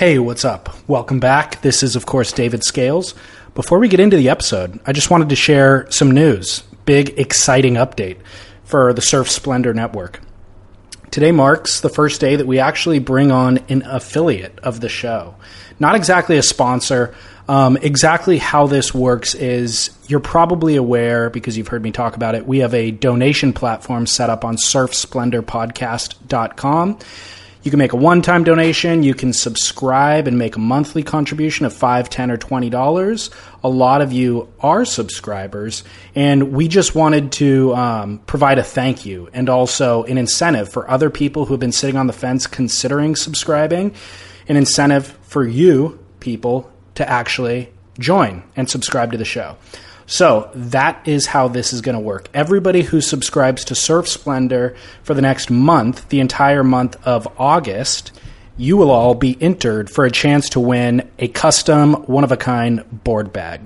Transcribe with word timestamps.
Hey, 0.00 0.18
what's 0.18 0.44
up? 0.46 0.70
Welcome 0.88 1.20
back. 1.20 1.60
This 1.60 1.82
is, 1.82 1.94
of 1.94 2.06
course, 2.06 2.32
David 2.32 2.64
Scales. 2.64 3.12
Before 3.54 3.78
we 3.78 3.86
get 3.86 4.00
into 4.00 4.16
the 4.16 4.30
episode, 4.30 4.80
I 4.86 4.94
just 4.94 5.10
wanted 5.10 5.28
to 5.28 5.36
share 5.36 5.86
some 5.90 6.10
news. 6.10 6.62
Big, 6.86 7.18
exciting 7.18 7.74
update 7.74 8.16
for 8.64 8.94
the 8.94 9.02
Surf 9.02 9.28
Splendor 9.28 9.74
Network. 9.74 10.20
Today 11.10 11.32
marks 11.32 11.82
the 11.82 11.90
first 11.90 12.18
day 12.18 12.36
that 12.36 12.46
we 12.46 12.58
actually 12.58 12.98
bring 12.98 13.30
on 13.30 13.58
an 13.68 13.82
affiliate 13.82 14.58
of 14.60 14.80
the 14.80 14.88
show. 14.88 15.34
Not 15.78 15.96
exactly 15.96 16.38
a 16.38 16.42
sponsor. 16.42 17.14
Um, 17.46 17.76
exactly 17.76 18.38
how 18.38 18.68
this 18.68 18.94
works 18.94 19.34
is 19.34 19.90
you're 20.08 20.20
probably 20.20 20.76
aware 20.76 21.28
because 21.28 21.58
you've 21.58 21.68
heard 21.68 21.82
me 21.82 21.92
talk 21.92 22.16
about 22.16 22.34
it. 22.34 22.46
We 22.46 22.60
have 22.60 22.72
a 22.72 22.90
donation 22.90 23.52
platform 23.52 24.06
set 24.06 24.30
up 24.30 24.46
on 24.46 24.56
surfsplendorpodcast.com. 24.56 26.98
You 27.62 27.70
can 27.70 27.78
make 27.78 27.92
a 27.92 27.96
one 27.96 28.22
time 28.22 28.44
donation. 28.44 29.02
You 29.02 29.14
can 29.14 29.32
subscribe 29.32 30.26
and 30.26 30.38
make 30.38 30.56
a 30.56 30.58
monthly 30.58 31.02
contribution 31.02 31.66
of 31.66 31.74
$5, 31.74 32.08
10 32.08 32.30
or 32.30 32.38
$20. 32.38 33.30
A 33.62 33.68
lot 33.68 34.00
of 34.00 34.12
you 34.12 34.48
are 34.60 34.84
subscribers. 34.84 35.84
And 36.14 36.52
we 36.52 36.68
just 36.68 36.94
wanted 36.94 37.32
to 37.32 37.74
um, 37.74 38.18
provide 38.20 38.58
a 38.58 38.64
thank 38.64 39.04
you 39.04 39.28
and 39.32 39.48
also 39.48 40.04
an 40.04 40.16
incentive 40.16 40.70
for 40.72 40.90
other 40.90 41.10
people 41.10 41.44
who 41.44 41.52
have 41.52 41.60
been 41.60 41.72
sitting 41.72 41.96
on 41.96 42.06
the 42.06 42.12
fence 42.14 42.46
considering 42.46 43.14
subscribing. 43.14 43.94
An 44.48 44.56
incentive 44.56 45.06
for 45.22 45.46
you 45.46 45.98
people 46.20 46.72
to 46.94 47.08
actually 47.08 47.70
join 47.98 48.42
and 48.56 48.70
subscribe 48.70 49.12
to 49.12 49.18
the 49.18 49.24
show. 49.24 49.56
So 50.10 50.50
that 50.54 51.06
is 51.06 51.26
how 51.26 51.46
this 51.46 51.72
is 51.72 51.82
going 51.82 51.94
to 51.94 52.00
work. 52.00 52.28
Everybody 52.34 52.82
who 52.82 53.00
subscribes 53.00 53.64
to 53.66 53.76
Surf 53.76 54.08
Splendor 54.08 54.74
for 55.04 55.14
the 55.14 55.22
next 55.22 55.52
month, 55.52 56.08
the 56.08 56.18
entire 56.18 56.64
month 56.64 56.96
of 57.06 57.28
August, 57.38 58.10
you 58.56 58.76
will 58.76 58.90
all 58.90 59.14
be 59.14 59.40
entered 59.40 59.88
for 59.88 60.04
a 60.04 60.10
chance 60.10 60.48
to 60.50 60.58
win 60.58 61.08
a 61.20 61.28
custom, 61.28 61.92
one 62.06 62.24
of 62.24 62.32
a 62.32 62.36
kind 62.36 62.84
board 63.04 63.32
bag. 63.32 63.60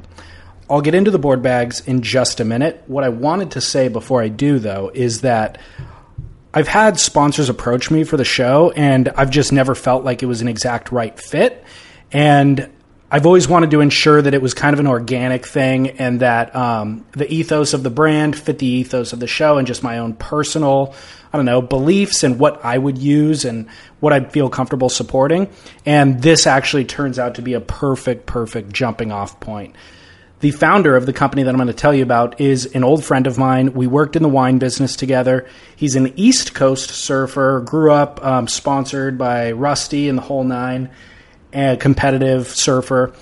I'll 0.68 0.82
get 0.82 0.94
into 0.94 1.10
the 1.10 1.18
board 1.18 1.40
bags 1.40 1.80
in 1.80 2.02
just 2.02 2.40
a 2.40 2.44
minute. 2.44 2.82
What 2.88 3.04
I 3.04 3.08
wanted 3.08 3.52
to 3.52 3.62
say 3.62 3.88
before 3.88 4.20
I 4.20 4.28
do, 4.28 4.58
though, 4.58 4.90
is 4.92 5.22
that 5.22 5.58
I've 6.52 6.68
had 6.68 7.00
sponsors 7.00 7.48
approach 7.48 7.90
me 7.90 8.04
for 8.04 8.18
the 8.18 8.24
show, 8.24 8.70
and 8.76 9.08
I've 9.16 9.30
just 9.30 9.50
never 9.50 9.74
felt 9.74 10.04
like 10.04 10.22
it 10.22 10.26
was 10.26 10.42
an 10.42 10.48
exact 10.48 10.92
right 10.92 11.18
fit. 11.18 11.64
And 12.12 12.70
I've 13.10 13.26
always 13.26 13.46
wanted 13.46 13.70
to 13.72 13.80
ensure 13.80 14.20
that 14.20 14.34
it 14.34 14.42
was 14.42 14.54
kind 14.54 14.72
of 14.74 14.80
an 14.80 14.86
organic 14.86 15.46
thing 15.46 15.90
and 15.90 16.20
that 16.20 16.54
um, 16.56 17.06
the 17.12 17.30
ethos 17.32 17.74
of 17.74 17.82
the 17.82 17.90
brand 17.90 18.36
fit 18.36 18.58
the 18.58 18.66
ethos 18.66 19.12
of 19.12 19.20
the 19.20 19.26
show 19.26 19.58
and 19.58 19.66
just 19.66 19.82
my 19.82 19.98
own 19.98 20.14
personal, 20.14 20.94
I 21.32 21.36
don't 21.36 21.46
know, 21.46 21.62
beliefs 21.62 22.24
and 22.24 22.38
what 22.38 22.64
I 22.64 22.76
would 22.76 22.98
use 22.98 23.44
and 23.44 23.68
what 24.00 24.12
I'd 24.12 24.32
feel 24.32 24.48
comfortable 24.48 24.88
supporting. 24.88 25.50
And 25.84 26.22
this 26.22 26.46
actually 26.46 26.86
turns 26.86 27.18
out 27.18 27.36
to 27.36 27.42
be 27.42 27.52
a 27.52 27.60
perfect, 27.60 28.26
perfect 28.26 28.72
jumping 28.72 29.12
off 29.12 29.38
point. 29.38 29.76
The 30.40 30.50
founder 30.50 30.96
of 30.96 31.06
the 31.06 31.12
company 31.12 31.42
that 31.42 31.50
I'm 31.50 31.56
going 31.56 31.68
to 31.68 31.72
tell 31.72 31.94
you 31.94 32.02
about 32.02 32.40
is 32.40 32.66
an 32.74 32.84
old 32.84 33.04
friend 33.04 33.26
of 33.26 33.38
mine. 33.38 33.74
We 33.74 33.86
worked 33.86 34.16
in 34.16 34.22
the 34.22 34.28
wine 34.28 34.58
business 34.58 34.96
together. 34.96 35.46
He's 35.76 35.94
an 35.94 36.12
East 36.18 36.54
Coast 36.54 36.90
surfer, 36.90 37.60
grew 37.60 37.92
up 37.92 38.22
um, 38.24 38.48
sponsored 38.48 39.16
by 39.18 39.52
Rusty 39.52 40.08
and 40.08 40.18
the 40.18 40.22
whole 40.22 40.44
nine 40.44 40.90
a 41.54 41.76
competitive 41.76 42.48
surfer. 42.48 43.12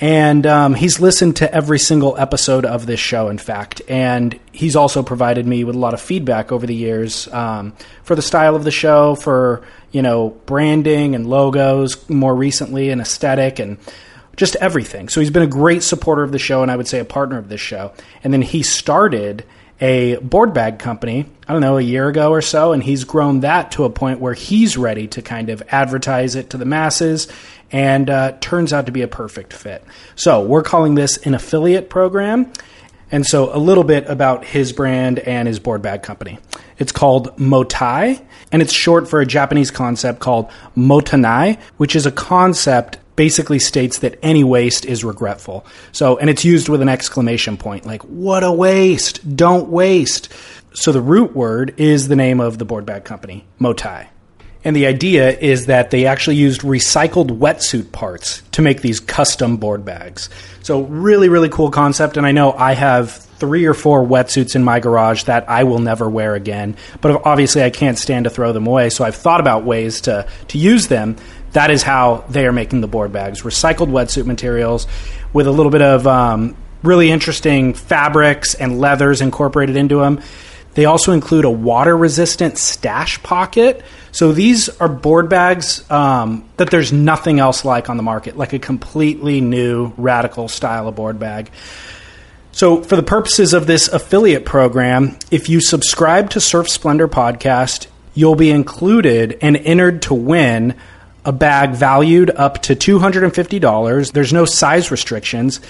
And 0.00 0.46
um, 0.46 0.74
he's 0.74 1.00
listened 1.00 1.36
to 1.36 1.52
every 1.52 1.78
single 1.80 2.16
episode 2.16 2.64
of 2.64 2.86
this 2.86 3.00
show, 3.00 3.28
in 3.28 3.38
fact. 3.38 3.82
And 3.88 4.38
he's 4.52 4.76
also 4.76 5.02
provided 5.02 5.44
me 5.44 5.64
with 5.64 5.74
a 5.74 5.78
lot 5.78 5.92
of 5.92 6.00
feedback 6.00 6.52
over 6.52 6.66
the 6.66 6.74
years 6.74 7.26
um, 7.32 7.72
for 8.04 8.14
the 8.14 8.22
style 8.22 8.54
of 8.54 8.62
the 8.62 8.70
show, 8.70 9.16
for 9.16 9.64
you 9.90 10.02
know 10.02 10.30
branding 10.46 11.16
and 11.16 11.26
logos, 11.26 12.08
more 12.08 12.34
recently, 12.34 12.90
and 12.90 13.00
aesthetic, 13.00 13.58
and 13.58 13.78
just 14.36 14.54
everything. 14.56 15.08
So 15.08 15.20
he's 15.20 15.30
been 15.30 15.42
a 15.42 15.48
great 15.48 15.82
supporter 15.82 16.22
of 16.22 16.30
the 16.30 16.38
show, 16.38 16.62
and 16.62 16.70
I 16.70 16.76
would 16.76 16.86
say 16.86 17.00
a 17.00 17.04
partner 17.04 17.38
of 17.38 17.48
this 17.48 17.60
show. 17.60 17.92
And 18.22 18.32
then 18.32 18.42
he 18.42 18.62
started 18.62 19.44
a 19.80 20.16
board 20.16 20.54
bag 20.54 20.78
company, 20.78 21.26
I 21.46 21.52
don't 21.52 21.62
know, 21.62 21.76
a 21.76 21.82
year 21.82 22.08
ago 22.08 22.30
or 22.30 22.42
so, 22.42 22.72
and 22.72 22.82
he's 22.82 23.04
grown 23.04 23.40
that 23.40 23.72
to 23.72 23.84
a 23.84 23.90
point 23.90 24.20
where 24.20 24.34
he's 24.34 24.76
ready 24.76 25.06
to 25.08 25.22
kind 25.22 25.50
of 25.50 25.62
advertise 25.68 26.34
it 26.34 26.50
to 26.50 26.56
the 26.56 26.64
masses 26.64 27.28
and 27.70 28.08
uh, 28.08 28.32
turns 28.40 28.72
out 28.72 28.86
to 28.86 28.92
be 28.92 29.02
a 29.02 29.08
perfect 29.08 29.52
fit. 29.52 29.84
So 30.16 30.42
we're 30.42 30.62
calling 30.62 30.94
this 30.94 31.16
an 31.18 31.34
affiliate 31.34 31.90
program. 31.90 32.52
And 33.10 33.26
so 33.26 33.54
a 33.54 33.58
little 33.58 33.84
bit 33.84 34.06
about 34.06 34.44
his 34.44 34.72
brand 34.72 35.18
and 35.18 35.48
his 35.48 35.58
board 35.58 35.80
bag 35.80 36.02
company. 36.02 36.38
It's 36.76 36.92
called 36.92 37.34
Motai, 37.38 38.22
and 38.52 38.60
it's 38.60 38.72
short 38.72 39.08
for 39.08 39.20
a 39.20 39.26
Japanese 39.26 39.70
concept 39.70 40.20
called 40.20 40.50
Mottainai, 40.76 41.58
which 41.78 41.96
is 41.96 42.04
a 42.04 42.12
concept 42.12 42.98
basically 43.16 43.58
states 43.58 43.98
that 43.98 44.16
any 44.22 44.44
waste 44.44 44.84
is 44.84 45.04
regretful. 45.04 45.66
So, 45.90 46.18
and 46.18 46.30
it's 46.30 46.44
used 46.44 46.68
with 46.68 46.82
an 46.82 46.88
exclamation 46.88 47.56
point, 47.56 47.84
like, 47.84 48.02
what 48.02 48.44
a 48.44 48.52
waste! 48.52 49.36
Don't 49.36 49.70
waste! 49.70 50.32
So 50.72 50.92
the 50.92 51.02
root 51.02 51.34
word 51.34 51.74
is 51.78 52.06
the 52.06 52.14
name 52.14 52.40
of 52.40 52.58
the 52.58 52.64
board 52.64 52.86
bag 52.86 53.04
company, 53.04 53.44
Motai. 53.60 54.06
And 54.68 54.76
the 54.76 54.84
idea 54.84 55.30
is 55.30 55.64
that 55.64 55.90
they 55.90 56.04
actually 56.04 56.36
used 56.36 56.60
recycled 56.60 57.38
wetsuit 57.38 57.90
parts 57.90 58.42
to 58.52 58.60
make 58.60 58.82
these 58.82 59.00
custom 59.00 59.56
board 59.56 59.82
bags. 59.82 60.28
So, 60.62 60.82
really, 60.82 61.30
really 61.30 61.48
cool 61.48 61.70
concept. 61.70 62.18
And 62.18 62.26
I 62.26 62.32
know 62.32 62.52
I 62.52 62.74
have 62.74 63.12
three 63.12 63.64
or 63.64 63.72
four 63.72 64.04
wetsuits 64.04 64.54
in 64.54 64.62
my 64.62 64.78
garage 64.78 65.22
that 65.22 65.48
I 65.48 65.64
will 65.64 65.78
never 65.78 66.06
wear 66.06 66.34
again. 66.34 66.76
But 67.00 67.24
obviously, 67.24 67.62
I 67.62 67.70
can't 67.70 67.96
stand 67.96 68.24
to 68.24 68.30
throw 68.30 68.52
them 68.52 68.66
away. 68.66 68.90
So, 68.90 69.06
I've 69.06 69.16
thought 69.16 69.40
about 69.40 69.64
ways 69.64 70.02
to, 70.02 70.28
to 70.48 70.58
use 70.58 70.88
them. 70.88 71.16
That 71.52 71.70
is 71.70 71.82
how 71.82 72.26
they 72.28 72.46
are 72.46 72.52
making 72.52 72.82
the 72.82 72.88
board 72.88 73.10
bags 73.10 73.40
recycled 73.40 73.88
wetsuit 73.88 74.26
materials 74.26 74.86
with 75.32 75.46
a 75.46 75.50
little 75.50 75.72
bit 75.72 75.80
of 75.80 76.06
um, 76.06 76.54
really 76.82 77.10
interesting 77.10 77.72
fabrics 77.72 78.54
and 78.54 78.78
leathers 78.78 79.22
incorporated 79.22 79.76
into 79.76 80.00
them. 80.00 80.20
They 80.78 80.84
also 80.84 81.10
include 81.10 81.44
a 81.44 81.50
water 81.50 81.96
resistant 81.96 82.56
stash 82.56 83.20
pocket 83.24 83.82
so 84.18 84.32
these 84.32 84.68
are 84.80 84.88
board 84.88 85.28
bags 85.28 85.88
um, 85.90 86.48
that 86.56 86.70
there's 86.70 86.92
nothing 86.92 87.40
else 87.40 87.64
like 87.64 87.88
on 87.90 87.96
the 87.96 88.02
market, 88.02 88.36
like 88.36 88.52
a 88.52 88.58
completely 88.58 89.40
new, 89.40 89.92
radical 89.96 90.48
style 90.48 90.88
of 90.88 90.96
board 90.96 91.18
bag. 91.18 91.50
So, 92.52 92.82
for 92.82 92.96
the 92.96 93.02
purposes 93.02 93.52
of 93.52 93.66
this 93.66 93.86
affiliate 93.88 94.44
program, 94.44 95.16
if 95.30 95.48
you 95.48 95.60
subscribe 95.60 96.30
to 96.30 96.40
Surf 96.40 96.68
Splendor 96.68 97.06
Podcast, 97.06 97.86
you'll 98.14 98.34
be 98.34 98.50
included 98.50 99.38
and 99.40 99.56
entered 99.56 100.02
to 100.02 100.14
win 100.14 100.74
a 101.24 101.32
bag 101.32 101.72
valued 101.72 102.30
up 102.30 102.62
to 102.62 102.74
$250. 102.74 104.12
There's 104.12 104.32
no 104.32 104.44
size 104.44 104.90
restrictions. 104.90 105.60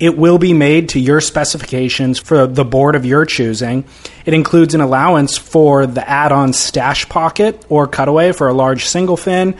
It 0.00 0.16
will 0.16 0.38
be 0.38 0.52
made 0.52 0.90
to 0.90 1.00
your 1.00 1.20
specifications 1.20 2.18
for 2.18 2.46
the 2.46 2.64
board 2.64 2.96
of 2.96 3.04
your 3.04 3.24
choosing. 3.24 3.84
It 4.26 4.34
includes 4.34 4.74
an 4.74 4.80
allowance 4.80 5.38
for 5.38 5.86
the 5.86 6.08
add 6.08 6.32
on 6.32 6.52
stash 6.52 7.08
pocket 7.08 7.64
or 7.68 7.86
cutaway 7.86 8.32
for 8.32 8.48
a 8.48 8.52
large 8.52 8.86
single 8.86 9.16
fin. 9.16 9.56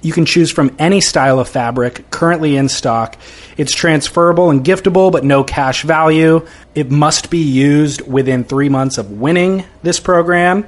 You 0.00 0.12
can 0.12 0.26
choose 0.26 0.52
from 0.52 0.76
any 0.78 1.00
style 1.00 1.40
of 1.40 1.48
fabric 1.48 2.08
currently 2.10 2.56
in 2.56 2.68
stock. 2.68 3.16
It's 3.56 3.74
transferable 3.74 4.50
and 4.50 4.64
giftable, 4.64 5.10
but 5.10 5.24
no 5.24 5.42
cash 5.42 5.82
value. 5.82 6.46
It 6.74 6.90
must 6.90 7.30
be 7.30 7.38
used 7.38 8.06
within 8.06 8.44
three 8.44 8.68
months 8.68 8.98
of 8.98 9.10
winning 9.10 9.64
this 9.82 9.98
program. 9.98 10.66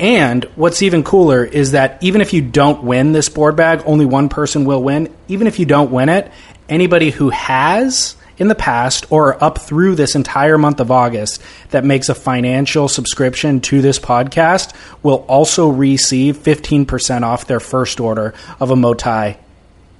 And 0.00 0.44
what's 0.56 0.80
even 0.80 1.04
cooler 1.04 1.44
is 1.44 1.72
that 1.72 2.02
even 2.02 2.22
if 2.22 2.32
you 2.32 2.40
don't 2.40 2.82
win 2.84 3.12
this 3.12 3.28
board 3.28 3.54
bag, 3.54 3.82
only 3.84 4.06
one 4.06 4.30
person 4.30 4.64
will 4.64 4.82
win. 4.82 5.14
Even 5.28 5.46
if 5.46 5.58
you 5.58 5.66
don't 5.66 5.90
win 5.90 6.08
it, 6.08 6.32
anybody 6.70 7.10
who 7.10 7.28
has 7.28 8.16
in 8.38 8.48
the 8.48 8.54
past 8.54 9.04
or 9.12 9.44
up 9.44 9.58
through 9.58 9.96
this 9.96 10.14
entire 10.14 10.56
month 10.56 10.80
of 10.80 10.90
August 10.90 11.42
that 11.68 11.84
makes 11.84 12.08
a 12.08 12.14
financial 12.14 12.88
subscription 12.88 13.60
to 13.60 13.82
this 13.82 13.98
podcast 13.98 14.74
will 15.02 15.26
also 15.28 15.68
receive 15.68 16.38
15% 16.38 17.22
off 17.22 17.46
their 17.46 17.60
first 17.60 18.00
order 18.00 18.32
of 18.58 18.70
a 18.70 18.74
Motai 18.76 19.36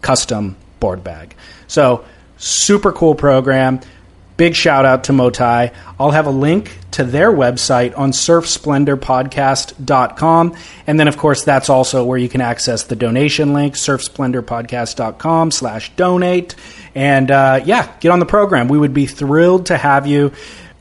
custom 0.00 0.56
board 0.80 1.04
bag. 1.04 1.34
So, 1.68 2.06
super 2.38 2.90
cool 2.90 3.14
program. 3.14 3.80
Big 4.40 4.56
shout 4.56 4.86
out 4.86 5.04
to 5.04 5.12
Motai. 5.12 5.70
I'll 5.98 6.12
have 6.12 6.26
a 6.26 6.30
link 6.30 6.74
to 6.92 7.04
their 7.04 7.30
website 7.30 7.98
on 7.98 8.12
surfsplendorpodcast.com. 8.12 10.56
And 10.86 10.98
then, 10.98 11.08
of 11.08 11.18
course, 11.18 11.44
that's 11.44 11.68
also 11.68 12.04
where 12.04 12.16
you 12.16 12.30
can 12.30 12.40
access 12.40 12.84
the 12.84 12.96
donation 12.96 13.52
link, 13.52 13.74
surfsplendorpodcast.com 13.74 15.50
slash 15.50 15.94
donate. 15.94 16.54
And 16.94 17.30
uh, 17.30 17.60
yeah, 17.66 17.94
get 18.00 18.12
on 18.12 18.18
the 18.18 18.24
program. 18.24 18.68
We 18.68 18.78
would 18.78 18.94
be 18.94 19.04
thrilled 19.04 19.66
to 19.66 19.76
have 19.76 20.06
you. 20.06 20.32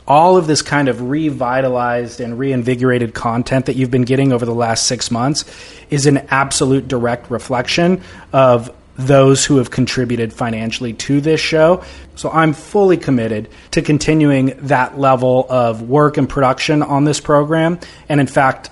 All 0.07 0.37
of 0.37 0.47
this 0.47 0.61
kind 0.61 0.87
of 0.87 1.09
revitalized 1.09 2.21
and 2.21 2.39
reinvigorated 2.39 3.13
content 3.13 3.65
that 3.65 3.75
you've 3.75 3.91
been 3.91 4.05
getting 4.05 4.31
over 4.31 4.45
the 4.45 4.55
last 4.55 4.87
six 4.87 5.11
months 5.11 5.43
is 5.89 6.05
an 6.05 6.19
absolute 6.29 6.87
direct 6.87 7.29
reflection 7.29 8.03
of 8.31 8.73
those 8.99 9.45
who 9.45 9.57
have 9.57 9.71
contributed 9.71 10.33
financially 10.33 10.93
to 10.93 11.21
this 11.21 11.39
show. 11.39 11.83
So 12.15 12.29
I'm 12.29 12.53
fully 12.53 12.97
committed 12.97 13.49
to 13.71 13.81
continuing 13.81 14.57
that 14.67 14.99
level 14.99 15.47
of 15.49 15.81
work 15.81 16.17
and 16.17 16.27
production 16.27 16.83
on 16.83 17.05
this 17.05 17.21
program. 17.21 17.79
And 18.09 18.19
in 18.19 18.27
fact, 18.27 18.69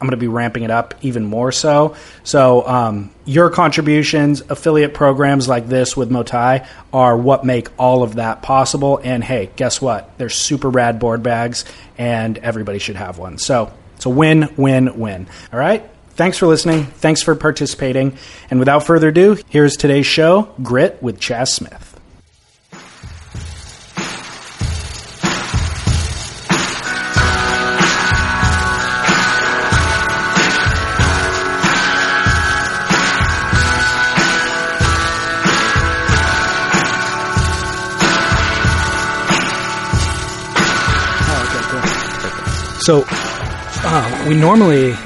I'm 0.00 0.06
going 0.06 0.10
to 0.10 0.16
be 0.16 0.28
ramping 0.28 0.62
it 0.64 0.70
up 0.70 0.94
even 1.02 1.24
more 1.24 1.50
so. 1.50 1.96
So, 2.22 2.66
um, 2.66 3.10
your 3.24 3.50
contributions, 3.50 4.42
affiliate 4.42 4.94
programs 4.94 5.48
like 5.48 5.66
this 5.68 5.96
with 5.96 6.08
Motai 6.08 6.68
are 6.92 7.16
what 7.16 7.44
make 7.44 7.68
all 7.80 8.04
of 8.04 8.14
that 8.14 8.40
possible. 8.40 9.00
And 9.02 9.24
hey, 9.24 9.50
guess 9.56 9.82
what? 9.82 10.16
They're 10.16 10.28
super 10.28 10.70
rad 10.70 11.00
board 11.00 11.24
bags, 11.24 11.64
and 11.96 12.38
everybody 12.38 12.78
should 12.78 12.94
have 12.94 13.18
one. 13.18 13.38
So, 13.38 13.72
it's 13.96 14.06
a 14.06 14.10
win, 14.10 14.54
win, 14.56 15.00
win. 15.00 15.26
All 15.52 15.58
right? 15.58 15.88
Thanks 16.18 16.36
for 16.36 16.48
listening. 16.48 16.82
Thanks 16.84 17.22
for 17.22 17.36
participating. 17.36 18.18
And 18.50 18.58
without 18.58 18.84
further 18.84 19.10
ado, 19.10 19.38
here's 19.50 19.76
today's 19.76 20.04
show 20.04 20.52
Grit 20.60 21.00
with 21.00 21.20
Chas 21.20 21.54
Smith. 21.54 21.94
So, 42.80 43.04
uh, 43.06 44.24
we 44.26 44.34
normally, 44.34 44.96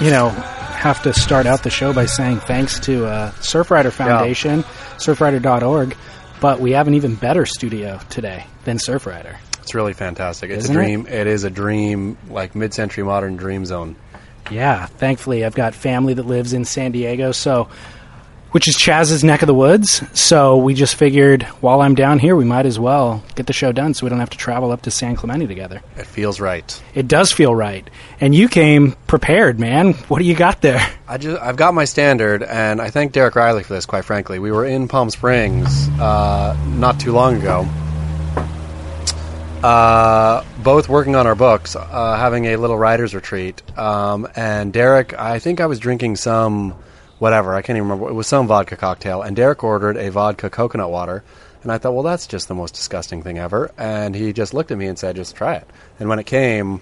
you 0.00 0.10
know, 0.10 0.28
have 0.30 1.02
to 1.02 1.12
start 1.12 1.46
out 1.46 1.62
the 1.62 1.70
show 1.70 1.92
by 1.92 2.06
saying 2.06 2.38
thanks 2.40 2.78
to 2.80 3.06
uh, 3.06 3.30
Surfrider 3.32 3.90
Foundation, 3.92 4.62
surfrider.org, 4.98 5.96
but 6.40 6.60
we 6.60 6.72
have 6.72 6.86
an 6.86 6.94
even 6.94 7.14
better 7.14 7.46
studio 7.46 7.98
today 8.10 8.44
than 8.64 8.76
Surfrider. 8.76 9.36
It's 9.62 9.74
really 9.74 9.94
fantastic. 9.94 10.50
It's 10.50 10.64
Isn't 10.64 10.76
a 10.76 10.80
it? 10.80 10.82
dream. 10.84 11.06
it 11.06 11.26
is 11.26 11.44
a 11.44 11.50
dream, 11.50 12.16
like 12.28 12.54
mid-century 12.54 13.04
modern 13.04 13.36
dream 13.36 13.64
zone. 13.64 13.96
Yeah, 14.50 14.86
thankfully, 14.86 15.44
I've 15.44 15.56
got 15.56 15.74
family 15.74 16.14
that 16.14 16.26
lives 16.26 16.52
in 16.52 16.64
San 16.64 16.92
Diego, 16.92 17.32
so 17.32 17.68
which 18.56 18.68
is 18.68 18.74
Chaz's 18.74 19.22
neck 19.22 19.42
of 19.42 19.48
the 19.48 19.54
woods. 19.54 20.02
So 20.18 20.56
we 20.56 20.72
just 20.72 20.94
figured 20.94 21.42
while 21.60 21.82
I'm 21.82 21.94
down 21.94 22.18
here, 22.18 22.34
we 22.34 22.46
might 22.46 22.64
as 22.64 22.78
well 22.78 23.22
get 23.34 23.46
the 23.46 23.52
show 23.52 23.70
done, 23.70 23.92
so 23.92 24.06
we 24.06 24.08
don't 24.08 24.18
have 24.18 24.30
to 24.30 24.38
travel 24.38 24.72
up 24.72 24.80
to 24.84 24.90
San 24.90 25.14
Clemente 25.14 25.46
together. 25.46 25.82
It 25.98 26.06
feels 26.06 26.40
right. 26.40 26.82
It 26.94 27.06
does 27.06 27.30
feel 27.30 27.54
right, 27.54 27.86
and 28.18 28.34
you 28.34 28.48
came 28.48 28.92
prepared, 29.08 29.60
man. 29.60 29.92
What 30.08 30.20
do 30.20 30.24
you 30.24 30.34
got 30.34 30.62
there? 30.62 30.80
I 31.06 31.18
just 31.18 31.38
I've 31.38 31.56
got 31.56 31.74
my 31.74 31.84
standard, 31.84 32.42
and 32.42 32.80
I 32.80 32.88
thank 32.88 33.12
Derek 33.12 33.34
Rielly 33.34 33.62
for 33.62 33.74
this. 33.74 33.84
Quite 33.84 34.06
frankly, 34.06 34.38
we 34.38 34.50
were 34.50 34.64
in 34.64 34.88
Palm 34.88 35.10
Springs 35.10 35.90
uh, 36.00 36.56
not 36.76 36.98
too 36.98 37.12
long 37.12 37.36
ago, 37.36 37.68
uh, 39.62 40.42
both 40.62 40.88
working 40.88 41.14
on 41.14 41.26
our 41.26 41.34
books, 41.34 41.76
uh, 41.76 42.16
having 42.16 42.46
a 42.46 42.56
little 42.56 42.78
writers 42.78 43.14
retreat. 43.14 43.62
Um, 43.78 44.26
and 44.34 44.72
Derek, 44.72 45.12
I 45.12 45.40
think 45.40 45.60
I 45.60 45.66
was 45.66 45.78
drinking 45.78 46.16
some 46.16 46.74
whatever 47.18 47.54
I 47.54 47.62
can't 47.62 47.76
even 47.76 47.88
remember. 47.88 48.10
It 48.10 48.14
was 48.14 48.26
some 48.26 48.46
vodka 48.46 48.76
cocktail, 48.76 49.22
and 49.22 49.36
Derek 49.36 49.62
ordered 49.64 49.96
a 49.96 50.10
vodka 50.10 50.50
coconut 50.50 50.90
water. 50.90 51.24
And 51.62 51.72
I 51.72 51.78
thought, 51.78 51.94
well, 51.94 52.04
that's 52.04 52.28
just 52.28 52.46
the 52.46 52.54
most 52.54 52.74
disgusting 52.74 53.22
thing 53.22 53.38
ever. 53.38 53.72
And 53.76 54.14
he 54.14 54.32
just 54.32 54.54
looked 54.54 54.70
at 54.70 54.78
me 54.78 54.86
and 54.86 54.96
said, 54.96 55.16
just 55.16 55.34
try 55.34 55.54
it. 55.54 55.68
And 55.98 56.08
when 56.08 56.20
it 56.20 56.26
came, 56.26 56.80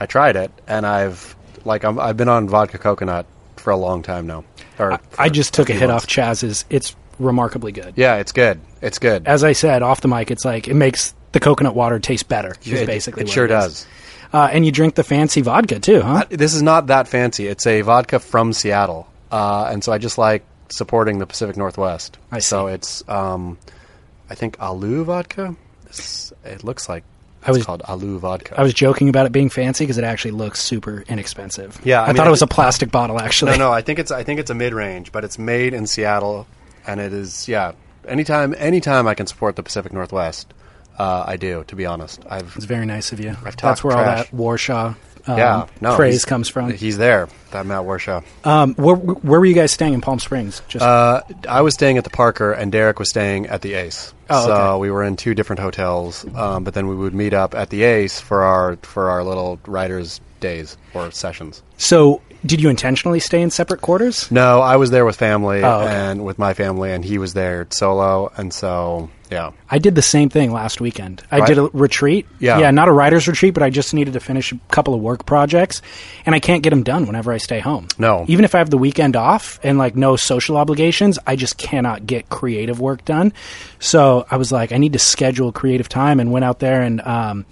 I 0.00 0.06
tried 0.06 0.34
it, 0.36 0.50
and 0.66 0.84
I've 0.86 1.36
like 1.64 1.84
I'm, 1.84 1.98
I've 1.98 2.16
been 2.16 2.28
on 2.28 2.48
vodka 2.48 2.78
coconut 2.78 3.26
for 3.56 3.70
a 3.70 3.76
long 3.76 4.02
time 4.02 4.26
now. 4.26 4.44
Or 4.78 4.94
I 5.18 5.28
for 5.28 5.34
just 5.34 5.54
took 5.54 5.70
a 5.70 5.72
hit 5.72 5.88
months. 5.88 6.04
off 6.04 6.08
Chas's. 6.08 6.64
It's 6.68 6.96
remarkably 7.18 7.72
good. 7.72 7.94
Yeah, 7.96 8.16
it's 8.16 8.32
good. 8.32 8.60
It's 8.82 8.98
good. 8.98 9.26
As 9.26 9.44
I 9.44 9.52
said 9.52 9.82
off 9.82 10.00
the 10.00 10.08
mic, 10.08 10.30
it's 10.30 10.44
like 10.44 10.68
it 10.68 10.74
makes 10.74 11.14
the 11.32 11.40
coconut 11.40 11.74
water 11.74 11.98
taste 11.98 12.28
better. 12.28 12.56
It, 12.64 12.86
basically 12.86 13.24
it 13.24 13.28
sure 13.28 13.46
does. 13.46 13.86
Uh, 14.32 14.48
and 14.50 14.66
you 14.66 14.72
drink 14.72 14.96
the 14.96 15.04
fancy 15.04 15.42
vodka 15.42 15.78
too, 15.78 16.00
huh? 16.00 16.24
This 16.28 16.54
is 16.54 16.62
not 16.62 16.88
that 16.88 17.06
fancy. 17.06 17.46
It's 17.46 17.66
a 17.66 17.82
vodka 17.82 18.18
from 18.18 18.52
Seattle, 18.52 19.06
uh, 19.34 19.68
and 19.72 19.82
so 19.82 19.92
I 19.92 19.98
just 19.98 20.16
like 20.16 20.44
supporting 20.68 21.18
the 21.18 21.26
Pacific 21.26 21.56
Northwest. 21.56 22.18
I 22.30 22.38
So 22.38 22.68
it's, 22.68 23.02
um, 23.08 23.58
I 24.30 24.34
think 24.36 24.56
Alu 24.60 25.04
vodka. 25.04 25.56
It's, 25.86 26.32
it 26.44 26.62
looks 26.62 26.88
like 26.88 27.02
I 27.42 27.48
it's 27.50 27.58
was- 27.58 27.66
called 27.66 27.82
Alu 27.88 28.18
vodka. 28.20 28.54
I 28.58 28.62
was 28.62 28.72
joking 28.72 29.08
about 29.08 29.26
it 29.26 29.32
being 29.32 29.50
fancy 29.50 29.84
because 29.84 29.98
it 29.98 30.04
actually 30.04 30.30
looks 30.32 30.60
super 30.62 31.04
inexpensive. 31.08 31.80
Yeah, 31.84 32.00
I 32.00 32.04
I, 32.04 32.06
mean, 32.08 32.16
thought 32.16 32.26
it 32.28 32.30
was 32.30 32.42
a 32.42 32.46
plastic 32.46 32.90
bottle 32.92 33.20
actually. 33.20 33.52
no, 33.52 33.58
no, 33.70 33.72
I 33.72 33.82
think 33.82 33.98
it's 33.98 34.12
I 34.12 34.22
think 34.22 34.38
it's 34.40 34.50
a 34.50 34.54
mid 34.54 34.72
range, 34.72 35.10
but 35.12 35.24
it's 35.24 35.38
made 35.38 35.74
in 35.74 35.86
Seattle, 35.88 36.46
and 36.86 37.00
it 37.00 37.12
is 37.12 37.48
yeah. 37.48 37.72
Anytime, 38.06 38.54
anytime 38.58 39.06
I 39.08 39.14
can 39.14 39.26
support 39.26 39.56
the 39.56 39.62
Pacific 39.62 39.92
Northwest, 39.92 40.52
uh, 40.98 41.24
I 41.26 41.36
do. 41.36 41.64
To 41.68 41.74
be 41.76 41.86
honest, 41.86 42.22
I've 42.28 42.54
It's 42.56 42.66
very 42.66 42.86
nice 42.86 43.12
of 43.12 43.18
you. 43.20 43.30
I've 43.44 43.56
That's 43.56 43.82
where 43.82 43.96
all 43.96 44.04
that 44.04 44.28
Warshaw 44.30 44.94
um, 45.26 45.38
yeah 45.38 45.66
no 45.80 45.96
phrase 45.96 46.24
comes 46.24 46.48
from. 46.48 46.72
He's 46.72 46.96
there, 46.98 47.28
that 47.50 47.66
Matt 47.66 47.82
Warshaw. 47.84 48.22
Um, 48.46 48.74
where, 48.74 48.94
where 48.96 49.40
were 49.40 49.46
you 49.46 49.54
guys 49.54 49.72
staying 49.72 49.94
in 49.94 50.00
Palm 50.00 50.18
Springs? 50.18 50.62
Just 50.68 50.84
Uh, 50.84 51.22
I 51.48 51.60
was 51.62 51.74
staying 51.74 51.98
at 51.98 52.04
the 52.04 52.10
Parker, 52.10 52.52
and 52.52 52.70
Derek 52.72 52.98
was 52.98 53.08
staying 53.10 53.46
at 53.46 53.62
the 53.62 53.74
Ace. 53.74 54.12
Oh, 54.30 54.46
so 54.46 54.52
okay. 54.54 54.80
we 54.80 54.90
were 54.90 55.02
in 55.02 55.16
two 55.16 55.34
different 55.34 55.60
hotels, 55.60 56.24
um, 56.34 56.64
but 56.64 56.74
then 56.74 56.86
we 56.88 56.94
would 56.96 57.14
meet 57.14 57.34
up 57.34 57.54
at 57.54 57.70
the 57.70 57.82
Ace 57.84 58.20
for 58.20 58.42
our 58.42 58.76
for 58.82 59.10
our 59.10 59.22
little 59.22 59.58
writers' 59.66 60.20
days 60.40 60.76
or 60.94 61.10
sessions. 61.10 61.62
so, 61.78 62.20
did 62.44 62.60
you 62.60 62.68
intentionally 62.68 63.20
stay 63.20 63.40
in 63.40 63.48
separate 63.50 63.80
quarters? 63.80 64.30
No, 64.30 64.60
I 64.60 64.76
was 64.76 64.90
there 64.90 65.06
with 65.06 65.16
family 65.16 65.62
Oh, 65.64 65.80
okay. 65.80 65.94
and 65.94 66.24
with 66.24 66.38
my 66.38 66.52
family, 66.52 66.92
and 66.92 67.02
he 67.04 67.16
was 67.16 67.32
there 67.32 67.66
solo, 67.70 68.30
and 68.36 68.52
so 68.52 69.08
yeah. 69.34 69.50
I 69.68 69.78
did 69.78 69.94
the 69.94 70.02
same 70.02 70.28
thing 70.30 70.52
last 70.52 70.80
weekend. 70.80 71.22
I 71.30 71.40
Right. 71.40 71.48
did 71.48 71.58
a 71.58 71.64
retreat. 71.72 72.26
Yeah. 72.38 72.58
Yeah, 72.60 72.70
not 72.70 72.88
a 72.88 72.92
writer's 72.92 73.28
retreat, 73.28 73.52
but 73.52 73.62
I 73.62 73.68
just 73.70 73.92
needed 73.92 74.14
to 74.14 74.20
finish 74.20 74.52
a 74.52 74.58
couple 74.70 74.94
of 74.94 75.00
work 75.00 75.26
projects, 75.26 75.82
and 76.24 76.34
I 76.34 76.38
can't 76.40 76.62
get 76.62 76.70
them 76.70 76.82
done 76.84 77.06
whenever 77.06 77.32
I 77.32 77.38
stay 77.38 77.58
home. 77.60 77.88
No. 77.98 78.24
Even 78.28 78.44
if 78.44 78.54
I 78.54 78.58
have 78.58 78.70
the 78.70 78.78
weekend 78.78 79.16
off 79.16 79.58
and 79.62 79.76
like 79.76 79.96
no 79.96 80.16
social 80.16 80.56
obligations, 80.56 81.18
I 81.26 81.36
just 81.36 81.58
cannot 81.58 82.06
get 82.06 82.28
creative 82.30 82.80
work 82.80 83.04
done. 83.04 83.32
So 83.80 84.26
I 84.30 84.36
was 84.36 84.50
like, 84.52 84.72
I 84.72 84.78
need 84.78 84.92
to 84.94 84.98
schedule 84.98 85.52
creative 85.52 85.88
time 85.88 86.20
and 86.20 86.32
went 86.32 86.44
out 86.44 86.60
there 86.60 86.80
and 86.82 87.00
um, 87.02 87.44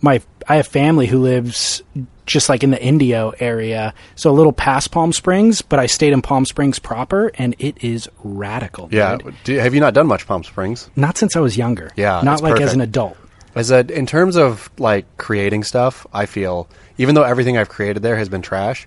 my 0.00 0.20
I 0.48 0.56
have 0.56 0.66
family 0.66 1.06
who 1.06 1.18
lives 1.18 1.82
just 2.26 2.48
like 2.48 2.62
in 2.62 2.70
the 2.70 2.82
Indio 2.82 3.32
area, 3.38 3.94
so 4.14 4.30
a 4.30 4.32
little 4.32 4.52
past 4.52 4.90
Palm 4.90 5.12
Springs, 5.12 5.62
but 5.62 5.78
I 5.78 5.86
stayed 5.86 6.12
in 6.12 6.22
Palm 6.22 6.44
Springs 6.44 6.78
proper, 6.78 7.30
and 7.34 7.54
it 7.58 7.82
is 7.82 8.08
radical. 8.22 8.88
Yeah. 8.92 9.18
Do, 9.44 9.58
have 9.58 9.74
you 9.74 9.80
not 9.80 9.94
done 9.94 10.06
much 10.06 10.26
Palm 10.26 10.44
Springs? 10.44 10.90
Not 10.96 11.16
since 11.16 11.36
I 11.36 11.40
was 11.40 11.56
younger. 11.56 11.90
Yeah, 11.96 12.20
Not 12.22 12.42
like 12.42 12.60
as 12.60 12.74
an 12.74 12.80
adult. 12.80 13.16
As 13.54 13.70
a, 13.70 13.80
in 13.80 14.06
terms 14.06 14.36
of 14.36 14.70
like 14.78 15.04
creating 15.18 15.64
stuff, 15.64 16.06
I 16.12 16.24
feel 16.24 16.68
even 16.96 17.14
though 17.14 17.22
everything 17.22 17.58
I've 17.58 17.68
created 17.68 18.02
there 18.02 18.16
has 18.16 18.28
been 18.28 18.40
trash, 18.40 18.86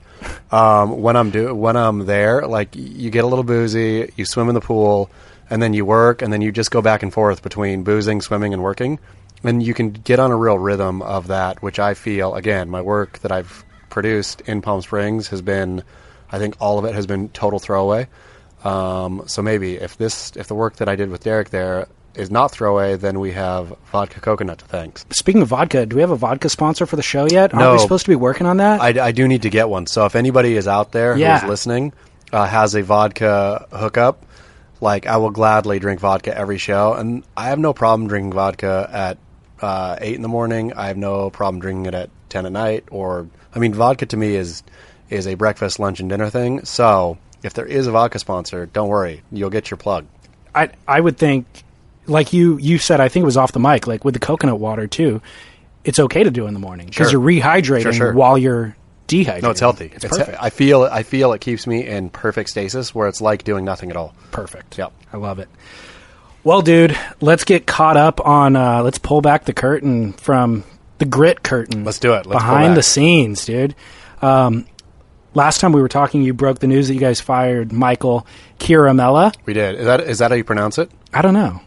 um, 0.52 1.02
when 1.02 1.16
I'm 1.16 1.30
do 1.30 1.54
when 1.54 1.76
I'm 1.76 2.06
there, 2.06 2.48
like 2.48 2.76
you 2.76 3.12
get 3.12 3.24
a 3.24 3.28
little 3.28 3.44
boozy, 3.44 4.12
you 4.16 4.26
swim 4.26 4.50
in 4.50 4.56
the 4.56 4.62
pool, 4.62 5.12
and 5.52 5.62
then 5.62 5.74
you 5.74 5.86
work, 5.86 6.22
and 6.24 6.34
then 6.34 6.42
you 6.42 6.52
just 6.52 6.72
go 6.72 6.82
back 6.82 7.04
and 7.04 7.14
forth 7.14 7.44
between 7.44 7.84
boozing, 7.84 8.22
swimming, 8.22 8.54
and 8.54 8.64
working, 8.64 9.00
and 9.48 9.62
you 9.64 9.74
can 9.74 9.92
get 9.92 10.20
on 10.20 10.32
a 10.32 10.36
real 10.36 10.58
rhythm 10.60 11.02
of 11.02 11.28
that, 11.28 11.62
which 11.62 11.80
I 11.80 11.94
feel 11.94 12.36
again, 12.36 12.70
my 12.70 12.82
work 12.82 13.20
that 13.20 13.32
I've 13.32 13.64
produced 13.90 14.42
in 14.42 14.62
Palm 14.62 14.82
Springs 14.82 15.28
has 15.30 15.42
been, 15.42 15.84
I 16.32 16.40
think 16.40 16.56
all 16.60 16.80
of 16.80 16.86
it 16.86 16.94
has 16.96 17.08
been 17.08 17.30
total 17.30 17.60
throwaway. 17.60 18.08
Um, 18.64 19.24
so 19.28 19.42
maybe 19.42 19.76
if 19.76 19.98
this, 19.98 20.32
if 20.36 20.48
the 20.48 20.56
work 20.56 20.78
that 20.78 20.90
I 20.90 20.96
did 20.96 21.10
with 21.10 21.24
Derek 21.24 21.50
there 21.50 21.88
is 22.16 22.32
not 22.32 22.50
throwaway, 22.52 22.96
then 22.96 23.20
we 23.20 23.32
have 23.34 23.74
vodka 23.92 24.20
coconut 24.22 24.60
to 24.60 24.66
thank. 24.66 25.00
Speaking 25.12 25.42
of 25.42 25.50
vodka, 25.50 25.86
do 25.86 25.96
we 25.98 26.02
have 26.02 26.12
a 26.12 26.16
vodka 26.16 26.50
sponsor 26.50 26.86
for 26.86 26.96
the 26.96 27.04
show 27.04 27.28
yet? 27.28 27.54
Aren't 27.54 27.74
we 27.74 27.80
supposed 27.80 28.06
to 28.06 28.12
be 28.12 28.16
working 28.16 28.48
on 28.48 28.58
that? 28.58 28.82
I, 28.82 29.08
I 29.08 29.12
do 29.12 29.28
need 29.28 29.44
to 29.44 29.50
get 29.50 29.70
one. 29.70 29.86
So 29.88 30.06
if 30.06 30.16
anybody 30.16 30.56
is 30.56 30.68
out 30.68 30.92
there 30.92 31.18
Yeah. 31.18 31.40
who's 31.40 31.50
listening, 31.50 31.94
uh, 32.32 32.46
has 32.46 32.74
a 32.76 32.82
vodka 32.82 33.68
hookup, 33.72 34.26
like 34.82 35.08
I 35.08 35.18
will 35.18 35.30
gladly 35.30 35.80
drink 35.80 36.00
vodka 36.00 36.36
every 36.36 36.58
show, 36.58 36.94
and 36.94 37.24
I 37.36 37.48
have 37.50 37.60
no 37.60 37.74
problem 37.74 38.08
drinking 38.08 38.34
vodka 38.34 38.90
at 38.92 39.18
uh, 39.62 39.98
eight 40.02 40.16
in 40.16 40.22
the 40.22 40.28
morning. 40.28 40.74
I 40.74 40.88
have 40.88 40.98
no 40.98 41.30
problem 41.30 41.60
drinking 41.62 41.86
it 41.88 41.94
at 41.94 42.10
ten 42.30 42.46
at 42.46 42.52
night. 42.52 42.86
Or 42.92 43.28
I 43.54 43.60
mean, 43.60 43.74
vodka 43.74 44.06
to 44.08 44.18
me 44.18 44.36
is 44.36 44.64
is 45.10 45.28
a 45.28 45.36
breakfast, 45.36 45.80
lunch, 45.80 46.00
and 46.00 46.10
dinner 46.10 46.30
thing. 46.30 46.66
So 46.66 47.18
if 47.44 47.54
there 47.54 47.66
is 47.66 47.88
a 47.88 47.92
vodka 47.92 48.20
sponsor, 48.20 48.66
don't 48.66 48.88
worry, 48.90 49.22
you'll 49.32 49.50
get 49.52 49.70
your 49.70 49.78
plug. 49.78 50.06
I 50.54 50.70
I 50.88 51.00
would 51.00 51.18
think, 51.18 51.46
like 52.08 52.34
you 52.34 52.58
you 52.58 52.78
said, 52.78 53.00
I 53.00 53.08
think 53.10 53.24
it 53.24 53.26
was 53.26 53.38
off 53.38 53.52
the 53.52 53.60
mic, 53.60 53.88
like 53.88 54.04
with 54.06 54.14
the 54.14 54.20
coconut 54.20 54.60
water 54.60 54.88
too. 54.88 55.22
It's 55.84 56.00
okay 56.00 56.24
to 56.24 56.32
do 56.32 56.48
in 56.48 56.54
the 56.56 56.60
morning 56.60 56.88
because 56.88 57.12
Sure. 57.12 57.22
you're 57.32 57.42
rehydrating 57.44 57.84
Sure, 57.84 57.94
sure. 57.94 58.14
while 58.14 58.40
you're 58.40 58.76
dehydrating. 59.08 59.44
No, 59.44 59.52
it's 59.52 59.60
healthy. 59.60 59.92
It's, 59.94 60.04
It's- 60.04 60.18
perfect. 60.18 60.42
I 60.42 60.50
feel 60.50 60.82
I 60.84 61.04
feel 61.04 61.34
it 61.34 61.42
keeps 61.42 61.68
me 61.68 61.86
in 61.86 62.10
perfect 62.10 62.50
stasis 62.50 62.96
where 62.96 63.08
it's 63.08 63.22
like 63.22 63.44
doing 63.44 63.64
nothing 63.66 63.92
at 63.92 63.96
all. 63.98 64.16
perfect. 64.32 64.80
Yep. 64.80 64.92
I 65.14 65.18
love 65.18 65.38
it. 65.38 65.48
Well, 66.46 66.62
dude, 66.62 66.96
let's 67.22 67.44
get 67.44 67.66
caught 67.66 67.98
up 67.98 68.26
on. 68.26 68.56
Uh, 68.56 68.84
let's 68.84 69.00
pull 69.00 69.20
back 69.22 69.46
the 69.46 69.54
curtain 69.54 70.14
from 70.14 70.64
the 71.00 71.06
grit 71.06 71.42
curtain. 71.44 71.84
Let's 71.84 71.98
do 72.00 72.14
it. 72.14 72.28
Let's 72.28 72.30
behind 72.30 72.78
the 72.78 72.84
scenes, 72.84 73.46
dude. 73.46 73.74
Um, 74.22 74.68
last 75.34 75.60
time 75.60 75.72
we 75.72 75.82
were 75.82 75.88
talking, 75.90 76.22
you 76.22 76.36
broke 76.36 76.60
the 76.60 76.68
news 76.68 76.88
that 76.88 76.94
you 76.94 77.00
guys 77.00 77.20
fired 77.20 77.74
Michael 77.74 78.28
Ciaramella. 78.60 79.36
We 79.46 79.54
did. 79.54 79.76
Is 79.80 79.86
that 79.86 80.02
is 80.02 80.20
that 80.20 80.30
how 80.30 80.38
you 80.38 80.44
pronounce 80.44 80.78
it? 80.78 80.92
I 81.12 81.24
don't 81.24 81.34
know. 81.34 81.62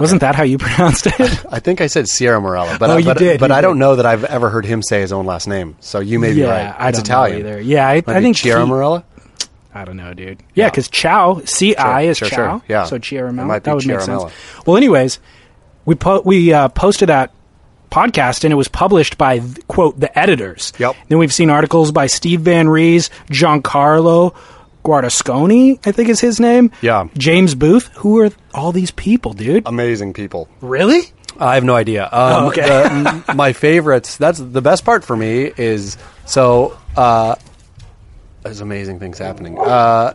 Wasn't 0.00 0.22
that 0.22 0.34
how 0.34 0.44
you 0.44 0.56
pronounced 0.58 1.06
it? 1.08 1.20
I 1.52 1.60
think 1.60 1.82
I 1.82 1.86
said 1.86 2.08
Sierra 2.08 2.40
Morella, 2.40 2.78
but 2.78 2.88
Oh, 2.88 2.94
I, 2.94 2.98
you 3.00 3.04
but, 3.04 3.18
did, 3.18 3.38
but 3.38 3.50
you 3.50 3.56
I 3.56 3.60
don't 3.60 3.78
know 3.78 3.96
that 3.96 4.06
I've 4.06 4.24
ever 4.24 4.48
heard 4.48 4.64
him 4.64 4.82
say 4.82 5.02
his 5.02 5.12
own 5.12 5.26
last 5.26 5.46
name. 5.46 5.76
So 5.80 6.00
you 6.00 6.18
may 6.18 6.32
be 6.32 6.40
yeah, 6.40 6.68
right. 6.68 6.74
I 6.78 6.88
it's 6.88 6.98
don't 7.00 7.04
Italian. 7.06 7.42
know 7.42 7.48
either. 7.50 7.60
Yeah, 7.60 7.86
I, 7.86 8.02
I 8.06 8.22
think 8.22 8.38
Sierra 8.38 8.64
Morella. 8.64 9.04
I 9.74 9.84
don't 9.84 9.96
know, 9.96 10.12
dude. 10.14 10.42
Yeah, 10.54 10.68
because 10.70 10.88
Chow 10.88 11.40
C 11.44 11.74
I 11.76 12.02
Sure, 12.02 12.10
is 12.10 12.18
sure, 12.18 12.28
Chow. 12.28 12.36
sure. 12.58 12.62
Yeah. 12.68 12.84
So 12.84 12.98
Ciaramella. 12.98 13.62
That 13.62 13.74
would 13.74 13.86
make 13.86 14.00
sense. 14.00 14.24
Well, 14.66 14.76
anyways, 14.76 15.18
we 15.84 15.94
po- 15.94 16.20
we 16.24 16.52
uh, 16.52 16.68
posted 16.68 17.08
that 17.08 17.32
podcast 17.90 18.44
and 18.44 18.52
it 18.52 18.56
was 18.56 18.68
published 18.68 19.16
by 19.18 19.40
quote 19.68 19.98
the 19.98 20.16
editors. 20.18 20.72
Yep. 20.78 20.96
Then 21.08 21.18
we've 21.18 21.32
seen 21.32 21.50
articles 21.50 21.90
by 21.92 22.06
Steve 22.06 22.40
Van 22.42 22.68
Rees, 22.68 23.10
Giancarlo 23.30 24.34
Guardasconi, 24.84 25.78
I 25.86 25.92
think 25.92 26.08
is 26.08 26.20
his 26.20 26.40
name. 26.40 26.70
Yeah. 26.80 27.08
James 27.16 27.54
Booth. 27.54 27.88
Who 27.96 28.18
are 28.20 28.30
all 28.54 28.72
these 28.72 28.90
people, 28.90 29.32
dude? 29.32 29.66
Amazing 29.66 30.12
people. 30.12 30.48
really? 30.60 31.00
I 31.40 31.54
have 31.54 31.64
no 31.64 31.74
idea. 31.74 32.04
Um, 32.04 32.10
Oh, 32.12 32.48
okay. 32.48 32.62
the- 32.66 33.34
my 33.34 33.52
favorites. 33.54 34.16
That's 34.18 34.38
the 34.38 34.60
best 34.60 34.84
part 34.84 35.02
for 35.02 35.16
me. 35.16 35.50
Is 35.56 35.96
so. 36.26 36.76
Uh, 36.94 37.36
there's 38.42 38.60
amazing 38.60 38.98
things 38.98 39.18
happening. 39.18 39.58
Uh, 39.58 40.14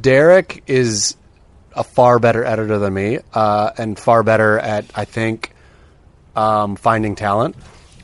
Derek 0.00 0.62
is 0.66 1.16
a 1.74 1.84
far 1.84 2.18
better 2.18 2.44
editor 2.44 2.78
than 2.78 2.94
me, 2.94 3.18
uh, 3.32 3.70
and 3.76 3.98
far 3.98 4.22
better 4.22 4.58
at 4.58 4.86
I 4.94 5.04
think 5.04 5.52
um, 6.36 6.76
finding 6.76 7.14
talent. 7.14 7.56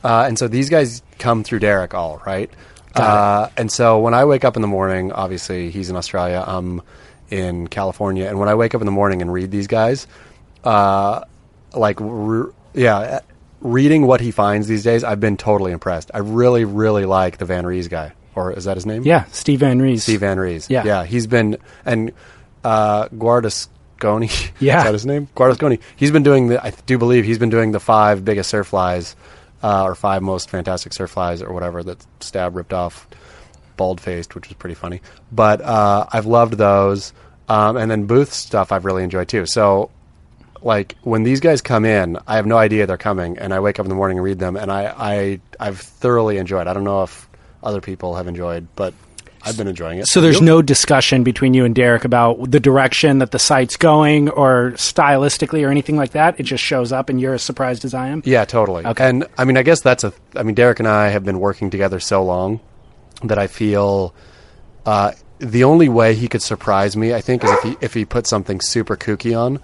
Uh, 0.03 0.25
and 0.27 0.37
so 0.37 0.47
these 0.47 0.69
guys 0.69 1.01
come 1.19 1.43
through 1.43 1.59
Derek 1.59 1.93
all 1.93 2.21
right. 2.25 2.49
Uh, 2.95 3.49
and 3.57 3.71
so 3.71 3.99
when 3.99 4.13
I 4.13 4.25
wake 4.25 4.43
up 4.43 4.55
in 4.55 4.61
the 4.61 4.67
morning, 4.67 5.11
obviously 5.11 5.69
he's 5.69 5.89
in 5.89 5.95
Australia, 5.95 6.43
I'm 6.45 6.81
in 7.29 7.67
California, 7.67 8.25
and 8.25 8.39
when 8.39 8.49
I 8.49 8.55
wake 8.55 8.73
up 8.73 8.81
in 8.81 8.85
the 8.85 8.91
morning 8.91 9.21
and 9.21 9.31
read 9.31 9.51
these 9.51 9.67
guys, 9.67 10.07
uh, 10.63 11.21
like 11.73 11.97
re- 11.99 12.51
yeah, 12.73 13.19
reading 13.61 14.07
what 14.07 14.21
he 14.21 14.31
finds 14.31 14.67
these 14.67 14.83
days, 14.83 15.03
I've 15.03 15.19
been 15.19 15.37
totally 15.37 15.71
impressed. 15.71 16.11
I 16.13 16.19
really, 16.19 16.65
really 16.65 17.05
like 17.05 17.37
the 17.37 17.45
Van 17.45 17.65
Rees 17.65 17.87
guy, 17.87 18.13
or 18.37 18.53
is 18.53 18.65
that 18.65 18.77
his 18.77 18.85
name? 18.85 19.01
Yeah, 19.03 19.25
Steve 19.31 19.61
Van 19.61 19.81
Rees. 19.81 20.03
Steve 20.03 20.19
Van 20.19 20.39
Rees. 20.39 20.69
Yeah. 20.69 20.83
yeah, 20.85 21.03
he's 21.05 21.25
been 21.25 21.57
and 21.85 22.11
uh, 22.63 23.07
Guardasconi. 23.09 24.51
Yeah. 24.59 24.77
is 24.77 24.83
that 24.83 24.93
his 24.93 25.05
name? 25.07 25.27
Guardasconi. 25.35 25.79
He's 25.95 26.11
been 26.11 26.21
doing 26.23 26.49
the. 26.49 26.63
I 26.63 26.71
do 26.85 26.99
believe 26.99 27.25
he's 27.25 27.39
been 27.39 27.49
doing 27.49 27.71
the 27.71 27.79
five 27.79 28.23
biggest 28.23 28.49
surf 28.51 28.67
flies, 28.67 29.15
uh, 29.63 29.83
or 29.83 29.95
five 29.95 30.21
most 30.21 30.51
fantastic 30.51 30.93
surf 30.93 31.09
flies, 31.11 31.41
or 31.41 31.51
whatever 31.51 31.81
that 31.83 32.05
Stab 32.19 32.55
ripped 32.55 32.73
off, 32.73 33.07
bald 33.75 33.99
faced, 33.99 34.35
which 34.35 34.47
was 34.49 34.55
pretty 34.55 34.75
funny. 34.75 35.01
But 35.31 35.61
uh, 35.61 36.05
I've 36.13 36.27
loved 36.27 36.53
those, 36.53 37.11
um, 37.49 37.75
and 37.75 37.89
then 37.89 38.05
Booth's 38.05 38.35
stuff 38.35 38.71
I've 38.71 38.85
really 38.85 39.03
enjoyed 39.03 39.27
too. 39.27 39.45
So. 39.45 39.89
Like 40.59 40.95
when 41.03 41.21
these 41.21 41.39
guys 41.39 41.61
come 41.61 41.85
in, 41.85 42.17
I 42.25 42.35
have 42.37 42.47
no 42.47 42.57
idea 42.57 42.87
they're 42.87 42.97
coming, 42.97 43.37
and 43.37 43.53
I 43.53 43.59
wake 43.59 43.79
up 43.79 43.85
in 43.85 43.89
the 43.89 43.95
morning 43.95 44.17
and 44.17 44.25
read 44.25 44.39
them, 44.39 44.57
and 44.57 44.71
I, 44.71 44.91
I 44.97 45.39
I've 45.59 45.79
thoroughly 45.79 46.37
enjoyed. 46.39 46.65
I 46.65 46.73
don't 46.73 46.83
know 46.83 47.03
if 47.03 47.26
other 47.63 47.81
people 47.81 48.15
have 48.15 48.27
enjoyed, 48.27 48.67
but 48.75 48.93
I've 49.43 49.57
been 49.57 49.67
enjoying 49.67 49.99
it. 49.99 50.07
So 50.07 50.19
there's 50.19 50.41
no 50.41 50.61
discussion 50.61 51.23
between 51.23 51.53
you 51.53 51.63
and 51.63 51.73
Derek 51.73 52.05
about 52.05 52.51
the 52.51 52.59
direction 52.59 53.19
that 53.19 53.31
the 53.31 53.39
site's 53.39 53.77
going 53.77 54.29
or 54.29 54.71
stylistically 54.75 55.65
or 55.65 55.69
anything 55.69 55.95
like 55.95 56.11
that. 56.11 56.39
It 56.39 56.43
just 56.43 56.63
shows 56.63 56.91
up 56.91 57.09
and 57.09 57.21
you're 57.21 57.33
as 57.33 57.43
surprised 57.43 57.85
as 57.85 57.93
I 57.93 58.07
am. 58.07 58.21
Yeah, 58.25 58.45
totally. 58.45 58.85
Okay. 58.85 59.07
And 59.07 59.25
I 59.37 59.45
mean, 59.45 59.57
I 59.57 59.63
guess 59.63 59.81
that's 59.81 60.03
a. 60.03 60.13
I 60.35 60.43
mean, 60.43 60.55
Derek 60.55 60.79
and 60.79 60.87
I 60.87 61.09
have 61.09 61.23
been 61.23 61.39
working 61.39 61.69
together 61.69 61.99
so 61.99 62.23
long 62.23 62.59
that 63.23 63.37
I 63.37 63.47
feel 63.47 64.13
uh, 64.85 65.13
the 65.39 65.63
only 65.63 65.89
way 65.89 66.15
he 66.15 66.27
could 66.27 66.41
surprise 66.41 66.97
me, 66.97 67.13
I 67.13 67.21
think, 67.21 67.43
is 67.43 67.51
if 67.51 67.63
he 67.63 67.77
if 67.81 67.93
he 67.93 68.05
put 68.05 68.27
something 68.27 68.59
super 68.59 68.97
kooky 68.97 69.37
on, 69.37 69.59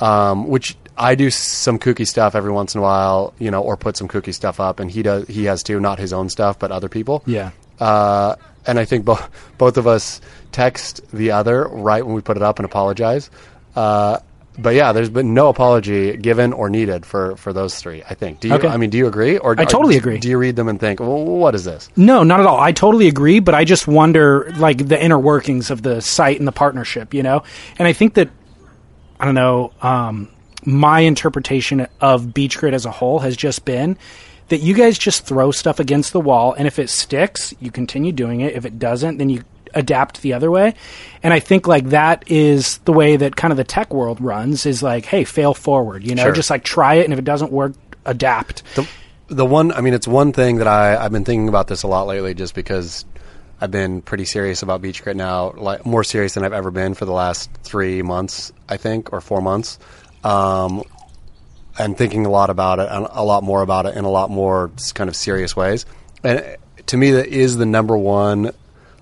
um, 0.00 0.48
which 0.48 0.76
I 0.96 1.14
do 1.14 1.30
some 1.30 1.78
kooky 1.78 2.06
stuff 2.06 2.34
every 2.34 2.52
once 2.52 2.74
in 2.74 2.78
a 2.78 2.82
while, 2.82 3.34
you 3.38 3.50
know, 3.50 3.62
or 3.62 3.76
put 3.76 3.96
some 3.96 4.08
kooky 4.08 4.32
stuff 4.32 4.60
up, 4.60 4.80
and 4.80 4.90
he 4.90 5.02
does. 5.02 5.28
He 5.28 5.44
has 5.44 5.62
too, 5.62 5.78
not 5.80 5.98
his 5.98 6.12
own 6.12 6.28
stuff, 6.28 6.58
but 6.58 6.72
other 6.72 6.88
people. 6.88 7.22
Yeah. 7.26 7.50
Uh, 7.78 8.36
and 8.66 8.78
I 8.78 8.84
think 8.84 9.04
both 9.04 9.28
both 9.58 9.76
of 9.76 9.86
us 9.86 10.20
text 10.52 11.02
the 11.12 11.32
other 11.32 11.68
right 11.68 12.04
when 12.04 12.14
we 12.14 12.22
put 12.22 12.36
it 12.36 12.42
up 12.42 12.58
and 12.58 12.66
apologize. 12.66 13.30
Uh, 13.74 14.18
but 14.58 14.74
yeah, 14.74 14.92
there's 14.92 15.10
been 15.10 15.34
no 15.34 15.48
apology 15.48 16.16
given 16.16 16.54
or 16.54 16.70
needed 16.70 17.04
for, 17.04 17.36
for 17.36 17.52
those 17.52 17.74
three. 17.74 18.02
I 18.08 18.14
think. 18.14 18.40
Do 18.40 18.48
you? 18.48 18.54
Okay. 18.54 18.68
I 18.68 18.78
mean, 18.78 18.90
do 18.90 18.96
you 18.96 19.06
agree? 19.06 19.36
Or 19.36 19.54
I 19.58 19.66
totally 19.66 19.98
agree. 19.98 20.18
Do 20.18 20.28
you 20.30 20.38
read 20.38 20.56
them 20.56 20.68
and 20.68 20.80
think, 20.80 21.00
well, 21.00 21.24
what 21.24 21.54
is 21.54 21.64
this? 21.64 21.90
No, 21.94 22.22
not 22.22 22.40
at 22.40 22.46
all. 22.46 22.58
I 22.58 22.72
totally 22.72 23.08
agree, 23.08 23.40
but 23.40 23.54
I 23.54 23.64
just 23.64 23.86
wonder 23.86 24.50
like 24.56 24.78
the 24.88 25.02
inner 25.02 25.18
workings 25.18 25.70
of 25.70 25.82
the 25.82 26.00
site 26.00 26.38
and 26.38 26.48
the 26.48 26.52
partnership, 26.52 27.12
you 27.12 27.22
know? 27.22 27.42
And 27.78 27.86
I 27.86 27.92
think 27.92 28.14
that 28.14 28.30
I 29.20 29.26
don't 29.26 29.34
know, 29.34 29.72
um, 29.82 30.28
my 30.66 31.00
interpretation 31.00 31.86
of 32.00 32.34
Beach 32.34 32.58
Grit 32.58 32.74
as 32.74 32.84
a 32.84 32.90
whole 32.90 33.20
has 33.20 33.36
just 33.36 33.64
been 33.64 33.96
that 34.48 34.58
you 34.58 34.74
guys 34.74 34.98
just 34.98 35.24
throw 35.24 35.50
stuff 35.50 35.80
against 35.80 36.12
the 36.12 36.20
wall 36.20 36.52
and 36.52 36.66
if 36.66 36.78
it 36.78 36.90
sticks, 36.90 37.54
you 37.60 37.70
continue 37.70 38.12
doing 38.12 38.40
it. 38.40 38.54
If 38.54 38.64
it 38.64 38.78
doesn't, 38.78 39.18
then 39.18 39.28
you 39.30 39.42
adapt 39.74 40.22
the 40.22 40.32
other 40.32 40.50
way. 40.50 40.74
And 41.22 41.32
I 41.34 41.40
think 41.40 41.66
like 41.66 41.86
that 41.90 42.30
is 42.30 42.78
the 42.78 42.92
way 42.92 43.16
that 43.16 43.36
kind 43.36 43.50
of 43.52 43.56
the 43.56 43.64
tech 43.64 43.92
world 43.92 44.20
runs 44.20 44.66
is 44.66 44.82
like, 44.82 45.04
hey, 45.04 45.24
fail 45.24 45.54
forward, 45.54 46.04
you 46.04 46.14
know, 46.14 46.24
Sure. 46.24 46.32
just 46.32 46.50
like 46.50 46.64
try 46.64 46.94
it 46.94 47.04
and 47.04 47.12
if 47.12 47.18
it 47.18 47.24
doesn't 47.24 47.52
work, 47.52 47.72
adapt. 48.04 48.62
The, 48.74 48.88
the 49.28 49.44
one, 49.44 49.72
I 49.72 49.80
mean, 49.80 49.94
it's 49.94 50.06
one 50.08 50.32
thing 50.32 50.56
that 50.56 50.68
I, 50.68 50.96
I've 50.96 51.12
been 51.12 51.24
thinking 51.24 51.48
about 51.48 51.66
this 51.66 51.82
a 51.82 51.88
lot 51.88 52.06
lately 52.06 52.32
just 52.34 52.54
because 52.54 53.04
I've 53.60 53.70
been 53.72 54.00
pretty 54.02 54.24
serious 54.26 54.62
about 54.62 54.80
Beach 54.82 55.02
Grit 55.02 55.16
now, 55.16 55.52
like 55.56 55.84
more 55.84 56.04
serious 56.04 56.34
than 56.34 56.44
I've 56.44 56.52
ever 56.52 56.70
been 56.70 56.94
for 56.94 57.04
the 57.04 57.12
last 57.12 57.50
three 57.62 58.02
months, 58.02 58.52
I 58.68 58.76
think, 58.76 59.12
or 59.12 59.20
four 59.20 59.40
months. 59.40 59.78
Um, 60.26 60.82
and 61.78 61.96
thinking 61.96 62.26
a 62.26 62.30
lot 62.30 62.50
about 62.50 62.78
it 62.78 62.88
and 62.90 63.06
a 63.10 63.22
lot 63.22 63.42
more 63.42 63.62
about 63.62 63.86
it 63.86 63.96
in 63.96 64.04
a 64.04 64.10
lot 64.10 64.30
more 64.30 64.70
kind 64.94 65.08
of 65.08 65.16
serious 65.16 65.54
ways. 65.54 65.84
And 66.24 66.56
to 66.86 66.96
me, 66.96 67.12
that 67.12 67.28
is 67.28 67.56
the 67.56 67.66
number 67.66 67.96
one. 67.96 68.52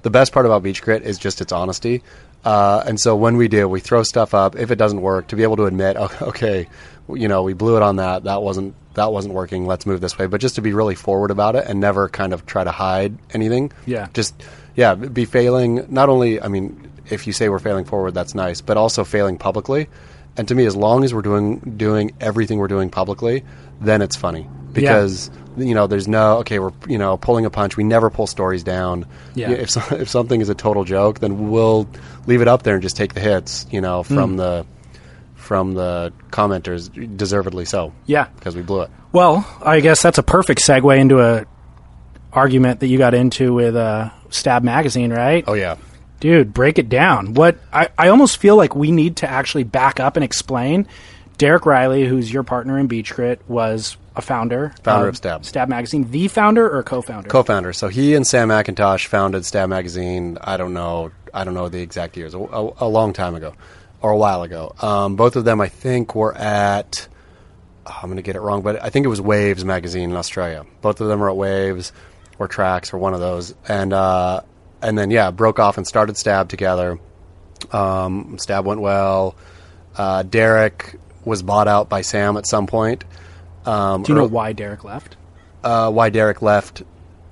The 0.03 0.11
best 0.11 0.33
part 0.33 0.45
about 0.45 0.63
Beach 0.63 0.83
Grit 0.83 1.03
is 1.03 1.19
just 1.19 1.41
its 1.41 1.53
honesty. 1.53 2.03
Uh, 2.45 2.83
and 2.87 3.01
so 3.01 3.17
when 3.17 3.37
we 3.37 3.49
do, 3.49 3.67
we 3.69 3.81
throw 3.81 4.03
stuff 4.03 4.35
up. 4.35 4.57
If 4.57 4.71
it 4.71 4.77
doesn't 4.77 5.01
work, 5.01 5.29
to 5.29 5.37
be 5.37 5.45
able 5.45 5.57
to 5.57 5.65
admit, 5.65 5.97
oh, 5.99 6.11
okay, 6.23 6.69
you 7.09 7.29
know, 7.29 7.43
we 7.43 7.53
blew 7.55 7.77
it 7.77 7.83
on 7.83 7.97
that. 7.97 8.25
That 8.25 8.43
wasn't 8.43 8.75
that 8.95 9.13
wasn't 9.13 9.35
working. 9.35 9.67
Let's 9.67 9.87
move 9.87 10.01
this 10.01 10.19
way. 10.19 10.27
But 10.27 10.41
just 10.41 10.55
to 10.57 10.63
be 10.63 10.73
really 10.73 10.95
forward 10.95 11.31
about 11.31 11.57
it 11.57 11.65
and 11.67 11.81
never 11.81 12.09
kind 12.09 12.33
of 12.33 12.47
try 12.47 12.63
to 12.65 12.71
hide 12.71 13.17
anything. 13.33 13.73
Yeah. 13.87 14.09
Just 14.15 14.35
yeah, 14.77 14.95
be 14.95 15.25
failing. 15.25 15.87
Not 15.89 16.09
only, 16.09 16.41
I 16.41 16.49
mean, 16.49 16.91
if 17.11 17.27
you 17.27 17.33
say 17.33 17.49
we're 17.49 17.59
failing 17.59 17.85
forward, 17.85 18.13
that's 18.15 18.35
nice, 18.35 18.61
but 18.61 18.77
also 18.77 19.05
failing 19.05 19.39
publicly. 19.39 19.89
And 20.37 20.49
to 20.49 20.55
me, 20.55 20.67
as 20.67 20.75
long 20.77 21.05
as 21.05 21.15
we're 21.15 21.23
doing 21.23 21.59
doing 21.77 22.13
everything 22.21 22.59
we're 22.59 22.69
doing 22.69 22.91
publicly, 22.91 23.45
then 23.81 24.03
it's 24.03 24.17
funny 24.17 24.49
because 24.73 25.31
you 25.57 25.75
know 25.75 25.87
there's 25.87 26.09
no 26.09 26.39
okay 26.39 26.59
we're 26.59 26.73
you 26.89 26.99
know 26.99 27.17
pulling 27.17 27.45
a 27.47 27.51
punch. 27.51 27.77
We 27.77 27.85
never 27.85 28.11
pull 28.11 28.27
stories 28.27 28.63
down. 28.65 29.07
Yeah. 29.35 29.51
If 29.51 29.71
so, 29.71 29.81
if 29.97 30.09
something 30.09 30.41
is 30.41 30.49
a 30.49 30.55
total 30.55 30.85
joke, 30.85 31.21
then 31.21 31.51
we'll 31.51 31.89
leave 32.27 32.41
it 32.43 32.49
up 32.49 32.63
there 32.65 32.75
and 32.75 32.83
just 32.83 32.97
take 32.97 33.15
the 33.15 33.21
hits. 33.21 33.67
You 33.71 33.81
know 33.81 34.03
Hmm. 34.03 34.15
from 34.15 34.37
the 34.37 34.67
from 35.35 35.75
the 35.75 36.13
commenters, 36.31 37.17
deservedly 37.17 37.67
so. 37.67 37.93
Yeah. 38.07 38.29
because 38.35 38.57
we 38.57 38.63
blew 38.63 38.81
it. 38.81 38.91
Well, 39.13 39.47
I 39.63 39.81
guess 39.81 40.01
that's 40.03 40.17
a 40.17 40.23
perfect 40.23 40.61
segue 40.63 40.99
into 40.99 41.21
a 41.21 41.45
argument 42.33 42.81
that 42.81 42.87
you 42.89 42.99
got 42.99 43.15
into 43.15 43.53
with 43.53 43.77
uh, 43.77 44.11
Stab 44.31 44.63
Magazine, 44.65 45.13
right? 45.13 45.45
Oh 45.47 45.53
yeah. 45.55 45.77
Dude, 46.25 46.55
break 46.55 46.79
it 46.79 46.89
down. 46.89 47.35
What 47.35 47.59
I, 47.71 47.91
I 47.99 48.09
almost 48.09 48.39
feel 48.39 48.57
like 48.57 48.75
we 48.75 48.91
need 48.91 49.17
to 49.19 49.31
actually 49.31 49.65
back 49.65 50.01
up 50.01 50.17
and 50.17 50.25
explain 50.25 50.89
Derek 51.37 51.65
Rielly, 51.65 52.09
who's 52.09 52.33
your 52.33 52.45
partner 52.45 52.79
in 52.79 52.87
Beach 52.87 53.13
Grit, 53.13 53.43
was 53.47 53.99
a 54.17 54.23
founder. 54.23 54.73
Founder 54.83 55.09
of 55.09 55.19
Stab. 55.19 55.45
Stab 55.45 55.69
Magazine. 55.69 56.11
The 56.11 56.29
founder 56.29 56.67
or 56.75 56.83
co-founder? 56.83 57.29
co-founder. 57.29 57.75
So 57.75 57.89
he 57.89 58.15
and 58.15 58.27
Sam 58.27 58.49
McIntosh 58.49 59.05
founded 59.05 59.45
Stab 59.45 59.69
Magazine. 59.69 60.39
I 60.41 60.57
don't 60.57 60.73
know. 60.73 61.11
I 61.35 61.45
don't 61.45 61.53
know 61.53 61.69
the 61.69 61.83
exact 61.83 62.17
years. 62.17 62.33
A, 62.33 62.39
a, 62.39 62.73
a 62.79 62.89
long 62.89 63.13
time 63.13 63.35
ago, 63.35 63.53
or 64.01 64.11
a 64.11 64.17
while 64.17 64.45
ago. 64.45 64.75
Um, 64.81 65.17
both 65.17 65.37
of 65.37 65.45
them, 65.45 65.61
I 65.61 65.69
think, 65.69 66.15
were 66.15 66.35
at. 66.35 67.07
oh, 67.85 67.99
I'm 68.03 68.09
going 68.09 68.17
to 68.17 68.23
get 68.23 68.35
it 68.35 68.41
wrong, 68.41 68.63
but 68.63 68.83
I 68.83 68.89
think 68.89 69.05
it 69.05 69.11
was 69.11 69.21
Waves 69.21 69.63
magazine 69.63 70.09
in 70.09 70.17
Australia. 70.17 70.65
Both 70.81 71.03
of 71.03 71.09
them 71.09 71.21
were 71.21 71.29
at 71.29 71.37
Waves, 71.37 71.93
or 72.39 72.49
Tracks, 72.49 72.95
or 72.95 72.97
one 72.97 73.13
of 73.13 73.21
those, 73.21 73.55
and 73.69 73.93
uh, 73.93 74.41
and 74.85 74.97
then 74.97 75.11
yeah, 75.11 75.31
broke 75.31 75.59
off 75.59 75.77
and 75.79 75.87
started 75.87 76.17
Stab 76.17 76.49
together. 76.49 76.99
Um, 77.73 78.37
Stab 78.39 78.67
went 78.67 78.81
well. 78.81 79.37
Uh, 79.97 80.23
Derek 80.23 80.97
was 81.25 81.43
bought 81.43 81.69
out 81.69 81.89
by 81.89 82.03
Sam 82.03 82.37
at 82.37 82.47
some 82.47 82.67
point. 82.67 83.05
Um, 83.65 84.03
Do 84.03 84.13
you 84.13 84.19
know 84.19 84.27
why 84.27 84.53
Derek 84.53 84.85
left? 84.85 85.17
uh, 85.63 85.91
why 85.91 86.11
Derek 86.11 86.43
left 86.43 86.83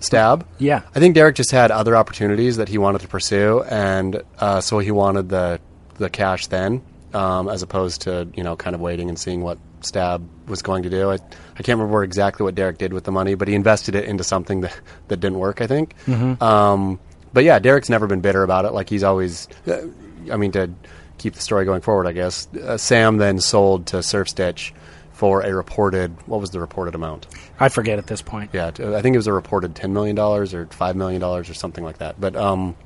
Stab. 0.01 0.47
Yeah. 0.59 0.83
I 0.95 0.99
think 1.01 1.15
Derek 1.15 1.37
just 1.37 1.51
had 1.51 1.71
other 1.71 1.95
opportunities 1.97 2.57
that 2.57 2.69
he 2.69 2.79
wanted 2.79 3.03
to 3.03 3.09
pursue, 3.09 3.63
and 3.65 4.23
uh, 4.39 4.61
so 4.61 4.79
he 4.79 4.91
wanted 4.91 5.29
the 5.29 5.61
the 5.99 6.09
cash 6.09 6.47
then, 6.47 6.83
um, 7.13 7.49
as 7.49 7.63
opposed 7.63 8.01
to 8.03 8.27
you 8.35 8.43
know 8.43 8.57
kind 8.57 8.75
of 8.75 8.81
waiting 8.81 9.09
and 9.11 9.19
seeing 9.19 9.43
what 9.43 9.59
Stab 9.83 10.27
was 10.49 10.63
going 10.63 10.85
to 10.85 10.91
do. 10.91 11.11
I, 11.11 11.15
I 11.15 11.63
can't 11.63 11.79
remember 11.79 12.03
exactly 12.03 12.43
what 12.45 12.55
Derek 12.55 12.79
did 12.79 12.93
with 12.95 13.05
the 13.05 13.13
money, 13.13 13.35
but 13.35 13.47
he 13.49 13.55
invested 13.55 13.95
it 13.95 14.07
into 14.07 14.25
something 14.25 14.63
that 14.63 14.75
that 15.09 15.19
didn't 15.19 15.39
work. 15.39 15.61
I 15.61 15.67
think. 15.67 15.95
Um, 16.41 16.99
but 17.33 17.45
yeah, 17.45 17.59
Derek's 17.59 17.89
never 17.89 18.07
been 18.07 18.21
bitter 18.21 18.43
about 18.43 18.65
it. 18.65 18.73
Like 18.73 18.89
he's 18.89 19.03
always. 19.03 19.49
Uh, 19.67 19.87
I 20.31 20.37
mean, 20.37 20.53
to 20.53 20.71
keep 21.19 21.35
the 21.35 21.41
story 21.41 21.65
going 21.65 21.81
forward, 21.81 22.07
I 22.07 22.13
guess 22.13 22.49
uh, 22.55 22.77
Sam 22.77 23.17
then 23.17 23.41
sold 23.41 23.87
to 23.89 24.03
Surf 24.03 24.29
Stitch 24.29 24.73
for 25.13 25.43
a 25.43 25.55
reported. 25.55 26.17
What 26.27 26.41
was 26.41 26.51
the 26.51 26.61
reported 26.61 26.95
amount? 26.95 27.27
I 27.59 27.69
forget 27.69 27.99
at 27.99 28.07
this 28.07 28.23
point. 28.23 28.51
Yeah, 28.53 28.69
I 28.69 29.03
think 29.03 29.15
it 29.15 29.19
was 29.19 29.27
a 29.27 29.33
reported 29.33 29.75
ten 29.75 29.93
million 29.93 30.17
dollars 30.17 30.55
or 30.55 30.67
five 30.67 30.97
million 30.97 31.21
dollars 31.21 31.49
or 31.49 31.55
something 31.55 31.85
like 31.85 31.99
that. 31.99 32.21
But 32.21 32.37
um, 32.37 32.77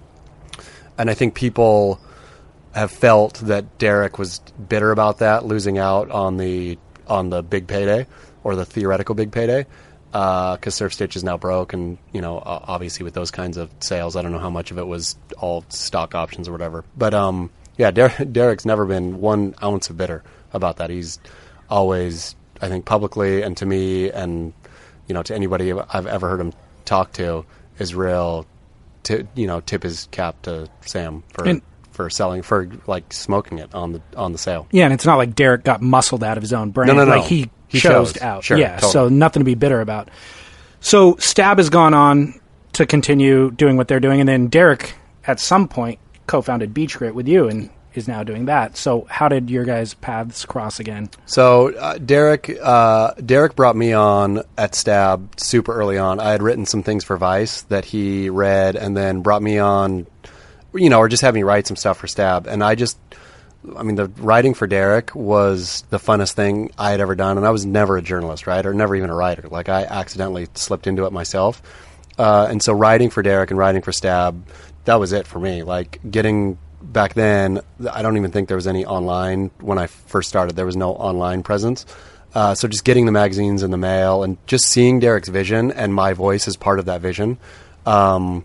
and 0.98 1.10
I 1.10 1.14
think 1.14 1.34
people 1.34 2.00
have 2.74 2.90
felt 2.90 3.34
that 3.36 3.78
Derek 3.78 4.18
was 4.18 4.40
bitter 4.68 4.90
about 4.90 5.18
that, 5.18 5.46
losing 5.46 5.78
out 5.78 6.10
on 6.10 6.36
the 6.36 6.78
on 7.08 7.30
the 7.30 7.42
big 7.42 7.66
payday 7.66 8.06
or 8.44 8.54
the 8.54 8.64
theoretical 8.64 9.14
big 9.14 9.32
payday, 9.32 9.66
because 10.16 10.74
Surf 10.74 10.94
Stitch 10.94 11.16
is 11.16 11.24
now 11.24 11.36
broke, 11.36 11.72
and 11.72 11.98
you 12.12 12.20
know, 12.20 12.40
obviously 12.44 13.04
with 13.04 13.14
those 13.14 13.30
kinds 13.30 13.56
of 13.56 13.70
sales, 13.80 14.16
I 14.16 14.22
don't 14.22 14.32
know 14.32 14.38
how 14.38 14.50
much 14.50 14.70
of 14.70 14.78
it 14.78 14.86
was 14.86 15.16
all 15.38 15.64
stock 15.68 16.14
options 16.14 16.48
or 16.48 16.52
whatever. 16.52 16.84
But 16.96 17.12
um, 17.12 17.50
yeah, 17.76 17.90
Der- 17.90 18.24
Derek's 18.32 18.64
never 18.64 18.86
been 18.86 19.20
one 19.20 19.54
ounce 19.62 19.90
of 19.90 19.96
bitter 19.96 20.22
about 20.52 20.78
that. 20.78 20.88
He's 20.90 21.18
always, 21.68 22.34
I 22.62 22.68
think, 22.68 22.84
publicly 22.86 23.42
and 23.42 23.56
to 23.58 23.66
me 23.66 24.10
and 24.10 24.52
you 25.06 25.14
know 25.14 25.22
to 25.22 25.34
anybody 25.34 25.72
I've 25.72 26.06
ever 26.06 26.28
heard 26.28 26.40
him 26.40 26.52
talk 26.84 27.12
to 27.14 27.44
is 27.78 27.94
real. 27.94 28.46
To 29.04 29.26
you 29.36 29.46
know, 29.46 29.60
tip 29.60 29.82
his 29.84 30.08
cap 30.10 30.40
to 30.42 30.68
Sam 30.82 31.22
for 31.32 31.44
And- 31.46 31.62
for 31.92 32.10
selling 32.10 32.42
for 32.42 32.68
like 32.86 33.10
smoking 33.12 33.58
it 33.58 33.74
on 33.74 33.92
the 33.92 34.02
on 34.16 34.32
the 34.32 34.38
sale. 34.38 34.66
Yeah, 34.70 34.84
and 34.84 34.92
it's 34.92 35.06
not 35.06 35.16
like 35.16 35.34
Derek 35.34 35.64
got 35.64 35.80
muscled 35.80 36.22
out 36.24 36.36
of 36.36 36.42
his 36.42 36.52
own 36.52 36.70
brand. 36.70 36.88
No, 36.88 36.94
no, 36.94 37.04
no. 37.06 37.18
Like 37.20 37.24
he, 37.28 37.48
He 37.68 37.78
chose 37.78 38.12
chose. 38.12 38.22
out. 38.22 38.44
Sure, 38.44 38.58
yeah, 38.58 38.74
totally. 38.74 38.92
so 38.92 39.08
nothing 39.08 39.40
to 39.40 39.44
be 39.44 39.54
bitter 39.54 39.80
about. 39.80 40.08
So 40.80 41.16
Stab 41.16 41.58
has 41.58 41.70
gone 41.70 41.94
on 41.94 42.40
to 42.74 42.86
continue 42.86 43.50
doing 43.50 43.76
what 43.76 43.88
they're 43.88 44.00
doing, 44.00 44.20
and 44.20 44.28
then 44.28 44.48
Derek 44.48 44.94
at 45.26 45.40
some 45.40 45.68
point 45.68 45.98
co-founded 46.26 46.74
Beach 46.74 46.96
Grit 46.96 47.14
with 47.14 47.28
you 47.28 47.48
and 47.48 47.70
is 47.96 48.06
now 48.06 48.22
doing 48.22 48.46
that. 48.46 48.76
So 48.76 49.06
how 49.08 49.28
did 49.28 49.50
your 49.50 49.64
guys' 49.64 49.94
paths 49.94 50.44
cross 50.44 50.78
again? 50.80 51.08
So 51.24 51.74
uh, 51.74 51.98
Derek, 51.98 52.54
uh, 52.62 53.14
Derek 53.14 53.56
brought 53.56 53.76
me 53.76 53.92
on 53.92 54.42
at 54.56 54.74
Stab 54.74 55.40
super 55.40 55.72
early 55.72 55.98
on. 55.98 56.20
I 56.20 56.30
had 56.30 56.42
written 56.42 56.66
some 56.66 56.82
things 56.82 57.04
for 57.04 57.16
Vice 57.16 57.62
that 57.62 57.84
he 57.84 58.28
read, 58.28 58.76
and 58.76 58.96
then 58.96 59.22
brought 59.22 59.42
me 59.42 59.58
on, 59.58 60.06
you 60.74 60.90
know, 60.90 60.98
or 60.98 61.08
just 61.08 61.22
had 61.22 61.34
me 61.34 61.42
write 61.42 61.66
some 61.66 61.76
stuff 61.76 61.98
for 61.98 62.06
Stab. 62.06 62.46
And 62.46 62.62
I 62.62 62.74
just, 62.74 62.98
I 63.76 63.82
mean, 63.82 63.96
the 63.96 64.06
writing 64.18 64.54
for 64.54 64.66
Derek 64.66 65.14
was 65.14 65.84
the 65.90 65.98
funnest 65.98 66.34
thing 66.34 66.70
I 66.78 66.90
had 66.90 67.00
ever 67.00 67.14
done. 67.14 67.36
And 67.36 67.46
I 67.46 67.50
was 67.50 67.66
never 67.66 67.96
a 67.96 68.02
journalist, 68.02 68.46
right, 68.46 68.64
or 68.64 68.74
never 68.74 68.94
even 68.94 69.10
a 69.10 69.14
writer. 69.14 69.48
Like 69.48 69.68
I 69.68 69.84
accidentally 69.84 70.48
slipped 70.54 70.86
into 70.86 71.06
it 71.06 71.12
myself. 71.12 71.62
Uh, 72.18 72.46
and 72.48 72.62
so 72.62 72.72
writing 72.72 73.10
for 73.10 73.22
Derek 73.22 73.50
and 73.50 73.58
writing 73.58 73.82
for 73.82 73.92
Stab, 73.92 74.46
that 74.84 74.96
was 74.96 75.12
it 75.12 75.26
for 75.26 75.38
me. 75.38 75.62
Like 75.62 76.00
getting 76.08 76.58
back 76.82 77.14
then, 77.14 77.60
I 77.90 78.02
don't 78.02 78.16
even 78.16 78.30
think 78.30 78.48
there 78.48 78.56
was 78.56 78.66
any 78.66 78.84
online 78.84 79.50
when 79.60 79.78
I 79.78 79.86
first 79.86 80.28
started. 80.28 80.56
There 80.56 80.66
was 80.66 80.76
no 80.76 80.92
online 80.92 81.42
presence. 81.42 81.84
Uh, 82.34 82.54
so 82.54 82.68
just 82.68 82.84
getting 82.84 83.06
the 83.06 83.12
magazines 83.12 83.62
in 83.62 83.70
the 83.70 83.78
mail 83.78 84.22
and 84.22 84.36
just 84.46 84.66
seeing 84.66 85.00
Derek's 85.00 85.28
vision 85.28 85.72
and 85.72 85.94
my 85.94 86.12
voice 86.12 86.46
as 86.48 86.56
part 86.56 86.78
of 86.78 86.84
that 86.84 87.00
vision, 87.00 87.38
um, 87.86 88.44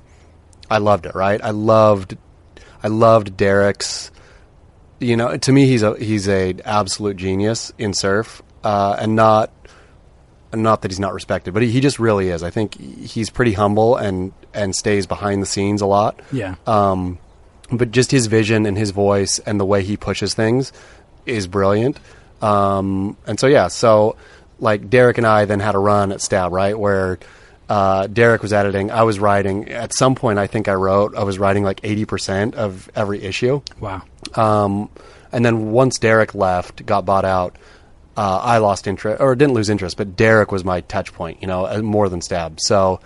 I 0.70 0.78
loved 0.78 1.06
it. 1.06 1.16
Right? 1.16 1.42
I 1.44 1.52
loved, 1.52 2.18
I 2.82 2.88
loved 2.88 3.38
Derek's. 3.38 4.12
You 5.02 5.18
know, 5.18 5.36
to 5.36 5.52
me, 5.52 5.66
he's 5.66 5.82
a 5.82 5.98
he's 5.98 6.30
a 6.30 6.56
absolute 6.64 7.18
genius 7.18 7.74
in 7.78 7.94
surf, 7.94 8.42
uh, 8.64 8.96
and 9.00 9.16
not 9.16 9.52
not 10.54 10.82
that 10.84 10.92
he's 10.92 11.00
not 11.00 11.14
respected, 11.14 11.54
but 11.54 11.64
he, 11.64 11.72
he 11.72 11.80
just 11.80 12.00
really 12.00 12.30
is. 12.30 12.44
I 12.44 12.52
think 12.52 12.80
he's 12.80 13.30
pretty 13.30 13.54
humble 13.54 13.96
and 13.96 14.32
and 14.54 14.76
stays 14.76 15.08
behind 15.08 15.42
the 15.42 15.46
scenes 15.46 15.82
a 15.82 15.86
lot. 15.86 16.20
Yeah. 16.32 16.56
Um, 16.68 17.18
but 17.72 17.92
just 17.92 18.12
his 18.12 18.28
vision 18.28 18.66
and 18.66 18.78
his 18.78 18.92
voice 18.92 19.40
and 19.40 19.60
the 19.60 19.66
way 19.66 19.82
he 19.82 19.98
pushes 19.98 20.34
things 20.34 20.72
is 21.26 21.48
brilliant. 21.48 22.00
Um, 22.42 23.18
and 23.26 23.40
so 23.40 23.48
yeah, 23.48 23.70
so 23.70 24.18
like 24.60 24.90
Derek 24.90 25.18
and 25.18 25.26
I 25.26 25.46
then 25.46 25.60
had 25.60 25.76
a 25.76 25.80
run 25.80 26.12
at 26.12 26.22
Stab, 26.22 26.52
right, 26.52 26.78
where 26.78 27.18
uh, 27.70 28.08
Derek 28.08 28.42
was 28.42 28.52
editing, 28.54 28.92
I 28.92 29.04
was 29.04 29.20
writing. 29.20 29.70
At 29.70 29.96
some 29.96 30.16
point, 30.16 30.38
I 30.38 30.48
think 30.48 30.68
I 30.68 30.74
wrote, 30.74 31.16
I 31.16 31.24
was 31.24 31.40
writing 31.40 31.64
like 31.64 31.80
eighty 31.84 32.06
percent 32.06 32.56
of 32.56 32.90
every 32.94 33.24
issue. 33.24 33.62
Wow. 33.80 34.04
Um, 34.36 34.90
and 35.32 35.46
then 35.46 35.72
once 35.72 36.00
Derek 36.00 36.36
left, 36.36 36.86
got 36.86 37.06
bought 37.06 37.26
out, 37.26 37.58
uh, 38.18 38.40
I 38.44 38.58
lost 38.58 38.88
interest, 38.88 39.22
or 39.22 39.36
didn't 39.36 39.54
lose 39.54 39.70
interest, 39.70 39.98
but 39.98 40.16
Derek 40.16 40.52
was 40.52 40.64
my 40.66 40.82
touch 40.82 41.14
point, 41.14 41.42
you 41.42 41.48
know, 41.48 41.66
uh, 41.66 41.82
more 41.82 42.10
than 42.10 42.22
Stab. 42.22 42.60
So 42.60 43.00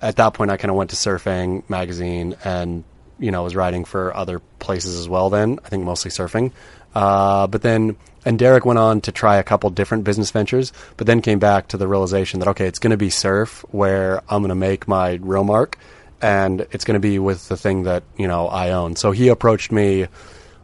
at 0.00 0.16
that 0.16 0.34
point, 0.34 0.50
I 0.50 0.56
kind 0.56 0.70
of 0.70 0.76
went 0.76 0.90
to 0.90 0.96
Surfing 0.96 1.68
magazine 1.70 2.36
and, 2.44 2.84
you 3.18 3.30
know, 3.30 3.44
was 3.44 3.56
writing 3.56 3.84
for 3.84 4.14
other 4.14 4.40
places 4.58 4.98
as 4.98 5.08
well 5.08 5.30
then, 5.30 5.58
I 5.64 5.68
think 5.68 5.84
mostly 5.84 6.10
surfing. 6.10 6.52
Uh, 6.94 7.46
but 7.46 7.62
then, 7.62 7.96
and 8.24 8.38
Derek 8.38 8.64
went 8.64 8.78
on 8.78 9.00
to 9.02 9.12
try 9.12 9.36
a 9.36 9.42
couple 9.42 9.70
different 9.70 10.04
business 10.04 10.30
ventures, 10.30 10.72
but 10.96 11.06
then 11.06 11.22
came 11.22 11.38
back 11.38 11.68
to 11.68 11.76
the 11.76 11.88
realization 11.88 12.40
that, 12.40 12.48
okay, 12.48 12.66
it's 12.66 12.78
going 12.78 12.90
to 12.90 12.96
be 12.96 13.10
surf 13.10 13.64
where 13.70 14.22
I'm 14.28 14.42
going 14.42 14.50
to 14.50 14.54
make 14.54 14.86
my 14.86 15.18
real 15.22 15.44
mark 15.44 15.78
and 16.20 16.66
it's 16.70 16.84
going 16.84 16.94
to 16.94 17.00
be 17.00 17.18
with 17.18 17.48
the 17.48 17.56
thing 17.56 17.84
that, 17.84 18.04
you 18.16 18.28
know, 18.28 18.46
I 18.46 18.70
own. 18.70 18.96
So 18.96 19.10
he 19.10 19.28
approached 19.28 19.72
me, 19.72 20.06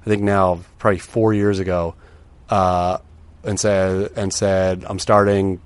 I 0.09 0.11
think 0.11 0.23
now 0.23 0.61
probably 0.79 1.01
four 1.01 1.35
years 1.35 1.59
ago, 1.59 1.95
uh, 2.49 2.97
and 3.45 3.61
said 3.61 4.11
and 4.17 4.33
said 4.33 4.87
I'm 4.89 4.99
starting, 4.99 5.61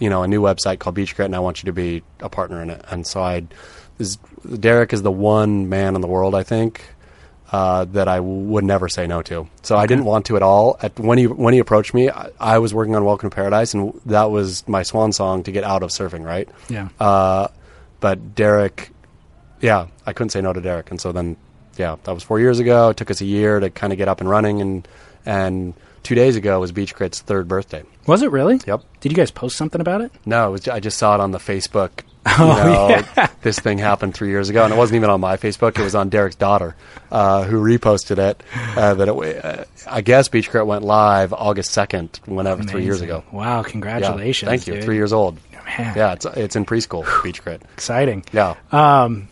you 0.00 0.10
know, 0.10 0.24
a 0.24 0.28
new 0.28 0.42
website 0.42 0.80
called 0.80 0.96
Beach 0.96 1.14
Grit, 1.14 1.26
and 1.26 1.36
I 1.36 1.38
want 1.38 1.62
you 1.62 1.68
to 1.68 1.72
be 1.72 2.02
a 2.18 2.28
partner 2.28 2.60
in 2.62 2.70
it. 2.70 2.84
And 2.90 3.06
so 3.06 3.22
I, 3.22 3.46
this, 3.96 4.16
Derek 4.58 4.92
is 4.92 5.02
the 5.02 5.12
one 5.12 5.68
man 5.68 5.94
in 5.94 6.00
the 6.00 6.08
world 6.08 6.34
I 6.34 6.42
think 6.42 6.82
uh, 7.52 7.84
that 7.84 8.08
I 8.08 8.18
would 8.18 8.64
never 8.64 8.88
say 8.88 9.06
no 9.06 9.22
to. 9.22 9.48
So 9.62 9.76
I 9.76 9.86
didn't 9.86 10.04
want 10.04 10.26
to 10.26 10.36
at 10.36 10.42
all. 10.42 10.76
At 10.82 10.98
when 10.98 11.16
he 11.16 11.28
when 11.28 11.54
he 11.54 11.60
approached 11.60 11.94
me, 11.94 12.10
I, 12.10 12.30
I 12.40 12.58
was 12.58 12.74
working 12.74 12.96
on 12.96 13.04
Welcome 13.04 13.30
to 13.30 13.36
Paradise, 13.36 13.72
and 13.72 14.00
that 14.06 14.32
was 14.32 14.66
my 14.66 14.82
swan 14.82 15.12
song 15.12 15.44
to 15.44 15.52
get 15.52 15.62
out 15.62 15.84
of 15.84 15.90
surfing. 15.90 16.24
Right. 16.24 16.48
Yeah. 16.68 16.88
Uh, 16.98 17.48
but 18.00 18.34
Derek, 18.34 18.90
yeah, 19.60 19.86
I 20.04 20.12
couldn't 20.12 20.30
say 20.30 20.40
no 20.40 20.52
to 20.52 20.60
Derek, 20.60 20.90
and 20.90 21.00
so 21.00 21.12
then, 21.12 21.36
yeah, 21.76 21.96
that 22.04 22.12
was 22.12 22.22
four 22.22 22.40
years 22.40 22.58
ago. 22.58 22.90
It 22.90 22.96
took 22.96 23.10
us 23.10 23.20
a 23.20 23.24
year 23.26 23.60
to 23.60 23.70
kind 23.70 23.92
of 23.92 23.98
get 23.98 24.08
up 24.08 24.20
and 24.20 24.28
running, 24.28 24.60
and 24.60 24.88
and 25.24 25.74
two 26.02 26.14
days 26.14 26.36
ago 26.36 26.60
was 26.60 26.72
Beach 26.72 26.94
Grit's 26.94 27.20
third 27.20 27.48
birthday. 27.48 27.82
Was 28.06 28.22
it 28.22 28.30
really? 28.30 28.60
Yep. 28.66 28.82
Did 29.00 29.10
you 29.12 29.16
guys 29.16 29.30
post 29.32 29.56
something 29.56 29.80
about 29.80 30.00
it? 30.00 30.12
No, 30.24 30.48
it 30.48 30.50
was, 30.52 30.68
I 30.68 30.78
just 30.78 30.96
saw 30.98 31.14
it 31.14 31.20
on 31.20 31.30
the 31.32 31.38
Facebook. 31.38 31.90
You 32.26 32.32
Oh, 32.44 32.46
know, 32.56 32.88
yeah. 33.16 33.28
this 33.42 33.56
thing 33.60 33.78
happened 33.78 34.14
three 34.14 34.30
years 34.30 34.48
ago, 34.48 34.64
and 34.64 34.74
it 34.74 34.76
wasn't 34.76 34.96
even 34.96 35.10
on 35.10 35.20
my 35.20 35.36
Facebook. 35.36 35.78
It 35.78 35.84
was 35.84 35.94
on 35.94 36.08
Derek's 36.08 36.34
daughter, 36.34 36.74
uh, 37.12 37.44
who 37.44 37.62
reposted 37.62 38.18
it. 38.18 38.42
Uh, 38.76 38.94
that 38.94 39.08
it, 39.08 39.44
uh, 39.44 39.64
I 39.88 40.00
guess 40.00 40.26
Beach 40.28 40.50
Grit 40.50 40.66
went 40.66 40.82
live 40.84 41.32
August 41.32 41.70
second, 41.70 42.18
whenever 42.26 42.64
three 42.64 42.82
years 42.82 43.00
ago. 43.00 43.22
Wow, 43.30 43.58
Yeah, 43.62 43.70
congratulations. 43.70 44.48
thank 44.48 44.66
you. 44.66 44.74
dude. 44.74 44.82
Three 44.84 44.96
years 44.96 45.12
old. 45.12 45.38
Man. 45.78 45.96
Yeah, 45.96 46.12
it's 46.14 46.26
it's 46.26 46.56
in 46.56 46.64
preschool. 46.64 47.04
Beach 47.22 47.42
Grit. 47.44 47.62
Exciting. 47.74 48.24
Yeah. 48.32 48.56
Um, 48.72 49.28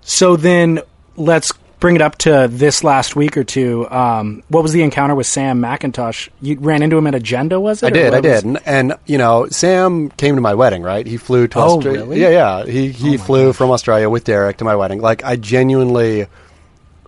So 0.00 0.36
then 0.36 0.80
let's 1.16 1.52
bring 1.82 1.96
it 1.96 2.00
up 2.00 2.16
to 2.16 2.46
this 2.48 2.84
last 2.84 3.16
week 3.16 3.36
or 3.36 3.42
two. 3.42 3.90
Um, 3.90 4.44
what 4.48 4.62
was 4.62 4.72
the 4.72 4.82
encounter 4.82 5.16
with 5.16 5.26
Sam 5.26 5.60
McIntosh? 5.60 6.28
You 6.40 6.56
ran 6.60 6.80
into 6.80 6.96
him 6.96 7.08
at 7.08 7.14
Agenda, 7.16 7.58
was 7.58 7.82
it? 7.82 7.86
I 7.86 7.90
did, 7.90 8.14
I 8.14 8.20
did, 8.20 8.44
and, 8.44 8.60
and 8.64 8.94
you 9.04 9.18
know, 9.18 9.48
Sam 9.48 10.08
came 10.10 10.36
to 10.36 10.40
my 10.40 10.54
wedding, 10.54 10.82
right? 10.84 11.04
He 11.04 11.16
flew 11.16 11.48
to 11.48 11.58
Oh, 11.58 11.76
Australia. 11.78 12.00
really? 12.02 12.20
Yeah, 12.22 12.28
yeah. 12.28 12.64
He 12.66 12.90
he 12.92 13.16
flew 13.16 13.52
from 13.52 13.72
Australia 13.72 14.08
with 14.08 14.22
Derek 14.22 14.58
to 14.58 14.64
my 14.64 14.76
wedding. 14.76 15.00
Like, 15.00 15.24
I 15.24 15.34
genuinely 15.34 16.28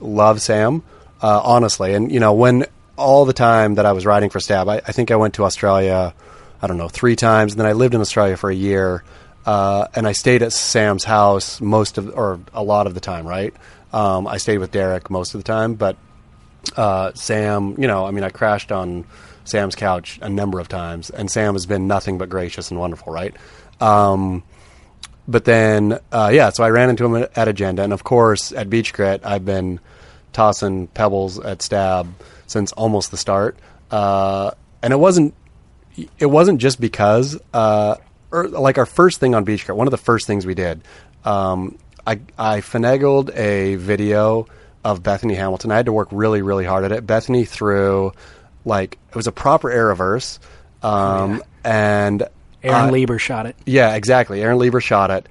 love 0.01 0.43
Sam, 0.43 0.83
uh, 1.23 1.41
honestly. 1.45 1.95
And 1.95 2.11
you 2.11 2.19
know, 2.19 2.33
when 2.35 2.67
all 2.97 3.25
the 3.27 3.33
time 3.33 3.77
that 3.77 3.87
I 3.87 3.93
was 3.93 4.05
writing 4.05 4.29
for 4.29 4.41
Stab, 4.41 4.69
I, 4.69 4.79
I 4.79 4.91
think 4.93 5.13
I 5.13 5.17
went 5.17 5.35
to 5.35 5.45
Australia, 5.45 6.13
I 6.61 6.67
don't 6.67 6.79
know, 6.79 6.89
three 6.89 7.15
times, 7.15 7.53
and 7.53 7.61
then 7.61 7.67
I 7.69 7.75
lived 7.75 7.95
in 7.95 8.01
Australia 8.01 8.37
for 8.37 8.51
a 8.51 8.55
year, 8.55 9.05
uh, 9.47 9.87
and 9.95 10.05
I 10.05 10.13
stayed 10.13 10.43
at 10.43 10.53
Sam's 10.53 11.05
house 11.05 11.61
most 11.61 11.97
of, 11.97 12.13
or 12.19 12.41
a 12.53 12.63
lot 12.65 12.89
of 12.89 12.95
the 12.95 13.01
time, 13.01 13.25
right? 13.25 13.55
Um, 13.95 14.27
I 14.27 14.39
stayed 14.39 14.59
with 14.59 14.73
Derek 14.73 15.09
most 15.09 15.35
of 15.35 15.41
the 15.41 15.45
time, 15.45 15.75
but 15.75 15.97
uh, 16.77 17.13
Sam, 17.15 17.77
you 17.79 17.87
know, 17.87 18.05
I 18.05 18.11
mean, 18.11 18.25
I 18.25 18.29
crashed 18.29 18.73
on 18.73 19.05
Sam's 19.45 19.77
couch 19.77 20.19
a 20.21 20.29
number 20.29 20.59
of 20.59 20.67
times, 20.67 21.11
and 21.11 21.31
Sam 21.31 21.55
has 21.55 21.65
been 21.65 21.87
nothing 21.87 22.19
but 22.19 22.29
gracious 22.29 22.73
and 22.73 22.81
wonderful, 22.81 23.13
right? 23.13 23.37
Um, 23.81 24.43
but 25.29 25.45
then, 25.45 26.01
uh, 26.11 26.33
yeah, 26.35 26.51
so 26.51 26.65
I 26.65 26.71
ran 26.71 26.91
into 26.91 27.05
him 27.07 27.29
at 27.37 27.47
Agenda, 27.47 27.85
and 27.85 27.93
of 27.93 28.03
course, 28.03 28.51
at 28.51 28.69
Beach 28.69 28.93
Grit, 28.93 29.21
I've 29.25 29.45
been 29.45 29.79
tossing 30.33 30.89
pebbles 30.89 31.39
at 31.39 31.63
Stab 31.63 32.13
since 32.49 32.73
almost 32.73 33.13
the 33.13 33.17
start, 33.17 33.57
uh, 33.93 34.51
and 34.83 34.93
it 34.93 34.97
wasn't 34.97 35.35
it 36.19 36.27
wasn't 36.27 36.61
just 36.61 36.81
because 36.81 37.39
uh, 37.53 37.95
or, 38.33 38.49
like 38.49 38.77
our 38.77 38.87
first 38.87 39.21
thing 39.21 39.37
on 39.37 39.45
Beach 39.45 39.65
Grit, 39.65 39.79
one 39.79 39.87
of 39.87 39.93
the 39.93 39.97
first 39.97 40.27
things 40.27 40.45
we 40.45 40.55
did, 40.55 40.83
um, 41.25 41.79
I 42.07 42.21
I 42.39 42.61
finagled 42.61 43.35
a 43.37 43.77
video 43.77 44.47
of 44.85 45.03
Bethany 45.03 45.35
Hamilton. 45.35 45.73
I 45.73 45.77
had 45.77 45.87
to 45.87 45.93
work 45.93 46.09
really 46.13 46.43
really 46.43 46.65
hard 46.65 46.85
at 46.85 46.93
it. 46.93 47.07
Bethany 47.07 47.45
threw 47.45 48.13
like 48.65 48.99
it 49.11 49.17
was 49.17 49.27
a 49.27 49.33
proper 49.33 49.71
air 49.71 49.87
reverse, 49.87 50.39
um, 50.83 51.43
and 51.65 52.23
Aaron 52.63 52.89
uh, 52.89 52.93
Lieber 52.93 53.19
shot 53.19 53.47
it. 53.47 53.57
yeah, 53.67 53.95
exactly. 53.95 54.43
Aaron 54.43 54.59
Lieber 54.59 54.81
shot 54.81 55.11
it, 55.11 55.27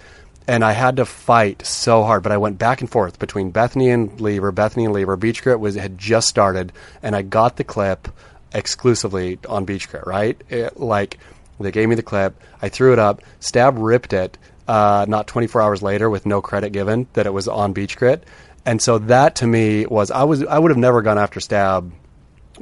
and 0.47 0.63
I 0.63 0.71
had 0.71 0.97
to 0.97 1.05
fight 1.05 1.65
so 1.65 2.03
hard. 2.03 2.23
But 2.23 2.31
I 2.31 2.37
went 2.37 2.57
back 2.57 2.81
and 2.81 2.89
forth 2.89 3.19
between 3.19 3.51
Bethany 3.51 3.89
and 3.89 4.19
Lieber, 4.21 4.51
Bethany 4.51 4.85
and 4.85 4.93
Lieber. 4.93 5.15
Beach 5.15 5.41
Grit 5.43 5.59
was 5.59 5.75
had 5.75 5.97
just 5.97 6.27
started, 6.27 6.71
and 7.01 7.15
I 7.15 7.21
got 7.21 7.57
the 7.57 7.63
clip 7.63 8.07
exclusively 8.53 9.39
on 9.49 9.65
Beach 9.65 9.89
Grit. 9.89 10.05
Right, 10.07 10.39
It- 10.49 10.79
like 10.79 11.17
they 11.59 11.71
gave 11.71 11.87
me 11.87 11.95
the 11.95 12.03
clip, 12.03 12.35
I 12.61 12.69
threw 12.69 12.93
it 12.93 12.99
up. 12.99 13.21
Stab 13.39 13.77
ripped 13.77 14.11
it. 14.13 14.37
Uh, 14.67 15.05
not 15.07 15.27
24 15.27 15.61
hours 15.61 15.81
later, 15.81 16.09
with 16.09 16.25
no 16.25 16.41
credit 16.41 16.71
given 16.71 17.07
that 17.13 17.25
it 17.25 17.33
was 17.33 17.47
on 17.47 17.73
Beach 17.73 17.97
Grit, 17.97 18.23
and 18.65 18.81
so 18.81 18.97
that 18.99 19.35
to 19.37 19.47
me 19.47 19.85
was 19.85 20.09
I 20.09 20.23
was 20.23 20.43
I 20.43 20.57
would 20.57 20.71
have 20.71 20.77
never 20.77 21.01
gone 21.01 21.17
after 21.17 21.39
Stab 21.39 21.91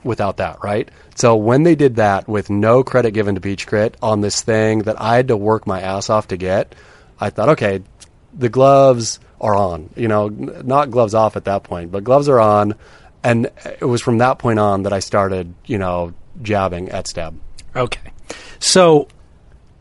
without 0.04 0.38
that, 0.38 0.64
right? 0.64 0.90
So 1.16 1.36
when 1.36 1.64
they 1.64 1.76
did 1.76 1.98
that 1.98 2.28
with 2.28 2.50
no 2.50 2.84
credit 2.84 3.12
given 3.12 3.36
to 3.36 3.42
Beach 3.42 3.68
Grit 3.68 3.98
on 4.02 4.22
this 4.22 4.42
thing 4.42 4.80
that 4.80 5.00
I 5.00 5.16
had 5.16 5.28
to 5.28 5.38
work 5.38 5.68
my 5.68 5.82
ass 5.82 6.10
off 6.10 6.30
to 6.30 6.38
get, 6.38 6.74
I 7.20 7.30
thought, 7.30 7.50
okay, 7.50 7.84
the 8.34 8.50
gloves 8.50 9.20
are 9.40 9.56
on. 9.56 9.90
You 9.96 10.08
know, 10.08 10.28
not 10.30 10.92
gloves 10.92 11.14
off 11.14 11.36
at 11.36 11.46
that 11.46 11.64
point, 11.64 11.92
but 11.92 12.04
gloves 12.04 12.30
are 12.30 12.40
on. 12.40 12.76
And 13.24 13.52
it 13.64 13.86
was 13.86 14.02
from 14.02 14.20
that 14.20 14.40
point 14.40 14.60
on 14.60 14.84
that 14.84 14.94
I 14.94 15.00
started, 15.00 15.54
you 15.66 15.78
know, 15.78 16.14
jabbing 16.42 16.90
at 16.90 17.08
Stab. 17.08 17.40
Okay. 17.76 18.14
So 18.60 19.08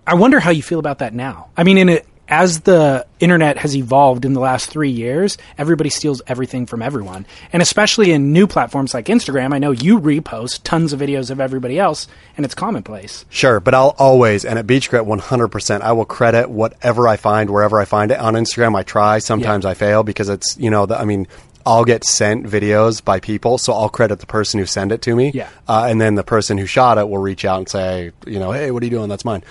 I 0.06 0.14
wonder 0.14 0.40
how 0.40 0.50
you 0.50 0.62
feel 0.62 0.78
about 0.78 0.98
that 0.98 1.14
now. 1.14 1.48
I 1.56 1.64
mean, 1.64 1.78
in 1.78 1.88
it, 1.88 2.06
as 2.30 2.60
the 2.60 3.04
internet 3.18 3.58
has 3.58 3.76
evolved 3.76 4.24
in 4.24 4.32
the 4.32 4.40
last 4.40 4.70
three 4.70 4.90
years, 4.90 5.36
everybody 5.58 5.90
steals 5.90 6.22
everything 6.28 6.64
from 6.64 6.80
everyone. 6.80 7.26
And 7.52 7.60
especially 7.60 8.12
in 8.12 8.32
new 8.32 8.46
platforms 8.46 8.94
like 8.94 9.06
Instagram, 9.06 9.52
I 9.52 9.58
know 9.58 9.72
you 9.72 10.00
repost 10.00 10.60
tons 10.62 10.92
of 10.92 11.00
videos 11.00 11.30
of 11.30 11.40
everybody 11.40 11.78
else, 11.78 12.06
and 12.36 12.46
it's 12.46 12.54
commonplace. 12.54 13.24
Sure, 13.30 13.58
but 13.58 13.74
I'll 13.74 13.96
always, 13.98 14.44
and 14.44 14.58
at 14.58 14.66
Beach 14.66 14.88
Grit 14.88 15.04
100%, 15.04 15.80
I 15.80 15.92
will 15.92 16.04
credit 16.04 16.48
whatever 16.48 17.08
I 17.08 17.16
find 17.16 17.50
wherever 17.50 17.80
I 17.80 17.84
find 17.84 18.12
it. 18.12 18.20
On 18.20 18.34
Instagram, 18.34 18.76
I 18.76 18.84
try. 18.84 19.18
Sometimes 19.18 19.66
I 19.66 19.74
fail 19.74 20.04
because 20.04 20.28
it's, 20.28 20.56
you 20.56 20.70
know, 20.70 20.86
the, 20.86 20.98
I 20.98 21.04
mean, 21.04 21.26
I'll 21.66 21.84
get 21.84 22.04
sent 22.04 22.46
videos 22.46 23.04
by 23.04 23.20
people, 23.20 23.58
so 23.58 23.72
I'll 23.72 23.88
credit 23.88 24.20
the 24.20 24.26
person 24.26 24.60
who 24.60 24.66
sent 24.66 24.92
it 24.92 25.02
to 25.02 25.14
me. 25.14 25.30
Yeah. 25.34 25.48
Uh, 25.68 25.86
and 25.90 26.00
then 26.00 26.14
the 26.14 26.24
person 26.24 26.56
who 26.58 26.66
shot 26.66 26.96
it 26.98 27.08
will 27.08 27.18
reach 27.18 27.44
out 27.44 27.58
and 27.58 27.68
say, 27.68 28.12
you 28.26 28.38
know, 28.38 28.52
hey, 28.52 28.70
what 28.70 28.82
are 28.82 28.86
you 28.86 28.90
doing? 28.90 29.08
That's 29.08 29.24
mine. 29.24 29.44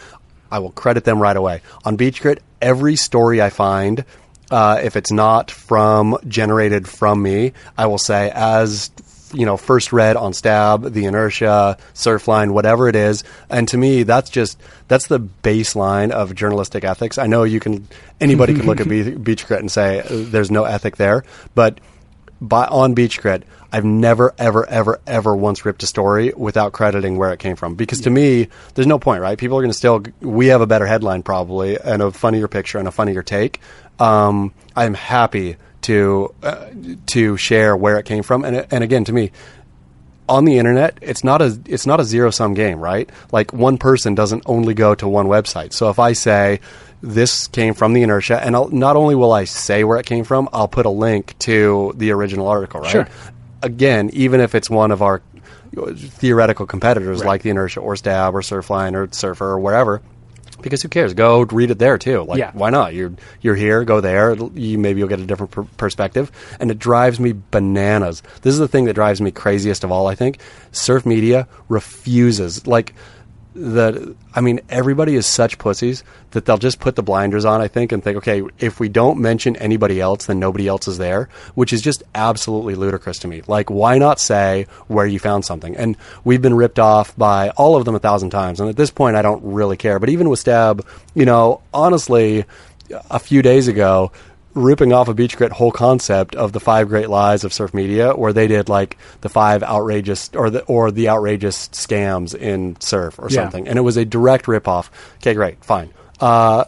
I 0.51 0.59
will 0.59 0.71
credit 0.71 1.03
them 1.03 1.19
right 1.19 1.35
away. 1.35 1.61
On 1.85 1.95
Beach 1.95 2.21
Grit, 2.21 2.41
every 2.61 2.95
story 2.95 3.41
I 3.41 3.49
find, 3.49 4.05
uh, 4.51 4.79
if 4.83 4.95
it's 4.95 5.11
not 5.11 5.51
from 5.51 6.17
generated 6.27 6.87
from 6.87 7.21
me, 7.21 7.53
I 7.77 7.85
will 7.85 7.97
say 7.97 8.31
as 8.33 8.91
you 9.33 9.45
know 9.45 9.57
first 9.57 9.93
read 9.93 10.15
on 10.15 10.33
Stab, 10.33 10.91
the 10.91 11.05
Inertia, 11.05 11.77
Surfline, 11.93 12.51
whatever 12.51 12.87
it 12.87 12.95
is. 12.95 13.23
And 13.49 13.67
to 13.69 13.77
me, 13.77 14.03
that's 14.03 14.29
just 14.29 14.59
that's 14.87 15.07
the 15.07 15.19
baseline 15.19 16.11
of 16.11 16.33
journalistic 16.35 16.83
ethics. 16.83 17.17
I 17.17 17.27
know 17.27 17.43
you 17.43 17.59
can 17.59 17.87
anybody 18.19 18.53
can 18.53 18.65
look 18.65 18.81
at 18.81 18.89
Be- 18.89 19.15
Beach 19.15 19.45
Grit 19.47 19.59
and 19.59 19.71
say 19.71 19.99
uh, 19.99 20.05
there's 20.09 20.51
no 20.51 20.63
ethic 20.63 20.97
there, 20.97 21.23
but 21.55 21.79
by 22.41 22.65
on 22.65 22.93
Beach 22.93 23.21
Grit, 23.21 23.43
I've 23.71 23.85
never, 23.85 24.33
ever, 24.37 24.67
ever, 24.67 24.99
ever 25.05 25.35
once 25.35 25.65
ripped 25.65 25.83
a 25.83 25.87
story 25.87 26.33
without 26.35 26.73
crediting 26.73 27.17
where 27.17 27.31
it 27.33 27.39
came 27.39 27.55
from. 27.55 27.75
Because 27.75 28.01
to 28.01 28.09
me, 28.09 28.47
there's 28.73 28.87
no 28.87 28.99
point, 28.99 29.21
right? 29.21 29.37
People 29.37 29.57
are 29.57 29.61
going 29.61 29.71
to 29.71 29.77
still. 29.77 30.03
We 30.21 30.47
have 30.47 30.61
a 30.61 30.67
better 30.67 30.85
headline 30.85 31.23
probably, 31.23 31.77
and 31.77 32.01
a 32.01 32.11
funnier 32.11 32.47
picture 32.47 32.79
and 32.79 32.87
a 32.87 32.91
funnier 32.91 33.21
take. 33.21 33.59
Um, 33.99 34.53
I'm 34.75 34.93
happy 34.93 35.57
to 35.81 36.33
uh, 36.43 36.67
to 37.07 37.37
share 37.37 37.75
where 37.75 37.97
it 37.97 38.05
came 38.05 38.23
from, 38.23 38.43
and 38.43 38.65
and 38.71 38.83
again, 38.83 39.03
to 39.05 39.13
me, 39.13 39.31
on 40.29 40.45
the 40.45 40.57
internet, 40.57 40.97
it's 41.01 41.23
not 41.23 41.41
a 41.41 41.59
it's 41.65 41.85
not 41.85 41.99
a 41.99 42.03
zero 42.05 42.29
sum 42.29 42.53
game, 42.53 42.79
right? 42.79 43.09
Like 43.31 43.51
one 43.51 43.77
person 43.77 44.15
doesn't 44.15 44.43
only 44.45 44.73
go 44.73 44.95
to 44.95 45.07
one 45.07 45.25
website. 45.25 45.73
So 45.73 45.89
if 45.89 45.99
I 45.99 46.13
say 46.13 46.61
this 47.01 47.47
came 47.47 47.73
from 47.73 47.93
the 47.93 48.03
inertia, 48.03 48.39
and 48.41 48.55
I'll, 48.55 48.69
not 48.69 48.95
only 48.95 49.15
will 49.15 49.33
I 49.33 49.45
say 49.45 49.83
where 49.83 49.97
it 49.97 50.05
came 50.05 50.23
from, 50.23 50.47
I'll 50.53 50.67
put 50.67 50.85
a 50.85 50.89
link 50.89 51.37
to 51.39 51.93
the 51.97 52.11
original 52.11 52.47
article, 52.47 52.81
right? 52.81 52.91
Sure. 52.91 53.07
Again, 53.61 54.09
even 54.13 54.39
if 54.39 54.55
it's 54.55 54.69
one 54.69 54.91
of 54.91 55.01
our 55.01 55.21
theoretical 55.95 56.65
competitors 56.65 57.23
like 57.23 57.41
the 57.43 57.49
inertia 57.49 57.79
or 57.79 57.95
Stab 57.95 58.35
or 58.35 58.41
Surfline 58.41 58.93
or 58.95 59.11
Surfer 59.11 59.51
or 59.51 59.59
wherever. 59.59 60.01
Because 60.61 60.81
who 60.81 60.89
cares? 60.89 61.13
Go 61.13 61.41
read 61.43 61.71
it 61.71 61.79
there 61.79 61.97
too. 61.97 62.23
Like, 62.23 62.37
Yeah. 62.39 62.51
why 62.53 62.69
not? 62.69 62.93
You're 62.93 63.13
you're 63.41 63.55
here. 63.55 63.83
Go 63.83 64.01
there. 64.01 64.35
You 64.53 64.77
maybe 64.77 64.99
you'll 64.99 65.09
get 65.09 65.19
a 65.19 65.25
different 65.25 65.51
per- 65.51 65.63
perspective, 65.77 66.31
and 66.59 66.69
it 66.71 66.79
drives 66.79 67.19
me 67.19 67.33
bananas. 67.51 68.21
This 68.41 68.53
is 68.53 68.59
the 68.59 68.67
thing 68.67 68.85
that 68.85 68.93
drives 68.93 69.21
me 69.21 69.31
craziest 69.31 69.83
of 69.83 69.91
all. 69.91 70.07
I 70.07 70.15
think 70.15 70.39
surf 70.71 71.05
media 71.05 71.47
refuses 71.69 72.67
like 72.67 72.93
the. 73.53 74.15
I 74.33 74.41
mean, 74.41 74.61
everybody 74.69 75.15
is 75.15 75.25
such 75.25 75.57
pussies 75.57 76.03
that 76.31 76.45
they'll 76.45 76.57
just 76.57 76.79
put 76.79 76.95
the 76.95 77.03
blinders 77.03 77.45
on. 77.45 77.61
I 77.61 77.67
think 77.67 77.91
and 77.91 78.03
think, 78.03 78.17
okay, 78.17 78.43
if 78.59 78.79
we 78.79 78.89
don't 78.89 79.19
mention 79.19 79.55
anybody 79.55 79.99
else, 79.99 80.25
then 80.25 80.39
nobody 80.39 80.67
else 80.67 80.87
is 80.87 80.97
there, 80.97 81.29
which 81.55 81.73
is 81.73 81.81
just 81.81 82.03
absolutely 82.13 82.75
ludicrous 82.75 83.19
to 83.19 83.27
me. 83.27 83.41
Like, 83.47 83.69
why 83.69 83.97
not 83.97 84.19
say 84.19 84.67
where 84.87 85.05
you 85.05 85.19
found 85.19 85.45
something? 85.45 85.75
And 85.75 85.97
we've 86.23 86.41
been 86.41 86.53
ripped 86.53 86.79
off 86.79 87.15
by 87.17 87.49
all 87.51 87.75
of 87.75 87.85
them 87.85 87.95
a 87.95 87.99
thousand 87.99 88.29
times, 88.29 88.59
and 88.59 88.69
at 88.69 88.77
this 88.77 88.91
point, 88.91 89.15
I 89.15 89.21
don't 89.21 89.43
really 89.43 89.77
care. 89.77 89.99
But 89.99 90.09
even 90.09 90.29
with 90.29 90.39
Stab, 90.39 90.85
you 91.15 91.25
know, 91.25 91.61
honestly, 91.73 92.45
a 93.09 93.19
few 93.19 93.41
days 93.41 93.67
ago, 93.67 94.11
ripping 94.59 94.93
off 94.93 95.07
a 95.07 95.13
Beach 95.13 95.37
Grit 95.37 95.51
whole 95.51 95.71
concept 95.71 96.35
of 96.35 96.51
the 96.53 96.59
five 96.59 96.87
great 96.89 97.09
lies 97.09 97.43
of 97.43 97.53
surf 97.53 97.73
media, 97.73 98.13
where 98.13 98.33
they 98.33 98.47
did 98.47 98.69
like 98.69 98.97
the 99.21 99.29
five 99.29 99.63
outrageous 99.63 100.29
or 100.33 100.49
the 100.49 100.63
or 100.63 100.91
the 100.91 101.09
outrageous 101.09 101.69
scams 101.69 102.35
in 102.35 102.79
surf 102.79 103.17
or 103.19 103.27
Yeah. 103.29 103.43
something, 103.43 103.67
and 103.67 103.77
it 103.77 103.81
was 103.81 103.97
a 103.97 104.05
direct 104.05 104.45
ripoff. 104.45 104.89
Okay, 105.17 105.33
great, 105.33 105.63
fine. 105.63 105.89
Uh, 106.19 106.65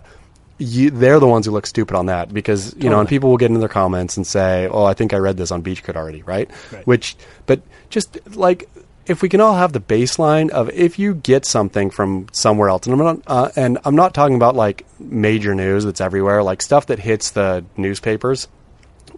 you, 0.58 0.92
they're 0.92 1.20
the 1.20 1.28
ones 1.28 1.46
who 1.48 1.52
look 1.52 1.66
stupid 1.66 1.96
on 1.96 2.06
that 2.06 2.32
because 2.34 2.76
you 2.78 2.90
know, 2.90 3.00
and 3.00 3.10
people 3.10 3.30
will 3.32 3.38
get 3.38 3.48
into 3.48 3.60
their 3.60 3.68
comments 3.70 4.16
and 4.18 4.26
say, 4.28 4.68
"Oh, 4.72 4.84
I 4.86 4.94
think 4.94 5.14
I 5.14 5.18
read 5.18 5.36
this 5.38 5.52
on 5.52 5.62
Beach 5.62 5.84
Grit 5.84 5.98
already," 5.98 6.22
right? 6.22 6.50
Which, 6.86 7.16
but 7.48 7.62
just 7.90 8.20
like 8.36 8.70
if 9.06 9.22
we 9.22 9.30
can 9.30 9.42
all 9.42 9.56
have 9.56 9.74
the 9.74 9.80
baseline 9.80 10.50
of 10.50 10.70
if 10.70 11.00
you 11.00 11.16
get 11.16 11.46
something 11.46 11.90
from 11.90 12.28
somewhere 12.32 12.70
else, 12.70 12.86
and 12.86 12.94
I'm 12.94 13.04
not, 13.04 13.22
uh, 13.28 13.50
and 13.56 13.78
I'm 13.84 13.96
not 13.96 14.14
talking 14.14 14.36
about 14.36 14.56
like 14.56 14.86
major 15.00 15.56
news 15.56 15.86
that's 15.86 16.02
everywhere, 16.02 16.44
like 16.44 16.62
stuff 16.62 16.88
that 16.88 17.00
hits 17.00 17.32
the 17.32 17.66
newspapers, 17.78 18.48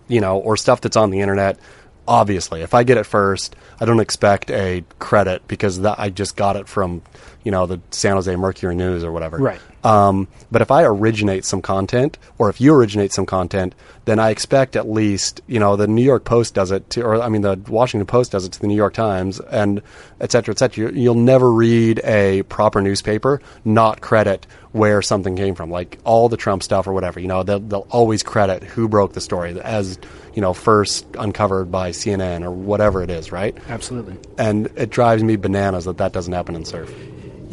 you 0.08 0.22
know, 0.22 0.38
or 0.38 0.58
stuff 0.58 0.82
that's 0.82 0.98
on 0.98 1.12
the 1.12 1.20
internet. 1.20 1.60
Obviously, 2.08 2.62
if 2.62 2.74
I 2.74 2.84
get 2.84 2.98
it 2.98 3.06
first, 3.06 3.56
I 3.80 3.86
don't 3.86 4.00
expect 4.00 4.52
a 4.52 4.84
credit 5.00 5.48
because 5.48 5.84
I 5.84 6.10
just 6.10 6.36
got 6.36 6.56
it 6.56 6.68
from, 6.68 7.02
you 7.44 7.52
know, 7.52 7.66
the 7.66 7.80
San 7.92 8.14
Jose 8.16 8.34
Mercury 8.36 8.76
News 8.76 9.04
or 9.04 9.12
whatever. 9.12 9.38
Right. 9.38 9.60
Um, 9.84 10.30
but 10.50 10.62
if 10.62 10.72
I 10.72 10.84
originate 10.84 11.44
some 11.44 11.62
content, 11.62 12.18
or 12.38 12.50
if 12.50 12.62
you 12.62 12.74
originate 12.74 13.12
some 13.12 13.26
content, 13.26 13.76
then 14.06 14.18
I 14.18 14.30
expect 14.30 14.78
at 14.78 14.88
least, 14.90 15.42
you 15.46 15.60
know, 15.60 15.76
the 15.76 15.88
New 15.88 16.04
York 16.04 16.24
Post 16.24 16.54
does 16.54 16.72
it 16.72 16.90
to, 16.92 17.02
or 17.04 17.22
I 17.22 17.28
mean, 17.28 17.42
the 17.42 17.60
Washington 17.68 18.06
Post 18.08 18.32
does 18.32 18.46
it 18.46 18.54
to 18.54 18.62
the 18.62 18.68
New 18.68 18.76
York 18.78 18.94
Times, 18.94 19.42
and 19.42 19.82
et 20.22 20.32
cetera, 20.32 20.54
et 20.54 20.60
cetera. 20.60 20.90
You- 20.92 20.98
You'll 21.04 21.16
never 21.16 21.52
read 21.52 22.00
a 22.06 22.44
proper 22.44 22.82
newspaper 22.82 23.42
not 23.66 24.00
credit 24.00 24.48
where 24.72 25.02
something 25.02 25.36
came 25.36 25.54
from, 25.54 25.70
like 25.70 26.00
all 26.06 26.30
the 26.30 26.38
Trump 26.38 26.64
stuff 26.64 26.88
or 26.88 26.94
whatever. 26.94 27.20
You 27.20 27.28
know, 27.28 27.44
they'll, 27.44 27.60
they'll 27.60 27.88
always 27.92 28.24
credit 28.24 28.64
who 28.64 28.88
broke 28.88 29.12
the 29.14 29.22
story 29.22 29.60
as, 29.60 30.00
you 30.34 30.42
know, 30.42 30.54
first 30.54 31.06
uncovered 31.20 31.70
by 31.72 31.90
CNN 31.92 32.44
or 32.44 32.52
whatever 32.52 33.04
it 33.04 33.10
is, 33.10 33.34
right? 33.34 33.56
Absolutely. 33.68 34.16
And 34.38 34.68
it 34.78 34.90
drives 34.90 35.24
me 35.24 35.36
bananas 35.36 35.84
that 35.86 35.98
that 35.98 36.14
doesn't 36.14 36.32
happen 36.34 36.56
in 36.56 36.64
surf. 36.64 36.90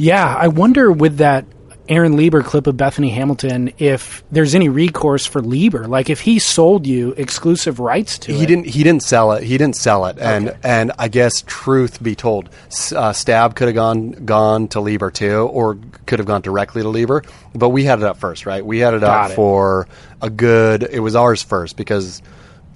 Yeah, 0.01 0.35
I 0.35 0.49
wonder 0.49 0.91
with 0.91 1.19
that 1.19 1.45
Aaron 1.89 2.17
Lieber 2.17 2.43
clip 2.43 2.67
of 2.69 2.77
Bethany 2.77 3.11
Hamilton 3.11 3.73
if 3.79 4.23
there's 4.31 4.55
any 4.55 4.69
recourse 4.69 5.27
for 5.27 5.43
Lieber. 5.43 5.87
Like 5.89 6.09
if 6.09 6.21
he 6.21 6.39
sold 6.39 6.87
you 6.87 7.11
exclusive 7.19 7.81
rights 7.81 8.17
to 8.21 8.33
he 8.33 8.45
it. 8.45 8.47
didn't 8.47 8.67
he 8.67 8.83
didn't 8.85 9.03
sell 9.03 9.33
it 9.33 9.43
he 9.43 9.59
didn't 9.59 9.77
sell 9.77 10.07
it 10.07 10.17
and 10.19 10.57
and 10.63 10.93
i 10.99 11.09
guess 11.09 11.43
truth 11.47 12.01
be 12.03 12.15
told 12.15 12.49
s- 12.69 12.93
uh, 12.93 13.13
stab 13.13 13.57
could 13.57 13.67
have 13.69 13.75
gone 13.75 14.13
gone 14.25 14.69
to 14.69 14.81
lieber 14.81 15.11
too 15.11 15.49
or 15.53 15.79
could 16.07 16.19
have 16.21 16.27
gone 16.27 16.43
directly 16.43 16.81
to 16.83 16.89
lieber 16.89 17.25
but 17.57 17.71
we 17.71 17.83
had 17.85 17.99
it 17.99 18.05
up 18.05 18.17
first 18.19 18.47
right 18.47 18.65
we 18.65 18.79
had 18.79 18.95
it 18.95 19.01
Got 19.01 19.25
up 19.27 19.31
it. 19.33 19.35
for 19.35 19.89
a 20.23 20.31
good 20.31 20.85
it 20.85 21.01
was 21.01 21.17
ours 21.17 21.43
first 21.43 21.77
because 21.77 22.23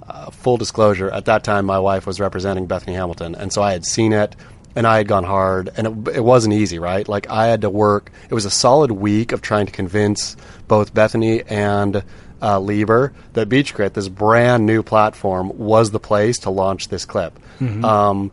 uh, 0.07 0.29
full 0.29 0.57
disclosure 0.57 1.09
at 1.09 1.25
that 1.25 1.43
time 1.45 1.65
my 1.65 1.79
wife 1.79 2.05
was 2.05 2.19
representing 2.19 2.65
bethany 2.67 2.93
hamilton 2.95 3.33
and 3.33 3.53
so 3.53 3.61
i 3.63 3.71
had 3.71 3.85
seen 3.85 4.11
it 4.11 4.35
and 4.75 4.85
I 4.85 4.97
had 4.97 5.07
gone 5.07 5.23
hard, 5.23 5.69
and 5.77 6.07
it, 6.07 6.17
it 6.17 6.23
wasn't 6.23 6.53
easy, 6.53 6.79
right? 6.79 7.07
Like 7.07 7.29
I 7.29 7.47
had 7.47 7.61
to 7.61 7.69
work. 7.69 8.11
It 8.29 8.33
was 8.33 8.45
a 8.45 8.51
solid 8.51 8.91
week 8.91 9.31
of 9.31 9.41
trying 9.41 9.65
to 9.67 9.71
convince 9.71 10.35
both 10.67 10.93
Bethany 10.93 11.43
and 11.43 12.03
uh, 12.41 12.59
Lieber 12.59 13.13
that 13.33 13.47
Beach 13.49 13.73
Grit, 13.73 13.93
this 13.93 14.09
brand 14.09 14.65
new 14.65 14.83
platform, 14.83 15.57
was 15.57 15.91
the 15.91 15.99
place 15.99 16.39
to 16.39 16.49
launch 16.49 16.89
this 16.89 17.05
clip. 17.05 17.39
Um, 17.85 18.31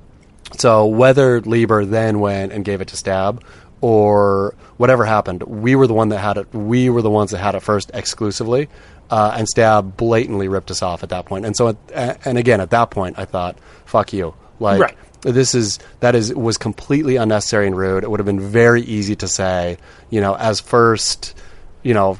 so 0.59 0.87
whether 0.87 1.40
Lieber 1.40 1.85
then 1.85 2.18
went 2.20 2.52
and 2.52 2.64
gave 2.64 2.81
it 2.81 2.88
to 2.88 2.96
Stab 2.96 3.42
or 3.81 4.55
whatever 4.76 5.05
happened, 5.05 5.42
we 5.44 5.76
were 5.76 5.87
the 5.87 5.94
one 5.94 6.09
that 6.11 6.18
had 6.18 6.37
it. 6.38 6.52
We 6.52 6.90
were 6.90 7.02
the 7.02 7.11
ones 7.11 7.31
that 7.31 7.38
had 7.38 7.55
it 7.55 7.61
first 7.61 7.90
exclusively, 7.94 8.68
uh, 9.11 9.35
and 9.37 9.48
Stab 9.48 9.96
blatantly 9.96 10.48
ripped 10.48 10.70
us 10.70 10.83
off 10.83 11.02
at 11.02 11.11
that 11.11 11.24
point. 11.26 11.46
And 11.46 11.57
so, 11.57 11.76
at, 11.94 12.26
and 12.26 12.37
again, 12.37 12.61
at 12.61 12.70
that 12.70 12.90
point, 12.90 13.18
I 13.18 13.24
thought, 13.24 13.57
"Fuck 13.87 14.12
you!" 14.12 14.35
Like 14.59 14.81
Right. 14.81 14.96
This 15.23 15.55
is 15.55 15.79
that 16.01 16.15
is 16.15 16.35
was 16.35 16.59
completely 16.59 17.17
unnecessary 17.17 17.67
and 17.67 17.77
rude. 17.77 18.05
It 18.05 18.11
would 18.11 18.21
have 18.21 18.27
been 18.27 18.41
very 18.41 18.83
easy 18.83 19.17
to 19.17 19.29
say, 19.29 19.79
you 20.11 20.21
know, 20.21 20.35
as 20.35 20.61
first, 20.61 21.37
you 21.83 21.95
know, 21.95 22.19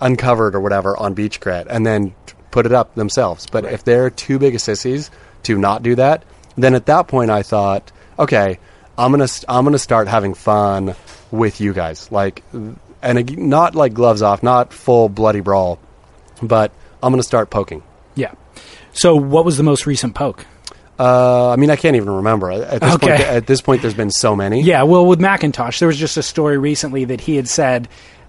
uncovered 0.00 0.54
or 0.54 0.60
whatever 0.60 0.96
on 0.96 1.14
Beach 1.14 1.40
Grit, 1.40 1.66
and 1.68 1.84
then 1.84 2.14
put 2.50 2.66
it 2.66 2.72
up 2.72 2.94
themselves. 2.94 3.46
But 3.50 3.64
if 3.64 3.84
they're 3.84 4.10
too 4.10 4.38
big 4.38 4.54
a 4.54 4.58
sissies 4.58 5.10
to 5.44 5.58
not 5.58 5.82
do 5.82 5.96
that, 5.96 6.24
then 6.56 6.74
at 6.74 6.86
that 6.86 7.08
point 7.08 7.30
I 7.30 7.42
thought, 7.42 7.90
okay, 8.18 8.58
I'm 8.96 9.10
gonna 9.10 9.28
I'm 9.48 9.64
gonna 9.64 9.78
start 9.78 10.08
having 10.08 10.34
fun 10.34 10.94
with 11.30 11.60
you 11.60 11.72
guys, 11.72 12.10
like, 12.12 12.44
and 13.02 13.36
not 13.36 13.74
like 13.74 13.92
gloves 13.92 14.22
off, 14.22 14.42
not 14.42 14.72
full 14.72 15.08
bloody 15.08 15.40
brawl, 15.40 15.80
but 16.40 16.70
I'm 17.02 17.12
gonna 17.12 17.24
start 17.24 17.50
poking. 17.50 17.82
Yeah. 18.14 18.34
So 18.92 19.16
what 19.16 19.44
was 19.44 19.56
the 19.56 19.64
most 19.64 19.86
recent 19.86 20.14
poke? 20.14 20.46
Uh, 20.98 21.50
I 21.50 21.56
mean, 21.56 21.70
I 21.70 21.76
can't 21.76 21.96
even 21.96 22.10
remember 22.10 22.50
at 22.50 22.80
this 22.80 22.96
point. 22.98 23.12
Okay. 23.14 23.24
At 23.24 23.46
this 23.46 23.60
point, 23.60 23.82
there's 23.82 23.94
been 23.94 24.10
so 24.10 24.36
many. 24.36 24.62
Yeah, 24.62 24.84
well, 24.84 25.06
with 25.06 25.18
McIntosh, 25.18 25.80
there 25.80 25.88
was 25.88 25.96
just 25.96 26.16
a 26.16 26.22
story 26.22 26.56
recently 26.56 27.04
that 27.06 27.20
he 27.20 27.36
had 27.36 27.48
said 27.48 27.88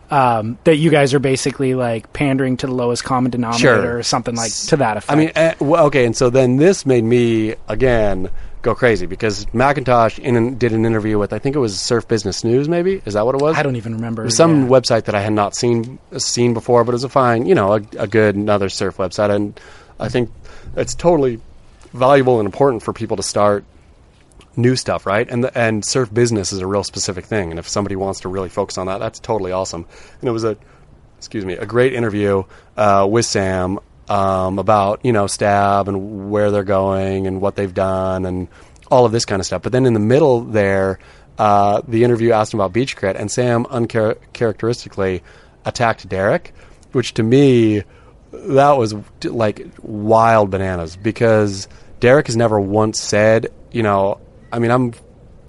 um, 0.09 0.57
that 0.63 0.75
you 0.77 0.89
guys 0.89 1.13
are 1.13 1.19
basically 1.19 1.75
like 1.75 2.11
pandering 2.13 2.57
to 2.57 2.67
the 2.67 2.73
lowest 2.73 3.03
common 3.03 3.31
denominator 3.31 3.81
Sure. 3.81 3.97
or 3.97 4.03
something 4.03 4.35
like 4.35 4.53
to 4.67 4.77
that 4.77 4.97
effect. 4.97 5.11
I 5.11 5.15
mean, 5.15 5.31
uh, 5.35 5.53
well, 5.59 5.85
okay, 5.87 6.05
and 6.05 6.15
so 6.15 6.29
then 6.29 6.57
this 6.57 6.85
made 6.85 7.03
me 7.03 7.55
again 7.67 8.29
go 8.61 8.73
crazy 8.73 9.05
because 9.05 9.45
McIntosh 9.47 10.17
in 10.17 10.35
an, 10.35 10.57
did 10.57 10.73
an 10.73 10.85
interview 10.85 11.19
with 11.19 11.33
I 11.33 11.39
think 11.39 11.55
it 11.55 11.59
was 11.59 11.79
Surf 11.79 12.07
Business 12.07 12.43
News, 12.43 12.67
maybe 12.67 13.01
is 13.05 13.13
that 13.13 13.25
what 13.25 13.35
it 13.35 13.41
was? 13.41 13.55
I 13.55 13.63
don't 13.63 13.75
even 13.75 13.93
remember. 13.95 14.23
It 14.23 14.25
was 14.25 14.35
some 14.35 14.63
yeah. 14.63 14.69
website 14.69 15.05
that 15.05 15.15
I 15.15 15.21
had 15.21 15.33
not 15.33 15.55
seen 15.55 15.99
seen 16.17 16.53
before, 16.53 16.83
but 16.83 16.91
it 16.91 16.95
was 16.95 17.03
a 17.03 17.09
fine, 17.09 17.45
you 17.45 17.55
know, 17.55 17.73
a, 17.73 17.81
a 17.97 18.07
good 18.07 18.35
another 18.35 18.69
surf 18.69 18.97
website, 18.97 19.29
and 19.29 19.59
I 19.99 20.09
think 20.09 20.31
it's 20.75 20.95
totally 20.95 21.39
valuable 21.95 22.39
and 22.39 22.45
important 22.45 22.83
for 22.83 22.93
people 22.93 23.17
to 23.17 23.23
start 23.23 23.65
new 24.57 24.75
stuff, 24.75 25.05
right? 25.05 25.29
And 25.29 25.43
the, 25.43 25.57
and 25.57 25.83
surf 25.83 26.13
business 26.13 26.53
is 26.53 26.59
a 26.59 26.67
real 26.67 26.83
specific 26.83 27.25
thing, 27.25 27.49
and 27.49 27.59
if 27.59 27.67
somebody 27.67 27.95
wants 27.95 28.21
to 28.21 28.29
really 28.29 28.49
focus 28.49 28.77
on 28.77 28.87
that, 28.87 28.99
that's 28.99 29.19
totally 29.19 29.51
awesome. 29.51 29.85
And 30.19 30.29
it 30.29 30.31
was 30.31 30.43
a 30.43 30.57
excuse 31.17 31.45
me 31.45 31.53
a 31.53 31.65
great 31.65 31.93
interview 31.93 32.43
uh, 32.77 33.07
with 33.09 33.25
Sam 33.25 33.79
um, 34.07 34.59
about 34.59 35.03
you 35.03 35.11
know 35.11 35.27
Stab 35.27 35.87
and 35.87 36.29
where 36.29 36.51
they're 36.51 36.63
going 36.63 37.27
and 37.27 37.41
what 37.41 37.55
they've 37.55 37.73
done 37.73 38.25
and 38.25 38.47
all 38.89 39.05
of 39.05 39.11
this 39.11 39.25
kind 39.25 39.39
of 39.39 39.45
stuff. 39.45 39.61
But 39.61 39.71
then 39.71 39.85
in 39.85 39.93
the 39.93 39.99
middle 39.99 40.41
there, 40.41 40.99
uh, 41.37 41.81
the 41.87 42.03
interview 42.03 42.31
asked 42.31 42.53
him 42.53 42.59
about 42.59 42.73
Beach 42.73 42.95
Grit, 42.95 43.15
and 43.15 43.31
Sam 43.31 43.65
uncharacteristically 43.69 45.23
attacked 45.65 46.07
Derek, 46.07 46.53
which 46.91 47.13
to 47.15 47.23
me 47.23 47.83
that 48.31 48.71
was 48.73 48.93
like 49.23 49.65
wild 49.81 50.51
bananas 50.51 50.95
because 50.95 51.67
Derek 52.05 52.27
has 52.27 52.37
never 52.37 52.59
once 52.59 53.01
said, 53.01 53.47
you 53.71 53.81
know, 53.81 54.21
I 54.51 54.59
mean, 54.59 54.69
I'm, 54.69 54.93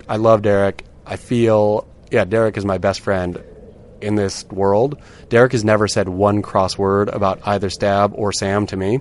I 0.08 0.16
love 0.16 0.40
Derek. 0.40 0.86
I 1.04 1.16
feel, 1.16 1.86
yeah, 2.10 2.24
Derek 2.24 2.56
is 2.56 2.64
my 2.64 2.78
best 2.78 3.00
friend 3.00 3.44
in 4.00 4.14
this 4.14 4.42
world. 4.46 4.98
Derek 5.28 5.52
has 5.52 5.64
never 5.66 5.86
said 5.86 6.08
one 6.08 6.40
cross 6.40 6.78
word 6.78 7.10
about 7.10 7.46
either 7.46 7.68
Stab 7.68 8.12
or 8.14 8.32
Sam 8.32 8.66
to 8.68 8.76
me. 8.78 9.00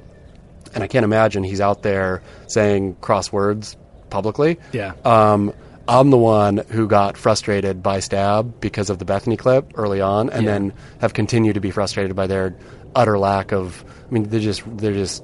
And 0.73 0.83
I 0.83 0.87
can't 0.87 1.05
imagine 1.05 1.45
he's 1.45 1.61
out 1.61 1.81
there 1.81 2.21
saying 2.47 2.95
cross 2.99 3.31
words 3.31 3.77
publicly. 4.09 4.59
Yeah. 4.73 4.91
Um, 5.05 5.53
I'm 5.87 6.09
the 6.09 6.17
one 6.17 6.57
who 6.57 6.89
got 6.89 7.15
frustrated 7.15 7.81
by 7.81 8.01
Stab 8.01 8.59
because 8.59 8.89
of 8.89 8.99
the 8.99 9.05
Bethany 9.05 9.37
clip 9.37 9.71
early 9.75 10.01
on, 10.01 10.29
and 10.29 10.43
Yeah. 10.43 10.51
then 10.51 10.73
have 10.99 11.13
continued 11.13 11.53
to 11.53 11.61
be 11.61 11.71
frustrated 11.71 12.17
by 12.17 12.27
their 12.27 12.53
utter 12.93 13.17
lack 13.17 13.53
of. 13.53 13.81
I 14.09 14.13
mean, 14.13 14.23
they're 14.27 14.41
just 14.41 14.61
they're 14.77 14.91
just. 14.91 15.23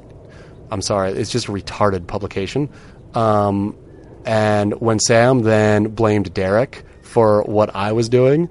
I'm 0.72 0.82
sorry, 0.82 1.12
it's 1.12 1.30
just 1.32 1.48
a 1.48 1.52
retarded 1.52 2.08
publication. 2.08 2.70
Um, 3.14 3.76
and 4.26 4.80
when 4.80 5.00
Sam 5.00 5.42
then 5.42 5.90
blamed 5.90 6.34
Derek 6.34 6.84
for 7.02 7.44
what 7.44 7.76
I 7.76 7.92
was 7.92 8.08
doing, 8.10 8.50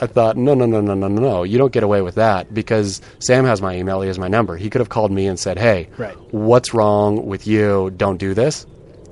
I 0.00 0.06
thought, 0.06 0.36
no, 0.36 0.54
no, 0.54 0.64
no, 0.64 0.80
no, 0.80 0.94
no, 0.94 1.08
no, 1.08 1.20
no. 1.20 1.42
You 1.42 1.58
don't 1.58 1.72
get 1.72 1.82
away 1.82 2.02
with 2.02 2.14
that 2.14 2.54
because 2.54 3.00
Sam 3.18 3.44
has 3.44 3.60
my 3.60 3.76
email, 3.76 4.00
he 4.00 4.06
has 4.06 4.18
my 4.18 4.28
number. 4.28 4.56
He 4.56 4.70
could 4.70 4.80
have 4.80 4.88
called 4.88 5.10
me 5.10 5.26
and 5.26 5.38
said, 5.38 5.58
hey, 5.58 5.88
Right. 5.98 6.16
what's 6.32 6.72
wrong 6.72 7.26
with 7.26 7.46
you? 7.46 7.90
Don't 7.96 8.16
do 8.16 8.32
this. 8.32 8.64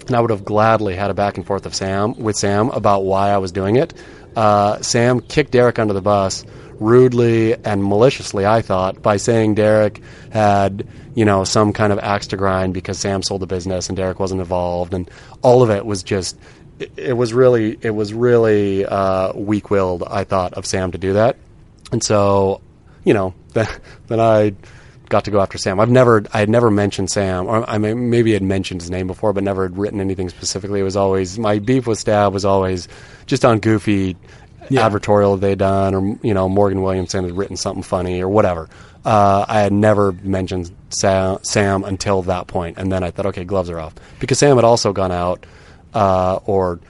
And 0.06 0.14
I 0.14 0.20
would 0.20 0.30
have 0.30 0.44
gladly 0.44 0.94
had 0.94 1.10
a 1.10 1.14
back 1.14 1.36
and 1.36 1.44
forth 1.44 1.66
of 1.66 1.74
Sam 1.74 2.14
with 2.16 2.36
Sam 2.36 2.70
about 2.70 3.04
why 3.04 3.30
I 3.30 3.38
was 3.38 3.50
doing 3.50 3.74
it. 3.76 3.92
Uh, 4.36 4.80
Sam 4.80 5.18
kicked 5.20 5.50
Derek 5.50 5.80
under 5.80 5.92
the 5.92 6.00
bus 6.00 6.44
rudely 6.80 7.54
and 7.54 7.82
maliciously, 7.84 8.46
I 8.46 8.62
thought, 8.62 9.02
by 9.02 9.16
saying 9.16 9.54
Derek 9.54 10.00
had, 10.30 10.86
you 11.14 11.24
know, 11.24 11.44
some 11.44 11.72
kind 11.72 11.92
of 11.92 11.98
axe 11.98 12.28
to 12.28 12.36
grind 12.36 12.74
because 12.74 12.98
Sam 12.98 13.22
sold 13.22 13.42
the 13.42 13.46
business 13.46 13.88
and 13.88 13.96
Derek 13.96 14.20
wasn't 14.20 14.40
involved, 14.40 14.94
and 14.94 15.10
all 15.42 15.62
of 15.62 15.70
it 15.70 15.84
was 15.84 16.02
just. 16.02 16.36
It, 16.78 17.16
was 17.16 17.32
really, 17.32 17.78
it 17.80 17.92
was 17.92 18.12
really 18.12 18.84
uh, 18.84 19.32
weak-willed. 19.32 20.02
I 20.02 20.24
thought 20.24 20.52
of 20.54 20.66
Sam 20.66 20.92
to 20.92 20.98
do 20.98 21.14
that, 21.14 21.36
and 21.90 22.04
so, 22.04 22.60
you 23.02 23.14
know, 23.14 23.32
then, 23.54 23.66
then 24.08 24.20
I 24.20 24.54
got 25.08 25.24
to 25.24 25.30
go 25.30 25.40
after 25.40 25.58
Sam. 25.58 25.80
I've 25.80 25.90
never, 25.90 26.24
I 26.32 26.40
had 26.40 26.48
never 26.48 26.70
mentioned 26.70 27.10
Sam, 27.10 27.46
or 27.46 27.68
I 27.68 27.78
may, 27.78 27.94
maybe 27.94 28.32
had 28.32 28.42
mentioned 28.42 28.80
his 28.82 28.90
name 28.90 29.06
before, 29.06 29.32
but 29.32 29.44
never 29.44 29.62
had 29.62 29.78
written 29.78 30.00
anything 30.00 30.28
specifically. 30.28 30.80
It 30.80 30.84
was 30.84 30.96
always 30.96 31.38
my 31.38 31.58
beef 31.58 31.86
with 31.86 31.98
Stab 31.98 32.32
was 32.32 32.44
always 32.44 32.88
just 33.26 33.44
on 33.44 33.60
goofy 33.60 34.16
Yeah. 34.70 34.88
advertorial 34.88 35.38
they'd 35.40 35.58
done, 35.58 35.94
or 35.94 36.18
you 36.22 36.34
know, 36.34 36.48
Morgan 36.48 36.82
Williamson 36.82 37.24
had 37.24 37.36
written 37.36 37.56
something 37.56 37.82
funny 37.82 38.20
or 38.22 38.28
whatever. 38.28 38.68
Uh, 39.04 39.44
I 39.48 39.60
had 39.60 39.72
never 39.72 40.12
mentioned 40.12 40.70
Sam, 40.90 41.38
Sam 41.42 41.84
until 41.84 42.22
that 42.22 42.48
point, 42.48 42.76
and 42.78 42.90
then 42.90 43.04
I 43.04 43.10
thought, 43.12 43.26
okay, 43.26 43.44
gloves 43.44 43.70
are 43.70 43.78
off 43.78 43.94
because 44.18 44.38
Sam 44.38 44.56
had 44.56 44.64
also 44.64 44.92
gone 44.92 45.12
out, 45.12 45.46
uh, 45.94 46.40
or 46.44 46.80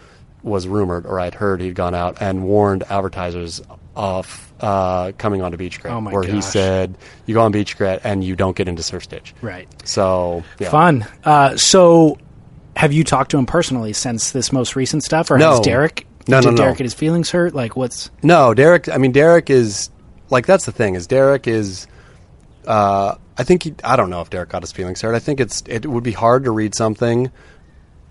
was 0.43 0.67
rumored, 0.67 1.05
or 1.07 1.21
I'd 1.21 1.35
heard 1.35 1.61
he'd 1.61 1.75
gone 1.75 1.95
out 1.95 2.19
and 2.21 2.45
warned 2.45 2.85
advertisers 2.89 3.61
off 3.95 4.53
uh, 4.61 5.12
coming 5.19 5.43
onto 5.43 5.57
Beach 5.59 5.81
Grit, 5.81 5.93
Oh 5.93 6.01
my 6.01 6.12
where 6.12 6.23
he 6.23 6.41
said, 6.41 6.97
"You 7.27 7.35
go 7.35 7.43
on 7.43 7.53
Beach 7.53 7.77
Grit 7.77 8.01
and 8.05 8.23
you 8.25 8.37
don't 8.37 8.57
get 8.57 8.69
into 8.69 8.83
Surf 8.83 9.05
Stitch." 9.05 9.35
right. 9.43 9.69
So 9.87 10.43
yeah. 10.59 10.71
Fun. 10.71 11.05
Uh, 11.25 11.57
so, 11.59 12.17
have 12.77 12.93
you 12.93 13.05
talked 13.05 13.33
to 13.33 13.39
him 13.39 13.45
personally 13.47 13.93
since 13.93 14.31
this 14.31 14.53
most 14.53 14.77
recent 14.77 15.03
stuff, 15.05 15.31
or 15.31 15.37
No. 15.39 15.51
has 15.53 15.61
Derek? 15.61 16.06
No, 16.29 16.41
did 16.41 16.47
no, 16.47 16.51
no. 16.51 16.57
Derek 16.57 16.79
get 16.79 16.85
his 16.85 16.95
feelings 16.95 17.31
hurt? 17.31 17.55
Like, 17.55 17.77
what's? 17.77 18.11
No, 18.23 18.55
Derek. 18.55 18.89
I 18.89 18.99
mean, 18.99 19.12
Derek 19.12 19.51
is 19.51 19.91
like 20.31 20.47
that's 20.47 20.67
the 20.67 20.73
thing 20.73 20.95
is 20.95 21.07
Derek 21.07 21.47
is. 21.47 21.87
Uh, 22.67 23.15
I 23.39 23.45
think 23.45 23.62
he, 23.62 23.75
I 23.85 23.97
don't 23.97 24.11
know 24.11 24.23
if 24.23 24.31
Derek 24.31 24.49
got 24.49 24.62
his 24.62 24.73
feelings 24.73 25.01
hurt. 25.01 25.15
I 25.15 25.19
think 25.19 25.41
it's 25.41 25.62
it 25.67 25.87
would 25.87 26.03
be 26.03 26.12
hard 26.12 26.45
to 26.45 26.51
read 26.51 26.75
something 26.75 27.31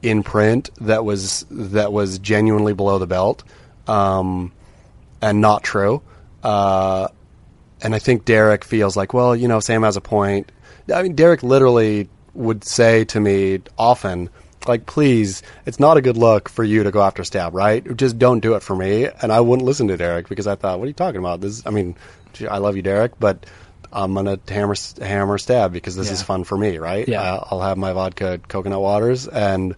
in 0.02 0.24
print 0.24 0.70
that 0.82 1.04
was 1.04 1.46
that 1.50 1.92
was 1.92 2.20
genuinely 2.20 2.74
below 2.74 3.00
the 3.00 3.08
belt 3.08 3.44
um, 3.88 4.52
and 5.22 5.42
not 5.42 5.64
true. 5.64 6.02
Uh, 6.44 7.08
and 7.82 7.96
I 7.96 8.00
think 8.00 8.26
Derek 8.26 8.64
feels 8.64 8.96
like, 8.96 9.14
well, 9.14 9.36
you 9.36 9.48
know, 9.48 9.60
Sam 9.60 9.84
has 9.84 9.98
a 9.98 10.02
point. 10.02 10.52
I 10.94 11.02
mean, 11.04 11.16
Derek 11.16 11.44
literally 11.44 12.08
would 12.34 12.64
say 12.64 13.06
to 13.06 13.20
me 13.20 13.62
often, 13.78 14.30
like, 14.68 14.86
please, 14.86 15.44
it's 15.66 15.80
not 15.80 15.98
a 15.98 16.02
good 16.02 16.18
look 16.18 16.50
for 16.50 16.64
you 16.64 16.84
to 16.84 16.92
go 16.92 17.02
after 17.02 17.24
Stab, 17.24 17.54
right? 17.56 17.96
Just 17.98 18.18
don't 18.20 18.40
do 18.40 18.56
it 18.56 18.62
for 18.64 18.76
me. 18.76 19.08
And 19.22 19.32
I 19.32 19.40
wouldn't 19.42 19.66
listen 19.66 19.88
to 19.90 19.98
Derek 19.98 20.28
because 20.30 20.48
I 20.48 20.56
thought, 20.56 20.80
what 20.80 20.86
are 20.86 20.88
you 20.88 20.94
talking 20.94 21.20
about? 21.20 21.42
This, 21.42 21.62
I 21.66 21.70
mean, 21.70 21.96
I 22.50 22.58
love 22.58 22.76
you, 22.76 22.82
Derek, 22.82 23.20
but 23.20 23.46
I'm 23.94 24.14
gonna 24.14 24.40
hammer 24.48 24.76
hammer 25.02 25.38
Stab 25.38 25.72
because 25.72 25.96
this 25.96 26.08
Yeah. 26.08 26.14
is 26.14 26.22
fun 26.22 26.44
for 26.44 26.58
me, 26.58 26.78
right? 26.80 27.08
Yeah. 27.08 27.22
Uh, 27.22 27.48
I'll 27.52 27.62
have 27.62 27.78
my 27.78 27.94
vodka 27.94 28.40
coconut 28.48 28.82
waters 28.82 29.28
and. 29.28 29.76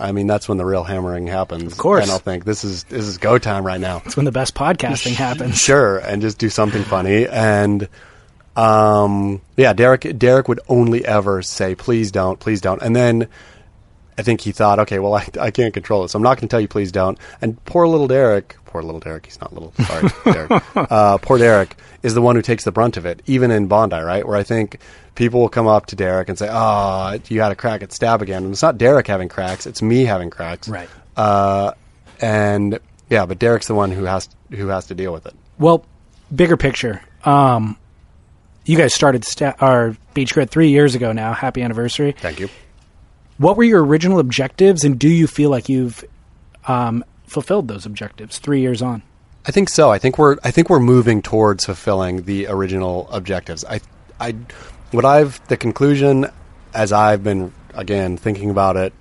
I 0.00 0.12
mean, 0.12 0.28
that's 0.28 0.48
when 0.48 0.58
the 0.58 0.64
real 0.64 0.84
hammering 0.84 1.26
happens. 1.26 1.72
Of 1.72 1.76
course. 1.78 2.04
and 2.04 2.12
I'll 2.12 2.20
think 2.20 2.44
this 2.44 2.62
is 2.62 2.84
this 2.84 3.04
is 3.04 3.18
go 3.18 3.36
time 3.36 3.66
right 3.66 3.80
now. 3.80 4.00
It's 4.06 4.16
when 4.16 4.26
the 4.26 4.30
best 4.30 4.54
podcasting 4.54 5.14
happens. 5.16 5.58
Sure, 5.58 5.98
and 5.98 6.22
just 6.22 6.38
do 6.38 6.48
something 6.50 6.84
funny. 6.84 7.26
And 7.26 7.88
um, 8.54 9.40
yeah, 9.56 9.72
Derek 9.72 10.16
Derek 10.16 10.46
would 10.46 10.60
only 10.68 11.04
ever 11.04 11.42
say, 11.42 11.74
"Please 11.74 12.12
don't, 12.12 12.38
please 12.38 12.60
don't," 12.60 12.80
and 12.82 12.94
then. 12.94 13.28
I 14.18 14.22
think 14.22 14.40
he 14.40 14.52
thought, 14.52 14.80
okay, 14.80 14.98
well, 14.98 15.14
I, 15.14 15.26
I 15.40 15.50
can't 15.50 15.72
control 15.72 16.04
it, 16.04 16.08
so 16.08 16.16
I'm 16.18 16.22
not 16.22 16.36
going 16.36 16.48
to 16.48 16.48
tell 16.48 16.60
you, 16.60 16.68
please 16.68 16.90
don't. 16.92 17.16
And 17.40 17.62
poor 17.64 17.86
little 17.86 18.08
Derek, 18.08 18.56
poor 18.64 18.82
little 18.82 19.00
Derek, 19.00 19.26
he's 19.26 19.40
not 19.40 19.52
little, 19.54 19.72
sorry, 19.86 20.10
Derek. 20.32 20.62
Uh, 20.74 21.18
poor 21.18 21.38
Derek 21.38 21.76
is 22.02 22.14
the 22.14 22.20
one 22.22 22.34
who 22.36 22.42
takes 22.42 22.64
the 22.64 22.72
brunt 22.72 22.96
of 22.96 23.06
it, 23.06 23.22
even 23.26 23.50
in 23.50 23.68
Bondi, 23.68 23.96
right? 23.96 24.26
Where 24.26 24.36
I 24.36 24.42
think 24.42 24.80
people 25.14 25.40
will 25.40 25.48
come 25.48 25.66
up 25.68 25.86
to 25.86 25.96
Derek 25.96 26.28
and 26.28 26.36
say, 26.38 26.48
oh, 26.50 27.18
you 27.28 27.40
had 27.40 27.52
a 27.52 27.56
crack 27.56 27.82
at 27.82 27.92
stab 27.92 28.20
again. 28.20 28.42
And 28.44 28.52
it's 28.52 28.62
not 28.62 28.76
Derek 28.76 29.06
having 29.06 29.28
cracks, 29.28 29.66
it's 29.66 29.80
me 29.82 30.04
having 30.04 30.30
cracks. 30.30 30.68
Right. 30.68 30.88
Uh, 31.16 31.72
and 32.20 32.78
yeah, 33.10 33.24
but 33.26 33.38
Derek's 33.38 33.68
the 33.68 33.74
one 33.74 33.90
who 33.92 34.04
has 34.04 34.28
who 34.50 34.68
has 34.68 34.86
to 34.86 34.94
deal 34.94 35.12
with 35.12 35.26
it. 35.26 35.34
Well, 35.58 35.84
bigger 36.34 36.56
picture. 36.56 37.00
Um, 37.24 37.76
you 38.64 38.76
guys 38.76 38.94
started 38.94 39.24
sta- 39.24 39.54
our 39.60 39.96
Beach 40.14 40.34
Grit 40.34 40.50
three 40.50 40.68
years 40.70 40.94
ago 40.94 41.12
now. 41.12 41.32
Happy 41.32 41.62
anniversary. 41.62 42.12
Thank 42.12 42.40
you. 42.40 42.48
What 43.38 43.56
were 43.56 43.64
your 43.64 43.84
original 43.84 44.18
objectives, 44.18 44.84
and 44.84 44.98
do 44.98 45.08
you 45.08 45.26
feel 45.26 45.50
like 45.50 45.68
you've 45.68 46.04
um, 46.66 47.04
fulfilled 47.26 47.68
those 47.68 47.86
objectives 47.86 48.38
three 48.38 48.60
years 48.60 48.82
on? 48.82 49.02
I 49.46 49.50
think 49.50 49.68
so. 49.68 49.90
I 49.90 49.98
think 49.98 50.18
we're 50.18 50.36
I 50.44 50.50
think 50.50 50.68
we're 50.68 50.80
moving 50.80 51.22
towards 51.22 51.64
fulfilling 51.64 52.24
the 52.24 52.48
original 52.48 53.08
objectives. 53.10 53.64
I 53.64 53.80
I 54.20 54.34
what 54.90 55.04
I've 55.04 55.46
the 55.48 55.56
conclusion 55.56 56.26
as 56.74 56.92
I've 56.92 57.24
been 57.24 57.52
again 57.74 58.16
thinking 58.16 58.50
about 58.50 58.76
it 58.76 58.92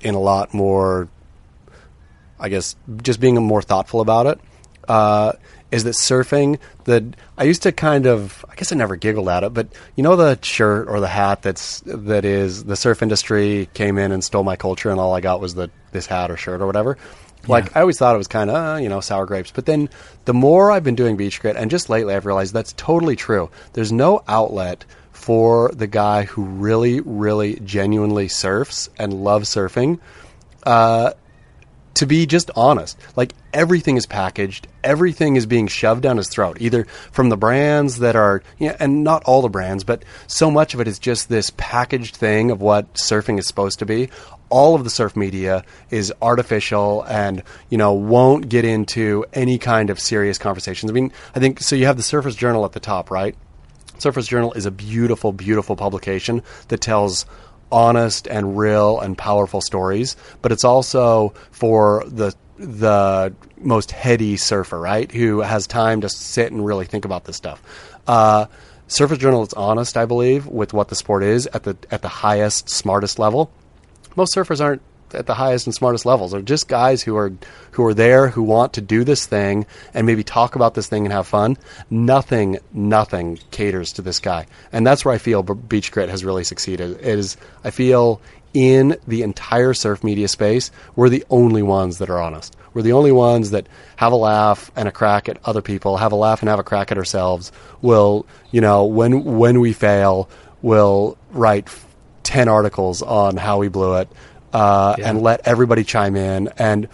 in 0.00 0.14
a 0.14 0.20
lot 0.20 0.54
more 0.54 1.08
I 2.40 2.48
guess 2.48 2.76
just 3.02 3.20
being 3.20 3.34
more 3.36 3.62
thoughtful 3.62 4.00
about 4.00 4.26
it 4.26 4.40
uh, 4.88 5.32
is 5.70 5.84
that 5.84 5.94
surfing 5.94 6.58
that 6.84 7.02
I 7.36 7.44
used 7.44 7.62
to 7.62 7.72
kind 7.72 8.06
of 8.06 8.44
I 8.48 8.54
guess 8.54 8.72
I 8.72 8.76
never 8.76 8.96
giggled 8.96 9.28
at 9.28 9.44
it, 9.44 9.52
but 9.54 9.68
you 9.96 10.02
know 10.02 10.16
the 10.16 10.38
shirt 10.42 10.88
or 10.88 11.00
the 11.00 11.08
hat 11.08 11.42
that's 11.42 11.80
that 11.80 12.24
is 12.24 12.64
the 12.64 12.76
surf 12.76 13.02
industry 13.02 13.68
came 13.74 13.98
in 13.98 14.12
and 14.12 14.22
stole 14.22 14.44
my 14.44 14.56
culture 14.56 14.90
and 14.90 15.00
all 15.00 15.14
I 15.14 15.20
got 15.20 15.40
was 15.40 15.54
the 15.54 15.70
this 15.92 16.06
hat 16.06 16.30
or 16.30 16.36
shirt 16.36 16.60
or 16.60 16.66
whatever. 16.66 16.96
Like 17.48 17.76
I 17.76 17.80
always 17.82 17.96
thought 17.96 18.14
it 18.14 18.18
was 18.18 18.26
kind 18.26 18.50
of 18.50 18.56
uh, 18.56 18.78
you 18.78 18.88
know 18.88 19.00
sour 19.00 19.26
grapes, 19.26 19.52
but 19.52 19.66
then 19.66 19.88
the 20.24 20.34
more 20.34 20.72
I've 20.72 20.84
been 20.84 20.96
doing 20.96 21.16
beach 21.16 21.40
grit 21.40 21.56
and 21.56 21.70
just 21.70 21.88
lately 21.88 22.14
I've 22.14 22.26
realized 22.26 22.52
that's 22.52 22.72
totally 22.72 23.16
true. 23.16 23.50
There's 23.72 23.92
no 23.92 24.22
outlet 24.26 24.84
for 25.12 25.70
the 25.72 25.86
guy 25.86 26.24
who 26.24 26.44
really 26.44 27.00
really 27.00 27.60
genuinely 27.60 28.28
surfs 28.28 28.88
and 28.98 29.12
loves 29.12 29.48
surfing 29.48 30.00
uh, 30.66 31.12
to 31.96 32.06
be 32.06 32.26
just 32.26 32.50
honest. 32.54 32.98
Like 33.16 33.32
everything 33.52 33.96
is 33.96 34.06
packaged, 34.06 34.68
everything 34.84 35.36
is 35.36 35.46
being 35.46 35.66
shoved 35.66 36.02
down 36.02 36.18
his 36.18 36.28
throat, 36.28 36.58
either 36.60 36.84
from 37.10 37.30
the 37.30 37.36
brands 37.36 37.98
that 37.98 38.14
are, 38.14 38.42
you 38.58 38.68
know, 38.68 38.76
and 38.78 39.02
not 39.02 39.24
all 39.24 39.42
the 39.42 39.48
brands, 39.48 39.82
but 39.82 40.04
so 40.26 40.50
much 40.50 40.74
of 40.74 40.80
it 40.80 40.88
is 40.88 40.98
just 40.98 41.28
this 41.28 41.50
packaged 41.56 42.16
thing 42.16 42.50
of 42.50 42.60
what 42.60 42.92
surfing 42.94 43.38
is 43.38 43.46
supposed 43.46 43.78
to 43.78 43.86
be. 43.86 44.10
All 44.48 44.74
of 44.74 44.84
the 44.84 44.90
surf 44.90 45.16
media 45.16 45.64
is 45.90 46.12
artificial 46.20 47.02
and, 47.02 47.42
you 47.70 47.78
know, 47.78 47.94
won't 47.94 48.48
get 48.48 48.64
into 48.64 49.24
any 49.32 49.58
kind 49.58 49.90
of 49.90 49.98
serious 49.98 50.38
conversations. 50.38 50.90
I 50.90 50.94
mean, 50.94 51.12
I 51.34 51.40
think, 51.40 51.60
so 51.60 51.74
you 51.76 51.86
have 51.86 51.96
the 51.96 52.02
Surfers 52.02 52.36
Journal 52.36 52.64
at 52.64 52.72
the 52.72 52.78
top, 52.78 53.10
right? 53.10 53.34
Surfers 53.98 54.28
Journal 54.28 54.52
is 54.52 54.66
a 54.66 54.70
beautiful, 54.70 55.32
beautiful 55.32 55.74
publication 55.74 56.42
that 56.68 56.80
tells 56.80 57.24
honest 57.70 58.26
and 58.26 58.56
real 58.56 59.00
and 59.00 59.16
powerful 59.16 59.60
stories, 59.60 60.16
but 60.42 60.52
it's 60.52 60.64
also 60.64 61.34
for 61.50 62.04
the 62.06 62.34
the 62.58 63.34
most 63.58 63.90
heady 63.90 64.36
surfer, 64.36 64.78
right? 64.78 65.10
Who 65.12 65.40
has 65.40 65.66
time 65.66 66.00
to 66.00 66.08
sit 66.08 66.52
and 66.52 66.64
really 66.64 66.86
think 66.86 67.04
about 67.04 67.24
this 67.24 67.36
stuff. 67.36 67.62
Uh, 68.06 68.46
Surfers 68.88 69.18
Journal 69.18 69.42
is 69.42 69.52
honest, 69.54 69.96
I 69.96 70.04
believe, 70.04 70.46
with 70.46 70.72
what 70.72 70.88
the 70.88 70.94
sport 70.94 71.22
is 71.24 71.46
at 71.48 71.64
the 71.64 71.76
at 71.90 72.02
the 72.02 72.08
highest, 72.08 72.70
smartest 72.70 73.18
level. 73.18 73.50
Most 74.14 74.34
surfers 74.34 74.60
aren't 74.60 74.82
at 75.14 75.26
the 75.26 75.34
highest 75.34 75.66
and 75.66 75.74
smartest 75.74 76.06
levels. 76.06 76.32
They're 76.32 76.42
just 76.42 76.68
guys 76.68 77.02
who 77.02 77.16
are 77.16 77.32
who 77.72 77.84
are 77.84 77.94
there 77.94 78.28
who 78.28 78.42
want 78.42 78.74
to 78.74 78.80
do 78.80 79.04
this 79.04 79.26
thing 79.26 79.66
and 79.94 80.06
maybe 80.06 80.24
talk 80.24 80.56
about 80.56 80.74
this 80.74 80.86
thing 80.86 81.04
and 81.04 81.12
have 81.12 81.26
fun. 81.26 81.56
Nothing, 81.90 82.58
nothing 82.72 83.38
caters 83.50 83.92
to 83.94 84.02
this 84.02 84.20
guy, 84.20 84.46
and 84.72 84.86
that's 84.86 85.04
where 85.04 85.14
I 85.14 85.18
feel 85.18 85.42
Beach 85.42 85.92
Grit 85.92 86.08
has 86.08 86.24
really 86.24 86.44
succeeded. 86.44 87.00
Is 87.00 87.36
I 87.64 87.70
feel 87.70 88.20
in 88.54 88.96
the 89.06 89.22
entire 89.22 89.74
surf 89.74 90.02
media 90.02 90.28
space, 90.28 90.70
we're 90.94 91.10
the 91.10 91.26
only 91.28 91.62
ones 91.62 91.98
that 91.98 92.08
are 92.08 92.18
honest. 92.18 92.56
We're 92.72 92.82
the 92.82 92.92
only 92.92 93.12
ones 93.12 93.50
that 93.50 93.66
have 93.96 94.12
a 94.12 94.16
laugh 94.16 94.70
and 94.74 94.88
a 94.88 94.92
crack 94.92 95.28
at 95.28 95.38
other 95.44 95.60
people, 95.60 95.98
have 95.98 96.12
a 96.12 96.16
laugh 96.16 96.40
and 96.40 96.48
have 96.48 96.58
a 96.58 96.64
crack 96.64 96.90
at 96.90 96.98
ourselves. 96.98 97.52
Will 97.82 98.26
you 98.50 98.60
know 98.60 98.84
when 98.84 99.24
when 99.36 99.60
we 99.60 99.72
fail, 99.72 100.28
we'll 100.62 101.18
write 101.30 101.68
ten 102.22 102.48
articles 102.48 103.02
on 103.02 103.36
how 103.36 103.58
we 103.58 103.68
blew 103.68 103.96
it 103.96 104.08
uh, 104.52 104.96
and 105.02 105.22
let 105.22 105.46
everybody 105.46 105.84
chime 105.84 106.16
in. 106.16 106.48
And 106.58 106.88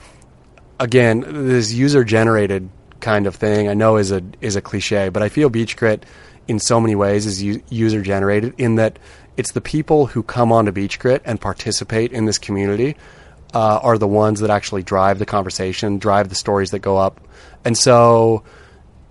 again, 0.79 1.25
this 1.47 1.73
user 1.73 2.05
generated 2.05 2.69
kind 3.01 3.27
of 3.27 3.35
thing 3.35 3.69
I 3.69 3.75
know 3.75 3.97
is 3.97 4.12
a 4.12 4.23
is 4.41 4.57
a 4.57 4.62
cliche, 4.62 5.09
but 5.09 5.23
I 5.23 5.29
feel 5.29 5.49
Beach 5.51 5.77
Grit 5.77 6.05
in 6.49 6.59
so 6.59 6.81
many 6.81 6.95
ways 6.95 7.27
is 7.27 7.43
u- 7.43 7.62
user 7.69 8.03
generated 8.03 8.55
in 8.59 8.77
that 8.77 8.99
it's 9.37 9.53
the 9.53 9.61
people 9.61 10.07
who 10.07 10.23
come 10.23 10.53
onto 10.53 10.73
Beach 10.73 10.99
Grit 10.99 11.23
and 11.25 11.41
participate 11.41 12.12
in 12.12 12.25
this 12.27 12.38
community 12.38 12.97
uh, 13.55 13.81
are 13.83 13.99
the 13.99 14.09
ones 14.09 14.41
that 14.41 14.51
actually 14.51 14.83
drive 14.83 15.19
the 15.19 15.27
conversation, 15.27 15.99
drive 15.99 16.29
the 16.29 16.35
stories 16.35 16.71
that 16.71 16.81
go 16.81 16.97
up, 16.97 17.21
and 17.65 17.77
so 17.77 18.45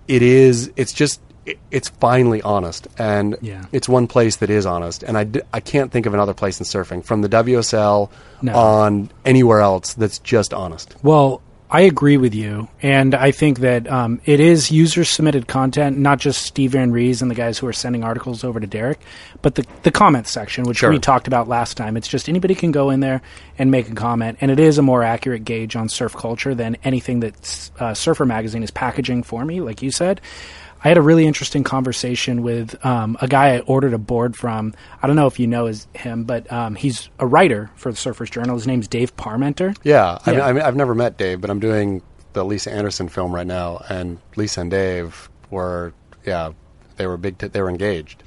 it 0.08 0.22
is. 0.22 0.72
It's 0.76 0.92
just 0.92 1.20
it- 1.46 1.58
it's 1.70 1.88
finally 1.88 2.40
honest, 2.42 2.86
and 2.98 3.36
Yeah. 3.40 3.62
it's 3.72 3.88
one 3.88 4.06
place 4.06 4.36
that 4.36 4.50
is 4.50 4.64
honest, 4.66 5.02
and 5.02 5.16
I, 5.18 5.24
d- 5.24 5.40
I 5.52 5.60
can't 5.60 5.90
think 5.90 6.06
of 6.06 6.14
another 6.14 6.34
place 6.34 6.60
in 6.60 6.66
surfing 6.66 7.04
from 7.04 7.22
the 7.22 7.28
WSL 7.28 8.10
No. 8.42 8.54
on 8.54 9.10
anywhere 9.24 9.60
else 9.60 9.94
that's 9.94 10.18
just 10.18 10.54
honest. 10.54 10.94
Well, 11.02 11.40
I 11.74 11.80
agree 11.80 12.18
with 12.18 12.34
you, 12.34 12.68
and 12.82 13.14
I 13.14 13.30
think 13.30 13.60
that 13.60 13.90
um, 13.90 14.20
it 14.26 14.40
is 14.40 14.70
user 14.70 15.04
submitted 15.04 15.48
content, 15.48 15.96
not 15.96 16.18
just 16.20 16.42
Steve 16.42 16.72
Van 16.72 16.92
Rees 16.92 17.22
and 17.22 17.30
the 17.30 17.34
guys 17.34 17.56
who 17.56 17.66
are 17.66 17.72
sending 17.72 18.04
articles 18.04 18.44
over 18.44 18.60
to 18.60 18.66
Derek, 18.66 19.00
but 19.40 19.54
the 19.54 19.64
the 19.82 19.90
comments 19.90 20.30
section, 20.30 20.64
which 20.64 20.76
Sure. 20.78 20.90
we 20.90 20.98
talked 20.98 21.26
about 21.26 21.48
last 21.48 21.78
time. 21.78 21.96
It's 21.96 22.08
just 22.08 22.28
anybody 22.28 22.54
can 22.54 22.72
go 22.72 22.90
in 22.90 23.00
there 23.00 23.22
and 23.58 23.70
make 23.70 23.88
a 23.88 23.94
comment, 23.94 24.36
and 24.42 24.50
it 24.50 24.60
is 24.60 24.76
a 24.76 24.82
more 24.82 25.02
accurate 25.02 25.44
gauge 25.46 25.74
on 25.74 25.88
surf 25.88 26.14
culture 26.14 26.54
than 26.54 26.76
anything 26.84 27.20
that 27.20 27.70
uh, 27.80 27.94
Surfer 27.94 28.26
Magazine 28.26 28.62
is 28.62 28.70
packaging 28.70 29.22
for 29.22 29.42
me, 29.42 29.62
like 29.62 29.80
you 29.80 29.90
said. 29.90 30.20
I 30.84 30.88
had 30.88 30.98
a 30.98 31.02
really 31.02 31.26
interesting 31.26 31.62
conversation 31.64 32.42
with 32.42 32.84
um, 32.84 33.16
a 33.20 33.28
guy 33.28 33.54
I 33.56 33.60
ordered 33.60 33.94
a 33.94 33.98
board 33.98 34.36
from. 34.36 34.74
I 35.02 35.06
don't 35.06 35.14
know 35.16 35.26
if 35.28 35.38
you 35.38 35.46
know 35.46 35.66
his, 35.66 35.86
him, 35.94 36.24
but 36.24 36.50
um, 36.52 36.74
he's 36.74 37.08
a 37.20 37.26
writer 37.26 37.70
for 37.76 37.92
the 37.92 37.96
Surfers 37.96 38.30
Journal. 38.30 38.56
His 38.56 38.66
name's 38.66 38.88
Dave 38.88 39.16
Parmenter. 39.16 39.76
Yeah, 39.84 40.18
I, 40.26 40.30
mean, 40.30 40.38
Yeah. 40.40 40.46
I 40.46 40.52
mean, 40.52 40.62
I've 40.62 40.76
never 40.76 40.94
met 40.94 41.16
Dave, 41.16 41.40
but 41.40 41.50
I'm 41.50 41.60
doing 41.60 42.02
the 42.32 42.44
Lisa 42.44 42.72
Andersen 42.72 43.08
film 43.08 43.32
right 43.34 43.46
now, 43.46 43.84
and 43.88 44.18
Lisa 44.36 44.62
and 44.62 44.70
Dave 44.70 45.28
were, 45.50 45.92
yeah, 46.26 46.50
they 46.96 47.06
were 47.06 47.16
big. 47.16 47.38
T- 47.38 47.46
they 47.46 47.60
were 47.62 47.68
engaged. 47.68 48.22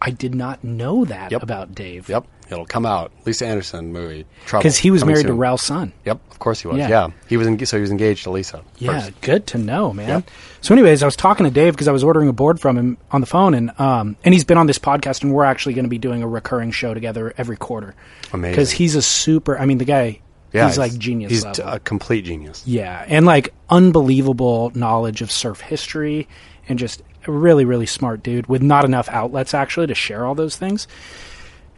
I 0.00 0.10
did 0.10 0.34
not 0.34 0.62
know 0.64 1.04
that 1.04 1.30
Yep. 1.32 1.42
about 1.42 1.74
Dave. 1.74 2.08
Yep, 2.08 2.26
it'll 2.50 2.66
come 2.66 2.86
out. 2.86 3.12
Lisa 3.24 3.46
Andersen 3.46 3.92
movie. 3.92 4.26
Because 4.44 4.76
he 4.76 4.90
was 4.90 5.04
married 5.04 5.22
to 5.22 5.28
soon. 5.28 5.38
Ralph's 5.38 5.64
son. 5.64 5.92
Yep, 6.04 6.20
of 6.30 6.38
course 6.38 6.60
he 6.60 6.68
was. 6.68 6.78
Yeah. 6.78 6.88
Yeah, 6.88 7.08
he 7.28 7.36
was. 7.36 7.46
So 7.68 7.76
he 7.76 7.80
was 7.80 7.90
engaged 7.90 8.24
to 8.24 8.30
Lisa. 8.30 8.62
Yeah, 8.78 9.00
first. 9.00 9.20
good 9.20 9.46
to 9.48 9.58
know, 9.58 9.92
man. 9.92 10.08
Yep. 10.08 10.30
So, 10.60 10.74
anyways, 10.74 11.02
I 11.02 11.06
was 11.06 11.16
talking 11.16 11.44
to 11.44 11.50
Dave 11.50 11.74
because 11.74 11.88
I 11.88 11.92
was 11.92 12.04
ordering 12.04 12.28
a 12.28 12.32
board 12.32 12.60
from 12.60 12.76
him 12.76 12.98
on 13.10 13.20
the 13.20 13.26
phone, 13.26 13.54
and 13.54 13.78
um, 13.80 14.16
and 14.24 14.34
he's 14.34 14.44
been 14.44 14.58
on 14.58 14.66
this 14.66 14.78
podcast, 14.78 15.22
and 15.22 15.32
we're 15.32 15.44
actually 15.44 15.74
going 15.74 15.84
to 15.84 15.90
be 15.90 15.98
doing 15.98 16.22
a 16.22 16.28
recurring 16.28 16.70
show 16.70 16.94
together 16.94 17.32
every 17.36 17.56
quarter. 17.56 17.94
Amazing. 18.32 18.52
Because 18.52 18.70
he's 18.70 18.94
a 18.94 19.02
super. 19.02 19.58
I 19.58 19.66
mean, 19.66 19.78
the 19.78 19.84
guy. 19.84 20.20
Yeah, 20.52 20.68
he's 20.68 20.78
like 20.78 20.96
genius 20.96 21.32
He's 21.32 21.44
level. 21.44 21.68
a 21.68 21.80
complete 21.80 22.24
genius. 22.24 22.62
Yeah, 22.66 23.04
and 23.08 23.26
like 23.26 23.52
unbelievable 23.68 24.70
knowledge 24.74 25.20
of 25.20 25.30
surf 25.30 25.60
history 25.60 26.28
and 26.68 26.78
just 26.78 27.02
a 27.26 27.32
really, 27.32 27.64
really 27.64 27.86
smart 27.86 28.22
dude 28.22 28.46
with 28.46 28.62
not 28.62 28.84
enough 28.84 29.08
outlets 29.08 29.54
actually 29.54 29.88
to 29.88 29.94
share 29.94 30.24
all 30.24 30.34
those 30.34 30.56
things. 30.56 30.86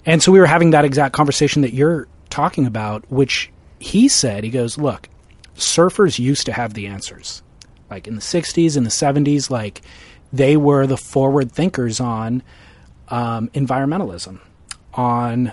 And 0.08 0.22
so 0.22 0.32
we 0.32 0.38
were 0.38 0.46
having 0.46 0.70
that 0.70 0.86
exact 0.86 1.12
conversation 1.12 1.60
that 1.60 1.74
you're 1.74 2.08
talking 2.30 2.64
about, 2.64 3.04
which 3.12 3.50
he 3.78 4.08
said, 4.08 4.42
he 4.42 4.48
goes, 4.48 4.78
Look, 4.78 5.06
surfers 5.54 6.18
used 6.18 6.46
to 6.46 6.52
have 6.54 6.72
the 6.72 6.86
answers. 6.86 7.42
Like 7.90 8.08
in 8.08 8.14
the 8.14 8.22
60s, 8.22 8.74
in 8.78 8.84
the 8.84 8.90
70s, 8.90 9.50
like 9.50 9.82
they 10.32 10.56
were 10.56 10.86
the 10.86 10.96
forward 10.96 11.52
thinkers 11.52 12.00
on 12.00 12.42
um, 13.08 13.48
environmentalism, 13.48 14.40
on 14.94 15.52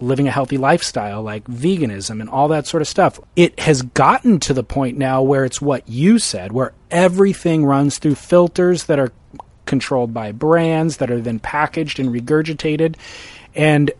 living 0.00 0.26
a 0.26 0.30
healthy 0.30 0.56
lifestyle, 0.56 1.22
like 1.22 1.44
veganism 1.44 2.22
and 2.22 2.30
all 2.30 2.48
that 2.48 2.66
sort 2.66 2.80
of 2.80 2.88
stuff. 2.88 3.20
It 3.36 3.60
has 3.60 3.82
gotten 3.82 4.40
to 4.40 4.54
the 4.54 4.64
point 4.64 4.96
now 4.96 5.20
where 5.20 5.44
it's 5.44 5.60
what 5.60 5.86
you 5.86 6.18
said, 6.18 6.52
where 6.52 6.72
everything 6.90 7.66
runs 7.66 7.98
through 7.98 8.14
filters 8.14 8.84
that 8.84 8.98
are 8.98 9.12
controlled 9.66 10.14
by 10.14 10.32
brands 10.32 10.96
that 10.96 11.10
are 11.10 11.20
then 11.20 11.38
packaged 11.38 12.00
and 12.00 12.08
regurgitated. 12.08 12.96
And 13.54 13.90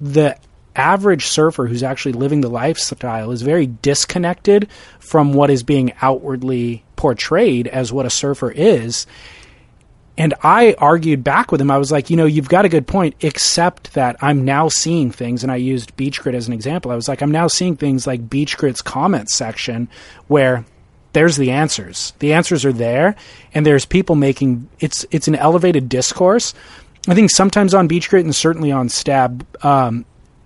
the 0.00 0.36
average 0.76 1.26
surfer 1.26 1.66
who's 1.66 1.82
actually 1.82 2.12
living 2.12 2.40
the 2.40 2.50
lifestyle 2.50 3.30
is 3.30 3.42
very 3.42 3.66
disconnected 3.66 4.68
from 4.98 5.32
what 5.32 5.50
is 5.50 5.62
being 5.62 5.92
outwardly 6.02 6.84
portrayed 6.96 7.68
as 7.68 7.92
what 7.92 8.06
a 8.06 8.10
surfer 8.10 8.50
is. 8.50 9.06
And 10.16 10.34
I 10.42 10.74
argued 10.78 11.24
back 11.24 11.50
with 11.50 11.60
him. 11.60 11.70
I 11.70 11.78
was 11.78 11.90
like, 11.90 12.08
you 12.08 12.16
know, 12.16 12.26
you've 12.26 12.48
got 12.48 12.64
a 12.64 12.68
good 12.68 12.86
point, 12.86 13.16
except 13.20 13.94
that 13.94 14.16
I'm 14.20 14.44
now 14.44 14.68
seeing 14.68 15.10
things, 15.10 15.42
and 15.42 15.50
I 15.50 15.56
used 15.56 15.96
Beach 15.96 16.20
Grit 16.20 16.36
as 16.36 16.46
an 16.46 16.54
example. 16.54 16.92
I 16.92 16.94
was 16.94 17.08
like, 17.08 17.20
I'm 17.20 17.32
now 17.32 17.48
seeing 17.48 17.76
things 17.76 18.06
like 18.06 18.30
Beach 18.30 18.56
Grit's 18.56 18.80
comments 18.80 19.34
section 19.34 19.88
where 20.28 20.64
there's 21.14 21.36
the 21.36 21.50
answers. 21.50 22.12
The 22.20 22.32
answers 22.32 22.64
are 22.64 22.72
there, 22.72 23.16
and 23.54 23.66
there's 23.66 23.86
people 23.86 24.14
making 24.14 24.68
it's 24.78 25.04
it's 25.10 25.26
an 25.26 25.34
elevated 25.34 25.88
discourse. 25.88 26.54
I 27.06 27.14
think 27.14 27.30
sometimes 27.30 27.74
on 27.74 27.86
Beach 27.86 28.08
Grit 28.08 28.24
and 28.24 28.34
certainly 28.34 28.72
on 28.72 28.88
Stab, 28.88 29.46
um, 29.64 30.04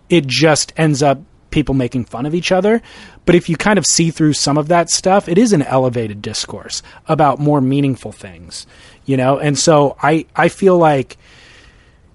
it 0.08 0.26
just 0.26 0.72
ends 0.76 1.02
up 1.02 1.20
people 1.50 1.74
making 1.74 2.04
fun 2.04 2.26
of 2.26 2.34
each 2.34 2.52
other. 2.52 2.82
But 3.24 3.34
if 3.34 3.48
you 3.48 3.56
kind 3.56 3.78
of 3.78 3.86
see 3.86 4.10
through 4.10 4.34
some 4.34 4.58
of 4.58 4.68
that 4.68 4.90
stuff, 4.90 5.28
it 5.28 5.38
is 5.38 5.52
an 5.52 5.62
elevated 5.62 6.20
discourse 6.22 6.82
about 7.06 7.38
more 7.38 7.60
meaningful 7.60 8.12
things, 8.12 8.66
you 9.04 9.16
know? 9.16 9.38
And 9.38 9.58
so 9.58 9.96
I, 10.02 10.26
I 10.34 10.48
feel 10.48 10.78
like 10.78 11.16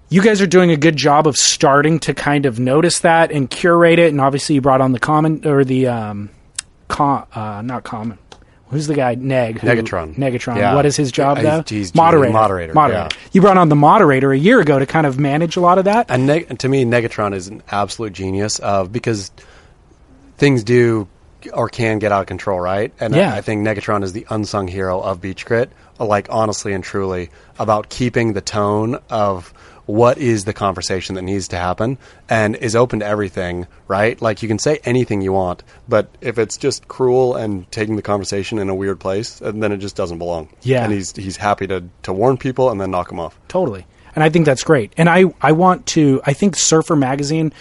you 0.09 0.21
guys 0.21 0.41
are 0.41 0.47
doing 0.47 0.71
a 0.71 0.77
good 0.77 0.95
job 0.95 1.25
of 1.27 1.37
starting 1.37 1.99
to 1.99 2.13
kind 2.13 2.45
of 2.45 2.59
notice 2.59 2.99
that 2.99 3.31
and 3.31 3.49
curate 3.49 3.99
it. 3.99 4.09
And 4.09 4.21
obviously 4.21 4.55
you 4.55 4.61
brought 4.61 4.81
on 4.81 4.91
the 4.91 4.99
common 4.99 5.47
or 5.47 5.63
the, 5.63 5.87
um, 5.87 6.29
com, 6.87 7.25
uh, 7.33 7.61
not 7.63 7.83
common. 7.83 8.19
Who's 8.73 8.87
the 8.87 8.95
guy? 8.95 9.15
Neg. 9.15 9.59
who- 9.59 9.67
Negatron. 9.67 10.15
Negatron. 10.15 10.57
Yeah. 10.57 10.75
What 10.75 10.85
is 10.85 10.95
his 10.97 11.11
job 11.11 11.37
He's- 11.37 11.49
though? 11.69 11.75
he's 11.75 11.95
moderator. 11.95 12.33
moderator, 12.33 12.73
Moderator. 12.73 13.07
yeah. 13.11 13.27
You 13.31 13.41
brought 13.41 13.57
on 13.57 13.69
the 13.69 13.75
moderator 13.75 14.33
a 14.33 14.37
year 14.37 14.59
ago 14.59 14.79
to 14.79 14.85
kind 14.85 15.07
of 15.07 15.17
manage 15.19 15.55
a 15.55 15.61
lot 15.61 15.77
of 15.77 15.85
that. 15.85 16.07
And 16.09 16.27
neg- 16.27 16.57
to 16.59 16.67
me, 16.67 16.83
Negatron 16.85 17.33
is 17.33 17.47
an 17.47 17.63
absolute 17.71 18.13
genius 18.13 18.59
of 18.59 18.91
because 18.91 19.31
things 20.37 20.63
do 20.63 21.07
or 21.53 21.67
can 21.69 21.99
get 21.99 22.11
out 22.11 22.21
of 22.21 22.27
control, 22.27 22.59
right? 22.59 22.93
And 22.99 23.13
Yeah. 23.15 23.33
I, 23.33 23.37
I 23.37 23.41
think 23.41 23.65
Negatron 23.67 24.03
is 24.03 24.13
the 24.13 24.25
unsung 24.29 24.67
hero 24.67 24.99
of 25.01 25.19
Beach 25.21 25.45
Grit, 25.45 25.69
like 25.99 26.27
honestly 26.29 26.73
and 26.73 26.83
truly 26.83 27.29
about 27.59 27.89
keeping 27.89 28.33
the 28.33 28.41
tone 28.41 28.97
of 29.09 29.53
what 29.85 30.17
is 30.17 30.45
the 30.45 30.53
conversation 30.53 31.15
that 31.15 31.21
needs 31.23 31.47
to 31.49 31.57
happen 31.57 31.97
and 32.29 32.55
is 32.55 32.75
open 32.75 32.99
to 32.99 33.05
everything, 33.05 33.67
right? 33.87 34.21
Like 34.21 34.41
you 34.41 34.47
can 34.47 34.59
say 34.59 34.79
anything 34.85 35.21
you 35.21 35.33
want, 35.33 35.63
but 35.89 36.09
if 36.21 36.37
it's 36.37 36.57
just 36.57 36.87
cruel 36.87 37.35
and 37.35 37.69
taking 37.71 37.95
the 37.95 38.01
conversation 38.01 38.59
in 38.59 38.69
a 38.69 38.75
weird 38.75 38.99
place, 38.99 39.41
uh, 39.41 39.51
then 39.51 39.71
it 39.71 39.77
just 39.77 39.95
doesn't 39.95 40.17
belong. 40.17 40.49
Yeah. 40.61 40.85
And 40.85 40.93
he's 40.93 41.15
he's 41.15 41.37
happy 41.37 41.67
to 41.67 41.83
to 42.03 42.13
warn 42.13 42.37
people 42.37 42.69
and 42.69 42.79
then 42.79 42.91
knock 42.91 43.09
them 43.09 43.19
off. 43.19 43.37
Totally. 43.47 43.85
And 44.15 44.23
I 44.23 44.29
think 44.29 44.45
that's 44.45 44.63
great. 44.63 44.93
And 44.97 45.09
I, 45.09 45.25
I 45.41 45.53
want 45.53 45.87
to, 45.87 46.21
I 46.23 46.33
think 46.33 46.55
Surfer 46.55 46.95
Magazine, 46.95 47.51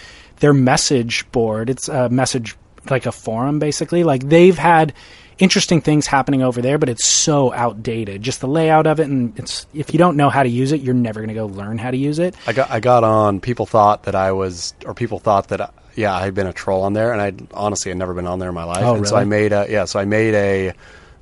their 0.40 0.52
message 0.52 1.30
board, 1.32 1.70
it's 1.70 1.88
a 1.88 2.08
message, 2.10 2.56
like 2.90 3.06
a 3.06 3.12
forum 3.12 3.58
basically. 3.58 4.04
Like 4.04 4.28
they've 4.28 4.58
had 4.58 4.92
interesting 5.42 5.80
things 5.80 6.06
happening 6.06 6.40
over 6.42 6.62
there, 6.62 6.78
but 6.78 6.88
it's 6.88 7.04
so 7.04 7.52
outdated. 7.52 8.22
Just 8.22 8.40
the 8.40 8.46
layout 8.46 8.86
of 8.86 9.00
it. 9.00 9.08
And 9.08 9.36
it's, 9.38 9.66
if 9.74 9.92
you 9.92 9.98
don't 9.98 10.16
know 10.16 10.30
how 10.30 10.44
to 10.44 10.48
use 10.48 10.70
it, 10.70 10.80
you're 10.80 10.94
never 10.94 11.18
going 11.20 11.28
to 11.28 11.34
go 11.34 11.46
learn 11.46 11.78
how 11.78 11.90
to 11.90 11.96
use 11.96 12.20
it. 12.20 12.36
I 12.46 12.52
got 12.52 12.70
I 12.70 12.78
got 12.78 13.02
on. 13.02 13.40
People 13.40 13.66
thought 13.66 14.04
that 14.04 14.14
I 14.14 14.30
was, 14.32 14.72
or 14.86 14.94
people 14.94 15.18
thought 15.18 15.48
that 15.48 15.60
I, 15.60 15.70
yeah, 15.96 16.14
I 16.14 16.24
had 16.24 16.34
been 16.34 16.46
a 16.46 16.52
troll 16.52 16.82
on 16.84 16.92
there, 16.92 17.12
and 17.12 17.20
I 17.20 17.32
honestly 17.52 17.90
had 17.90 17.98
never 17.98 18.14
been 18.14 18.26
on 18.28 18.38
there 18.38 18.48
in 18.50 18.54
my 18.54 18.64
life. 18.64 18.82
Oh, 18.84 18.94
and 18.94 19.06
so 19.08 19.16
I 19.16 19.24
made 19.24 19.52
a 19.52 19.66
yeah, 19.68 19.84
so 19.84 19.98
I 19.98 20.04
made 20.04 20.34
a 20.34 20.72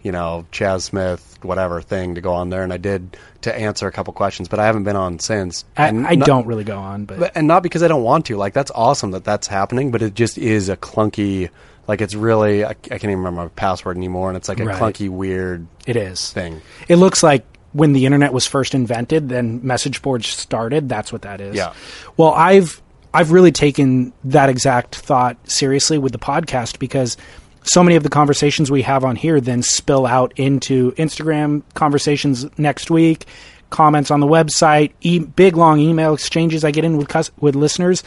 you 0.03 0.13
know 0.13 0.45
Chas 0.53 0.85
Smith 0.85 1.27
whatever 1.43 1.81
thing 1.81 2.17
to 2.17 2.21
go 2.21 2.35
on 2.35 2.51
there, 2.51 2.63
and 2.63 2.73
I 2.73 2.77
did 2.77 3.17
to 3.41 3.55
answer 3.57 3.87
a 3.89 3.93
couple 3.93 4.13
questions, 4.13 4.47
but 4.49 4.61
I 4.61 4.67
haven't 4.67 4.85
been 4.85 4.97
on 4.97 5.19
since. 5.19 5.65
I, 5.79 5.89
And 5.89 6.07
I 6.07 6.15
not- 6.15 6.27
don't 6.27 6.47
really 6.47 6.65
go 6.65 6.79
on, 6.79 7.07
but, 7.07 7.19
but, 7.19 7.33
and 7.35 7.49
not 7.49 7.63
because 7.63 7.83
I 7.83 7.89
don't 7.89 8.03
want 8.03 8.27
to. 8.27 8.37
Like 8.37 8.53
that's 8.53 8.71
awesome 8.75 9.13
that 9.13 9.25
that's 9.25 9.47
happening, 9.47 9.91
but 9.91 10.03
it 10.03 10.15
just 10.15 10.37
is 10.37 10.69
a 10.69 10.77
clunky. 10.77 11.49
Like 11.89 12.01
it's 12.01 12.15
really 12.15 12.65
I, 12.65 12.71
I 12.71 12.75
can't 12.75 13.05
even 13.05 13.19
remember 13.19 13.43
my 13.43 13.49
password 13.49 13.97
anymore, 13.97 14.29
and 14.29 14.37
it's 14.37 14.49
like 14.49 14.61
a 14.61 14.65
Right. 14.65 14.77
clunky 14.81 15.09
weird 15.09 15.67
it 15.87 15.97
is. 15.97 16.33
thing. 16.33 16.61
It 16.89 16.97
looks 16.97 17.23
like 17.23 17.45
when 17.73 17.93
the 17.93 18.07
internet 18.07 18.33
was 18.33 18.47
first 18.47 18.75
invented, 18.75 19.29
then 19.29 19.61
message 19.65 20.03
boards 20.03 20.27
started. 20.27 20.89
That's 20.89 21.13
what 21.13 21.23
that 21.23 21.41
is. 21.41 21.57
Yeah. 21.57 21.73
Well, 22.17 22.31
I've 22.31 22.81
I've 23.13 23.33
really 23.33 23.51
taken 23.53 24.13
that 24.25 24.49
exact 24.49 24.95
thought 24.97 25.37
seriously 25.51 25.99
with 25.99 26.13
the 26.13 26.19
podcast 26.19 26.79
because 26.79 27.17
so 27.65 27.83
many 27.83 27.97
of 27.97 28.03
the 28.05 28.09
conversations 28.09 28.71
we 28.71 28.83
have 28.83 29.05
on 29.05 29.17
here 29.17 29.41
then 29.41 29.63
spill 29.63 30.07
out 30.07 30.33
into 30.37 30.93
Instagram 30.93 31.63
conversations 31.75 32.47
next 32.57 32.91
week, 32.91 33.27
comments 33.71 34.11
on 34.11 34.21
the 34.21 34.27
website, 34.27 34.93
e- 35.01 35.19
big 35.19 35.57
long 35.57 35.79
email 35.81 36.15
exchanges 36.15 36.65
I 36.65 36.71
get 36.71 36.85
in 36.85 36.97
with 36.97 37.09
cus- 37.09 37.31
with 37.41 37.57
listeners. 37.57 38.03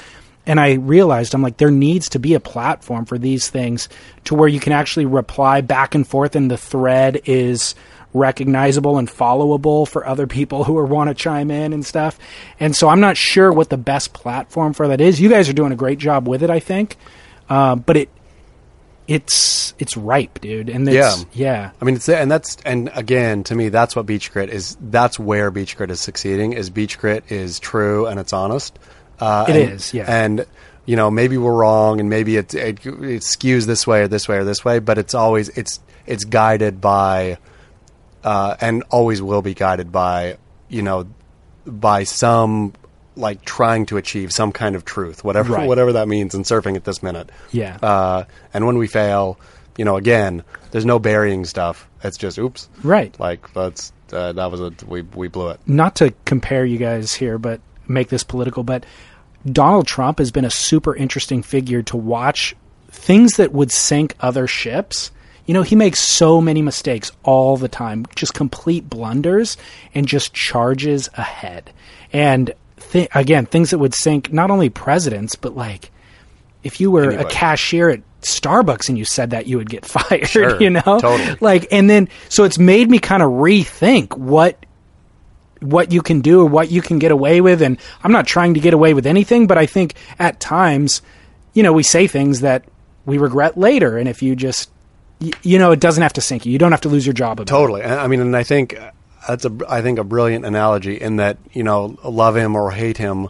And 0.45 0.59
I 0.59 0.73
realized 0.73 1.33
I'm 1.33 1.41
like 1.41 1.57
there 1.57 1.71
needs 1.71 2.09
to 2.09 2.19
be 2.19 2.33
a 2.33 2.39
platform 2.39 3.05
for 3.05 3.17
these 3.17 3.49
things 3.49 3.87
to 4.25 4.35
where 4.35 4.47
you 4.49 4.59
can 4.59 4.73
actually 4.73 5.05
reply 5.05 5.61
back 5.61 5.95
and 5.95 6.05
forth 6.07 6.35
and 6.35 6.51
the 6.51 6.57
thread 6.57 7.21
is 7.25 7.75
recognizable 8.13 8.97
and 8.97 9.07
followable 9.09 9.87
for 9.87 10.05
other 10.05 10.27
people 10.27 10.63
who 10.63 10.73
want 10.85 11.09
to 11.09 11.13
chime 11.15 11.49
in 11.49 11.73
and 11.73 11.85
stuff. 11.85 12.19
And 12.59 12.75
so 12.75 12.87
I'm 12.89 12.99
not 12.99 13.17
sure 13.17 13.51
what 13.51 13.69
the 13.69 13.77
best 13.77 14.13
platform 14.13 14.73
for 14.73 14.87
that 14.89 15.01
is. 15.01 15.19
You 15.19 15.29
guys 15.29 15.49
are 15.49 15.53
doing 15.53 15.71
a 15.71 15.75
great 15.75 15.97
job 15.97 16.27
with 16.27 16.43
it, 16.43 16.49
I 16.49 16.59
think. 16.59 16.97
Uh, 17.49 17.75
but 17.75 17.97
it 17.97 18.09
it's 19.07 19.73
it's 19.79 19.97
ripe, 19.97 20.39
dude. 20.39 20.69
And 20.69 20.87
it's, 20.87 20.95
Yeah. 20.95 21.15
yeah, 21.33 21.71
I 21.81 21.85
mean, 21.85 21.95
it's 21.95 22.07
and 22.07 22.31
that's 22.31 22.57
and 22.65 22.89
again 22.93 23.43
to 23.45 23.55
me, 23.55 23.69
that's 23.69 23.95
what 23.95 24.05
Beach 24.05 24.31
Grit 24.31 24.49
is. 24.49 24.77
That's 24.79 25.19
where 25.19 25.51
Beach 25.51 25.75
Grit 25.75 25.91
is 25.91 25.99
succeeding. 25.99 26.53
Is 26.53 26.69
Beach 26.69 26.97
Grit 26.97 27.25
is 27.29 27.59
true 27.59 28.05
and 28.05 28.19
it's 28.19 28.33
honest. 28.33 28.77
Uh, 29.19 29.45
It 29.47 29.55
and, 29.55 29.71
is, 29.73 29.93
yeah. 29.93 30.05
And 30.07 30.45
you 30.85 30.95
know, 30.97 31.09
maybe 31.09 31.37
we're 31.37 31.53
wrong, 31.53 31.99
and 31.99 32.09
maybe 32.09 32.35
it, 32.37 32.53
it 32.53 32.85
it 32.85 33.21
skews 33.21 33.65
this 33.65 33.87
way 33.87 34.01
or 34.01 34.07
this 34.07 34.27
way 34.27 34.37
or 34.37 34.43
this 34.43 34.65
way, 34.65 34.79
but 34.79 34.97
it's 34.97 35.13
always 35.13 35.49
it's 35.49 35.79
it's 36.05 36.25
guided 36.25 36.81
by, 36.81 37.37
uh, 38.23 38.55
and 38.59 38.83
always 38.89 39.21
will 39.21 39.41
be 39.41 39.53
guided 39.53 39.91
by 39.91 40.37
you 40.69 40.81
know, 40.81 41.05
by 41.65 42.03
some 42.03 42.73
like 43.15 43.45
trying 43.45 43.85
to 43.85 43.97
achieve 43.97 44.31
some 44.31 44.51
kind 44.51 44.75
of 44.75 44.83
truth, 44.85 45.23
whatever 45.23 45.53
Right. 45.53 45.67
whatever 45.67 45.93
that 45.93 46.07
means 46.07 46.33
in 46.33 46.41
surfing 46.43 46.75
at 46.75 46.83
this 46.83 47.03
minute. 47.03 47.29
Yeah. 47.51 47.77
Uh, 47.81 48.23
and 48.55 48.65
when 48.65 48.77
we 48.79 48.87
fail, 48.87 49.39
you 49.77 49.85
know, 49.85 49.97
again, 49.97 50.43
there's 50.71 50.85
no 50.85 50.97
burying 50.97 51.45
stuff. 51.45 51.87
It's 52.03 52.17
just 52.17 52.39
oops. 52.39 52.69
right. 52.81 53.17
Like 53.19 53.53
that's 53.53 53.93
uh, 54.11 54.31
that 54.33 54.51
was 54.51 54.61
a 54.61 54.73
we 54.87 55.03
we 55.03 55.27
blew 55.27 55.49
it. 55.49 55.59
not 55.67 55.95
to 55.97 56.13
compare 56.25 56.65
you 56.65 56.77
guys 56.79 57.13
here, 57.13 57.37
but 57.37 57.61
make 57.87 58.09
this 58.09 58.23
political, 58.23 58.63
but 58.63 58.85
Donald 59.45 59.87
Trump 59.87 60.19
has 60.19 60.31
been 60.31 60.45
a 60.45 60.49
super 60.49 60.95
interesting 60.95 61.43
figure 61.43 61.81
to 61.83 61.97
watch 61.97 62.55
things 62.89 63.33
that 63.33 63.51
would 63.51 63.71
sink 63.71 64.15
other 64.19 64.47
ships. 64.47 65.11
You 65.45 65.53
know, 65.53 65.63
he 65.63 65.75
makes 65.75 65.99
so 65.99 66.39
many 66.39 66.61
mistakes 66.61 67.11
all 67.23 67.57
the 67.57 67.67
time, 67.67 68.05
just 68.15 68.33
complete 68.33 68.89
blunders, 68.89 69.57
and 69.93 70.07
just 70.07 70.33
charges 70.33 71.09
ahead. 71.15 71.71
And 72.13 72.53
th- 72.91 73.09
again, 73.13 73.45
things 73.45 73.71
that 73.71 73.79
would 73.79 73.93
sink 73.93 74.31
not 74.31 74.51
only 74.51 74.69
presidents, 74.69 75.35
but 75.35 75.55
like 75.55 75.91
if 76.63 76.79
you 76.79 76.91
were 76.91 77.09
a 77.09 77.25
cashier 77.25 77.89
at 77.89 78.01
Starbucks 78.21 78.87
and 78.87 78.97
you 78.97 79.03
said 79.03 79.31
that, 79.31 79.47
you 79.47 79.57
would 79.57 79.69
get 79.69 79.85
fired. 79.85 80.29
Sure, 80.29 80.61
you 80.61 80.69
know, 80.69 80.81
totally. 80.81 81.35
like, 81.41 81.67
and 81.71 81.89
then 81.89 82.07
so 82.29 82.45
it's 82.45 82.57
made 82.57 82.89
me 82.89 82.99
kind 82.99 83.21
of 83.21 83.29
rethink 83.31 84.15
what 84.17 84.65
what 85.63 85.91
you 85.91 86.01
can 86.01 86.21
do 86.21 86.41
or 86.41 86.45
what 86.45 86.71
you 86.71 86.81
can 86.81 86.99
get 86.99 87.11
away 87.11 87.41
with. 87.41 87.61
And 87.61 87.77
I'm 88.03 88.11
not 88.11 88.27
trying 88.27 88.53
to 88.55 88.59
get 88.59 88.73
away 88.73 88.93
with 88.93 89.05
anything, 89.07 89.47
but 89.47 89.57
I 89.57 89.65
think 89.65 89.95
at 90.19 90.39
times, 90.39 91.01
you 91.53 91.63
know, 91.63 91.73
we 91.73 91.83
say 91.83 92.07
things 92.07 92.41
that 92.41 92.65
we 93.05 93.17
regret 93.17 93.57
later. 93.57 93.97
And 93.97 94.07
if 94.07 94.21
you 94.21 94.35
just, 94.35 94.69
you 95.41 95.57
know, 95.57 95.71
it 95.71 95.79
doesn't 95.79 96.03
have 96.03 96.13
to 96.13 96.21
sink 96.21 96.45
you. 96.45 96.51
You 96.51 96.59
don't 96.59 96.71
have 96.71 96.81
to 96.81 96.89
lose 96.89 97.05
your 97.05 97.13
job. 97.13 97.39
About 97.39 97.43
it. 97.43 97.47
Totally. 97.47 97.83
I 97.83 98.07
mean, 98.07 98.19
and 98.19 98.35
I 98.35 98.43
think 98.43 98.77
uh, 98.79 98.91
that's 99.27 99.45
a 99.45 99.51
I 99.69 99.81
think 99.81 99.99
a 99.99 100.03
brilliant 100.03 100.45
analogy 100.45 100.99
in 100.99 101.17
that 101.17 101.37
you 101.53 101.63
know 101.63 101.97
love 102.03 102.35
him 102.35 102.55
or 102.55 102.71
hate 102.71 102.97
him, 102.97 103.29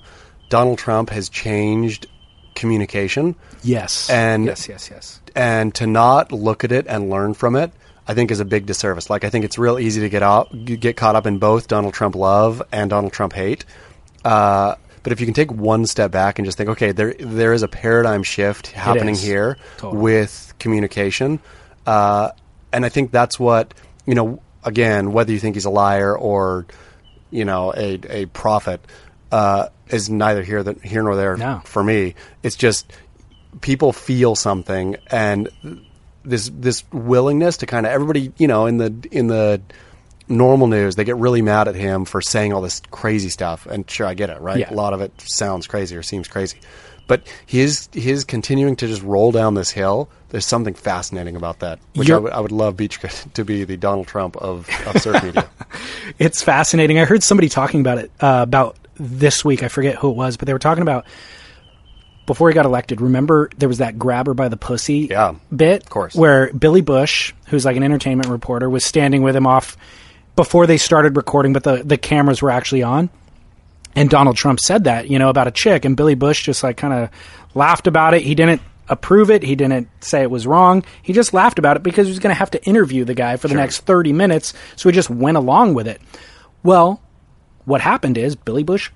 Donald 0.49 0.79
Trump 0.79 1.09
has 1.11 1.29
changed 1.29 2.07
communication. 2.55 3.35
Yes. 3.63 4.09
And- 4.09 4.45
yes, 4.45 4.67
yes, 4.67 4.89
yes. 4.91 5.19
and 5.35 5.73
to 5.75 5.87
not 5.87 6.31
look 6.31 6.63
at 6.63 6.71
it 6.71 6.85
and 6.87 7.09
learn 7.09 7.33
from 7.33 7.55
it, 7.55 7.71
I 8.07 8.13
think 8.13 8.31
is 8.31 8.39
a 8.39 8.45
big 8.45 8.65
disservice. 8.65 9.09
Like 9.09 9.23
I 9.23 9.29
think 9.29 9.45
it's 9.45 9.57
real 9.57 9.79
easy 9.79 10.01
to 10.01 10.09
get 10.09 10.23
out, 10.23 10.49
get 10.65 10.97
caught 10.97 11.15
up 11.15 11.25
in 11.25 11.37
both 11.39 11.67
Donald 11.67 11.93
Trump 11.93 12.15
love 12.15 12.61
and 12.71 12.89
Donald 12.89 13.13
Trump 13.13 13.33
hate. 13.33 13.65
Uh, 14.25 14.75
but 15.03 15.11
if 15.11 15.19
you 15.19 15.25
can 15.25 15.33
take 15.33 15.51
one 15.51 15.85
step 15.85 16.11
back 16.11 16.39
and 16.39 16.45
just 16.45 16.57
think, 16.57 16.69
okay, 16.71 16.91
there 16.93 17.13
there 17.19 17.53
is 17.53 17.63
a 17.63 17.67
paradigm 17.67 18.23
shift 18.23 18.67
happening 18.67 19.15
here 19.15 19.57
Totally. 19.77 20.01
with 20.01 20.53
communication, 20.59 21.39
uh, 21.85 22.31
and 22.71 22.85
I 22.85 22.89
think 22.89 23.11
that's 23.11 23.39
what 23.39 23.73
you 24.05 24.15
know. 24.15 24.41
Again, 24.65 25.11
whether 25.11 25.33
you 25.33 25.39
think 25.39 25.55
he's 25.57 25.65
a 25.65 25.69
liar 25.69 26.17
or 26.17 26.65
you 27.31 27.43
know 27.43 27.73
a 27.75 27.99
a 28.09 28.25
prophet 28.27 28.79
uh, 29.29 29.67
is 29.89 30.09
neither 30.09 30.41
here 30.41 30.63
than 30.63 30.79
here 30.79 31.03
nor 31.03 31.17
there 31.17 31.35
No. 31.35 31.61
for 31.65 31.83
me. 31.83 32.15
It's 32.43 32.55
just 32.55 32.89
people 33.59 33.91
feel 33.91 34.35
something 34.35 34.95
and 35.07 35.49
this 36.25 36.49
this 36.53 36.83
willingness 36.91 37.57
to 37.57 37.65
kind 37.65 37.85
of 37.85 37.91
everybody 37.91 38.31
you 38.37 38.47
know 38.47 38.65
in 38.65 38.77
the 38.77 38.93
in 39.11 39.27
the 39.27 39.61
normal 40.29 40.67
news 40.67 40.95
they 40.95 41.03
get 41.03 41.17
really 41.17 41.41
mad 41.41 41.67
at 41.67 41.75
him 41.75 42.05
for 42.05 42.21
saying 42.21 42.53
all 42.53 42.61
this 42.61 42.81
crazy 42.91 43.29
stuff 43.29 43.65
and 43.65 43.89
sure 43.89 44.07
I 44.07 44.13
get 44.13 44.29
it 44.29 44.39
right 44.39 44.59
Yeah. 44.59 44.73
a 44.73 44.75
lot 44.75 44.93
of 44.93 45.01
it 45.01 45.11
sounds 45.19 45.67
crazy 45.67 45.95
or 45.97 46.01
seems 46.03 46.27
crazy 46.29 46.59
But 47.07 47.27
his 47.45 47.89
his 47.91 48.23
continuing 48.23 48.77
to 48.77 48.87
just 48.87 49.03
roll 49.03 49.31
down 49.33 49.55
this 49.55 49.69
hill. 49.69 50.07
There's 50.29 50.45
something 50.47 50.73
fascinating 50.73 51.35
about 51.35 51.59
that, 51.59 51.77
which 51.93 52.09
I 52.09 52.17
would, 52.17 52.31
I 52.31 52.39
would 52.39 52.51
love 52.53 52.75
Beach 52.77 52.97
to 53.35 53.43
be 53.45 53.65
the 53.65 53.77
Donald 53.77 54.07
Trump 54.07 54.35
of, 54.37 54.67
of 54.87 54.99
surf 55.01 55.21
media. 55.23 55.47
It's 56.19 56.41
fascinating. 56.41 56.99
I 56.99 57.05
heard 57.05 57.21
somebody 57.23 57.49
talking 57.49 57.81
about 57.81 57.97
it 57.97 58.11
uh, 58.21 58.39
about 58.43 58.77
this 58.95 59.43
week. 59.43 59.61
I 59.63 59.67
forget 59.67 59.95
who 59.95 60.09
it 60.11 60.15
was, 60.15 60.37
but 60.37 60.45
they 60.47 60.53
were 60.53 60.59
talking 60.59 60.81
about 60.81 61.05
before 62.25 62.49
he 62.49 62.53
got 62.53 62.65
elected. 62.65 63.01
Remember, 63.01 63.49
there 63.57 63.67
was 63.69 63.79
that 63.79 63.99
grabber 63.99 64.33
by 64.33 64.47
the 64.49 64.57
pussy 64.57 65.07
Yeah, 65.09 65.35
bit, 65.55 65.83
of 65.83 65.89
course. 65.89 66.15
where 66.15 66.51
Billy 66.53 66.81
Bush, 66.81 67.33
who's 67.47 67.65
like 67.65 67.75
an 67.77 67.83
entertainment 67.83 68.29
reporter, 68.29 68.69
was 68.69 68.85
standing 68.85 69.23
with 69.23 69.35
him 69.35 69.45
off 69.47 69.75
before 70.35 70.65
they 70.67 70.77
started 70.77 71.15
recording, 71.17 71.53
but 71.53 71.63
the 71.63 71.83
the 71.83 71.97
cameras 71.97 72.41
were 72.41 72.49
actually 72.51 72.83
on. 72.83 73.09
And 73.95 74.09
Donald 74.09 74.35
Trump 74.37 74.59
said 74.59 74.85
that, 74.85 75.09
you 75.09 75.19
know, 75.19 75.29
about 75.29 75.47
a 75.47 75.51
chick, 75.51 75.85
and 75.85 75.95
Billy 75.95 76.15
Bush 76.15 76.43
just 76.43 76.63
like 76.63 76.77
kind 76.77 76.93
of 76.93 77.09
laughed 77.53 77.85
about 77.85 78.15
it. 78.15 78.23
He 78.23 78.33
didn't 78.33 78.61
approve 78.89 79.29
it. 79.29 79.43
He 79.43 79.55
didn't 79.55 79.87
say 80.03 80.23
it 80.23 80.31
was 80.31 80.47
wrong. 80.47 80.83
He 81.03 81.13
just 81.13 81.33
laughed 81.33 81.59
about 81.59 81.77
it 81.77 81.83
because 81.83 82.07
he 82.07 82.11
was 82.11 82.19
going 82.19 82.33
to 82.33 82.39
have 82.39 82.51
to 82.51 82.63
interview 82.65 83.05
the 83.05 83.13
guy 83.13 83.37
for 83.37 83.47
the 83.47 83.53
next 83.53 83.81
30 83.81 84.11
minutes. 84.11 84.53
So 84.75 84.89
he 84.89 84.93
just 84.95 85.09
went 85.11 85.37
along 85.37 85.75
with 85.75 85.87
it. 85.87 86.01
Well, 86.63 87.01
what 87.65 87.81
happened 87.81 88.17
is 88.17 88.35
Billy 88.35 88.63
Bush 88.63 88.89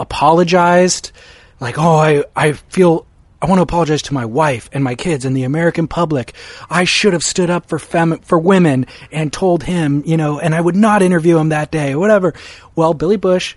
apologized, 0.00 1.12
like, 1.60 1.78
oh, 1.78 1.96
I, 1.96 2.24
I 2.34 2.52
feel. 2.52 3.06
I 3.42 3.46
want 3.46 3.58
to 3.58 3.62
apologize 3.62 4.02
to 4.02 4.12
my 4.12 4.26
wife 4.26 4.68
and 4.70 4.84
my 4.84 4.94
kids 4.94 5.24
and 5.24 5.34
the 5.34 5.44
American 5.44 5.88
public. 5.88 6.34
I 6.68 6.84
should 6.84 7.14
have 7.14 7.22
stood 7.22 7.48
up 7.48 7.70
for 7.70 7.78
fem- 7.78 8.18
for 8.18 8.38
women 8.38 8.84
and 9.10 9.32
told 9.32 9.62
him, 9.62 10.02
you 10.04 10.18
know, 10.18 10.38
and 10.38 10.54
I 10.54 10.60
would 10.60 10.76
not 10.76 11.00
interview 11.00 11.38
him 11.38 11.48
that 11.48 11.70
day 11.70 11.94
or 11.94 11.98
whatever. 11.98 12.34
Well, 12.76 12.92
Billy 12.92 13.16
Bush 13.16 13.56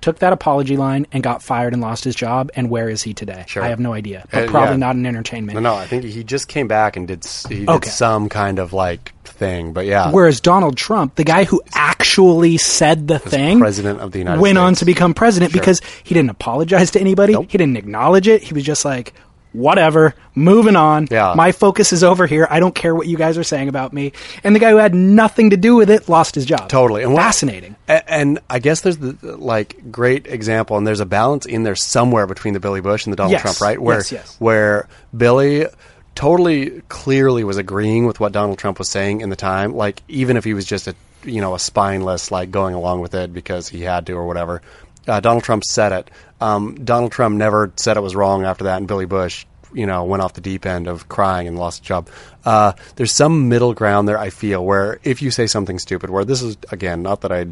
took 0.00 0.20
that 0.20 0.32
apology 0.32 0.76
line 0.76 1.08
and 1.10 1.20
got 1.24 1.42
fired 1.42 1.72
and 1.72 1.82
lost 1.82 2.04
his 2.04 2.14
job. 2.14 2.52
And 2.54 2.70
where 2.70 2.88
is 2.88 3.02
he 3.02 3.12
today? 3.12 3.42
Sure. 3.48 3.64
I 3.64 3.68
have 3.70 3.80
no 3.80 3.92
idea, 3.92 4.24
but 4.30 4.44
Uh, 4.44 4.50
probably 4.52 4.74
yeah. 4.74 4.76
not 4.76 4.94
in 4.94 5.04
entertainment. 5.04 5.54
No, 5.54 5.60
no, 5.60 5.74
I 5.74 5.86
think 5.88 6.04
he 6.04 6.22
just 6.22 6.46
came 6.46 6.68
back 6.68 6.96
and 6.96 7.08
did 7.08 7.24
he 7.48 7.60
did 7.60 7.68
Okay. 7.70 7.90
some 7.90 8.28
kind 8.28 8.60
of 8.60 8.72
like 8.72 9.13
thing, 9.34 9.72
but 9.72 9.86
yeah, 9.86 10.10
Whereas 10.10 10.40
Donald 10.40 10.76
Trump, 10.76 11.14
the 11.16 11.24
guy 11.24 11.44
who 11.44 11.60
actually 11.74 12.56
said 12.58 13.06
the 13.08 13.18
thing, 13.18 13.58
president 13.58 14.00
of 14.00 14.12
the 14.12 14.18
United 14.18 14.40
went 14.40 14.58
on 14.58 14.74
to 14.76 14.84
become 14.84 15.14
president 15.14 15.52
because 15.52 15.80
he 16.02 16.14
didn't 16.14 16.30
apologize 16.30 16.90
to 16.92 17.00
anybody. 17.00 17.32
Nope. 17.34 17.46
He 17.50 17.58
didn't 17.58 17.76
acknowledge 17.76 18.28
it. 18.28 18.42
He 18.42 18.54
was 18.54 18.62
just 18.62 18.84
like, 18.84 19.12
whatever, 19.52 20.14
moving 20.34 20.74
on. 20.74 21.06
Yeah. 21.10 21.32
My 21.36 21.52
focus 21.52 21.92
is 21.92 22.02
over 22.02 22.26
here. 22.26 22.46
I 22.50 22.58
don't 22.58 22.74
care 22.74 22.92
what 22.94 23.06
you 23.06 23.16
guys 23.16 23.38
are 23.38 23.44
saying 23.44 23.68
about 23.68 23.92
me. 23.92 24.12
And 24.42 24.54
the 24.54 24.58
guy 24.58 24.70
who 24.70 24.78
had 24.78 24.94
nothing 24.94 25.50
to 25.50 25.56
do 25.56 25.76
with 25.76 25.90
it 25.90 26.08
lost 26.08 26.34
his 26.34 26.44
job. 26.44 26.68
Totally. 26.68 27.04
And 27.04 27.14
Fascinating. 27.14 27.76
A- 27.88 28.10
And 28.12 28.40
I 28.50 28.58
guess 28.58 28.80
there's 28.80 28.96
the 28.98 29.16
like 29.36 29.92
great 29.92 30.26
example, 30.26 30.76
and 30.76 30.84
there's 30.86 30.98
a 31.00 31.06
balance 31.06 31.46
in 31.46 31.62
there 31.62 31.76
somewhere 31.76 32.26
between 32.26 32.54
the 32.54 32.60
Billy 32.60 32.80
Bush 32.80 33.04
and 33.06 33.12
the 33.12 33.16
Donald 33.16 33.32
Yes. 33.32 33.42
Trump, 33.42 33.60
right? 33.60 33.78
Where 33.80 33.98
Yes, 33.98 34.10
yes. 34.12 34.36
where 34.40 34.88
Billy 35.16 35.66
totally 36.14 36.82
clearly 36.88 37.44
was 37.44 37.56
agreeing 37.56 38.06
with 38.06 38.20
what 38.20 38.32
Donald 38.32 38.58
Trump 38.58 38.78
was 38.78 38.88
saying 38.88 39.20
in 39.20 39.30
the 39.30 39.36
time, 39.36 39.74
like 39.74 40.02
even 40.08 40.36
if 40.36 40.44
he 40.44 40.54
was 40.54 40.64
just 40.64 40.86
a 40.86 40.94
you 41.24 41.40
know 41.40 41.54
a 41.54 41.58
spineless 41.58 42.30
like 42.30 42.50
going 42.50 42.74
along 42.74 43.00
with 43.00 43.14
it 43.14 43.32
because 43.32 43.68
he 43.68 43.82
had 43.82 44.06
to 44.06 44.12
or 44.14 44.26
whatever. 44.26 44.62
Uh, 45.06 45.20
Donald 45.20 45.44
Trump 45.44 45.64
said 45.64 45.92
it. 45.92 46.10
Um, 46.40 46.76
Donald 46.84 47.12
Trump 47.12 47.36
never 47.36 47.72
said 47.76 47.96
it 47.96 48.00
was 48.00 48.16
wrong 48.16 48.44
after 48.44 48.64
that, 48.64 48.78
and 48.78 48.88
Billy 48.88 49.04
Bush, 49.04 49.44
you 49.72 49.86
know, 49.86 50.04
went 50.04 50.22
off 50.22 50.32
the 50.32 50.40
deep 50.40 50.64
end 50.64 50.86
of 50.86 51.08
crying 51.08 51.46
and 51.46 51.58
lost 51.58 51.82
a 51.82 51.84
job. 51.84 52.08
Uh, 52.44 52.72
there's 52.96 53.12
some 53.12 53.48
middle 53.48 53.74
ground 53.74 54.08
there. 54.08 54.18
I 54.18 54.30
feel 54.30 54.64
where 54.64 55.00
if 55.02 55.20
you 55.20 55.30
say 55.30 55.46
something 55.46 55.78
stupid, 55.78 56.10
where 56.10 56.24
this 56.24 56.42
is 56.42 56.56
again 56.70 57.02
not 57.02 57.22
that 57.22 57.32
I, 57.32 57.46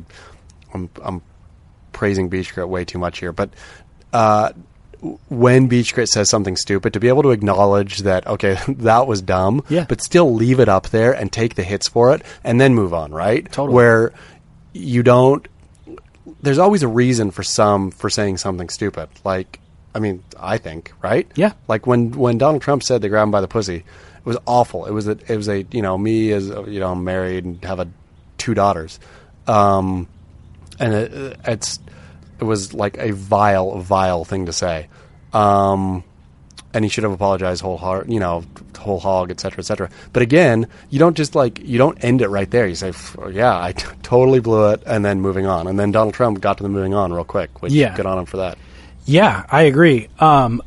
I'm, 0.72 0.88
I'm 1.02 1.22
praising 1.92 2.28
Beach 2.28 2.56
way 2.56 2.84
too 2.84 2.98
much 2.98 3.18
here, 3.18 3.32
but 3.32 3.50
uh, 4.12 4.52
when 5.28 5.66
Beach 5.66 5.94
Grit 5.94 6.08
says 6.08 6.30
something 6.30 6.56
stupid, 6.56 6.92
to 6.92 7.00
be 7.00 7.08
able 7.08 7.22
to 7.24 7.30
acknowledge 7.30 7.98
that 8.00 8.26
okay, 8.26 8.56
that 8.68 9.06
was 9.06 9.20
dumb, 9.22 9.64
Yeah. 9.68 9.84
but 9.88 10.00
still 10.00 10.32
leave 10.32 10.60
it 10.60 10.68
up 10.68 10.88
there 10.90 11.12
and 11.12 11.32
take 11.32 11.54
the 11.56 11.64
hits 11.64 11.88
for 11.88 12.14
it, 12.14 12.22
and 12.44 12.60
then 12.60 12.74
move 12.74 12.94
on, 12.94 13.12
right? 13.12 13.44
Totally. 13.50 13.74
Where 13.74 14.12
you 14.72 15.02
don't. 15.02 15.46
There's 16.40 16.58
always 16.58 16.82
a 16.82 16.88
reason 16.88 17.30
for 17.32 17.42
some 17.42 17.90
for 17.90 18.08
saying 18.08 18.36
something 18.38 18.68
stupid. 18.68 19.08
Like, 19.24 19.58
I 19.94 19.98
mean, 19.98 20.22
I 20.38 20.58
think, 20.58 20.92
right? 21.02 21.30
Yeah. 21.34 21.52
Like 21.68 21.86
when 21.86 22.12
when 22.12 22.38
Donald 22.38 22.62
Trump 22.62 22.82
said 22.82 23.02
they 23.02 23.08
grabbed 23.08 23.26
him 23.28 23.30
by 23.32 23.40
the 23.40 23.48
pussy, 23.48 23.76
it 23.76 23.84
was 24.24 24.38
awful. 24.46 24.86
It 24.86 24.92
was 24.92 25.08
a, 25.08 25.18
it 25.28 25.36
was 25.36 25.48
a 25.48 25.64
you 25.72 25.82
know 25.82 25.98
me 25.98 26.30
as 26.32 26.46
you 26.48 26.78
know 26.80 26.92
I'm 26.92 27.02
married 27.04 27.44
and 27.44 27.62
have 27.64 27.80
a 27.80 27.88
two 28.38 28.54
daughters, 28.54 29.00
um, 29.48 30.06
and 30.78 30.94
it, 30.94 31.36
it's 31.44 31.80
it 32.42 32.46
was 32.46 32.74
like 32.74 32.98
a 32.98 33.12
vile 33.12 33.78
vile 33.78 34.24
thing 34.24 34.46
to 34.46 34.52
say. 34.52 34.88
Um, 35.32 36.02
and 36.74 36.84
he 36.84 36.88
should 36.88 37.04
have 37.04 37.12
apologized 37.12 37.62
whole 37.62 37.76
heart, 37.78 38.08
you 38.08 38.18
know, 38.18 38.44
whole 38.78 38.98
hog, 38.98 39.30
et 39.30 39.38
cetera, 39.40 39.60
et 39.60 39.64
cetera. 39.64 39.90
But 40.12 40.22
again, 40.22 40.66
you 40.90 40.98
don't 40.98 41.16
just 41.16 41.34
like 41.34 41.60
you 41.60 41.78
don't 41.78 42.02
end 42.02 42.20
it 42.22 42.28
right 42.28 42.50
there. 42.50 42.66
You 42.66 42.74
say, 42.74 42.92
"Yeah, 43.30 43.62
I 43.62 43.72
t- 43.72 43.86
totally 44.02 44.40
blew 44.40 44.70
it," 44.72 44.82
and 44.86 45.04
then 45.04 45.20
moving 45.20 45.46
on. 45.46 45.66
And 45.68 45.78
then 45.78 45.92
Donald 45.92 46.14
Trump 46.14 46.40
got 46.40 46.56
to 46.56 46.62
the 46.62 46.68
moving 46.68 46.94
on 46.94 47.12
real 47.12 47.24
quick, 47.24 47.62
which 47.62 47.72
Yeah. 47.72 47.94
good 47.94 48.06
on 48.06 48.18
him 48.18 48.26
for 48.26 48.38
that. 48.38 48.58
Yeah, 49.04 49.44
I 49.50 49.62
agree. 49.62 50.08
Um, 50.18 50.62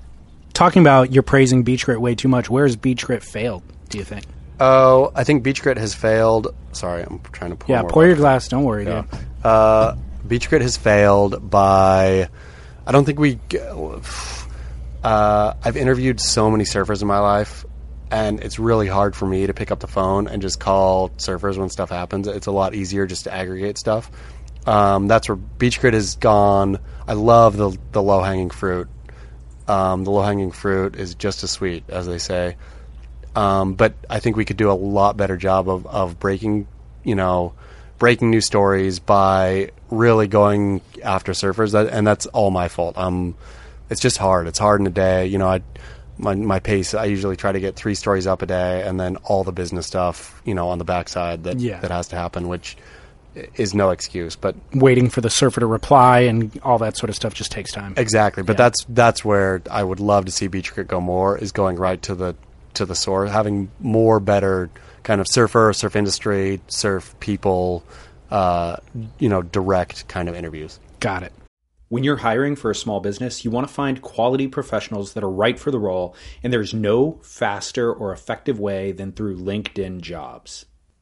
talking 0.54 0.82
about 0.82 1.12
you're 1.12 1.24
praising 1.24 1.64
Beach 1.64 1.86
Grit 1.86 2.00
way 2.00 2.16
too 2.16 2.28
much. 2.30 2.50
Where 2.50 2.66
has 2.66 2.76
Beach 2.76 3.06
Grit 3.06 3.24
failed, 3.24 3.64
do 3.90 3.98
you 3.98 4.04
think? 4.06 4.26
Oh, 4.60 5.12
I 5.16 5.24
think 5.26 5.44
Beach 5.44 5.62
Grit 5.62 5.78
has 5.78 5.94
failed. 5.94 6.54
Sorry, 6.72 7.02
I'm 7.04 7.20
trying 7.34 7.50
to 7.52 7.58
pour 7.58 7.76
Yeah, 7.76 7.84
pour 7.84 8.06
your 8.06 8.16
glass. 8.16 8.48
Don't 8.48 8.64
worry, 8.64 8.86
Yeah. 8.86 9.02
dude. 9.12 9.20
Uh, 9.44 9.96
Beach 10.28 10.50
Grit 10.50 10.62
has 10.62 10.78
failed 10.78 11.50
by. 11.50 12.30
I 12.86 12.92
don't 12.92 13.06
think 13.06 13.20
we. 13.20 13.40
Uh, 15.04 15.54
I've 15.64 15.78
interviewed 15.78 16.20
so 16.20 16.50
many 16.50 16.64
surfers 16.64 17.02
in 17.02 17.08
my 17.08 17.20
life, 17.20 17.66
and 18.10 18.40
it's 18.42 18.58
really 18.58 18.88
hard 18.88 19.16
for 19.16 19.26
me 19.28 19.48
to 19.48 19.54
pick 19.54 19.72
up 19.72 19.80
the 19.80 19.88
phone 19.88 20.28
and 20.28 20.42
just 20.42 20.60
call 20.60 21.10
surfers 21.10 21.58
when 21.58 21.70
stuff 21.70 21.90
happens. 21.90 22.28
It's 22.28 22.48
a 22.48 22.52
lot 22.52 22.74
easier 22.74 23.06
just 23.06 23.26
to 23.26 23.34
aggregate 23.34 23.78
stuff. 23.78 24.10
Um, 24.66 25.08
that's 25.08 25.30
where 25.30 25.36
Beach 25.36 25.80
Grit 25.80 25.94
has 25.94 26.16
gone. 26.16 26.80
I 27.08 27.14
love 27.14 27.56
the 27.56 27.78
the 27.92 28.02
low 28.02 28.22
hanging 28.22 28.50
fruit. 28.50 28.88
Um, 29.68 30.04
the 30.04 30.12
low 30.12 30.22
hanging 30.22 30.52
fruit 30.52 30.96
is 30.96 31.16
just 31.16 31.44
as 31.44 31.52
sweet 31.52 31.84
as 31.90 32.08
they 32.08 32.18
say. 32.18 32.58
Um, 33.36 33.74
but 33.74 33.94
I 34.10 34.20
think 34.20 34.38
we 34.38 34.46
could 34.46 34.58
do 34.58 34.72
a 34.72 34.74
lot 34.74 35.18
better 35.18 35.38
job 35.38 35.70
of, 35.70 35.86
of 35.86 36.20
breaking, 36.20 36.68
you 37.04 37.16
know, 37.16 37.54
breaking 37.98 38.30
new 38.30 38.42
stories 38.42 39.00
by 39.00 39.72
really 39.90 40.28
going 40.28 40.82
after 41.04 41.32
surfers. 41.34 41.72
That, 41.72 41.88
and 41.88 42.06
that's 42.06 42.26
all 42.28 42.52
my 42.52 42.68
fault. 42.68 42.98
Um, 42.98 43.36
it's 43.90 44.02
just 44.02 44.18
hard. 44.18 44.48
It's 44.48 44.60
hard 44.60 44.82
in 44.82 44.88
a 44.88 44.92
day. 44.92 45.28
You 45.28 45.38
know, 45.38 45.48
I, 45.48 45.62
my, 46.18 46.36
my 46.36 46.60
pace, 46.60 46.94
I 46.94 47.06
usually 47.06 47.36
try 47.36 47.52
to 47.52 47.60
get 47.60 47.76
three 47.76 47.96
stories 47.96 48.26
up 48.28 48.42
a 48.42 48.46
day 48.46 48.82
and 48.84 49.00
then 49.00 49.18
all 49.18 49.44
the 49.44 49.52
business 49.52 49.86
stuff, 49.86 50.42
you 50.46 50.54
know, 50.56 50.70
on 50.70 50.78
the 50.80 50.86
backside 50.86 51.44
that, 51.44 51.60
Yeah. 51.60 51.80
that 51.82 51.92
has 51.92 52.08
to 52.10 52.16
happen, 52.16 52.48
which 52.48 52.78
is 53.56 53.74
no 53.74 53.90
excuse. 53.90 54.36
But 54.38 54.56
Waiting 54.74 55.10
for 55.10 55.20
the 55.22 55.30
surfer 55.30 55.60
to 55.60 55.66
reply 55.66 56.20
and 56.22 56.58
all 56.64 56.78
that 56.80 56.96
sort 56.98 57.10
of 57.10 57.16
stuff 57.16 57.34
just 57.34 57.52
takes 57.52 57.72
time. 57.72 57.94
Exactly, 57.98 58.44
but 58.44 58.54
Yeah. 58.54 58.58
that's 58.66 58.86
that's 58.90 59.26
where 59.26 59.62
I 59.70 59.84
would 59.84 60.00
love 60.00 60.26
to 60.26 60.32
see 60.32 60.48
Beach 60.48 60.74
Grit 60.74 60.88
go 60.88 61.02
more 61.02 61.38
is 61.38 61.52
going 61.52 61.76
right 61.76 62.02
to 62.04 62.16
the 62.16 62.36
to 62.76 62.86
the 62.86 62.96
source, 62.96 63.30
having 63.32 63.70
more 63.82 64.20
better 64.22 64.70
kind 65.06 65.22
of 65.22 65.28
surfer, 65.30 65.72
surf 65.72 65.96
industry, 65.96 66.60
surf 66.68 67.16
people, 67.22 67.84
uh, 68.32 68.76
you 69.20 69.30
know, 69.30 69.42
direct 69.42 70.08
kind 70.10 70.28
of 70.28 70.36
interviews. 70.36 70.80
Got 71.00 71.24
it. 71.24 71.32
When 71.88 72.04
you're 72.04 72.18
hiring 72.18 72.56
for 72.56 72.72
a 72.72 72.76
small 72.76 73.00
business, 73.00 73.46
you 73.46 73.52
want 73.52 73.68
to 73.68 73.74
find 73.74 74.02
quality 74.02 74.48
professionals 74.48 75.14
that 75.14 75.24
are 75.24 75.30
right 75.30 75.58
for 75.58 75.70
the 75.70 75.80
role, 75.80 76.16
and 76.44 76.52
there's 76.52 76.74
no 76.74 77.20
faster 77.22 77.94
or 77.94 78.12
effective 78.12 78.60
way 78.60 78.92
than 78.92 79.12
through 79.12 79.38
LinkedIn 79.38 80.02
jobs. 80.02 80.66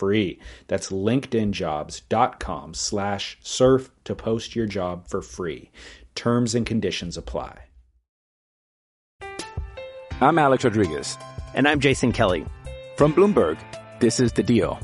free 0.00 0.38
that's 0.68 0.90
linkedinjobs.com 0.90 2.74
slash 2.74 3.38
surf 3.42 3.90
to 4.04 4.14
post 4.14 4.56
your 4.56 4.66
job 4.66 5.06
for 5.06 5.22
free 5.22 5.70
terms 6.14 6.54
and 6.54 6.66
conditions 6.66 7.16
apply 7.16 7.70
I'm 10.22 10.38
Alex 10.38 10.64
Rodriguez. 10.64 11.16
And 11.54 11.66
I'm 11.66 11.80
Jason 11.80 12.12
Kelly. 12.12 12.44
From 12.96 13.14
Bloomberg, 13.14 13.58
this 14.00 14.20
is 14.20 14.32
The 14.32 14.42
Deal. 14.42 14.78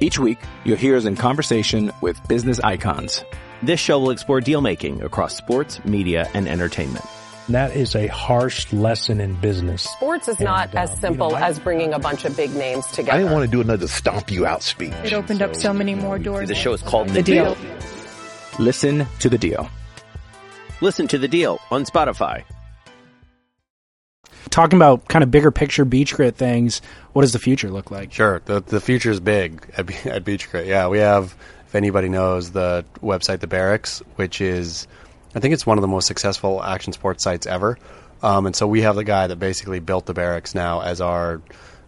Each 0.00 0.18
week, 0.18 0.38
you'll 0.64 0.76
hear 0.76 0.96
us 0.96 1.04
in 1.04 1.14
conversation 1.14 1.92
with 2.00 2.20
business 2.26 2.58
icons. 2.58 3.24
This 3.62 3.78
show 3.78 4.00
will 4.00 4.10
explore 4.10 4.40
deal 4.40 4.60
making 4.60 5.00
across 5.02 5.36
sports, 5.36 5.78
media, 5.84 6.28
and 6.34 6.48
entertainment. 6.48 7.04
That 7.50 7.76
is 7.76 7.94
a 7.94 8.06
harsh 8.06 8.72
lesson 8.72 9.20
in 9.20 9.34
business. 9.34 9.82
Sports 9.82 10.28
is 10.28 10.40
not 10.40 10.70
And, 10.70 10.78
as 10.78 10.90
um, 10.92 10.96
simple 10.96 11.26
you 11.28 11.34
know, 11.34 11.38
I- 11.40 11.48
as 11.48 11.58
bringing 11.58 11.92
a 11.92 11.98
bunch 11.98 12.24
of 12.24 12.34
big 12.36 12.54
names 12.54 12.86
together. 12.86 13.12
I 13.12 13.18
didn't 13.18 13.32
want 13.32 13.44
to 13.44 13.50
do 13.50 13.60
another 13.60 13.86
stomp 13.86 14.30
you 14.30 14.46
out 14.46 14.62
speech. 14.62 14.94
It 15.04 15.12
opened 15.12 15.42
up 15.42 15.54
so 15.54 15.72
many 15.74 15.94
more 15.94 16.18
doors. 16.18 16.48
The 16.48 16.54
show 16.54 16.72
is 16.72 16.80
called 16.82 17.10
The 17.10 17.22
Deal. 17.22 17.56
Listen 18.58 19.06
to 19.20 19.28
The 19.28 19.36
Deal. 19.38 19.68
Listen 20.80 21.06
to 21.08 21.18
the 21.18 21.28
deal 21.28 21.60
on 21.70 21.84
Spotify. 21.84 22.42
Talking 24.50 24.76
about 24.76 25.08
kind 25.08 25.22
of 25.22 25.30
bigger 25.30 25.50
picture 25.50 25.84
beach 25.84 26.14
grit 26.14 26.36
things, 26.36 26.82
what 27.12 27.22
does 27.22 27.32
the 27.32 27.38
future 27.38 27.70
look 27.70 27.90
like? 27.90 28.12
Sure. 28.12 28.42
The 28.44 28.60
the 28.60 28.80
future 28.80 29.10
is 29.10 29.20
big 29.20 29.66
at, 29.76 29.86
Be- 29.86 29.94
at 30.04 30.24
Beach 30.24 30.50
Grit. 30.50 30.66
Yeah, 30.66 30.88
we 30.88 30.98
have. 30.98 31.34
If 31.66 31.74
anybody 31.74 32.08
knows 32.08 32.50
the 32.52 32.84
website, 33.00 33.40
the 33.40 33.46
Berrics, 33.48 34.00
which 34.16 34.40
is, 34.40 34.86
I 35.34 35.40
think 35.40 35.54
it's 35.54 35.66
one 35.66 35.78
of 35.78 35.82
the 35.82 35.88
most 35.88 36.06
successful 36.06 36.62
action 36.62 36.92
sports 36.92 37.24
sites 37.24 37.46
ever. 37.46 37.78
Um, 38.22 38.46
and 38.46 38.56
so 38.56 38.66
we 38.66 38.82
have 38.82 38.96
the 38.96 39.04
guy 39.04 39.26
that 39.26 39.36
basically 39.36 39.80
built 39.80 40.06
the 40.06 40.14
Berrics 40.14 40.54
now 40.54 40.80
as 40.80 41.00
our 41.00 41.42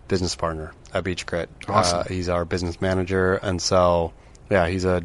business 0.09 0.36
partner 0.36 0.72
at 0.92 1.05
Beach 1.05 1.26
Grit. 1.26 1.49
Awesome. 1.68 2.01
Uh, 2.01 2.05
he's 2.05 2.28
our 2.28 2.44
business 2.44 2.80
manager, 2.80 3.34
and 3.34 3.61
so 3.61 4.12
yeah, 4.51 4.68
he's 4.68 4.84
a 4.84 5.03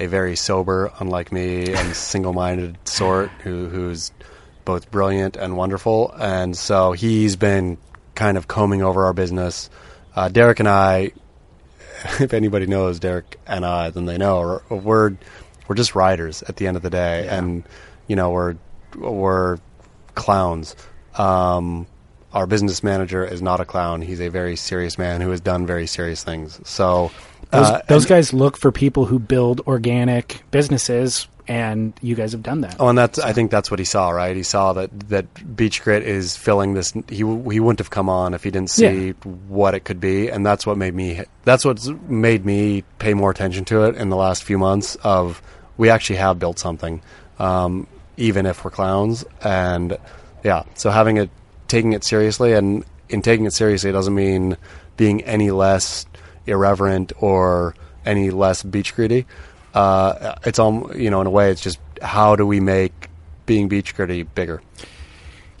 a 0.00 0.06
very 0.06 0.36
sober, 0.36 0.92
unlike 1.00 1.32
me, 1.32 1.72
and 1.72 1.96
single-minded 1.96 2.78
sort 2.84 3.30
who 3.42 3.68
who's 3.68 4.12
both 4.64 4.90
brilliant 4.90 5.36
and 5.36 5.56
wonderful. 5.56 6.12
And 6.18 6.56
so 6.56 6.92
he's 6.92 7.36
been 7.36 7.78
kind 8.14 8.36
of 8.36 8.46
combing 8.48 8.82
over 8.82 9.06
our 9.06 9.12
business. 9.12 9.70
Uh, 10.14 10.28
Derek 10.28 10.60
and 10.60 10.68
I, 10.68 11.12
if 12.20 12.34
anybody 12.34 12.66
knows 12.66 13.00
Derek 13.00 13.38
and 13.46 13.64
I, 13.64 13.90
then 13.90 14.04
they 14.04 14.18
know 14.18 14.60
we're 14.68 15.16
we're, 15.68 15.74
just 15.74 15.94
riders 15.94 16.42
at 16.44 16.56
the 16.56 16.66
end 16.66 16.76
of 16.76 16.82
the 16.82 16.90
day, 16.90 17.28
and 17.28 17.62
you 18.06 18.16
know 18.16 18.30
we're 18.30 18.56
we're 18.96 19.58
clowns. 20.14 20.74
Um, 21.16 21.86
our 22.32 22.46
business 22.46 22.82
manager 22.82 23.24
is 23.24 23.40
not 23.42 23.60
a 23.60 23.64
clown; 23.64 24.02
he's 24.02 24.20
a 24.20 24.28
very 24.28 24.56
serious 24.56 24.98
man 24.98 25.20
who 25.20 25.30
has 25.30 25.40
done 25.40 25.66
very 25.66 25.86
serious 25.86 26.22
things. 26.24 26.60
So 26.68 27.10
Those, 27.50 27.66
uh, 27.66 27.82
those 27.88 28.06
guys 28.06 28.32
look 28.32 28.56
for 28.56 28.70
people 28.72 29.04
who 29.06 29.18
build 29.18 29.60
organic 29.66 30.42
businesses, 30.50 31.26
and 31.48 31.94
you 32.02 32.14
guys 32.14 32.32
have 32.32 32.42
done 32.42 32.60
that. 32.60 32.76
Oh, 32.78 32.88
and 32.88 32.98
that's 32.98 33.18
I 33.18 33.32
think 33.32 33.50
that's 33.50 33.70
what 33.70 33.78
he 33.78 33.84
saw, 33.86 34.10
right? 34.10 34.36
He 34.36 34.42
saw 34.42 34.74
that 34.74 35.08
that 35.08 35.56
Beach 35.56 35.82
Grit 35.82 36.02
is 36.02 36.36
filling 36.36 36.74
this. 36.74 36.92
He 37.08 37.16
he 37.16 37.24
wouldn't 37.24 37.78
have 37.78 37.90
come 37.90 38.10
on 38.10 38.34
if 38.34 38.44
he 38.44 38.50
didn't 38.50 38.70
see 38.70 39.06
Yeah. 39.08 39.12
what 39.48 39.74
it 39.74 39.80
could 39.84 40.00
be, 40.00 40.28
and 40.28 40.44
that's 40.44 40.66
what 40.66 40.76
made 40.76 40.94
me. 40.94 41.22
That's 41.44 41.64
what's 41.64 41.88
made 42.08 42.44
me 42.44 42.84
pay 42.98 43.14
more 43.14 43.30
attention 43.30 43.64
to 43.66 43.84
it 43.84 43.96
in 43.96 44.10
the 44.10 44.16
last 44.16 44.44
few 44.44 44.58
months. 44.58 44.96
Of 44.96 45.40
we 45.78 45.88
actually 45.88 46.16
have 46.16 46.38
built 46.38 46.58
something, 46.58 47.00
um, 47.38 47.86
even 48.18 48.44
if 48.44 48.64
we're 48.64 48.70
clowns, 48.70 49.24
and 49.42 49.96
yeah. 50.44 50.64
So 50.74 50.90
having 50.90 51.16
it, 51.16 51.30
taking 51.68 51.94
it 51.94 52.04
seriously, 52.04 52.52
and 52.52 52.84
in 53.08 53.22
taking 53.22 53.46
it 53.46 53.54
seriously, 53.54 53.88
it 53.88 53.94
doesn't 53.94 54.14
mean 54.14 54.56
being 54.96 55.22
any 55.22 55.50
less 55.50 56.04
irreverent 56.46 57.12
or 57.20 57.74
any 58.04 58.30
less 58.30 58.62
beach 58.62 58.94
gritty. 58.94 59.26
Uh, 59.72 60.34
it's 60.44 60.58
all 60.58 60.94
you 60.94 61.10
know. 61.10 61.20
In 61.20 61.26
a 61.26 61.30
way, 61.30 61.50
it's 61.50 61.62
just 61.62 61.78
how 62.02 62.36
do 62.36 62.46
we 62.46 62.60
make 62.60 63.08
being 63.46 63.68
beach 63.68 63.94
gritty 63.94 64.24
bigger? 64.24 64.60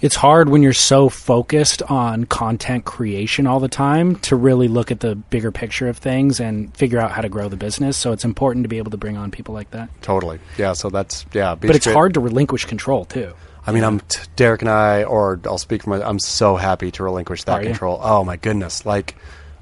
It's 0.00 0.14
hard 0.14 0.48
when 0.48 0.62
you're 0.62 0.72
so 0.72 1.08
focused 1.08 1.82
on 1.82 2.24
content 2.24 2.84
creation 2.84 3.48
all 3.48 3.58
the 3.58 3.68
time 3.68 4.14
to 4.16 4.36
really 4.36 4.68
look 4.68 4.92
at 4.92 5.00
the 5.00 5.16
bigger 5.16 5.50
picture 5.50 5.88
of 5.88 5.98
things 5.98 6.38
and 6.38 6.74
figure 6.76 7.00
out 7.00 7.10
how 7.10 7.20
to 7.20 7.28
grow 7.28 7.48
the 7.48 7.56
business. 7.56 7.96
So 7.96 8.12
it's 8.12 8.24
important 8.24 8.64
to 8.64 8.68
be 8.68 8.78
able 8.78 8.92
to 8.92 8.96
bring 8.96 9.16
on 9.16 9.32
people 9.32 9.54
like 9.54 9.72
that. 9.72 9.88
Totally. 10.02 10.38
Yeah. 10.56 10.74
So 10.74 10.88
that's 10.88 11.26
yeah. 11.32 11.56
Beach 11.56 11.68
but 11.68 11.76
it's 11.76 11.86
hard 11.86 12.14
to 12.14 12.20
relinquish 12.20 12.64
control 12.64 13.06
too. 13.06 13.34
I 13.66 13.72
mean, 13.72 13.84
I'm 13.84 14.00
t- 14.00 14.20
Derek 14.36 14.62
and 14.62 14.70
I, 14.70 15.02
or 15.04 15.40
I'll 15.44 15.58
speak 15.58 15.82
for 15.82 15.90
my. 15.90 16.02
I'm 16.02 16.20
so 16.20 16.56
happy 16.56 16.90
to 16.92 17.02
relinquish 17.02 17.44
that 17.44 17.58
Are 17.58 17.62
you? 17.62 17.68
control. 17.68 17.98
Oh 18.00 18.24
my 18.24 18.36
goodness! 18.36 18.86
Like, 18.86 19.14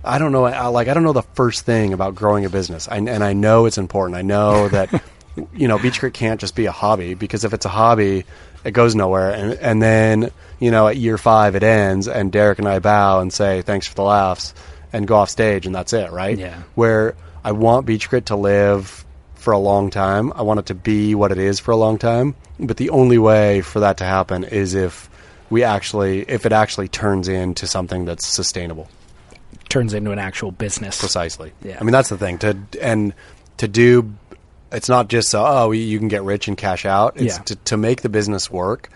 I 0.05 0.19
don't 0.19 0.31
know. 0.31 0.45
I, 0.45 0.67
like, 0.69 0.87
I 0.87 0.95
don't 0.95 1.03
know 1.03 1.13
the 1.13 1.23
first 1.23 1.65
thing 1.65 1.93
about 1.93 2.15
growing 2.15 2.45
a 2.45 2.51
business, 2.51 2.87
I, 2.89 2.99
and 2.99 3.25
I 3.25 3.33
know 3.33 3.67
it's 3.67 3.79
important. 3.79 4.17
I 4.17 4.23
know 4.23 4.69
that 4.69 5.03
you 5.55 5.67
know, 5.69 5.79
beach 5.79 6.01
grit 6.01 6.15
can't 6.15 6.41
just 6.41 6.55
be 6.55 6.67
a 6.67 6.73
hobby 6.73 7.15
because 7.15 7.45
if 7.45 7.53
it's 7.53 7.67
a 7.67 7.71
hobby, 7.71 8.25
it 8.67 8.73
goes 8.73 8.95
nowhere. 8.95 9.31
And 9.31 9.53
and 9.55 9.83
then 9.83 10.31
you 10.59 10.71
know, 10.71 10.89
at 10.89 10.97
year 10.97 11.19
five, 11.19 11.55
it 11.55 11.63
ends, 11.63 12.09
and 12.09 12.33
Derek 12.33 12.59
and 12.59 12.69
I 12.69 12.79
bow 12.79 13.21
and 13.21 13.33
say 13.33 13.63
thanks 13.63 13.87
for 13.87 13.95
the 13.95 14.03
laughs, 14.03 14.55
and 14.93 15.07
go 15.07 15.17
off 15.17 15.31
stage, 15.31 15.67
and 15.67 15.75
that's 15.75 15.93
it, 15.93 16.11
right? 16.11 16.37
Yeah. 16.37 16.63
Where 16.75 17.15
I 17.45 17.53
want 17.53 17.87
beach 17.87 18.09
grit 18.09 18.27
to 18.27 18.37
live 18.37 19.05
for 19.35 19.53
a 19.53 19.59
long 19.59 19.91
time. 19.91 20.33
I 20.35 20.43
want 20.43 20.61
it 20.61 20.67
to 20.67 20.75
be 20.75 21.15
what 21.15 21.31
it 21.31 21.39
is 21.39 21.61
for 21.61 21.71
a 21.71 21.77
long 21.77 21.99
time. 21.99 22.35
But 22.59 22.79
the 22.79 22.91
only 22.91 23.19
way 23.19 23.61
for 23.61 23.81
that 23.81 23.99
to 23.99 24.05
happen 24.05 24.43
is 24.45 24.75
if 24.75 25.09
we 25.51 25.63
actually, 25.63 26.23
if 26.23 26.47
it 26.47 26.53
actually 26.53 26.89
turns 26.89 27.29
into 27.29 27.67
something 27.67 28.07
that's 28.07 28.27
sustainable. 28.27 28.89
Turns 29.69 29.95
into 29.95 30.11
an 30.11 30.19
actual 30.19 30.51
business. 30.51 30.99
Precisely. 30.99 31.53
Yeah. 31.63 31.79
I 31.81 31.85
mean, 31.85 31.93
that's 31.93 32.09
the 32.09 32.19
thing. 32.19 32.39
To 32.39 32.57
and 32.81 33.15
to 33.59 33.69
do, 33.69 34.13
it's 34.77 34.89
not 34.89 35.09
just 35.09 35.29
so, 35.31 35.45
oh, 35.45 35.71
you 35.73 35.99
can 35.99 36.09
get 36.09 36.23
rich 36.23 36.49
and 36.49 36.57
cash 36.57 36.85
out. 36.85 37.17
It's 37.17 37.37
Yeah. 37.39 37.43
to, 37.45 37.57
to 37.57 37.77
make 37.77 38.03
the 38.03 38.09
business 38.09 38.51
work. 38.51 38.89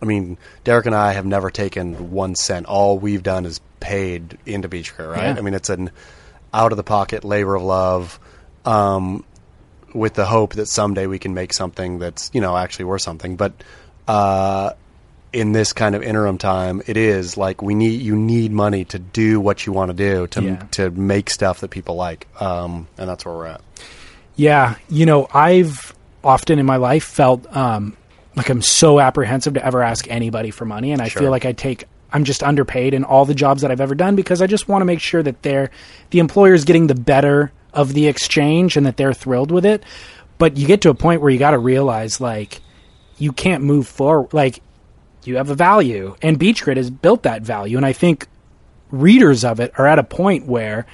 I 0.00 0.04
mean, 0.04 0.38
Derek 0.64 0.86
and 0.86 0.94
I 0.94 1.12
have 1.12 1.26
never 1.26 1.50
taken 1.50 2.10
one 2.12 2.34
cent. 2.34 2.66
All 2.66 2.98
we've 2.98 3.22
done 3.22 3.44
is 3.46 3.60
paid 3.80 4.38
into 4.46 4.68
Beach 4.68 4.94
Grit, 4.96 5.08
right? 5.08 5.24
Yeah. 5.34 5.36
I 5.36 5.40
mean, 5.40 5.54
it's 5.54 5.70
an 5.70 5.90
out 6.54 6.72
of 6.72 6.76
the 6.76 6.84
pocket 6.84 7.24
labor 7.24 7.54
of 7.56 7.62
love, 7.62 8.20
um, 8.64 9.24
with 9.94 10.14
the 10.14 10.26
hope 10.26 10.54
that 10.54 10.66
someday 10.68 11.06
we 11.06 11.18
can 11.18 11.32
make 11.34 11.54
something 11.54 11.98
that's 11.98 12.30
you 12.34 12.40
know 12.40 12.56
actually 12.56 12.84
worth 12.86 13.02
something. 13.02 13.36
But 13.36 13.52
uh, 14.06 14.70
in 15.32 15.52
this 15.52 15.72
kind 15.72 15.94
of 15.94 16.02
interim 16.02 16.36
time, 16.38 16.82
it 16.86 16.96
is 16.98 17.36
like 17.36 17.62
we 17.62 17.74
need 17.74 18.00
you 18.02 18.16
need 18.16 18.52
money 18.52 18.84
to 18.86 18.98
do 18.98 19.40
what 19.40 19.64
you 19.66 19.72
want 19.72 19.90
to 19.90 19.94
do 19.96 20.26
to 20.28 20.42
Yeah. 20.42 20.62
to 20.72 20.90
make 20.90 21.30
stuff 21.30 21.60
that 21.60 21.70
people 21.70 21.94
like, 21.96 22.26
um, 22.40 22.86
and 22.98 23.08
that's 23.08 23.24
where 23.24 23.34
we're 23.34 23.46
at. 23.46 23.60
Yeah, 24.36 24.76
you 24.88 25.06
know, 25.06 25.26
I've 25.32 25.94
often 26.22 26.58
in 26.58 26.66
my 26.66 26.76
life 26.76 27.04
felt 27.04 27.46
um, 27.56 27.96
like 28.34 28.48
I'm 28.50 28.62
so 28.62 29.00
apprehensive 29.00 29.54
to 29.54 29.64
ever 29.64 29.82
ask 29.82 30.08
anybody 30.10 30.50
for 30.50 30.64
money, 30.64 30.92
and 30.92 31.00
I 31.00 31.08
Sure. 31.08 31.22
feel 31.22 31.30
like 31.30 31.44
I 31.46 31.52
take 31.52 31.84
I'm 32.12 32.24
just 32.24 32.42
underpaid 32.42 32.94
in 32.94 33.02
all 33.04 33.24
the 33.24 33.34
jobs 33.34 33.62
that 33.62 33.70
I've 33.70 33.80
ever 33.80 33.94
done 33.94 34.14
because 34.14 34.40
I 34.40 34.46
just 34.46 34.68
want 34.68 34.80
to 34.82 34.86
make 34.86 35.00
sure 35.00 35.22
that 35.22 35.42
they're 35.42 35.70
the 36.10 36.18
employer 36.20 36.54
is 36.54 36.64
getting 36.64 36.86
the 36.86 36.94
better 36.94 37.50
of 37.74 37.92
the 37.94 38.06
exchange 38.06 38.76
and 38.76 38.86
that 38.86 38.96
they're 38.96 39.12
thrilled 39.12 39.50
with 39.50 39.66
it. 39.66 39.82
But 40.38 40.56
you 40.56 40.66
get 40.66 40.82
to 40.82 40.90
a 40.90 40.94
point 40.94 41.20
where 41.20 41.30
you 41.30 41.38
got 41.38 41.50
to 41.52 41.58
realize 41.58 42.20
like 42.20 42.60
you 43.18 43.32
can't 43.32 43.64
move 43.64 43.86
forward. 43.88 44.32
Like 44.34 44.60
you 45.24 45.36
have 45.36 45.50
a 45.50 45.54
value, 45.54 46.14
and 46.22 46.38
Beach 46.38 46.62
Grit 46.62 46.76
has 46.76 46.90
built 46.90 47.22
that 47.24 47.42
value, 47.42 47.76
and 47.76 47.86
I 47.86 47.92
think 47.92 48.28
readers 48.90 49.44
of 49.44 49.58
it 49.60 49.72
are 49.78 49.86
at 49.86 49.98
a 49.98 50.04
point 50.04 50.46
where 50.46 50.86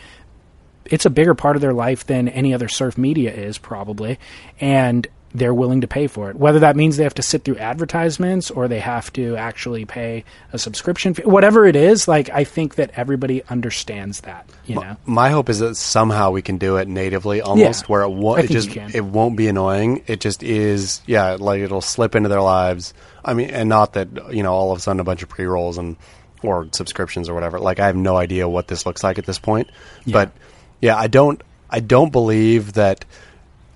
it's 0.86 1.06
a 1.06 1.10
bigger 1.10 1.34
part 1.34 1.56
of 1.56 1.62
their 1.62 1.72
life 1.72 2.06
than 2.06 2.28
any 2.28 2.54
other 2.54 2.68
surf 2.68 2.96
media 2.98 3.32
is 3.32 3.58
probably 3.58 4.18
and 4.60 5.06
they're 5.34 5.54
willing 5.54 5.80
to 5.80 5.88
pay 5.88 6.06
for 6.08 6.28
it 6.28 6.36
whether 6.36 6.58
that 6.58 6.76
means 6.76 6.98
they 6.98 7.04
have 7.04 7.14
to 7.14 7.22
sit 7.22 7.42
through 7.42 7.56
advertisements 7.56 8.50
or 8.50 8.68
they 8.68 8.80
have 8.80 9.10
to 9.14 9.34
actually 9.36 9.86
pay 9.86 10.24
a 10.52 10.58
subscription 10.58 11.14
fee 11.14 11.22
whatever 11.22 11.64
it 11.64 11.74
is 11.74 12.06
like 12.06 12.28
i 12.30 12.44
think 12.44 12.74
that 12.74 12.90
everybody 12.96 13.42
understands 13.44 14.20
that 14.22 14.46
you 14.66 14.74
know 14.74 14.94
My 15.06 15.30
hope 15.30 15.48
is 15.48 15.60
that 15.60 15.76
somehow 15.76 16.32
we 16.32 16.42
can 16.42 16.58
do 16.58 16.76
it 16.76 16.86
natively, 16.86 17.40
almost 17.40 17.82
Yeah. 17.82 17.86
where 17.86 18.02
it 18.02 18.10
won't. 18.10 18.44
It 18.44 18.50
just 18.50 18.76
it 18.76 19.04
won't 19.04 19.36
be 19.36 19.48
annoying. 19.48 20.04
It 20.06 20.20
just 20.20 20.42
is. 20.42 21.00
Yeah, 21.06 21.36
like 21.40 21.60
it'll 21.60 21.80
slip 21.80 22.14
into 22.14 22.28
their 22.28 22.40
lives. 22.40 22.94
I 23.24 23.34
mean, 23.34 23.50
and 23.50 23.68
not 23.68 23.94
that 23.94 24.32
you 24.34 24.42
know 24.44 24.52
all 24.52 24.70
of 24.72 24.78
a 24.78 24.80
sudden 24.80 25.00
a 25.00 25.04
bunch 25.04 25.22
of 25.22 25.28
pre 25.28 25.46
rolls 25.46 25.78
and 25.78 25.96
or 26.42 26.68
subscriptions 26.72 27.28
or 27.28 27.34
whatever. 27.34 27.58
Like 27.58 27.80
I 27.80 27.86
have 27.86 27.96
no 27.96 28.16
idea 28.16 28.48
what 28.48 28.68
this 28.68 28.86
looks 28.86 29.02
like 29.02 29.18
at 29.18 29.26
this 29.26 29.38
point. 29.40 29.68
But 30.06 30.30
yeah, 30.82 30.96
I 30.96 31.06
don't. 31.06 31.40
I 31.70 31.80
don't 31.80 32.12
believe 32.12 32.74
that 32.74 33.06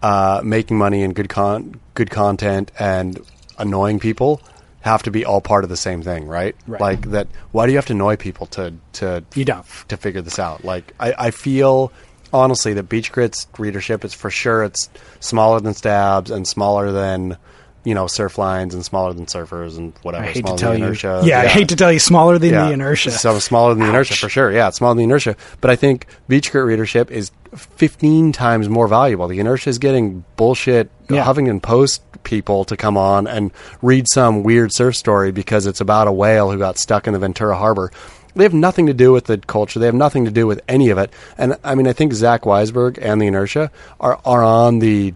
uh, 0.03 0.43
making 0.45 0.77
money 0.77 1.03
and 1.03 1.15
good 1.15 1.31
con 1.31 1.81
good 1.95 2.11
content 2.11 2.71
and 2.79 3.19
annoying 3.59 3.99
people 3.99 4.43
have 4.83 5.03
to 5.05 5.11
be 5.11 5.25
all 5.25 5.41
part 5.41 5.65
of 5.65 5.71
the 5.71 5.77
same 5.77 6.03
thing, 6.03 6.27
right? 6.29 6.55
Right. 6.67 6.81
Like 6.81 7.11
that. 7.13 7.29
Why 7.53 7.65
do 7.65 7.73
you 7.73 7.79
have 7.79 7.87
to 7.87 7.95
annoy 7.95 8.17
people 8.17 8.47
to 8.49 8.75
to 8.95 9.25
You 9.35 9.45
don't. 9.47 9.65
to 9.89 9.97
figure 9.97 10.21
this 10.21 10.39
out? 10.39 10.65
Like 10.65 10.93
I, 11.01 11.15
I 11.19 11.31
feel 11.31 11.91
honestly 12.33 12.75
that 12.75 12.83
Beach 12.85 13.11
Grit's 13.13 13.47
readership 13.59 14.05
is 14.05 14.13
for 14.13 14.31
sure 14.31 14.65
it's 14.65 14.91
smaller 15.21 15.61
than 15.61 15.73
Stabs 15.75 16.31
and 16.31 16.47
smaller 16.47 16.93
than 16.93 17.39
you 17.87 17.95
know 17.95 18.07
surf 18.07 18.37
lines 18.37 18.75
and 18.75 18.85
smaller 18.85 19.15
than 19.15 19.25
surfers 19.27 19.79
and 19.79 19.95
whatever. 20.03 20.25
I 20.25 20.29
hate 20.29 20.45
to 20.45 20.57
tell 20.57 20.73
than 20.73 20.81
you. 20.81 20.87
inertia. 20.87 21.23
Yeah, 21.25 21.41
I 21.41 21.47
hate 21.47 21.69
to 21.71 21.77
tell 21.77 21.91
you, 21.93 21.99
smaller 22.01 22.39
than 22.39 22.51
Yeah. 22.51 22.67
the 22.67 22.73
inertia. 22.73 23.13
So 23.13 23.39
smaller 23.39 23.73
than 23.75 23.85
the 23.85 23.89
inertia 23.89 24.15
for 24.17 24.29
sure. 24.29 24.53
Yeah, 24.53 24.69
it's 24.69 24.77
smaller 24.79 24.93
than 24.95 24.99
the 24.99 25.05
inertia. 25.05 25.37
But 25.63 25.71
I 25.71 25.77
think 25.77 26.07
Beach 26.29 26.51
Grit 26.53 26.65
readership 26.67 27.11
is 27.11 27.31
15 27.55 28.33
times 28.33 28.69
more 28.69 28.89
valuable. 28.89 29.29
The 29.29 29.39
inertia 29.41 29.71
is 29.71 29.79
getting 29.79 30.25
bullshit 30.37 30.91
Yeah. 31.09 31.25
Huffington 31.25 31.63
Post 31.63 32.03
people 32.25 32.65
to 32.65 32.77
come 32.77 32.97
on 32.97 33.27
and 33.29 33.53
read 33.83 34.07
some 34.13 34.43
weird 34.43 34.75
surf 34.75 34.97
story 34.97 35.31
because 35.31 35.65
it's 35.67 35.81
about 35.81 36.09
a 36.09 36.13
whale 36.13 36.51
who 36.51 36.59
got 36.59 36.77
stuck 36.79 37.07
in 37.07 37.13
the 37.13 37.19
Ventura 37.21 37.57
Harbor. 37.57 37.93
They 38.35 38.43
have 38.43 38.53
nothing 38.53 38.87
to 38.87 38.93
do 38.93 39.13
with 39.13 39.25
the 39.27 39.39
culture. 39.39 39.79
They 39.79 39.87
have 39.87 39.95
nothing 39.95 40.25
to 40.27 40.31
do 40.31 40.47
with 40.47 40.61
any 40.69 40.91
of 40.91 40.99
it. 40.99 41.11
And 41.39 41.57
I 41.65 41.75
mean, 41.75 41.87
I 41.87 41.93
think 41.95 42.13
Zach 42.13 42.43
Weisberg 42.43 42.99
and 43.01 43.23
the 43.23 43.29
inertia 43.29 43.71
are, 44.01 44.21
are 44.27 44.43
on 44.45 44.81
the 44.81 45.15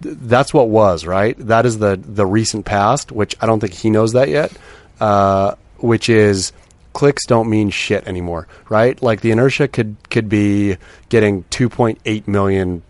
that's 0.00 0.54
what 0.54 0.68
was 0.68 1.04
right. 1.04 1.36
That 1.38 1.66
is 1.66 1.78
the 1.78 1.96
the 2.02 2.26
recent 2.26 2.64
past, 2.64 3.12
which 3.12 3.34
I 3.40 3.46
don't 3.46 3.60
think 3.60 3.74
he 3.74 3.90
knows 3.90 4.12
that 4.12 4.28
yet. 4.28 4.52
Uh, 5.00 5.54
which 5.78 6.08
is 6.08 6.52
clicks 6.92 7.26
don't 7.26 7.48
mean 7.48 7.70
shit 7.70 8.06
anymore, 8.06 8.48
right? 8.68 9.00
Like 9.00 9.20
the 9.20 9.30
inertia 9.30 9.68
could 9.68 9.96
could 10.10 10.28
be 10.28 10.76
getting 11.08 11.44
2.8 11.44 12.26
million 12.26 12.82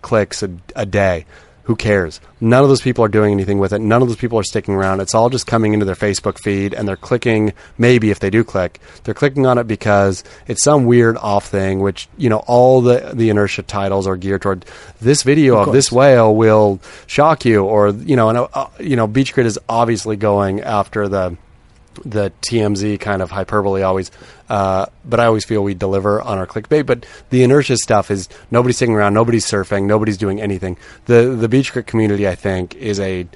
clicks 0.00 0.42
a, 0.42 0.50
a 0.74 0.86
day. 0.86 1.26
Who 1.64 1.76
cares? 1.76 2.20
None 2.40 2.64
of 2.64 2.68
those 2.68 2.80
people 2.80 3.04
are 3.04 3.08
doing 3.08 3.32
anything 3.32 3.58
with 3.58 3.72
it. 3.72 3.80
None 3.80 4.02
of 4.02 4.08
those 4.08 4.16
people 4.16 4.36
are 4.36 4.42
sticking 4.42 4.74
around. 4.74 5.00
It's 5.00 5.14
all 5.14 5.30
just 5.30 5.46
coming 5.46 5.74
into 5.74 5.86
their 5.86 5.94
Facebook 5.94 6.38
feed 6.38 6.74
and 6.74 6.88
they're 6.88 6.96
clicking, 6.96 7.52
maybe 7.78 8.10
if 8.10 8.18
they 8.18 8.30
do 8.30 8.42
click, 8.42 8.80
they're 9.04 9.14
clicking 9.14 9.46
on 9.46 9.58
it 9.58 9.68
because 9.68 10.24
it's 10.48 10.64
some 10.64 10.86
weird 10.86 11.16
off 11.18 11.46
thing, 11.46 11.78
which, 11.78 12.08
you 12.16 12.28
know, 12.28 12.42
all 12.48 12.80
the, 12.80 13.12
the 13.14 13.30
inertia 13.30 13.62
titles 13.62 14.08
are 14.08 14.16
geared 14.16 14.42
toward 14.42 14.64
this 15.00 15.22
video 15.22 15.56
of, 15.56 15.72
this 15.72 15.92
whale 15.92 16.34
will 16.34 16.80
shock 17.06 17.44
you 17.44 17.62
or, 17.62 17.90
you 17.90 18.16
know, 18.16 18.28
and, 18.28 18.38
uh, 18.38 18.66
you 18.80 18.96
know, 18.96 19.06
Beach 19.06 19.32
Grit 19.32 19.46
is 19.46 19.58
obviously 19.68 20.16
going 20.16 20.60
after 20.62 21.06
the, 21.06 21.36
the 22.04 22.32
TMZ 22.42 22.98
kind 23.00 23.22
of 23.22 23.30
hyperbole 23.30 23.82
always, 23.82 24.10
uh, 24.48 24.86
but 25.04 25.20
I 25.20 25.26
always 25.26 25.44
feel 25.44 25.62
we 25.62 25.74
deliver 25.74 26.20
on 26.20 26.38
our 26.38 26.46
clickbait. 26.46 26.86
But 26.86 27.06
the 27.30 27.42
inertia 27.42 27.76
stuff 27.76 28.10
is 28.10 28.28
nobody's 28.50 28.78
sitting 28.78 28.94
around, 28.94 29.14
nobody's 29.14 29.46
surfing, 29.46 29.84
nobody's 29.84 30.16
doing 30.16 30.40
anything. 30.40 30.76
The 31.06 31.36
the 31.38 31.48
beach 31.48 31.72
grit 31.72 31.86
community, 31.86 32.28
I 32.28 32.34
think, 32.34 32.74
is 32.74 32.98
a 33.00 33.26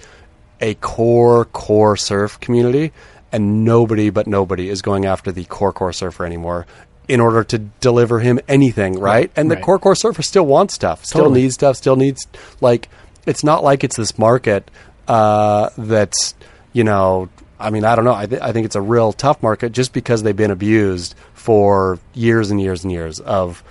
a 0.61 0.75
core 0.75 1.45
core 1.47 1.97
surf 1.97 2.41
community, 2.41 2.93
and 3.33 3.65
nobody 3.65 4.11
but 4.11 4.27
nobody 4.27 4.69
is 4.69 4.83
going 4.83 5.05
after 5.05 5.33
the 5.33 5.45
core 5.45 5.73
core 5.73 5.93
surfer 5.93 6.25
anymore. 6.25 6.67
In 7.09 7.21
order 7.21 7.45
to 7.45 7.59
deliver 7.59 8.19
him 8.19 8.41
anything, 8.49 8.99
right? 8.99 9.31
And 9.37 9.49
the 9.49 9.55
right. 9.55 9.63
core 9.65 9.79
core 9.79 9.95
surfer 9.95 10.23
still 10.23 10.45
wants 10.45 10.75
stuff, 10.75 11.05
still 11.05 11.21
Totally. 11.21 11.43
needs 11.43 11.55
stuff, 11.55 11.77
still 11.77 11.97
needs 11.97 12.27
like. 12.61 12.89
It's 13.27 13.43
not 13.43 13.65
like 13.65 13.83
it's 13.83 13.97
this 13.97 14.19
market 14.19 14.71
uh, 15.09 15.71
that's 15.77 16.35
you 16.73 16.85
know 16.85 17.29
I 17.59 17.71
mean, 17.71 17.85
I 17.85 17.95
don't 17.97 18.05
know. 18.05 18.15
I, 18.15 18.27
th- 18.27 18.41
I 18.43 18.53
think 18.53 18.67
it's 18.67 18.77
a 18.77 18.81
real 18.83 19.13
tough 19.13 19.43
market 19.43 19.73
just 19.73 19.93
because 19.93 20.23
they've 20.23 20.37
been 20.37 20.51
abused 20.51 21.15
for 21.35 21.99
years 22.15 22.51
and 22.51 22.61
years 22.61 22.85
and 22.85 22.93
years. 22.93 23.19
Of 23.21 23.63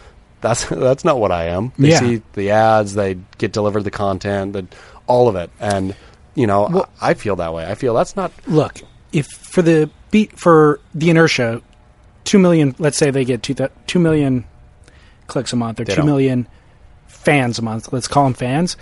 that's 0.42 0.66
that's 0.70 1.06
not 1.06 1.20
what 1.20 1.32
I 1.32 1.46
am. 1.46 1.72
They 1.78 1.90
Yeah. 1.90 2.00
see 2.00 2.22
the 2.34 2.52
ads, 2.52 2.94
they 2.96 3.18
get 3.38 3.52
delivered 3.52 3.84
the 3.84 3.92
content, 3.92 4.54
the, 4.54 4.66
all 5.08 5.28
of 5.28 5.36
it, 5.36 5.50
and 5.60 5.96
you 6.34 6.48
know, 6.48 6.86
I, 7.02 7.12
I 7.12 7.14
feel 7.14 7.36
that 7.38 7.54
way. 7.54 7.66
I 7.70 7.76
feel 7.76 7.94
that's 7.94 8.16
not 8.16 8.32
Look, 8.48 8.82
if 9.14 9.28
for 9.28 9.62
the 9.62 9.90
beat 10.12 10.38
for 10.38 10.80
the 10.94 11.10
inertia, 11.10 11.62
two 12.24 12.40
million. 12.40 12.76
Let's 12.80 12.98
say 12.98 13.12
they 13.12 13.24
get 13.24 13.44
two 13.44 13.56
two 13.88 14.00
million 14.00 14.46
clicks 15.28 15.54
a 15.54 15.56
month 15.56 15.80
or 15.80 15.86
two 15.86 15.96
don't. 15.96 16.06
million 16.06 16.48
fans 17.08 17.58
a 17.60 17.62
month. 17.62 17.94
Let's 17.94 18.08
call 18.08 18.24
them 18.26 18.34
fans. 18.34 18.78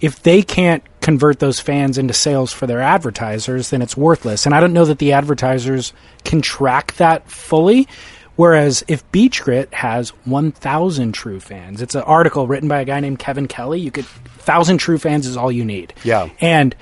If 0.00 0.22
they 0.22 0.42
can't 0.42 0.82
convert 1.00 1.38
those 1.38 1.60
fans 1.60 1.98
into 1.98 2.12
sales 2.12 2.52
for 2.52 2.66
their 2.66 2.80
advertisers, 2.80 3.70
then 3.70 3.82
it's 3.82 3.96
worthless. 3.96 4.44
And 4.44 4.54
I 4.54 4.60
don't 4.60 4.72
know 4.72 4.84
that 4.84 4.98
the 4.98 5.12
advertisers 5.12 5.92
can 6.24 6.42
track 6.42 6.94
that 6.96 7.30
fully. 7.30 7.88
Whereas 8.34 8.84
if 8.86 9.10
Beach 9.12 9.42
Grit 9.42 9.72
has 9.72 10.10
1,000 10.26 11.12
true 11.12 11.40
fans, 11.40 11.80
it's 11.80 11.94
an 11.94 12.02
article 12.02 12.46
written 12.46 12.68
by 12.68 12.80
a 12.80 12.84
guy 12.84 13.00
named 13.00 13.18
Kevin 13.18 13.48
Kelly. 13.48 13.80
You 13.80 13.90
could 13.90 14.04
1,000 14.04 14.78
true 14.78 14.98
fans 14.98 15.26
is 15.26 15.36
all 15.36 15.50
you 15.50 15.64
need. 15.64 15.94
Yeah. 16.04 16.28
And 16.40 16.74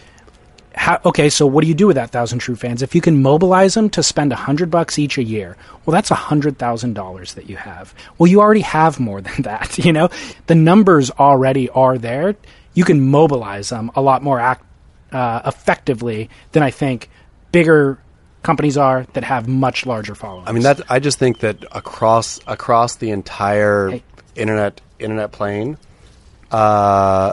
how, 0.74 1.00
okay, 1.04 1.30
so 1.30 1.46
what 1.46 1.62
do 1.62 1.68
you 1.68 1.74
do 1.74 1.86
with 1.86 1.96
that 1.96 2.10
thousand 2.10 2.40
true 2.40 2.56
fans? 2.56 2.82
If 2.82 2.94
you 2.94 3.00
can 3.00 3.22
mobilize 3.22 3.74
them 3.74 3.88
to 3.90 4.02
spend 4.02 4.32
a 4.32 4.36
hundred 4.36 4.70
bucks 4.70 4.98
each 4.98 5.18
a 5.18 5.22
year, 5.22 5.56
well, 5.84 5.92
that's 5.92 6.10
a 6.10 6.16
hundred 6.16 6.58
thousand 6.58 6.94
dollars 6.94 7.34
that 7.34 7.48
you 7.48 7.56
have. 7.56 7.94
Well, 8.18 8.26
you 8.26 8.40
already 8.40 8.62
have 8.62 8.98
more 8.98 9.20
than 9.20 9.34
that. 9.42 9.78
You 9.78 9.92
know, 9.92 10.08
the 10.46 10.54
numbers 10.54 11.10
already 11.12 11.68
are 11.70 11.98
there. 11.98 12.34
You 12.74 12.84
can 12.84 13.00
mobilize 13.00 13.68
them 13.68 13.90
a 13.94 14.00
lot 14.02 14.22
more 14.22 14.38
act, 14.40 14.64
uh, 15.12 15.42
effectively 15.46 16.28
than 16.52 16.62
I 16.62 16.70
think 16.70 17.08
bigger 17.52 17.98
companies 18.42 18.76
are 18.76 19.06
that 19.14 19.24
have 19.24 19.48
much 19.48 19.86
larger 19.86 20.14
followings. 20.14 20.48
I 20.48 20.52
mean, 20.52 20.64
that 20.64 20.80
I 20.90 20.98
just 20.98 21.18
think 21.18 21.38
that 21.40 21.64
across 21.72 22.40
across 22.46 22.96
the 22.96 23.10
entire 23.10 23.90
Hey. 23.90 24.02
internet 24.36 24.80
internet 24.98 25.32
plane, 25.32 25.78
uh, 26.50 27.32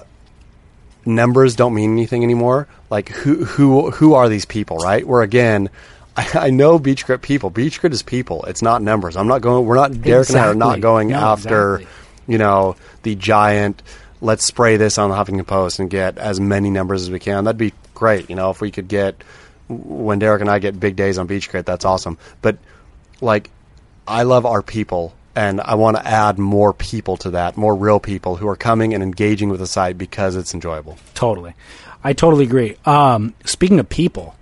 numbers 1.06 1.56
don't 1.56 1.74
mean 1.74 1.92
anything 1.92 2.24
anymore. 2.24 2.68
Like 2.90 3.10
who 3.10 3.46
who 3.46 3.92
who 3.92 4.14
are 4.14 4.30
these 4.30 4.46
people, 4.46 4.78
right? 4.78 5.06
Where 5.06 5.22
again, 5.22 5.70
I, 6.16 6.30
I 6.36 6.50
know 6.50 6.78
Beach 6.80 7.06
Grit 7.06 7.22
people. 7.22 7.50
Beach 7.50 7.80
Grit 7.82 7.94
is 7.94 8.04
people. 8.04 8.44
It's 8.46 8.62
not 8.62 8.82
numbers. 8.82 9.16
I'm 9.18 9.28
not 9.28 9.42
going. 9.42 9.66
We're 9.66 9.76
not. 9.76 10.00
Derek 10.02 10.30
and 10.30 10.38
I 10.38 10.48
are 10.48 10.56
not 10.56 10.82
going 10.82 11.10
No, 11.10 11.18
after, 11.18 11.76
exactly. 11.80 12.34
you 12.34 12.38
know, 12.38 12.76
the 13.04 13.16
giant. 13.16 13.82
Let's 14.22 14.46
spray 14.46 14.78
this 14.78 14.98
on 14.98 15.10
the 15.10 15.16
Huffington 15.16 15.48
Post 15.48 15.80
and 15.80 15.90
get 15.90 16.18
as 16.18 16.40
many 16.40 16.70
numbers 16.70 17.02
as 17.02 17.12
we 17.12 17.20
can. 17.20 17.44
That'd 17.44 17.58
be 17.58 17.74
great. 17.94 18.30
You 18.30 18.36
know, 18.36 18.52
if 18.52 18.62
we 18.62 18.72
could 18.72 18.88
get 18.88 19.24
when 19.68 20.20
Derek 20.20 20.42
and 20.42 20.50
I 20.50 20.60
get 20.60 20.80
big 20.80 20.96
days 20.96 21.18
on 21.18 21.28
Beach 21.28 21.50
Grit, 21.50 21.66
that's 21.66 21.86
awesome. 21.86 22.18
But 22.42 22.58
like 23.20 23.50
I 24.08 24.24
love 24.24 24.46
our 24.46 24.62
people 24.62 25.14
and 25.36 25.62
I 25.62 25.76
want 25.76 25.98
to 25.98 26.06
add 26.06 26.38
more 26.38 26.74
people 26.74 27.18
to 27.18 27.32
that, 27.32 27.58
more 27.58 27.76
real 27.76 28.00
people 28.00 28.36
who 28.36 28.48
are 28.48 28.56
coming 28.56 28.94
and 28.94 29.02
engaging 29.02 29.50
with 29.50 29.60
the 29.60 29.68
site 29.68 29.98
because 29.98 30.36
it's 30.36 30.54
enjoyable. 30.54 30.98
Totally. 31.14 31.54
I 32.04 32.14
totally 32.14 32.44
agree. 32.46 32.78
Um, 32.86 33.34
speaking 33.46 33.80
of 33.80 33.88
people, 33.88 34.36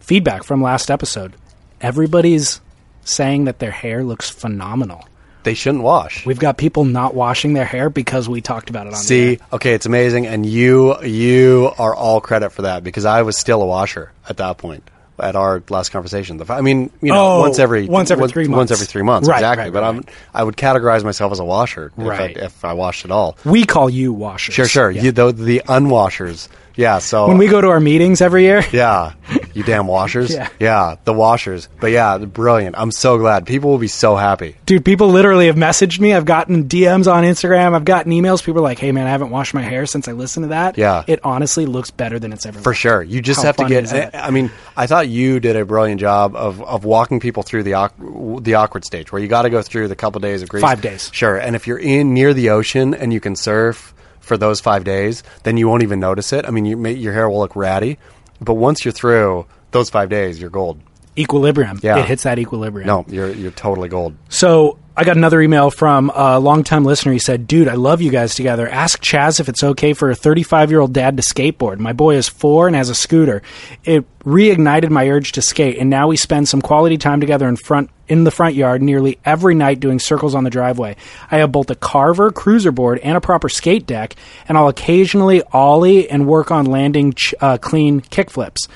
feedback 0.00 0.42
from 0.42 0.62
last 0.62 0.90
episode. 0.90 1.34
Everybody's 1.80 2.60
saying 3.04 3.44
that 3.44 3.58
their 3.58 3.70
hair 3.70 4.02
looks 4.02 4.28
phenomenal. 4.28 5.06
They 5.42 5.54
shouldn't 5.54 5.82
wash. 5.84 6.26
We've 6.26 6.38
got 6.38 6.56
people 6.58 6.84
not 6.84 7.14
washing 7.14 7.54
their 7.54 7.64
hair 7.64 7.88
because 7.90 8.28
we 8.28 8.40
talked 8.40 8.68
about 8.70 8.86
it 8.86 8.88
on 8.88 8.92
the 8.92 8.98
See, 8.98 9.30
air. 9.32 9.36
okay, 9.54 9.74
it's 9.74 9.86
amazing, 9.86 10.26
and 10.26 10.44
you 10.44 11.00
you 11.02 11.72
are 11.78 11.94
all 11.94 12.20
credit 12.20 12.50
for 12.50 12.62
that 12.62 12.84
because 12.84 13.04
I 13.04 13.22
was 13.22 13.38
still 13.38 13.62
a 13.62 13.66
washer 13.66 14.12
at 14.28 14.36
that 14.38 14.58
point 14.58 14.82
at 15.18 15.36
our 15.36 15.62
last 15.68 15.90
conversation. 15.90 16.40
I 16.48 16.62
mean, 16.62 16.90
you 17.02 17.12
know, 17.12 17.36
Oh, 17.36 17.40
once 17.40 17.58
every 17.58 17.86
once 17.86 18.10
every 18.10 18.28
three 18.28 18.44
Once 18.48 18.56
months. 18.56 18.72
every 18.72 18.86
three 18.86 19.02
months, 19.02 19.28
Right, 19.28 19.36
exactly. 19.36 19.64
right, 19.64 19.72
but 19.72 19.82
right, 19.82 19.88
I'm 19.96 20.04
I 20.32 20.42
would 20.44 20.56
categorize 20.56 21.04
myself 21.04 21.30
as 21.32 21.40
a 21.40 21.44
washer 21.44 21.92
if, 21.96 22.06
Right. 22.06 22.36
I, 22.38 22.44
if 22.46 22.64
I 22.64 22.72
washed 22.72 23.04
at 23.04 23.10
all. 23.10 23.36
We 23.44 23.64
call 23.66 23.90
you 23.90 24.12
washers. 24.14 24.54
Sure, 24.54 24.64
sure. 24.66 24.90
Yeah. 24.90 25.02
You 25.02 25.12
the, 25.12 25.32
the 25.32 25.62
unwashers. 25.68 26.48
Yeah. 26.80 26.98
So 26.98 27.28
when 27.28 27.38
we 27.38 27.46
go 27.48 27.60
to 27.60 27.68
our 27.68 27.80
meetings 27.80 28.20
every 28.20 28.42
year, 28.44 28.62
Yeah. 28.72 29.12
You 29.52 29.62
damn 29.62 29.86
washers. 29.86 30.34
Yeah. 30.60 30.96
the 31.04 31.12
washers. 31.12 31.68
But 31.80 31.88
yeah, 31.88 32.18
brilliant. 32.18 32.76
I'm 32.78 32.90
so 32.90 33.18
glad. 33.18 33.46
People 33.46 33.70
will 33.70 33.78
be 33.78 33.88
so 33.88 34.16
happy. 34.16 34.56
dude, 34.66 34.84
people 34.84 35.08
literally 35.08 35.46
have 35.46 35.56
messaged 35.56 36.00
me. 36.00 36.14
I've 36.14 36.24
gotten 36.24 36.64
DMs 36.68 37.12
on 37.12 37.24
Instagram. 37.24 37.74
I've 37.74 37.84
gotten 37.84 38.12
emails. 38.12 38.42
People 38.44 38.60
are 38.60 38.64
like, 38.64 38.78
"Hey, 38.78 38.92
man, 38.92 39.06
I 39.06 39.10
haven't 39.10 39.30
washed 39.30 39.54
my 39.54 39.62
hair 39.62 39.86
since 39.86 40.08
I 40.08 40.12
listened 40.12 40.44
to 40.44 40.48
that. 40.48 40.78
Yeah. 40.78 41.04
it 41.06 41.20
honestly 41.24 41.66
looks 41.66 41.90
better 41.90 42.18
than 42.18 42.32
it's 42.32 42.46
ever 42.46 42.60
For 42.60 42.70
looked." 42.70 42.80
sure. 42.80 43.02
You 43.02 43.20
just 43.20 43.40
How 43.40 43.46
have 43.46 43.56
to 43.56 43.66
get? 43.68 43.92
I, 43.92 44.10
I 44.28 44.30
mean, 44.30 44.50
I 44.76 44.86
thought 44.86 45.08
you 45.08 45.40
did 45.40 45.56
a 45.56 45.64
brilliant 45.64 46.00
job 46.00 46.34
of 46.36 46.62
of 46.62 46.84
walking 46.84 47.20
people 47.20 47.42
through 47.42 47.64
the 47.64 47.74
awk- 47.74 47.94
the 48.42 48.54
awkward 48.54 48.84
stage 48.84 49.10
where 49.12 49.20
you 49.20 49.28
got 49.28 49.42
to 49.42 49.50
go 49.50 49.62
through 49.62 49.88
the 49.88 49.96
couple 49.96 50.20
days 50.20 50.42
of 50.42 50.48
grease. 50.48 50.62
Five 50.62 50.80
days. 50.80 51.10
Sure. 51.12 51.36
And 51.36 51.54
if 51.56 51.66
you're 51.66 51.78
in 51.78 52.14
near 52.14 52.32
the 52.34 52.50
ocean 52.50 52.94
and 52.94 53.12
you 53.12 53.20
can 53.20 53.36
surf 53.36 53.94
for 54.30 54.36
those 54.36 54.60
5 54.60 54.84
days, 54.84 55.24
then 55.42 55.56
you 55.56 55.66
won't 55.66 55.82
even 55.82 55.98
notice 55.98 56.32
it. 56.32 56.46
I 56.46 56.50
mean, 56.52 56.64
you 56.64 56.76
may, 56.76 56.92
your 56.92 57.12
hair 57.12 57.28
will 57.28 57.40
look 57.40 57.56
ratty, 57.56 57.98
but 58.40 58.54
once 58.54 58.84
you're 58.84 58.92
through 58.92 59.46
those 59.72 59.90
5 59.90 60.08
days, 60.08 60.40
you're 60.40 60.50
gold. 60.50 60.78
Equilibrium. 61.20 61.78
Yeah. 61.82 61.98
It 61.98 62.06
hits 62.06 62.22
that 62.24 62.38
equilibrium. 62.38 62.86
No, 62.86 63.04
you're 63.08 63.30
you're 63.30 63.50
totally 63.50 63.88
gold. 63.88 64.16
So 64.28 64.78
I 64.96 65.04
got 65.04 65.16
another 65.16 65.40
email 65.40 65.70
from 65.70 66.10
a 66.14 66.38
longtime 66.40 66.84
listener. 66.84 67.12
He 67.12 67.18
said, 67.18 67.46
Dude, 67.46 67.68
I 67.68 67.74
love 67.74 68.02
you 68.02 68.10
guys 68.10 68.34
together. 68.34 68.68
Ask 68.68 69.00
Chas 69.00 69.40
if 69.40 69.48
it's 69.48 69.62
okay 69.62 69.92
for 69.92 70.10
a 70.10 70.14
35 70.14 70.70
year 70.70 70.80
old 70.80 70.92
dad 70.92 71.16
to 71.16 71.22
skateboard. 71.22 71.78
My 71.78 71.92
boy 71.92 72.16
is 72.16 72.28
four 72.28 72.66
and 72.66 72.74
has 72.76 72.88
a 72.90 72.94
scooter. 72.94 73.40
It 73.84 74.04
reignited 74.24 74.90
my 74.90 75.08
urge 75.08 75.32
to 75.32 75.42
skate, 75.42 75.78
and 75.78 75.88
now 75.88 76.08
we 76.08 76.16
spend 76.16 76.48
some 76.48 76.60
quality 76.60 76.98
time 76.98 77.20
together 77.20 77.48
in 77.48 77.56
front 77.56 77.88
in 78.08 78.24
the 78.24 78.30
front 78.30 78.56
yard 78.56 78.82
nearly 78.82 79.18
every 79.24 79.54
night 79.54 79.78
doing 79.80 80.00
circles 80.00 80.34
on 80.34 80.44
the 80.44 80.50
driveway. 80.50 80.96
I 81.30 81.38
have 81.38 81.52
both 81.52 81.70
a 81.70 81.76
carver 81.76 82.30
cruiser 82.32 82.72
board 82.72 82.98
and 82.98 83.16
a 83.16 83.20
proper 83.20 83.48
skate 83.48 83.86
deck, 83.86 84.16
and 84.48 84.58
I'll 84.58 84.68
occasionally 84.68 85.42
ollie 85.52 86.10
and 86.10 86.26
work 86.26 86.50
on 86.50 86.66
landing 86.66 87.12
ch- 87.14 87.34
uh, 87.40 87.56
clean 87.58 88.00
kickflips. 88.00 88.68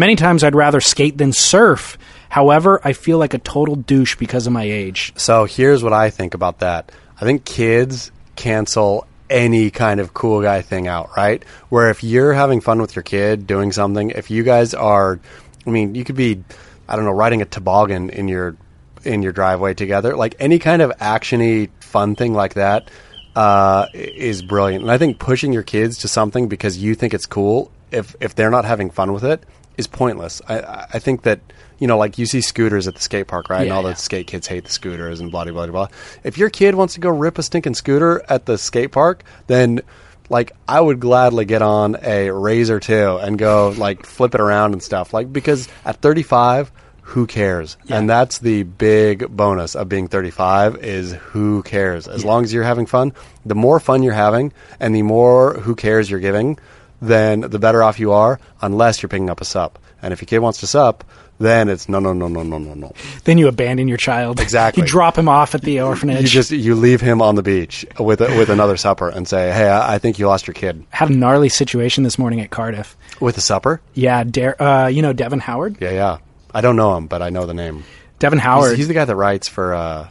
Many 0.00 0.16
times 0.16 0.42
I'd 0.42 0.54
rather 0.54 0.80
skate 0.80 1.18
than 1.18 1.30
surf. 1.30 1.98
However, 2.30 2.80
I 2.82 2.94
feel 2.94 3.18
like 3.18 3.34
a 3.34 3.38
total 3.38 3.76
douche 3.76 4.16
because 4.16 4.46
of 4.46 4.52
my 4.54 4.62
age. 4.62 5.12
So 5.16 5.44
here's 5.44 5.82
what 5.82 5.92
I 5.92 6.08
think 6.08 6.32
about 6.32 6.60
that. 6.60 6.90
I 7.20 7.26
think 7.26 7.44
kids 7.44 8.10
cancel 8.34 9.06
any 9.28 9.70
kind 9.70 10.00
of 10.00 10.14
cool 10.14 10.40
guy 10.40 10.62
thing 10.62 10.88
out, 10.88 11.10
right? 11.18 11.44
Where 11.68 11.90
if 11.90 12.02
you're 12.02 12.32
having 12.32 12.62
fun 12.62 12.80
with 12.80 12.96
your 12.96 13.02
kid 13.02 13.46
doing 13.46 13.72
something, 13.72 14.08
if 14.08 14.30
you 14.30 14.42
guys 14.42 14.72
are, 14.72 15.20
I 15.66 15.70
mean, 15.70 15.94
you 15.94 16.02
could 16.02 16.16
be, 16.16 16.42
I 16.88 16.96
don't 16.96 17.04
know, 17.04 17.10
riding 17.10 17.42
a 17.42 17.44
toboggan 17.44 18.08
in 18.08 18.26
your 18.26 18.56
in 19.04 19.20
your 19.20 19.32
driveway 19.32 19.74
together, 19.74 20.16
like 20.16 20.34
any 20.40 20.58
kind 20.58 20.80
of 20.80 20.92
actiony 20.96 21.68
fun 21.80 22.16
thing 22.16 22.32
like 22.32 22.54
that 22.54 22.90
uh, 23.36 23.84
is 23.92 24.40
brilliant. 24.40 24.80
And 24.80 24.90
I 24.90 24.96
think 24.96 25.18
pushing 25.18 25.52
your 25.52 25.62
kids 25.62 25.98
to 25.98 26.08
something 26.08 26.48
because 26.48 26.78
you 26.78 26.94
think 26.94 27.12
it's 27.12 27.26
cool, 27.26 27.70
if 27.90 28.16
if 28.18 28.34
they're 28.34 28.50
not 28.50 28.64
having 28.64 28.88
fun 28.88 29.12
with 29.12 29.24
it, 29.24 29.44
is 29.80 29.86
pointless. 29.88 30.40
I 30.48 30.86
I 30.94 30.98
think 31.00 31.22
that 31.22 31.40
you 31.80 31.86
know, 31.86 31.98
like 31.98 32.18
you 32.18 32.26
see 32.26 32.40
scooters 32.42 32.86
at 32.86 32.94
the 32.94 33.00
skate 33.00 33.26
park, 33.26 33.50
right? 33.50 33.62
and 33.62 33.72
all 33.72 33.82
Yeah. 33.82 33.90
the 33.90 33.96
skate 33.96 34.26
kids 34.28 34.46
hate 34.46 34.64
the 34.64 34.70
scooters 34.70 35.18
and 35.20 35.30
blah 35.32 35.44
blah 35.44 35.52
blah 35.52 35.66
blah. 35.66 35.88
If 36.22 36.38
your 36.38 36.50
kid 36.50 36.74
wants 36.74 36.94
to 36.94 37.00
go 37.00 37.08
rip 37.10 37.38
a 37.38 37.42
stinking 37.42 37.74
scooter 37.74 38.22
at 38.28 38.46
the 38.46 38.56
skate 38.58 38.92
park, 38.92 39.24
then 39.48 39.80
like 40.28 40.52
I 40.68 40.80
would 40.80 41.00
gladly 41.00 41.44
get 41.46 41.62
on 41.62 41.96
a 42.02 42.30
Razor 42.30 42.78
too 42.80 43.18
and 43.20 43.36
go 43.38 43.74
like 43.76 44.06
flip 44.06 44.34
it 44.34 44.40
around 44.40 44.74
and 44.74 44.82
stuff. 44.82 45.12
Like 45.12 45.32
because 45.32 45.66
at 45.84 45.96
35, 46.02 46.70
who 47.02 47.26
cares? 47.26 47.76
And 47.88 48.08
that's 48.08 48.38
the 48.38 48.62
big 48.62 49.28
bonus 49.34 49.74
of 49.74 49.88
being 49.88 50.06
35 50.06 50.76
is 50.84 51.12
who 51.14 51.62
cares? 51.64 52.06
As 52.06 52.24
long 52.24 52.44
as 52.44 52.52
you're 52.52 52.62
having 52.62 52.86
fun, 52.86 53.12
the 53.44 53.56
more 53.56 53.80
fun 53.80 54.04
you're 54.04 54.12
having 54.12 54.52
and 54.78 54.94
the 54.94 55.02
more 55.02 55.54
who 55.54 55.74
cares 55.74 56.08
you're 56.08 56.20
giving, 56.20 56.56
then 57.00 57.40
the 57.40 57.58
better 57.58 57.82
off 57.82 57.98
you 57.98 58.12
are 58.12 58.38
unless 58.60 59.02
you're 59.02 59.08
picking 59.08 59.30
up 59.30 59.40
a 59.40 59.44
sup. 59.44 59.78
And 60.02 60.12
if 60.12 60.20
your 60.20 60.26
kid 60.26 60.38
wants 60.38 60.60
to 60.60 60.66
sup, 60.66 61.04
then 61.38 61.68
it's 61.70 61.88
no 61.88 61.98
no 62.00 62.12
no 62.12 62.28
no 62.28 62.42
no 62.42 62.58
no 62.58 62.74
no. 62.74 62.92
Then 63.24 63.38
you 63.38 63.48
abandon 63.48 63.88
your 63.88 63.96
child. 63.96 64.40
Exactly. 64.40 64.82
You 64.82 64.86
drop 64.88 65.16
him 65.16 65.28
off 65.28 65.54
at 65.54 65.62
the 65.62 65.80
orphanage. 65.80 66.22
You 66.22 66.28
just 66.28 66.50
you 66.50 66.74
leave 66.74 67.00
him 67.00 67.22
on 67.22 67.34
the 67.34 67.42
beach 67.42 67.84
with 67.98 68.20
a, 68.20 68.26
with 68.36 68.50
another 68.50 68.76
supper 68.76 69.08
and 69.08 69.26
say, 69.26 69.50
"Hey, 69.52 69.68
I, 69.68 69.94
I 69.94 69.98
think 69.98 70.18
you 70.18 70.26
lost 70.26 70.46
your 70.46 70.54
kid." 70.54 70.84
had 70.90 71.08
a 71.10 71.12
gnarly 71.14 71.48
situation 71.48 72.04
this 72.04 72.18
morning 72.18 72.40
at 72.40 72.50
Cardiff. 72.50 72.96
With 73.20 73.36
a 73.38 73.40
supper? 73.40 73.80
Yeah, 73.94 74.24
Dar- 74.24 74.60
uh, 74.62 74.86
you 74.88 75.00
know 75.02 75.12
Devin 75.14 75.40
Howard. 75.40 75.78
Yeah, 75.80 75.90
yeah. 75.92 76.18
I 76.52 76.60
don't 76.60 76.76
know 76.76 76.96
him, 76.96 77.06
but 77.06 77.22
I 77.22 77.30
know 77.30 77.46
the 77.46 77.54
name. 77.54 77.84
Devin 78.18 78.38
He's, 78.38 78.44
Howard. 78.44 78.76
he's 78.76 78.88
the 78.88 78.94
guy 78.94 79.04
that 79.06 79.16
writes 79.16 79.48
for. 79.48 79.72
uh 79.74 80.08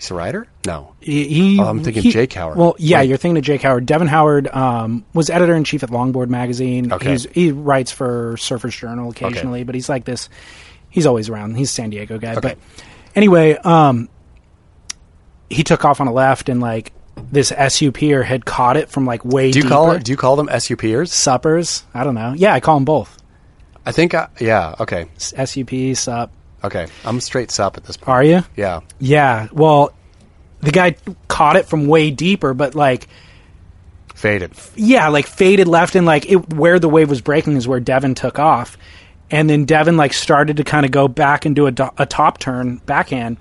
He's 0.00 0.10
a 0.10 0.14
writer? 0.14 0.46
No. 0.66 0.94
He, 1.00 1.28
he- 1.28 1.60
Oh, 1.60 1.64
I'm 1.64 1.84
thinking 1.84 2.02
he- 2.02 2.10
Jake 2.10 2.32
Howard. 2.32 2.56
Well, 2.56 2.74
yeah, 2.78 3.00
Wait. 3.00 3.10
you're 3.10 3.18
thinking 3.18 3.36
of 3.36 3.44
Jake 3.44 3.60
Howard. 3.60 3.84
Devin 3.84 4.08
Howard 4.08 4.48
um, 4.48 5.04
was 5.12 5.28
editor 5.28 5.54
in 5.54 5.64
chief 5.64 5.82
at 5.82 5.90
Longboard 5.90 6.28
magazine. 6.30 6.90
Okay. 6.90 7.10
He's, 7.10 7.24
he 7.32 7.52
writes 7.52 7.92
for 7.92 8.32
Surfers 8.36 8.78
Journal 8.78 9.10
occasionally, 9.10 9.62
but 9.64 9.74
he's 9.74 9.90
like 9.90 10.06
this. 10.06 10.30
He's 10.88 11.04
always 11.04 11.28
around. 11.28 11.54
He's 11.56 11.68
a 11.68 11.72
San 11.74 11.90
Diego 11.90 12.18
guy. 12.18 12.32
Okay. 12.32 12.40
But 12.40 12.58
anyway, 13.14 13.56
um, 13.56 14.08
he 15.50 15.62
took 15.64 15.84
off 15.84 16.00
on 16.00 16.06
a 16.06 16.12
left 16.12 16.48
and 16.48 16.60
like 16.60 16.92
this 17.30 17.52
SUPer 17.52 18.24
had 18.24 18.46
caught 18.46 18.78
it 18.78 18.88
from 18.88 19.04
like 19.04 19.22
way 19.22 19.50
Do 19.50 19.58
you 19.58 19.62
deeper. 19.64 19.74
call 19.74 19.98
do 19.98 20.10
you 20.12 20.16
call 20.16 20.36
them 20.36 20.46
SUPers? 20.48 21.08
suppers? 21.08 21.84
I 21.92 22.04
don't 22.04 22.14
know. 22.14 22.32
Yeah, 22.34 22.54
I 22.54 22.60
call 22.60 22.76
them 22.76 22.86
both. 22.86 23.18
I 23.84 23.92
think. 23.92 24.14
I, 24.14 24.28
yeah. 24.40 24.74
Okay. 24.80 25.08
SUP, 25.18 25.70
sup. 25.94 26.32
Okay. 26.62 26.86
I'm 27.04 27.20
straight 27.20 27.50
sup 27.50 27.76
at 27.76 27.84
this 27.84 27.96
point. 27.96 28.08
Are 28.08 28.22
you? 28.24 28.42
Yeah. 28.56 28.80
Yeah. 28.98 29.48
Well, 29.52 29.92
the 30.60 30.70
guy 30.70 30.96
caught 31.28 31.56
it 31.56 31.66
from 31.66 31.86
way 31.86 32.10
deeper, 32.10 32.52
but 32.54 32.74
like 32.74 33.08
Faded. 34.14 34.52
yeah, 34.76 35.08
like 35.08 35.26
faded 35.26 35.66
left 35.66 35.94
and 35.94 36.04
like 36.04 36.30
it, 36.30 36.52
where 36.52 36.78
the 36.78 36.88
wave 36.90 37.08
was 37.08 37.22
breaking 37.22 37.56
is 37.56 37.66
where 37.66 37.80
Devin 37.80 38.14
took 38.14 38.38
off, 38.38 38.76
and 39.30 39.48
then 39.48 39.64
Devin 39.64 39.96
like 39.96 40.12
started 40.12 40.58
to 40.58 40.64
kind 40.64 40.84
of 40.84 40.92
go 40.92 41.08
back 41.08 41.46
and 41.46 41.56
do 41.56 41.66
a, 41.66 41.70
do- 41.72 41.88
a 41.96 42.04
top 42.04 42.36
turn 42.36 42.76
backhand, 42.84 43.38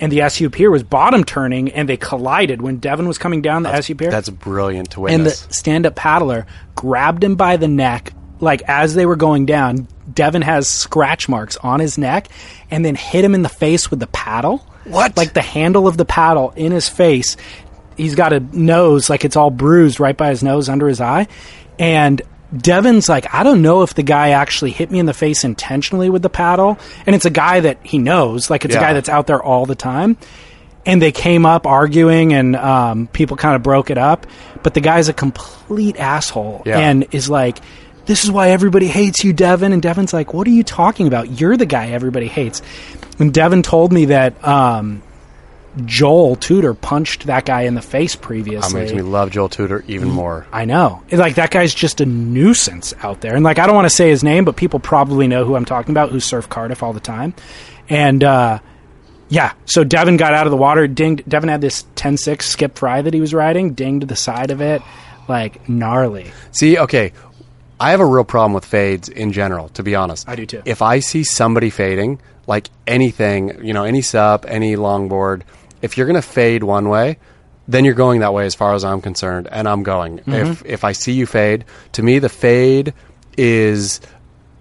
and 0.00 0.10
the 0.10 0.18
SUPer 0.18 0.72
was 0.72 0.82
bottom 0.82 1.22
turning 1.22 1.70
and 1.70 1.88
they 1.88 1.96
collided 1.96 2.60
when 2.60 2.78
Devin 2.78 3.06
was 3.06 3.16
coming 3.18 3.42
down 3.42 3.62
the 3.62 3.68
SUPer, 3.70 4.10
That's 4.10 4.28
brilliant 4.28 4.90
to 4.92 5.06
and 5.06 5.24
the 5.24 5.30
stand 5.30 5.86
up 5.86 5.94
paddler 5.94 6.46
grabbed 6.74 7.22
him 7.22 7.36
by 7.36 7.56
the 7.56 7.68
neck 7.68 8.12
like 8.40 8.62
as 8.68 8.94
they 8.94 9.06
were 9.06 9.16
going 9.16 9.46
down. 9.46 9.88
Devin 10.12 10.42
has 10.42 10.66
scratch 10.68 11.28
marks 11.28 11.56
on 11.58 11.80
his 11.80 11.98
neck, 11.98 12.28
and 12.70 12.84
then 12.84 12.94
hit 12.94 13.24
him 13.24 13.34
in 13.34 13.42
the 13.42 13.48
face 13.48 13.90
with 13.90 14.00
the 14.00 14.06
paddle. 14.08 14.58
What? 14.84 15.16
Like 15.16 15.34
the 15.34 15.42
handle 15.42 15.86
of 15.86 15.96
the 15.96 16.04
paddle 16.06 16.52
in 16.56 16.72
his 16.72 16.88
face. 16.88 17.36
He's 17.96 18.14
got 18.14 18.32
a 18.32 18.40
nose 18.40 19.10
like 19.10 19.24
it's 19.24 19.36
all 19.36 19.50
bruised 19.50 20.00
right 20.00 20.16
by 20.16 20.30
his 20.30 20.42
nose 20.42 20.68
under 20.68 20.88
his 20.88 21.00
eye, 21.00 21.26
and 21.78 22.22
Devin's 22.56 23.08
like, 23.10 23.34
I 23.34 23.42
don't 23.42 23.60
know 23.60 23.82
if 23.82 23.92
the 23.92 24.02
guy 24.02 24.30
actually 24.30 24.70
hit 24.70 24.90
me 24.90 24.98
in 24.98 25.04
the 25.06 25.12
face 25.12 25.44
intentionally 25.44 26.08
with 26.08 26.22
the 26.22 26.30
paddle, 26.30 26.78
and 27.04 27.14
it's 27.14 27.26
a 27.26 27.30
guy 27.30 27.60
that 27.60 27.78
he 27.82 27.98
knows, 27.98 28.48
like 28.48 28.64
it's 28.64 28.74
a 28.74 28.78
guy 28.80 28.94
that's 28.94 29.10
out 29.10 29.26
there 29.26 29.42
all 29.42 29.66
the 29.66 29.74
time. 29.74 30.16
And 30.86 31.02
they 31.02 31.12
came 31.12 31.44
up 31.44 31.66
arguing, 31.66 32.32
and 32.32 32.56
um, 32.56 33.06
people 33.08 33.36
kind 33.36 33.54
of 33.56 33.62
broke 33.62 33.90
it 33.90 33.98
up. 33.98 34.26
But 34.62 34.72
the 34.72 34.80
guy's 34.80 35.10
a 35.10 35.12
complete 35.12 35.98
asshole, 35.98 36.62
Yeah. 36.64 36.78
and 36.78 37.06
is 37.10 37.28
like, 37.28 37.58
"This 38.08 38.24
is 38.24 38.30
why 38.32 38.50
everybody 38.50 38.88
hates 38.88 39.22
you, 39.22 39.32
Devin." 39.32 39.72
And 39.72 39.80
Devin's 39.80 40.12
like, 40.12 40.34
"What 40.34 40.48
are 40.48 40.50
you 40.50 40.64
talking 40.64 41.06
about? 41.06 41.40
You're 41.40 41.56
the 41.56 41.66
guy 41.66 41.90
everybody 41.90 42.26
hates." 42.26 42.60
And 43.20 43.32
Devin 43.32 43.62
told 43.62 43.92
me 43.92 44.06
that 44.06 44.44
um, 44.46 45.02
Joel 45.84 46.34
Tudor 46.36 46.74
punched 46.74 47.26
that 47.26 47.44
guy 47.44 47.62
in 47.62 47.74
the 47.74 47.82
face 47.82 48.14
That 48.16 48.22
previously. 48.22 48.80
makes 48.80 48.92
me 48.92 49.02
love 49.02 49.30
Joel 49.30 49.48
Tudor 49.48 49.80
Mm. 49.80 49.88
even 49.90 50.08
more. 50.10 50.46
I 50.52 50.64
know. 50.64 51.02
Like 51.12 51.36
that 51.36 51.50
guy's 51.50 51.74
just 51.74 52.00
a 52.00 52.06
nuisance 52.06 52.94
out 53.02 53.20
there. 53.20 53.34
And 53.36 53.44
like 53.44 53.58
I 53.58 53.66
don't 53.66 53.76
want 53.76 53.86
to 53.86 53.94
say 53.94 54.08
his 54.08 54.24
name, 54.24 54.44
but 54.44 54.56
people 54.56 54.80
probably 54.80 55.28
know 55.28 55.44
who 55.44 55.54
I'm 55.54 55.64
talking 55.64 55.92
about 55.92 56.10
who 56.10 56.18
surf 56.20 56.48
Cardiff 56.48 56.82
all 56.82 56.92
the 56.92 57.00
time. 57.00 57.34
And 57.88 58.24
uh 58.24 58.58
yeah, 59.30 59.52
so 59.66 59.84
Devin 59.84 60.16
got 60.16 60.32
out 60.32 60.46
of 60.46 60.50
the 60.50 60.56
water, 60.56 60.86
dinged 60.88 61.28
Devin 61.28 61.50
had 61.50 61.60
this 61.60 61.84
10-6 61.96 62.42
Skip 62.42 62.78
Frye 62.78 63.02
that 63.02 63.12
he 63.12 63.20
was 63.20 63.34
riding, 63.34 63.74
dinged 63.74 64.08
the 64.08 64.16
side 64.16 64.50
of 64.50 64.62
it, 64.62 64.80
like 65.28 65.68
gnarly. 65.68 66.30
See, 66.50 66.78
okay, 66.78 67.12
I 67.80 67.90
have 67.90 68.00
a 68.00 68.06
real 68.06 68.24
problem 68.24 68.52
with 68.52 68.64
fades 68.64 69.08
in 69.08 69.32
general, 69.32 69.68
to 69.70 69.82
be 69.82 69.94
honest. 69.94 70.28
I 70.28 70.36
do 70.36 70.46
too. 70.46 70.62
If 70.64 70.82
I 70.82 71.00
see 71.00 71.24
somebody 71.24 71.70
fading, 71.70 72.20
like 72.46 72.70
anything, 72.86 73.64
you 73.64 73.72
know, 73.72 73.84
any 73.84 74.02
sup, 74.02 74.44
any 74.48 74.76
longboard, 74.76 75.42
if 75.82 75.96
you're 75.96 76.06
going 76.06 76.20
to 76.20 76.22
fade 76.22 76.64
one 76.64 76.88
way, 76.88 77.18
then 77.68 77.84
you're 77.84 77.94
going 77.94 78.20
that 78.20 78.32
way 78.32 78.46
as 78.46 78.54
far 78.54 78.74
as 78.74 78.84
I'm 78.84 79.00
concerned, 79.00 79.48
and 79.50 79.68
I'm 79.68 79.82
going. 79.82 80.18
Mm-hmm. 80.18 80.32
If 80.32 80.64
if 80.64 80.84
I 80.84 80.92
see 80.92 81.12
you 81.12 81.26
fade, 81.26 81.64
to 81.92 82.02
me 82.02 82.18
the 82.18 82.30
fade 82.30 82.94
is 83.36 84.00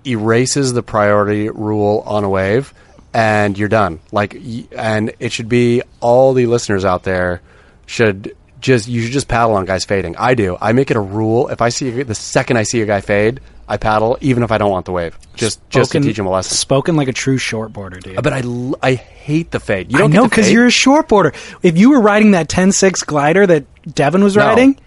erases 0.05 0.73
the 0.73 0.83
priority 0.83 1.49
rule 1.49 2.03
on 2.05 2.23
a 2.23 2.29
wave 2.29 2.73
and 3.13 3.57
you're 3.57 3.67
done. 3.69 3.99
Like 4.11 4.37
and 4.71 5.13
it 5.19 5.31
should 5.31 5.49
be 5.49 5.81
all 5.99 6.33
the 6.33 6.45
listeners 6.45 6.85
out 6.85 7.03
there 7.03 7.41
should 7.85 8.35
just 8.59 8.87
you 8.87 9.01
should 9.03 9.11
just 9.11 9.27
paddle 9.27 9.53
on 9.55 9.65
guys 9.65 9.85
fading. 9.85 10.15
I 10.17 10.33
do. 10.35 10.57
I 10.59 10.73
make 10.73 10.89
it 10.91 10.97
a 10.97 11.01
rule. 11.01 11.47
If 11.49 11.61
I 11.61 11.69
see 11.69 11.89
the 12.03 12.15
second 12.15 12.57
I 12.57 12.63
see 12.63 12.81
a 12.81 12.85
guy 12.85 13.01
fade, 13.01 13.39
I 13.67 13.77
paddle 13.77 14.17
even 14.21 14.43
if 14.43 14.51
I 14.51 14.57
don't 14.57 14.71
want 14.71 14.85
the 14.85 14.91
wave. 14.91 15.17
Just 15.35 15.67
just 15.69 15.91
to 15.91 15.99
teach 15.99 16.17
him 16.17 16.25
a 16.25 16.29
lesson. 16.31 16.55
Spoken 16.55 16.95
like 16.95 17.07
a 17.07 17.13
true 17.13 17.37
shortboarder, 17.37 18.01
dude. 18.01 18.21
But 18.23 18.33
I, 18.33 18.41
I 18.81 18.93
hate 18.95 19.51
the 19.51 19.59
fade. 19.59 19.91
You 19.91 19.97
don't 19.99 20.11
know 20.11 20.23
because 20.27 20.51
you're 20.51 20.65
a 20.65 20.69
shortboarder. 20.69 21.35
If 21.61 21.77
you 21.77 21.91
were 21.91 21.99
riding 22.01 22.31
that 22.31 22.47
10-6 22.49 23.05
glider 23.05 23.45
that 23.45 23.65
Devin 23.93 24.23
was 24.23 24.35
No. 24.35 24.45
riding, 24.47 24.79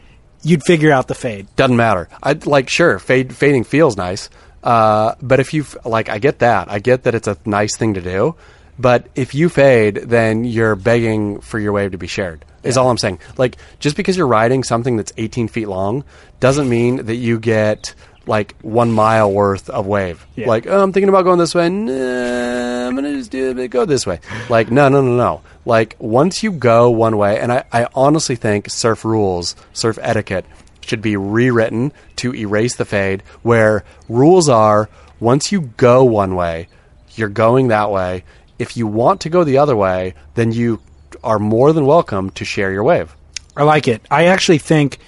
you'd 0.43 0.63
figure 0.65 0.91
out 0.91 1.09
the 1.09 1.15
fade. 1.15 1.47
doesn't 1.57 1.77
matter. 1.77 2.09
I 2.23 2.33
like 2.45 2.69
sure 2.69 2.99
fade 2.99 3.35
fading 3.37 3.65
feels 3.65 3.97
nice, 3.97 4.31
uh, 4.65 5.15
but 5.23 5.39
if 5.41 5.53
you 5.55 5.65
like, 5.85 6.09
I 6.09 6.19
get 6.19 6.41
that. 6.41 6.71
I 6.71 6.79
get 6.81 7.05
that 7.05 7.15
it's 7.15 7.29
a 7.29 7.37
nice 7.45 7.77
thing 7.77 7.95
to 7.95 8.01
do. 8.01 8.35
But 8.79 9.07
if 9.15 9.35
you 9.35 9.51
fade, 9.51 9.97
then 9.97 10.45
you're 10.45 10.75
begging 10.75 11.41
for 11.43 11.59
your 11.59 11.73
wave 11.73 11.93
to 11.93 11.99
be 11.99 12.07
shared. 12.07 12.47
Is 12.63 12.77
all 12.77 12.91
I'm 12.91 12.99
saying. 12.99 13.21
Like 13.39 13.57
just 13.79 13.97
because 13.97 14.17
you're 14.17 14.27
riding 14.27 14.65
something 14.65 14.97
that's 14.97 15.13
18 15.17 15.49
feet 15.49 15.67
long 15.67 16.05
doesn't 16.41 16.69
mean 16.69 17.07
that 17.07 17.17
you 17.17 17.39
get 17.39 17.95
like 18.27 18.55
one 18.61 18.93
mile 18.93 19.33
worth 19.33 19.71
of 19.71 19.87
wave. 19.87 20.27
Yeah. 20.37 20.47
Like 20.47 20.67
oh, 20.67 20.83
I'm 20.83 20.93
thinking 20.93 21.09
about 21.09 21.25
going 21.25 21.39
this 21.39 21.55
way. 21.55 21.69
Nah, 21.69 22.89
I'm 22.89 22.95
gonna 22.95 23.15
just 23.15 23.31
do 23.31 23.57
it. 23.59 23.69
Go 23.69 23.85
this 23.85 24.07
way. 24.07 24.21
Like 24.49 24.71
no, 24.71 24.89
no, 24.89 25.01
no, 25.01 25.17
no. 25.17 25.41
Like 25.65 25.97
once 25.99 26.43
you 26.43 26.53
go 26.53 26.91
one 26.91 27.17
way, 27.17 27.39
and 27.39 27.53
I, 27.53 27.65
I 27.73 27.87
honestly 27.95 28.37
think 28.37 28.71
surf 28.71 29.05
rules, 29.05 29.57
surf 29.73 29.99
etiquette 30.03 30.45
should 30.83 31.03
be 31.03 31.17
rewritten 31.17 31.93
to 32.17 32.35
erase 32.35 32.77
the 32.77 32.85
fade. 32.85 33.23
Where 33.43 33.85
rules 34.09 34.49
are 34.49 34.89
once 35.19 35.53
you 35.53 35.73
go 35.77 36.05
one 36.05 36.35
way, 36.35 36.69
You're 37.15 37.29
going 37.29 37.69
that 37.69 37.91
way. 37.91 38.25
If 38.59 38.77
you 38.77 38.87
want 38.87 39.23
to 39.23 39.31
go 39.31 39.45
the 39.45 39.59
other 39.59 39.77
way, 39.77 40.15
then 40.35 40.53
you 40.53 40.81
are 41.23 41.39
more 41.39 41.73
than 41.73 41.87
welcome 41.87 42.31
to 42.31 42.45
share 42.45 42.73
your 42.73 42.85
wave. 42.85 43.15
I 43.57 43.63
like 43.65 43.89
it. 43.89 44.03
I 44.11 44.27
actually 44.27 44.59
think, 44.59 44.99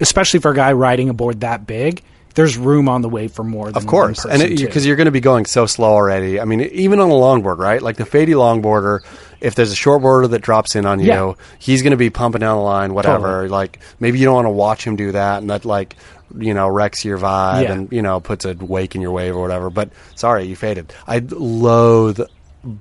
especially 0.00 0.40
for 0.40 0.50
a 0.50 0.54
guy 0.54 0.72
riding 0.72 1.08
a 1.08 1.14
board 1.14 1.40
that 1.40 1.66
big, 1.66 2.02
there's 2.34 2.56
room 2.56 2.88
on 2.88 3.02
the 3.02 3.08
wave 3.08 3.32
for 3.32 3.44
more 3.44 3.66
than 3.66 3.76
Of 3.76 3.86
course, 3.86 4.24
and 4.24 4.56
because 4.56 4.86
you're 4.86 4.96
going 4.96 5.04
to 5.06 5.10
be 5.12 5.20
going 5.20 5.44
so 5.46 5.66
slow 5.66 5.90
already. 5.92 6.40
I 6.40 6.44
mean, 6.44 6.62
even 6.62 6.98
on 6.98 7.10
a 7.10 7.14
longboard, 7.14 7.58
right? 7.58 7.82
Like 7.82 7.96
the 7.96 8.04
Fady 8.04 8.28
longboarder, 8.28 9.00
if 9.40 9.54
there's 9.54 9.70
a 9.72 9.76
shortboarder 9.76 10.30
that 10.30 10.40
drops 10.40 10.74
in 10.74 10.86
on 10.86 10.98
you, 10.98 11.06
Yeah. 11.08 11.32
he's 11.58 11.82
going 11.82 11.90
to 11.90 11.96
be 11.98 12.08
pumping 12.10 12.40
down 12.40 12.56
the 12.56 12.62
line, 12.62 12.94
whatever. 12.94 13.26
Totally. 13.42 13.48
Like 13.48 13.80
maybe 14.00 14.18
you 14.18 14.24
don't 14.24 14.34
want 14.34 14.46
to 14.46 14.50
watch 14.50 14.84
him 14.86 14.96
do 14.96 15.12
that, 15.12 15.42
and 15.42 15.50
that 15.50 15.64
like 15.66 15.96
you 16.38 16.54
know 16.54 16.68
wrecks 16.68 17.04
your 17.04 17.18
vibe 17.18 17.64
Yeah. 17.64 17.72
and 17.72 17.92
you 17.92 18.00
know 18.00 18.18
puts 18.18 18.46
a 18.46 18.54
wake 18.54 18.94
in 18.94 19.02
your 19.02 19.12
wave 19.12 19.36
or 19.36 19.42
whatever. 19.42 19.68
But 19.68 19.90
sorry, 20.14 20.44
you 20.46 20.56
faded. 20.56 20.92
I 21.06 21.18
loathe 21.18 22.20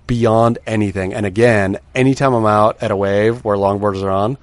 beyond 0.07 0.59
anything. 0.67 1.13
And 1.13 1.25
again, 1.25 1.77
anytime 1.95 2.33
I'm 2.33 2.45
out 2.45 2.81
at 2.81 2.91
a 2.91 2.95
wave 2.95 3.43
where 3.43 3.57
longboarders 3.57 4.03
are 4.03 4.11
on, 4.11 4.37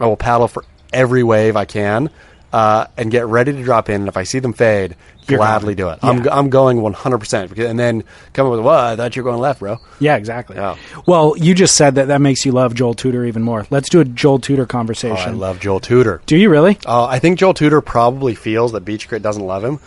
I 0.00 0.06
will 0.06 0.16
paddle 0.16 0.48
for 0.48 0.64
every 0.92 1.22
wave 1.22 1.56
I 1.56 1.64
can. 1.64 2.10
Uh, 2.52 2.86
and 2.96 3.10
get 3.10 3.26
ready 3.26 3.50
to 3.52 3.64
drop 3.64 3.88
in, 3.88 4.02
and 4.02 4.06
if 4.08 4.16
I 4.16 4.22
see 4.22 4.38
them 4.38 4.52
fade, 4.52 4.94
You're 5.26 5.38
gladly 5.38 5.74
going. 5.74 5.98
do 5.98 6.06
it. 6.08 6.08
I'm, 6.08 6.28
I'm 6.28 6.50
going 6.50 6.76
100%. 6.78 7.58
And 7.68 7.76
then 7.76 8.04
come 8.32 8.46
up 8.46 8.52
with, 8.52 8.60
well, 8.60 8.78
I 8.92 8.94
thought 8.94 9.16
you 9.16 9.24
were 9.24 9.30
going 9.32 9.40
left, 9.42 9.58
bro. 9.58 9.78
yeah, 9.98 10.14
exactly. 10.14 10.54
Yeah. 10.54 10.76
Well, 11.04 11.34
you 11.36 11.52
just 11.56 11.76
said 11.76 11.96
that 11.96 12.06
that 12.06 12.20
makes 12.20 12.46
you 12.46 12.52
love 12.52 12.72
Joel 12.74 12.94
Tudor 12.94 13.24
even 13.24 13.42
more. 13.42 13.66
Let's 13.70 13.88
do 13.88 13.98
a 13.98 14.04
Joel 14.04 14.38
Tudor 14.38 14.68
Oh, 14.70 14.76
I 14.76 15.30
love 15.30 15.58
Joel 15.58 15.80
Tudor. 15.80 16.22
do 16.26 16.36
you 16.36 16.48
really? 16.48 16.78
Uh, 16.86 17.06
I 17.06 17.18
think 17.18 17.40
Joel 17.40 17.54
Tudor 17.54 17.80
probably 17.80 18.36
feels 18.36 18.70
that 18.70 18.84
Beach 18.84 19.08
Grit 19.08 19.20
doesn't 19.20 19.44
love 19.44 19.64
him. 19.64 19.80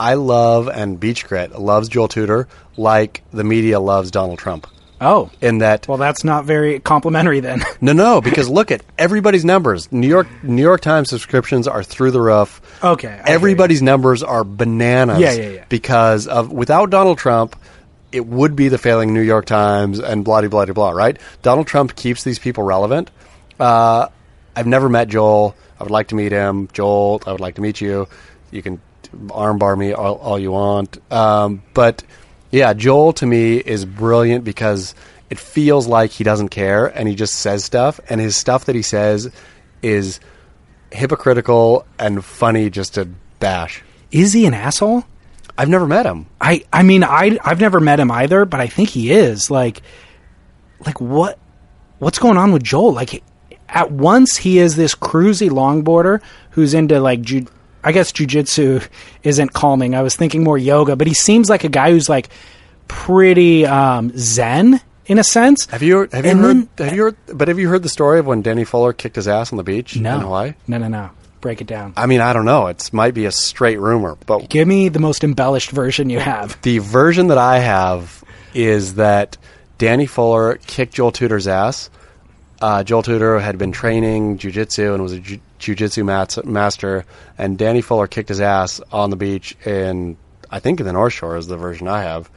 I 0.00 0.14
love 0.14 0.68
and 0.68 0.98
Beach 0.98 1.26
Grit 1.26 1.58
loves 1.58 1.88
Joel 1.88 2.08
Tudor 2.08 2.48
like 2.76 3.22
the 3.32 3.44
media 3.44 3.80
loves 3.80 4.10
Donald 4.10 4.38
Trump. 4.38 4.66
Oh, 5.00 5.30
In 5.40 5.58
that, 5.58 5.86
well, 5.86 5.98
that's 5.98 6.24
not 6.24 6.44
very 6.44 6.80
complimentary 6.80 7.38
then. 7.38 7.62
no, 7.80 7.92
no, 7.92 8.20
because 8.20 8.48
look 8.48 8.72
at 8.72 8.82
everybody's 8.98 9.44
numbers. 9.44 9.90
New 9.92 10.08
York, 10.08 10.26
New 10.42 10.62
York 10.62 10.80
Times 10.80 11.08
subscriptions 11.08 11.68
are 11.68 11.84
through 11.84 12.10
the 12.10 12.20
roof. 12.20 12.60
Okay, 12.82 13.08
I 13.08 13.30
everybody's 13.30 13.80
numbers 13.80 14.24
are 14.24 14.42
bananas. 14.42 15.20
Yeah, 15.20 15.32
yeah, 15.34 15.48
yeah. 15.50 15.64
Because 15.68 16.26
of 16.26 16.50
without 16.50 16.90
Donald 16.90 17.18
Trump, 17.18 17.54
it 18.10 18.26
would 18.26 18.56
be 18.56 18.68
the 18.68 18.78
failing 18.78 19.14
New 19.14 19.20
York 19.20 19.46
Times 19.46 20.00
and 20.00 20.24
blah 20.24 20.40
blah 20.40 20.64
blah 20.64 20.74
blah. 20.74 20.90
Right? 20.90 21.16
Donald 21.42 21.68
Trump 21.68 21.94
keeps 21.94 22.24
these 22.24 22.40
people 22.40 22.64
relevant. 22.64 23.12
Uh, 23.60 24.08
I've 24.56 24.66
never 24.66 24.88
met 24.88 25.06
Joel. 25.06 25.54
I 25.78 25.84
would 25.84 25.92
like 25.92 26.08
to 26.08 26.16
meet 26.16 26.32
him. 26.32 26.68
Joel, 26.72 27.22
I 27.24 27.30
would 27.30 27.40
like 27.40 27.54
to 27.54 27.60
meet 27.60 27.80
you. 27.80 28.08
You 28.50 28.62
can 28.62 28.80
armbar 29.12 29.76
me 29.78 29.92
all, 29.92 30.16
all 30.16 30.38
you 30.38 30.52
want. 30.52 30.98
Um, 31.12 31.62
but 31.74 32.02
yeah, 32.50 32.72
Joel 32.72 33.12
to 33.14 33.26
me 33.26 33.56
is 33.56 33.84
brilliant 33.84 34.44
because 34.44 34.94
it 35.30 35.38
feels 35.38 35.86
like 35.86 36.10
he 36.10 36.24
doesn't 36.24 36.48
care 36.48 36.86
and 36.86 37.08
he 37.08 37.14
just 37.14 37.34
says 37.34 37.64
stuff, 37.64 38.00
and 38.08 38.20
his 38.20 38.36
stuff 38.36 38.64
that 38.66 38.74
he 38.74 38.82
says 38.82 39.30
is 39.82 40.20
hypocritical 40.90 41.86
and 41.98 42.24
funny 42.24 42.70
just 42.70 42.94
to 42.94 43.08
bash. 43.40 43.82
Is 44.10 44.32
he 44.32 44.46
an 44.46 44.54
asshole? 44.54 45.04
I've 45.56 45.68
never 45.68 45.86
met 45.86 46.06
him. 46.06 46.26
I 46.40 46.64
I 46.72 46.82
mean 46.82 47.02
I 47.02 47.38
I've 47.44 47.60
never 47.60 47.80
met 47.80 48.00
him 48.00 48.10
either, 48.10 48.44
but 48.44 48.60
I 48.60 48.68
think 48.68 48.90
he 48.90 49.10
is. 49.10 49.50
Like 49.50 49.82
like 50.86 51.00
what 51.00 51.38
what's 51.98 52.18
going 52.18 52.36
on 52.36 52.52
with 52.52 52.62
Joel? 52.62 52.92
Like 52.92 53.22
at 53.68 53.90
once 53.90 54.36
he 54.36 54.58
is 54.58 54.76
this 54.76 54.94
cruisy 54.94 55.50
longboarder 55.50 56.22
who's 56.50 56.74
into 56.74 57.00
like 57.00 57.22
ju- 57.22 57.46
I 57.88 57.92
guess 57.92 58.12
jujitsu 58.12 58.86
isn't 59.22 59.54
calming. 59.54 59.94
I 59.94 60.02
was 60.02 60.14
thinking 60.14 60.44
more 60.44 60.58
yoga, 60.58 60.94
but 60.94 61.06
he 61.06 61.14
seems 61.14 61.48
like 61.48 61.64
a 61.64 61.70
guy 61.70 61.90
who's 61.90 62.06
like 62.08 62.28
pretty 62.86 63.64
um, 63.66 64.12
zen 64.16 64.80
in 65.06 65.18
a 65.18 65.24
sense. 65.24 65.64
Have 65.66 65.82
you 65.82 66.06
have 66.12 66.24
you 66.26 66.30
And 66.30 66.40
heard 66.40 66.68
then- 66.76 66.86
have 66.88 66.94
you 66.96 67.02
heard 67.04 67.16
but 67.32 67.48
have 67.48 67.58
you 67.58 67.68
heard 67.68 67.82
the 67.82 67.88
story 67.88 68.18
of 68.18 68.26
when 68.26 68.42
Danny 68.42 68.64
Fuller 68.64 68.92
kicked 68.92 69.16
his 69.16 69.26
ass 69.26 69.52
on 69.52 69.56
the 69.56 69.62
beach 69.62 69.96
No, 69.96 70.16
in 70.16 70.20
Hawaii? 70.20 70.52
no, 70.66 70.76
no, 70.78 70.88
no. 70.88 71.10
Break 71.40 71.60
it 71.62 71.66
down. 71.66 71.94
I 71.96 72.06
mean, 72.06 72.20
I 72.20 72.32
don't 72.32 72.44
know. 72.44 72.66
It 72.66 72.90
might 72.92 73.14
be 73.14 73.24
a 73.24 73.32
straight 73.32 73.78
rumor, 73.78 74.18
but 74.26 74.50
Give 74.50 74.66
me 74.68 74.88
the 74.90 74.98
most 74.98 75.22
embellished 75.24 75.70
version 75.70 76.10
you 76.10 76.18
have. 76.18 76.60
the 76.62 76.78
version 76.80 77.28
that 77.28 77.38
I 77.38 77.60
have 77.60 78.22
is 78.54 78.94
that 78.96 79.38
Danny 79.78 80.04
Fuller 80.06 80.58
kicked 80.66 80.94
Joel 80.94 81.12
Tudor's 81.12 81.46
ass. 81.46 81.88
Uh, 82.60 82.82
Joel 82.82 83.02
Tudor 83.02 83.38
had 83.38 83.56
been 83.58 83.70
training 83.72 84.38
jujitsu 84.38 84.92
and 84.94 85.02
was 85.02 85.12
a 85.12 85.20
ju- 85.20 85.40
jujitsu 85.60 86.04
mat- 86.04 86.44
master, 86.44 87.04
and 87.36 87.56
Danny 87.56 87.80
Fuller 87.82 88.06
kicked 88.08 88.28
his 88.28 88.40
ass 88.40 88.80
on 88.90 89.10
the 89.10 89.16
beach 89.16 89.56
in, 89.64 90.16
I 90.50 90.58
think, 90.58 90.80
in 90.80 90.86
the 90.86 90.92
North 90.92 91.12
Shore 91.12 91.36
is 91.36 91.46
the 91.46 91.56
version 91.56 91.86
I 91.86 92.02
have. 92.02 92.28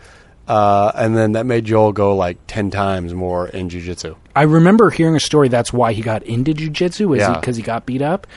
Uh, 0.48 0.92
and 0.96 1.16
then 1.18 1.32
that 1.34 1.46
made 1.46 1.66
Joel 1.66 1.92
go 1.94 2.16
like 2.16 2.38
10 2.48 2.72
times 2.72 3.14
more 3.14 3.48
in 3.48 3.70
jujitsu. 3.70 4.16
I 4.36 4.44
remember 4.44 4.90
hearing 4.90 5.16
a 5.16 5.20
story 5.20 5.48
that's 5.48 5.72
why 5.74 5.94
he 5.94 6.02
got 6.02 6.24
into 6.24 6.54
jujitsu, 6.54 7.16
is 7.16 7.22
Yeah. 7.22 7.40
because 7.40 7.56
he 7.56 7.64
got 7.64 7.86
beat 7.86 8.02
up. 8.02 8.28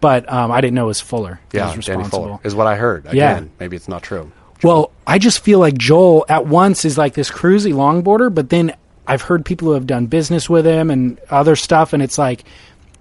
But 0.00 0.30
um, 0.30 0.52
I 0.52 0.60
didn't 0.60 0.74
know 0.74 0.84
it 0.84 0.88
was 0.88 1.00
Fuller. 1.00 1.40
Yeah, 1.52 1.74
was 1.74 1.86
Danny. 1.86 2.04
Fuller 2.04 2.38
is 2.44 2.54
what 2.54 2.66
I 2.66 2.76
heard. 2.76 3.06
Yeah. 3.12 3.42
Maybe 3.58 3.76
it's 3.76 3.88
not 3.88 4.02
true. 4.02 4.30
Well, 4.62 4.90
I 5.06 5.18
just 5.18 5.40
feel 5.40 5.58
like 5.58 5.74
Joel 5.78 6.26
at 6.28 6.46
once 6.46 6.84
is 6.84 6.96
like 6.98 7.14
this 7.14 7.30
cruisy 7.30 7.72
longboarder, 7.72 8.32
but 8.34 8.50
then 8.50 8.74
I've 9.06 9.22
heard 9.22 9.44
people 9.44 9.68
who 9.68 9.74
have 9.74 9.86
done 9.86 10.06
business 10.06 10.48
with 10.48 10.66
him 10.66 10.90
and 10.90 11.20
other 11.30 11.56
stuff, 11.56 11.92
and 11.92 12.02
it's 12.02 12.18
like, 12.18 12.44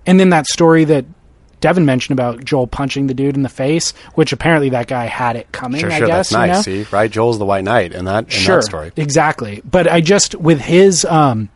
and 0.06 0.20
then 0.20 0.30
that 0.30 0.48
story 0.48 0.84
that 0.86 1.06
Devin 1.62 1.86
mentioned 1.86 2.20
about 2.20 2.44
Joel 2.44 2.68
punching 2.68 3.08
the 3.08 3.14
dude 3.14 3.38
in 3.38 3.42
the 3.44 3.48
face, 3.48 3.92
which 4.16 4.34
apparently 4.34 4.70
that 4.72 4.88
guy 4.88 5.06
had 5.06 5.38
it 5.38 5.50
coming. 5.54 5.80
Sure, 5.80 5.92
I 5.92 6.00
guess 6.00 6.30
that's 6.30 6.32
nice. 6.34 6.68
you 6.68 6.78
know? 6.80 6.84
See, 6.84 6.90
right? 6.92 7.10
Joel's 7.10 7.40
the 7.40 7.46
white 7.46 7.64
knight 7.64 7.94
in 7.94 8.04
that 8.04 8.26
in 8.26 8.30
sure, 8.32 8.58
that 8.58 8.64
story. 8.64 8.92
exactly. 8.98 9.62
But 9.64 9.88
I 9.88 10.02
just 10.02 10.36
with 10.36 10.60
his 10.60 11.06
um, 11.06 11.50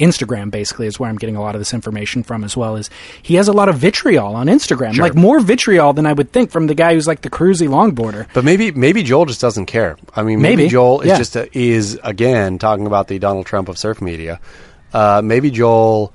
Instagram 0.00 0.50
basically 0.50 0.86
is 0.88 0.98
where 0.98 1.08
I'm 1.08 1.16
getting 1.16 1.36
a 1.36 1.40
lot 1.40 1.54
of 1.54 1.60
this 1.60 1.72
information 1.72 2.22
from 2.24 2.42
as 2.42 2.56
well. 2.56 2.74
Is 2.76 2.90
he 3.22 3.34
has 3.36 3.46
a 3.46 3.52
lot 3.52 3.68
of 3.68 3.76
vitriol 3.76 4.34
on 4.34 4.48
Instagram, 4.48 4.94
Sure. 4.94 5.04
like 5.04 5.14
more 5.14 5.38
vitriol 5.40 5.92
than 5.92 6.06
I 6.06 6.12
would 6.12 6.32
think 6.32 6.50
from 6.50 6.66
the 6.66 6.74
guy 6.74 6.94
who's 6.94 7.06
like 7.06 7.20
the 7.20 7.30
cruisy 7.30 7.68
longboarder. 7.68 8.26
But 8.34 8.44
maybe 8.44 8.72
maybe 8.72 9.02
Joel 9.04 9.26
just 9.26 9.40
doesn't 9.40 9.66
care. 9.66 9.96
I 10.16 10.22
mean, 10.24 10.40
maybe, 10.42 10.56
Maybe, 10.56 10.68
Joel 10.70 11.02
is 11.02 11.08
yeah. 11.08 11.18
just 11.18 11.36
a, 11.36 11.48
is 11.56 11.98
again 12.02 12.58
talking 12.58 12.86
about 12.86 13.06
the 13.08 13.18
Donald 13.20 13.46
Trump 13.46 13.68
of 13.68 13.78
surf 13.78 14.00
media. 14.02 14.40
Uh, 14.92 15.20
maybe 15.22 15.50
Joel 15.50 16.12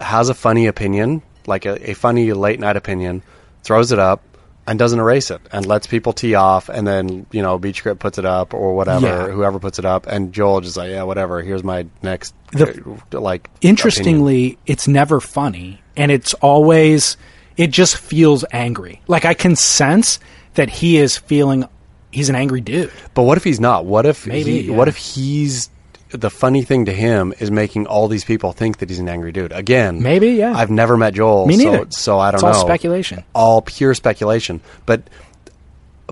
has 0.00 0.28
a 0.28 0.34
funny 0.34 0.66
opinion, 0.66 1.22
like 1.46 1.66
a, 1.66 1.90
a 1.90 1.94
funny 1.94 2.32
late 2.32 2.60
night 2.60 2.76
opinion, 2.76 3.22
throws 3.64 3.90
it 3.90 3.98
up 3.98 4.22
and 4.68 4.78
doesn't 4.78 5.00
erase 5.00 5.30
it, 5.30 5.40
and 5.50 5.66
lets 5.66 5.86
people 5.86 6.12
tee 6.12 6.34
off, 6.34 6.68
and 6.68 6.86
then 6.86 7.26
you 7.32 7.42
know 7.42 7.58
Beach 7.58 7.82
Grit 7.82 7.98
puts 7.98 8.18
it 8.18 8.24
up 8.24 8.54
or 8.54 8.74
whatever, 8.76 9.06
Yeah. 9.06 9.26
whoever 9.28 9.58
puts 9.58 9.78
it 9.78 9.84
up, 9.84 10.06
and 10.06 10.32
Joel 10.32 10.60
just 10.60 10.76
like 10.76 10.90
yeah 10.90 11.02
whatever. 11.02 11.42
Here's 11.42 11.64
my 11.64 11.86
next 12.02 12.34
The- 12.52 12.98
uh, 13.14 13.20
like 13.20 13.48
Interestingly, 13.60 14.58
it's 14.66 14.86
never 14.86 15.20
funny, 15.20 15.80
and 15.96 16.10
it's 16.12 16.34
always 16.34 17.16
it 17.56 17.68
just 17.72 17.96
feels 17.96 18.44
angry. 18.52 19.00
Like 19.08 19.24
I 19.24 19.34
can 19.34 19.56
sense 19.56 20.20
that 20.54 20.68
he 20.68 20.98
is 20.98 21.16
feeling 21.16 21.64
he's 22.12 22.28
an 22.28 22.36
angry 22.36 22.60
dude. 22.60 22.92
But 23.14 23.22
what 23.24 23.36
if 23.36 23.44
he's 23.44 23.58
not? 23.60 23.84
What 23.84 24.06
if 24.06 24.26
Maybe, 24.26 24.62
he, 24.62 24.68
yeah. 24.70 24.76
what 24.76 24.88
if 24.88 24.96
he's 24.96 25.70
the 26.10 26.30
funny 26.30 26.62
thing 26.62 26.86
to 26.86 26.92
him 26.92 27.34
is 27.38 27.50
making 27.50 27.86
all 27.86 28.08
these 28.08 28.24
people 28.24 28.52
think 28.52 28.78
that 28.78 28.88
he's 28.88 28.98
an 28.98 29.08
angry 29.08 29.30
dude. 29.32 29.52
Again, 29.52 30.02
Maybe, 30.02 30.30
yeah. 30.30 30.52
I've 30.56 30.70
never 30.70 30.96
met 30.96 31.14
Joel, 31.14 31.46
Me 31.46 31.56
so, 31.58 31.70
neither. 31.70 31.86
so 31.90 32.18
I 32.18 32.30
don't 32.30 32.36
It's 32.36 32.44
all 32.44 32.52
know. 32.52 32.58
speculation. 32.60 33.24
All 33.34 33.60
pure 33.62 33.92
speculation. 33.94 34.60
But 34.86 35.02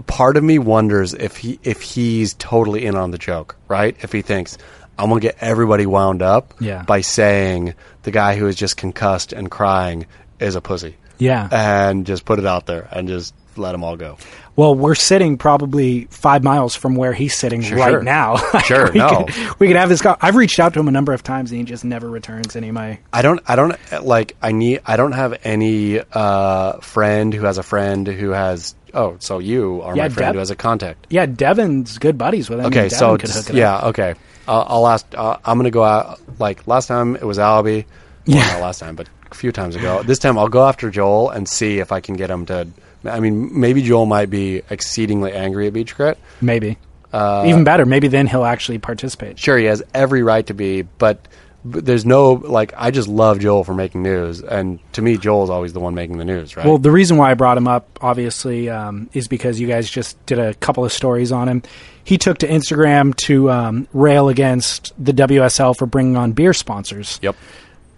part 0.06 0.36
of 0.36 0.44
me 0.44 0.58
wonders 0.58 1.14
if 1.14 1.38
he 1.38 1.58
if 1.62 1.80
he's 1.80 2.34
totally 2.34 2.84
in 2.84 2.94
on 2.96 3.10
the 3.10 3.18
joke, 3.18 3.56
right? 3.68 3.96
If 4.02 4.12
he 4.12 4.22
thinks 4.22 4.58
I'm 4.98 5.08
gonna 5.08 5.20
get 5.20 5.36
everybody 5.40 5.86
wound 5.86 6.22
up 6.22 6.54
Yeah. 6.60 6.82
by 6.82 7.00
saying 7.00 7.74
the 8.02 8.10
guy 8.10 8.36
who 8.36 8.46
is 8.46 8.56
just 8.56 8.76
concussed 8.76 9.32
and 9.32 9.50
crying 9.50 10.06
is 10.40 10.54
a 10.54 10.60
pussy. 10.60 10.96
Yeah. 11.18 11.48
And 11.50 12.04
just 12.06 12.24
put 12.26 12.38
it 12.38 12.44
out 12.46 12.66
there 12.66 12.88
and 12.92 13.08
just 13.08 13.34
let 13.58 13.72
them 13.72 13.82
all 13.84 13.96
go. 13.96 14.18
Well, 14.56 14.74
we're 14.74 14.94
sitting 14.94 15.36
probably 15.36 16.04
five 16.10 16.42
miles 16.42 16.74
from 16.74 16.94
where 16.94 17.12
he's 17.12 17.34
sitting 17.36 17.60
Sure, 17.60 17.76
right 17.78 17.90
sure. 17.90 18.02
now. 18.02 18.36
Sure, 18.64 18.90
we 18.90 18.98
no. 18.98 19.24
Could, 19.24 19.60
we 19.60 19.66
could 19.68 19.76
have 19.76 19.88
this. 19.88 20.00
Go- 20.00 20.16
I've 20.20 20.34
reached 20.36 20.58
out 20.58 20.74
to 20.74 20.80
him 20.80 20.88
a 20.88 20.92
number 20.92 21.12
of 21.12 21.22
times, 21.22 21.50
and 21.50 21.58
he 21.58 21.64
just 21.64 21.84
never 21.84 22.08
returns 22.08 22.56
any 22.56 22.68
of 22.68 22.74
my. 22.74 22.98
I 23.12 23.22
don't. 23.22 23.40
I 23.46 23.54
don't 23.56 23.76
like. 24.02 24.34
I 24.40 24.52
need. 24.52 24.80
I 24.86 24.96
don't 24.96 25.12
have 25.12 25.38
any 25.44 26.00
uh, 26.12 26.78
friend 26.78 27.34
who 27.34 27.44
has 27.44 27.58
a 27.58 27.62
friend 27.62 28.06
who 28.06 28.30
has. 28.30 28.74
Oh, 28.94 29.16
so 29.20 29.38
you 29.40 29.82
are 29.82 29.94
Yeah, 29.94 30.04
my 30.04 30.08
friend 30.08 30.34
who 30.34 30.38
has 30.38 30.50
a 30.50 30.56
contact. 30.56 31.06
Yeah, 31.10 31.26
Devin's 31.26 31.98
good 31.98 32.16
buddies 32.16 32.48
with 32.48 32.60
him. 32.60 32.66
Okay, 32.66 32.88
so 32.88 33.16
Devin 33.16 33.18
could 33.18 33.30
hook 33.30 33.44
it 33.46 33.50
up. 33.50 33.56
yeah, 33.56 33.88
okay. 33.88 34.14
Uh, 34.48 34.64
I'll 34.66 34.86
ask. 34.86 35.06
Uh, 35.14 35.36
I'm 35.44 35.58
gonna 35.58 35.70
go 35.70 35.84
out. 35.84 36.18
Like 36.40 36.66
last 36.66 36.86
time, 36.86 37.14
it 37.16 37.24
was 37.24 37.36
Albie. 37.38 37.84
Well, 38.26 38.36
Yeah. 38.38 38.46
not 38.54 38.62
last 38.62 38.78
time, 38.78 38.96
but 38.96 39.08
a 39.30 39.34
few 39.34 39.52
times 39.52 39.76
ago. 39.76 40.02
This 40.02 40.18
time, 40.18 40.38
I'll 40.38 40.48
go 40.48 40.66
after 40.66 40.90
Joel 40.90 41.28
and 41.30 41.46
see 41.46 41.78
if 41.78 41.92
I 41.92 42.00
can 42.00 42.14
get 42.16 42.30
him 42.30 42.46
to. 42.46 42.68
I 43.08 43.20
mean, 43.20 43.58
maybe 43.58 43.82
Joel 43.82 44.06
might 44.06 44.30
be 44.30 44.62
exceedingly 44.70 45.32
angry 45.32 45.66
at 45.66 45.72
Beach 45.72 45.94
Grit. 45.96 46.18
maybe 46.40 46.78
even 47.14 47.64
better. 47.64 47.86
Maybe 47.86 48.08
then 48.08 48.26
he'll 48.26 48.44
actually 48.44 48.78
participate. 48.78 49.38
Sure, 49.38 49.56
he 49.56 49.64
has 49.66 49.82
every 49.94 50.22
right 50.22 50.46
to 50.46 50.54
be, 50.54 50.82
but 50.82 51.26
but 51.64 51.84
there's 51.84 52.06
no 52.06 52.32
like 52.32 52.74
I 52.76 52.90
just 52.90 53.08
love 53.08 53.40
Joel 53.40 53.64
for 53.64 53.74
making 53.74 54.02
news, 54.02 54.40
and 54.40 54.78
to 54.92 55.02
me, 55.02 55.16
Joel's 55.16 55.50
always 55.50 55.72
the 55.72 55.80
one 55.80 55.94
making 55.94 56.18
the 56.18 56.24
news, 56.24 56.56
right? 56.56 56.66
Well, 56.66 56.78
the 56.78 56.90
reason 56.90 57.16
why 57.16 57.30
I 57.30 57.34
brought 57.34 57.56
him 57.56 57.68
up, 57.68 57.98
obviously, 58.00 58.70
um, 58.70 59.08
is 59.12 59.28
because 59.28 59.58
you 59.58 59.66
guys 59.66 59.90
just 59.90 60.24
did 60.26 60.38
a 60.38 60.54
couple 60.54 60.84
of 60.84 60.92
stories 60.92 61.32
on 61.32 61.48
him. 61.48 61.62
He 62.04 62.18
took 62.18 62.38
to 62.38 62.48
Instagram 62.48 63.16
to 63.26 63.50
um, 63.50 63.88
rail 63.92 64.28
against 64.28 64.92
the 65.02 65.12
WSL 65.12 65.76
for 65.76 65.86
bringing 65.86 66.16
on 66.16 66.32
beer 66.32 66.52
sponsors. 66.52 67.18
Yep. 67.22 67.34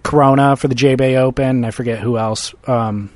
Corona 0.02 0.56
for 0.56 0.68
the 0.68 0.74
J 0.74 0.94
Bay 0.94 1.16
Open. 1.16 1.64
I 1.64 1.70
forget 1.70 1.98
who 1.98 2.16
else. 2.16 2.54
Um, 2.66 3.10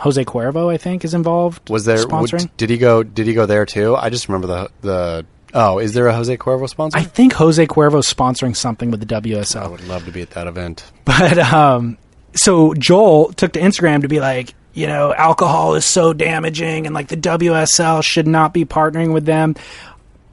Jose 0.00 0.24
Cuervo, 0.24 0.72
I 0.72 0.76
think, 0.76 1.04
is 1.04 1.14
involved. 1.14 1.68
Was 1.68 1.84
there? 1.84 1.98
sponsoring? 1.98 2.42
would- 2.42 2.56
did 2.56 2.70
he 2.70 2.78
go? 2.78 3.02
Did 3.02 3.26
he 3.26 3.34
go 3.34 3.46
there 3.46 3.66
too? 3.66 3.94
I 3.96 4.10
just 4.10 4.28
remember 4.28 4.46
the 4.46 4.70
the. 4.80 5.26
Oh, 5.52 5.78
is 5.78 5.94
there 5.94 6.06
a 6.06 6.14
Jose 6.14 6.36
Cuervo 6.36 6.68
sponsor? 6.68 6.96
I 6.96 7.02
think 7.02 7.32
Jose 7.34 7.64
Cuervo's 7.66 8.12
sponsoring 8.12 8.54
something 8.56 8.90
with 8.90 9.00
the 9.00 9.06
WSL. 9.20 9.62
I 9.62 9.66
would 9.66 9.86
love 9.88 10.04
to 10.04 10.12
be 10.12 10.22
at 10.22 10.30
that 10.30 10.46
event. 10.46 10.90
But 11.04 11.38
um, 11.38 11.98
so 12.34 12.72
Joel 12.74 13.32
took 13.32 13.52
to 13.54 13.60
Instagram 13.60 14.02
to 14.02 14.08
be 14.08 14.20
like, 14.20 14.54
you 14.74 14.86
know, 14.86 15.12
alcohol 15.12 15.74
is 15.74 15.84
so 15.84 16.12
damaging, 16.12 16.86
and 16.86 16.94
like 16.94 17.08
the 17.08 17.16
WSL 17.16 18.02
should 18.04 18.28
not 18.28 18.54
be 18.54 18.64
partnering 18.64 19.12
with 19.12 19.26
them. 19.26 19.56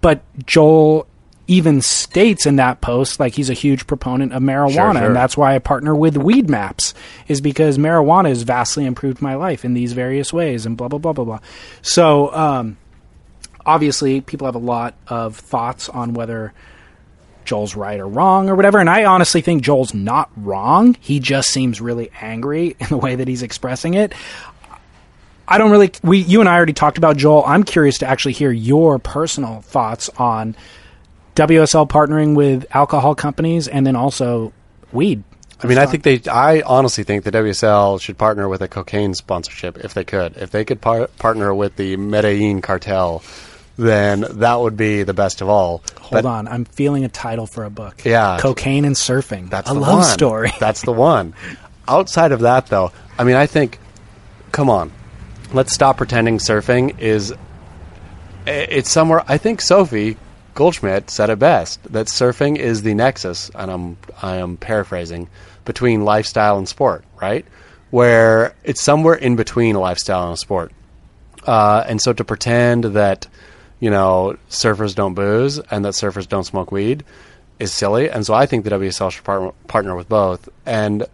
But 0.01 0.21
Joel 0.45 1.07
even 1.47 1.81
states 1.81 2.45
in 2.45 2.57
that 2.57 2.81
post 2.81 3.19
like 3.19 3.33
he's 3.33 3.49
a 3.49 3.53
huge 3.53 3.87
proponent 3.87 4.33
of 4.33 4.41
marijuana, 4.41 4.73
Sure, 4.73 4.93
sure. 4.93 5.05
and 5.05 5.15
that's 5.15 5.37
why 5.37 5.55
I 5.55 5.59
partner 5.59 5.95
with 5.95 6.17
Weed 6.17 6.49
Maps, 6.49 6.93
is 7.27 7.39
because 7.41 7.77
marijuana 7.77 8.27
has 8.29 8.43
vastly 8.43 8.85
improved 8.85 9.21
my 9.21 9.35
life 9.35 9.63
in 9.63 9.73
these 9.73 9.93
various 9.93 10.33
ways, 10.33 10.65
and 10.65 10.75
blah 10.75 10.87
blah 10.89 10.99
blah 10.99 11.13
blah 11.13 11.25
blah. 11.25 11.39
So 11.81 12.33
um, 12.33 12.77
obviously, 13.65 14.21
people 14.21 14.45
have 14.45 14.55
a 14.55 14.59
lot 14.59 14.95
of 15.07 15.37
thoughts 15.37 15.89
on 15.89 16.13
whether. 16.13 16.53
Joel's 17.45 17.77
right 17.77 17.97
or 17.97 18.05
wrong 18.09 18.49
or 18.49 18.55
whatever. 18.55 18.77
And 18.77 18.89
I 18.89 19.05
honestly 19.05 19.39
think 19.39 19.63
Joel's 19.63 19.93
not 19.93 20.29
wrong. 20.35 20.97
He 20.99 21.21
just 21.21 21.49
seems 21.49 21.79
really 21.79 22.11
angry 22.19 22.75
in 22.81 22.87
the 22.89 22.97
way 22.97 23.15
that 23.15 23.25
he's 23.25 23.41
expressing 23.41 23.93
it. 23.93 24.13
I 25.47 25.57
don't 25.57 25.71
really. 25.71 25.91
We, 26.03 26.17
you 26.17 26.41
and 26.41 26.49
I 26.49 26.57
already 26.57 26.73
talked 26.73 26.97
about 26.97 27.15
Joel. 27.15 27.45
I'm 27.45 27.63
curious 27.63 27.99
to 27.99 28.05
actually 28.05 28.33
hear 28.33 28.51
your 28.51 28.99
personal 28.99 29.61
thoughts 29.61 30.09
on 30.17 30.57
WSL 31.37 31.87
partnering 31.87 32.35
with 32.35 32.65
alcohol 32.75 33.13
companies 33.13 33.67
and 33.67 33.85
then 33.85 33.95
also 33.95 34.51
weed. 34.91 35.23
I 35.61 35.67
mean, 35.67 35.77
I 35.77 35.85
think 35.85 36.03
they. 36.03 36.19
I 36.29 36.61
honestly 36.61 37.03
think 37.03 37.23
the 37.23 37.31
WSL 37.31 38.01
should 38.01 38.17
partner 38.17 38.49
with 38.49 38.61
a 38.61 38.67
cocaine 38.67 39.13
sponsorship 39.13 39.77
if 39.77 39.93
they 39.93 40.03
could. 40.03 40.35
If 40.37 40.51
they 40.51 40.65
could 40.65 40.81
par- 40.81 41.07
partner 41.19 41.53
with 41.53 41.75
the 41.75 41.95
Medellin 41.97 42.61
cartel, 42.61 43.23
then 43.77 44.25
that 44.39 44.59
would 44.59 44.77
be 44.77 45.03
the 45.03 45.13
best 45.13 45.41
of 45.41 45.49
all. 45.49 45.83
Hold 45.99 46.23
But- 46.23 46.25
on, 46.25 46.47
I'm 46.47 46.65
feeling 46.65 47.03
a 47.05 47.09
title 47.09 47.45
for 47.47 47.63
a 47.65 47.69
book. 47.69 48.01
Yeah. 48.03 48.37
cocaine 48.39 48.85
and 48.85 48.95
surfing. 48.95 49.49
That's 49.49 49.69
a 49.69 49.73
love 49.73 49.99
one. 49.99 50.03
story. 50.03 50.51
That's 50.59 50.81
the 50.81 50.93
one. 50.93 51.33
Outside 51.87 52.31
of 52.31 52.41
that, 52.41 52.67
though, 52.67 52.91
I 53.17 53.23
mean, 53.23 53.35
I 53.35 53.45
think, 53.47 53.79
come 54.51 54.69
on, 54.69 54.91
let's 55.53 55.71
stop 55.73 55.97
pretending 55.97 56.37
surfing 56.39 56.99
is. 56.99 57.33
It's 58.45 58.89
somewhere. 58.89 59.23
I 59.27 59.37
think 59.37 59.59
Sophie 59.61 60.17
Goldschmidt 60.57 61.11
said 61.11 61.29
it 61.29 61.37
best 61.37 61.83
that 61.93 62.07
surfing 62.07 62.57
is 62.57 62.81
the 62.81 62.95
nexus, 62.95 63.51
and 63.53 63.69
I'm 63.69 63.97
I 64.23 64.37
am 64.37 64.57
paraphrasing 64.57 65.29
between 65.65 66.03
lifestyle 66.03 66.57
and 66.57 66.67
sport, 66.67 67.05
right? 67.21 67.45
Where 67.91 68.55
it's 68.63 68.81
somewhere 68.81 69.13
in 69.13 69.35
between 69.35 69.75
a 69.75 69.79
lifestyle 69.79 70.23
and 70.23 70.33
a 70.33 70.37
sport. 70.37 70.71
Uh, 71.45 71.85
and 71.87 72.01
so 72.01 72.11
to 72.11 72.23
pretend 72.23 72.85
that, 72.85 73.27
you 73.79 73.91
know, 73.91 74.35
surfers 74.49 74.95
don't 74.95 75.13
booze 75.13 75.59
and 75.59 75.85
that 75.85 75.93
surfers 75.93 76.27
don't 76.27 76.43
smoke 76.43 76.71
weed 76.71 77.03
is 77.59 77.71
silly. 77.71 78.09
And 78.09 78.25
so 78.25 78.33
I 78.33 78.47
think 78.47 78.63
the 78.63 78.71
WSL 78.71 79.11
should 79.11 79.23
partner, 79.23 79.51
partner 79.67 79.95
with 79.95 80.09
both. 80.09 80.49
And 80.65 81.05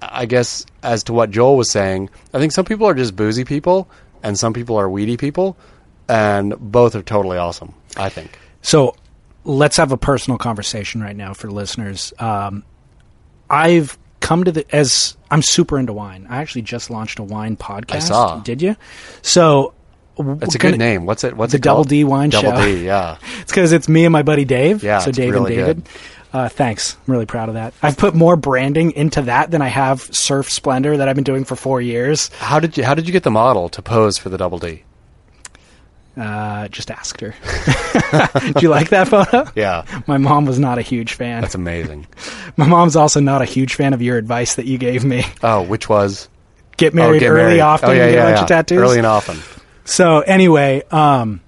I 0.00 0.26
guess 0.26 0.64
as 0.84 1.02
to 1.04 1.12
what 1.12 1.32
Joel 1.32 1.56
was 1.56 1.68
saying, 1.68 2.10
I 2.32 2.38
think 2.38 2.52
some 2.52 2.64
people 2.64 2.86
are 2.86 2.94
just 2.94 3.16
boozy 3.16 3.44
people 3.44 3.90
and 4.22 4.38
some 4.38 4.52
people 4.52 4.76
are 4.76 4.88
weedy 4.88 5.16
people. 5.16 5.56
And 6.06 6.54
both 6.58 6.94
are 6.94 7.02
totally 7.02 7.38
awesome, 7.38 7.74
I 7.96 8.08
think. 8.08 8.38
So 8.62 8.96
let's 9.44 9.76
have 9.76 9.92
a 9.92 9.96
personal 9.96 10.38
conversation 10.38 11.02
right 11.02 11.16
now 11.16 11.34
for 11.34 11.50
listeners. 11.50 12.12
Um, 12.18 12.64
I've 13.48 13.98
come 14.20 14.44
to 14.44 14.52
the 14.52 14.74
as 14.74 15.16
I'm 15.30 15.42
super 15.42 15.78
into 15.78 15.92
wine. 15.92 16.26
I 16.30 16.38
actually 16.38 16.62
just 16.62 16.90
launched 16.90 17.18
a 17.18 17.22
wine 17.22 17.56
podcast. 17.56 17.94
I 17.94 17.98
saw. 18.00 18.40
Did 18.40 18.62
you? 18.62 18.76
So 19.22 19.74
That's 20.18 20.54
a 20.54 20.58
good 20.58 20.78
name. 20.78 21.06
What's 21.06 21.24
it? 21.24 21.36
What's 21.36 21.52
the 21.52 21.58
it 21.58 21.62
called? 21.62 21.76
Double 21.76 21.84
D 21.84 22.04
Wine 22.04 22.30
show? 22.30 22.42
Double 22.42 22.58
Show. 22.62 22.74
D, 22.74 22.84
yeah. 22.86 23.18
It's 23.40 23.52
because 23.52 23.72
it's 23.72 23.88
me 23.88 24.04
and 24.04 24.12
my 24.12 24.22
buddy 24.22 24.44
Dave. 24.44 24.82
Yeah, 24.82 25.00
so 25.00 25.10
it's 25.10 25.18
Dave 25.18 25.32
really 25.32 25.58
and 25.58 25.66
David. 25.66 25.88
Uh, 26.32 26.48
thanks. 26.48 26.96
I'm 27.06 27.12
really 27.12 27.26
proud 27.26 27.48
of 27.48 27.54
that. 27.54 27.74
I've 27.80 27.96
put 27.96 28.12
more 28.12 28.34
branding 28.34 28.90
into 28.92 29.22
that 29.22 29.52
than 29.52 29.62
I 29.62 29.68
have 29.68 30.00
Surf 30.00 30.50
Splendor 30.50 30.96
that 30.96 31.08
I've 31.08 31.14
been 31.14 31.22
doing 31.22 31.44
for 31.44 31.54
four 31.54 31.80
years. 31.80 32.28
How 32.38 32.58
did 32.58 32.76
you 32.76 32.82
How 32.82 32.94
did 32.94 33.06
you 33.06 33.12
get 33.12 33.22
the 33.22 33.30
model 33.30 33.68
to 33.68 33.82
pose 33.82 34.18
for 34.18 34.30
the 34.30 34.38
Double 34.38 34.58
D? 34.58 34.82
Uh, 36.16 36.68
just 36.68 36.90
asked 36.92 37.20
her. 37.20 37.30
Do 38.52 38.60
you 38.60 38.68
like 38.68 38.90
that 38.90 39.08
photo? 39.08 39.50
Yeah, 39.56 39.84
My 40.06 40.16
mom 40.18 40.44
was 40.46 40.58
not 40.60 40.78
a 40.78 40.82
huge 40.82 41.14
fan. 41.14 41.40
that's 41.42 41.56
amazing. 41.56 42.06
My 42.56 42.66
mom's 42.68 42.94
also 42.94 43.18
not 43.20 43.42
a 43.42 43.44
huge 43.44 43.74
fan 43.74 43.92
of 43.94 44.00
your 44.00 44.16
advice 44.16 44.54
that 44.54 44.66
you 44.66 44.78
gave 44.78 45.04
me. 45.04 45.24
Oh, 45.42 45.62
which 45.62 45.88
was 45.88 46.28
Get 46.76 46.92
oh, 46.92 46.96
married 46.96 47.20
get 47.20 47.30
early, 47.30 47.42
married. 47.42 47.60
often, 47.60 47.90
Oh, 47.90 47.92
yeah, 47.92 48.02
and 48.04 48.10
get 48.12 48.14
yeah, 48.16 48.22
a 48.22 48.26
bunch 48.26 48.36
yeah. 48.36 48.42
of 48.42 48.48
tattoos. 48.48 48.78
Early 48.80 48.98
and 48.98 49.06
often. 49.06 49.38
So 49.84 50.20
anyway, 50.20 50.82
um, 50.90 51.40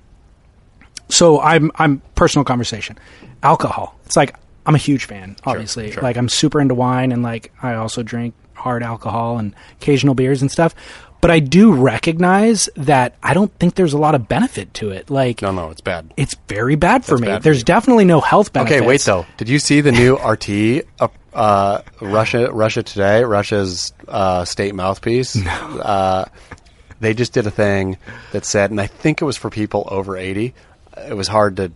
so 1.09 1.41
I'm 1.41 1.71
I'm 1.77 2.03
personal 2.15 2.45
conversation, 2.45 2.99
alcohol. 3.43 3.97
It's 4.07 4.17
like 4.17 4.35
I'm 4.67 4.75
a 4.75 4.79
huge 4.79 5.05
fan. 5.05 5.37
Obviously, 5.45 5.93
sure. 5.93 6.03
like 6.03 6.17
I'm 6.17 6.29
super 6.29 6.61
into 6.61 6.75
wine, 6.75 7.13
and 7.13 7.23
like 7.23 7.53
I 7.63 7.75
also 7.75 8.03
drink 8.03 8.35
hard 8.55 8.83
alcohol 8.83 9.39
and 9.39 9.55
occasional 9.81 10.15
beers 10.15 10.43
and 10.43 10.51
stuff. 10.51 10.75
But 11.21 11.31
I 11.31 11.41
do 11.41 11.73
recognize 11.73 12.69
that 12.77 13.17
I 13.23 13.35
don't 13.35 13.53
think 13.59 13.75
there's 13.75 13.95
a 13.95 13.99
lot 13.99 14.15
of 14.15 14.29
benefit 14.29 14.73
to 14.75 14.91
it. 14.91 15.11
Like 15.11 15.43
No, 15.43 15.51
no, 15.51 15.71
it's 15.71 15.81
bad. 15.81 16.13
it's 16.17 16.37
very 16.49 16.77
bad 16.77 17.05
for 17.05 17.13
That's 17.13 17.21
me. 17.23 17.27
bad 17.29 17.37
for 17.39 17.43
there's 17.45 17.59
you. 17.59 17.65
definitely 17.65 18.05
no 18.05 18.21
health 18.21 18.53
benefit. 18.53 18.77
Okay, 18.77 18.87
wait 18.87 19.01
though. 19.03 19.27
Did 19.37 19.49
you 19.49 19.59
see 19.59 19.81
the 19.81 19.93
new 19.93 20.15
RT? 20.25 20.87
Uh, 21.01 21.09
uh, 21.35 21.83
Russia, 22.01 22.51
Russia 22.53 22.83
Today, 22.83 23.23
Russia's 23.25 23.93
uh, 24.09 24.45
state 24.45 24.75
mouthpiece. 24.75 25.37
No. 25.37 25.51
Uh, 25.53 26.25
they 27.01 27.13
just 27.13 27.33
did 27.35 27.47
a 27.47 27.51
thing 27.51 27.99
that 28.33 28.45
said, 28.47 28.71
and 28.71 28.81
I 28.81 28.87
think 28.87 29.21
it 29.21 29.25
was 29.25 29.37
for 29.37 29.51
people 29.51 29.87
over 29.91 30.17
eighty. 30.17 30.55
It 30.97 31.15
was 31.15 31.29
hard 31.29 31.57
to 31.59 31.73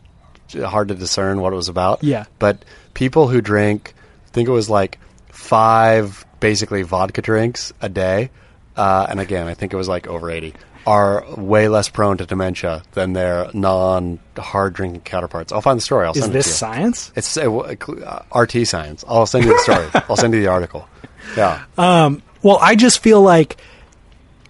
hard 0.67 0.89
to 0.89 0.95
discern 0.95 1.41
what 1.41 1.53
it 1.53 1.57
was 1.57 1.69
about. 1.69 2.03
Yeah. 2.03 2.25
but 2.39 2.65
people 2.95 3.29
who 3.29 3.41
drink, 3.41 3.95
I 4.27 4.31
think 4.31 4.49
it 4.49 4.53
was 4.53 4.71
like 4.71 4.99
five 5.29 6.25
basically 6.41 6.83
vodka 6.83 7.23
drinks 7.23 7.73
a 7.81 7.89
day. 7.89 8.31
Uh, 8.77 9.07
and 9.09 9.21
again, 9.21 9.47
I 9.47 9.55
think 9.55 9.73
it 9.73 9.77
was 9.77 9.89
like 9.89 10.07
over 10.07 10.31
80, 10.31 10.55
are 10.87 11.25
way 11.37 11.69
less 11.69 11.89
prone 11.89 12.17
to 12.19 12.27
dementia 12.27 12.83
than 12.93 13.13
their 13.13 13.51
non 13.53 14.19
hard 14.39 14.73
drinking 14.73 15.03
counterparts. 15.03 15.53
I'll 15.53 15.61
find 15.61 15.77
the 15.77 15.83
story. 15.83 16.07
I'll 16.07 16.13
Is 16.13 16.23
send 16.23 16.33
this 16.33 16.47
it 16.47 16.49
to 16.49 16.53
you. 16.53 16.57
science? 16.57 17.13
It's 17.17 17.37
uh, 17.37 17.53
uh, 17.53 18.39
RT 18.39 18.67
science. 18.67 19.05
I'll 19.07 19.27
send 19.27 19.45
you 19.45 19.53
the 19.53 19.59
story. 19.59 19.89
I'll 20.09 20.17
send 20.17 20.33
you 20.35 20.41
the 20.41 20.49
article. 20.49 20.89
Yeah. 21.37 21.65
Well, 22.43 22.59
I 22.61 22.75
just 22.75 23.01
feel 23.01 23.21
like 23.21 23.59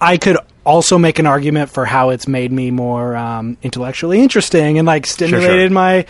I 0.01 0.17
could 0.17 0.37
also 0.65 0.99
make 0.99 1.19
an 1.19 1.27
argument 1.27 1.71
for 1.71 1.85
how 1.85 2.11
it's 2.11 2.29
made 2.29 2.53
me 2.53 2.71
more 2.71 3.17
um, 3.17 3.57
intellectually 3.63 4.23
interesting 4.23 4.79
and 4.79 4.87
like 4.87 5.07
stimulated 5.07 5.73
my 5.73 6.07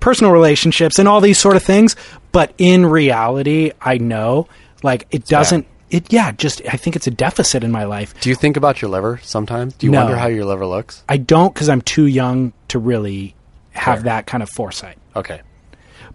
personal 0.00 0.32
relationships 0.32 0.98
and 0.98 1.08
all 1.08 1.20
these 1.20 1.38
sort 1.38 1.56
of 1.56 1.62
things. 1.62 1.94
But 2.32 2.52
in 2.58 2.86
reality, 2.86 3.72
I 3.80 3.98
know 3.98 4.48
like 4.82 5.06
it 5.10 5.26
doesn't. 5.26 5.66
It 5.92 6.12
yeah, 6.12 6.32
just 6.32 6.62
I 6.66 6.76
think 6.76 6.96
it's 6.96 7.06
a 7.06 7.10
deficit 7.10 7.62
in 7.62 7.70
my 7.70 7.84
life. 7.84 8.18
Do 8.20 8.30
you 8.30 8.34
think 8.34 8.56
about 8.56 8.80
your 8.80 8.90
liver 8.90 9.20
sometimes? 9.22 9.74
Do 9.74 9.86
you 9.86 9.92
No. 9.92 10.00
wonder 10.00 10.16
how 10.16 10.26
your 10.26 10.44
liver 10.46 10.66
looks? 10.66 11.04
I 11.08 11.18
don't 11.18 11.52
because 11.52 11.68
I'm 11.68 11.82
too 11.82 12.06
young 12.06 12.52
to 12.68 12.78
really 12.78 13.34
have 13.72 13.98
Fair. 13.98 14.04
that 14.04 14.26
kind 14.26 14.42
of 14.42 14.48
foresight. 14.50 14.96
Okay. 15.14 15.40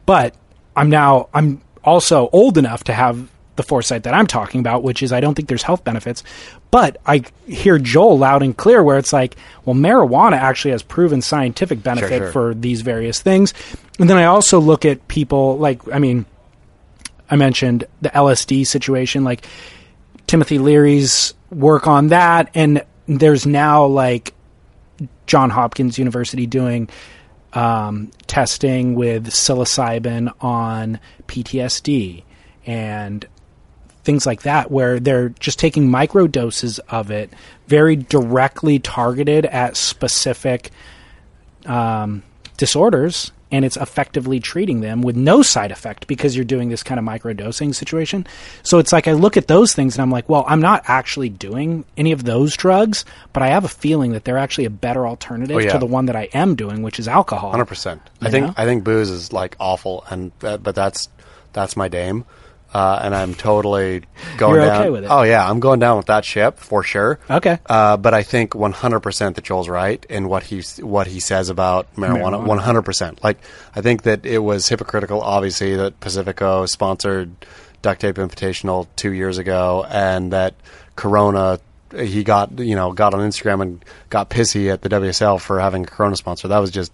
but 0.05 0.34
I'm 0.75 0.89
now 0.89 1.28
I'm 1.34 1.61
also 1.84 2.30
old 2.34 2.57
enough 2.57 2.84
to 2.86 2.93
have 2.93 3.30
the 3.55 3.63
foresight 3.63 4.03
that 4.03 4.13
I'm 4.13 4.28
talking 4.28 4.59
about, 4.59 4.84
which 4.84 5.01
is 5.03 5.11
I 5.11 5.19
don't 5.19 5.34
think 5.36 5.47
there's 5.47 5.63
health 5.63 5.84
benefits. 5.84 6.23
But 6.71 6.97
I 7.05 7.23
hear 7.47 7.78
Joel 7.80 8.17
loud 8.17 8.41
and 8.43 8.55
clear 8.55 8.84
where 8.84 8.97
it's 8.99 9.11
like, 9.13 9.36
well, 9.65 9.75
marijuana 9.75 10.38
actually 10.38 10.71
has 10.71 10.84
proven 10.84 11.21
scientific 11.21 11.82
benefit 11.82 12.19
sure. 12.19 12.32
for 12.32 12.53
these 12.53 12.82
various 12.82 13.19
things. 13.21 13.53
And 13.99 14.09
then 14.09 14.17
I 14.17 14.25
also 14.25 14.59
look 14.59 14.86
at 14.86 15.07
people 15.07 15.57
like 15.57 15.82
I 15.93 15.99
mean, 15.99 16.25
I 17.30 17.36
mentioned 17.36 17.86
the 18.01 18.09
LSD 18.09 18.65
situation, 18.65 19.23
like 19.23 19.45
Timothy 20.28 20.59
Leary's 20.59 21.34
work 21.51 21.88
on 21.88 22.07
that, 22.07 22.49
and 22.53 22.84
there's 23.07 23.45
now 23.45 23.86
like 23.86 24.33
John 25.25 25.49
Hopkins 25.49 25.97
University 25.97 26.45
doing 26.45 26.89
um, 27.54 28.12
testing 28.28 28.95
with 28.95 29.28
psilocybin 29.28 30.32
on 30.41 30.99
PTSD 31.28 32.24
and 32.66 33.25
things 34.04 34.25
like 34.25 34.43
that, 34.43 34.71
where 34.71 34.99
they're 34.99 35.29
just 35.29 35.59
taking 35.59 35.89
micro 35.89 36.28
doses 36.28 36.79
of 36.89 37.12
it, 37.12 37.32
very 37.67 37.95
directly 37.95 38.79
targeted 38.79 39.45
at 39.45 39.75
specific 39.75 40.71
um, 41.66 42.24
disorders, 42.55 43.32
and 43.51 43.63
it's 43.63 43.78
effectively 43.78 44.39
treating 44.39 44.82
them 44.82 45.01
with 45.01 45.15
no 45.15 45.41
side 45.41 45.71
effect 45.71 46.07
because 46.07 46.36
you're 46.36 46.43
doing 46.45 46.69
this 46.69 46.83
kind 46.83 46.99
of 46.99 47.05
micro 47.05 47.33
dosing 47.33 47.74
situation. 47.74 48.28
So 48.63 48.78
it's 48.79 48.91
like 48.91 49.07
I 49.07 49.13
look 49.13 49.37
at 49.37 49.47
those 49.47 49.74
things 49.74 49.95
and 49.95 50.01
I'm 50.01 50.11
like, 50.11 50.28
well, 50.28 50.43
I'm 50.47 50.61
not 50.61 50.83
actually 50.87 51.29
doing 51.29 51.86
any 51.95 52.11
of 52.11 52.24
those 52.24 52.55
drugs, 52.57 53.05
but 53.33 53.43
I 53.43 53.47
have 53.47 53.63
a 53.63 53.69
feeling 53.69 54.11
that 54.11 54.25
they're 54.25 54.37
actually 54.37 54.65
a 54.65 54.69
better 54.69 55.07
alternative 55.07 55.55
Oh, 55.55 55.59
yeah. 55.59 55.71
to 55.71 55.78
the 55.79 55.86
one 55.86 56.07
that 56.07 56.15
I 56.15 56.29
am 56.33 56.55
doing, 56.55 56.82
which 56.82 56.99
is 56.99 57.07
alcohol. 57.07 57.51
Hundred 57.51 57.65
percent. 57.65 58.01
I 58.21 58.29
think 58.29 58.47
know? 58.47 58.53
I 58.57 58.65
think 58.65 58.83
booze 58.83 59.09
is 59.09 59.32
like 59.32 59.55
awful, 59.59 60.03
and 60.09 60.32
that, 60.39 60.61
but 60.63 60.75
that's 60.75 61.07
that's 61.53 61.78
my 61.78 61.87
dame, 61.87 62.25
uh, 62.78 62.99
and 63.01 63.16
I'm 63.16 63.33
totally 63.33 64.04
going 64.37 64.54
You're 64.54 64.66
down. 64.66 64.82
okay 64.82 64.89
with 64.91 65.04
it? 65.05 65.08
Oh 65.09 65.24
yeah, 65.24 65.49
I'm 65.49 65.59
going 65.59 65.79
down 65.79 65.97
with 65.97 66.05
that 66.05 66.24
ship 66.24 66.59
for 66.59 66.83
sure. 66.83 67.20
Okay. 67.28 67.58
uh, 67.66 67.97
but 67.97 68.13
I 68.13 68.21
think 68.21 68.54
100 68.54 68.99
percent 68.99 69.36
that 69.36 69.45
Joel's 69.45 69.67
right 69.67 70.05
in 70.12 70.28
what 70.29 70.43
he 70.43 70.62
what 70.82 71.08
he 71.08 71.20
says 71.20 71.49
about 71.49 71.91
marijuana. 71.95 72.39
Marijuana. 72.39 72.45
100 72.45 72.82
percent. 72.83 73.24
Like 73.24 73.39
I 73.75 73.82
think 73.82 74.04
that 74.04 74.28
it 74.28 74.37
was 74.37 74.67
hypocritical, 74.70 75.21
obviously, 75.21 75.75
that 75.75 75.99
Pacifico 75.99 76.67
sponsored 76.67 77.32
Duct 77.82 77.99
Tape 78.01 78.17
Invitational 78.17 78.86
two 78.95 79.12
years 79.12 79.39
ago, 79.39 79.83
and 79.89 80.32
that 80.33 80.54
Corona. 80.95 81.59
He 81.97 82.24
got 82.25 82.59
you 82.59 82.75
know 82.75 82.91
got 82.91 83.13
on 83.16 83.21
Instagram 83.21 83.62
and 83.62 83.86
got 84.09 84.29
pissy 84.29 84.70
at 84.71 84.82
the 84.83 84.89
WSL 84.89 85.39
for 85.39 85.59
having 85.59 85.83
a 85.83 85.87
Corona 85.87 86.17
sponsor. 86.17 86.49
That 86.49 86.59
was 86.59 86.70
just 86.70 86.91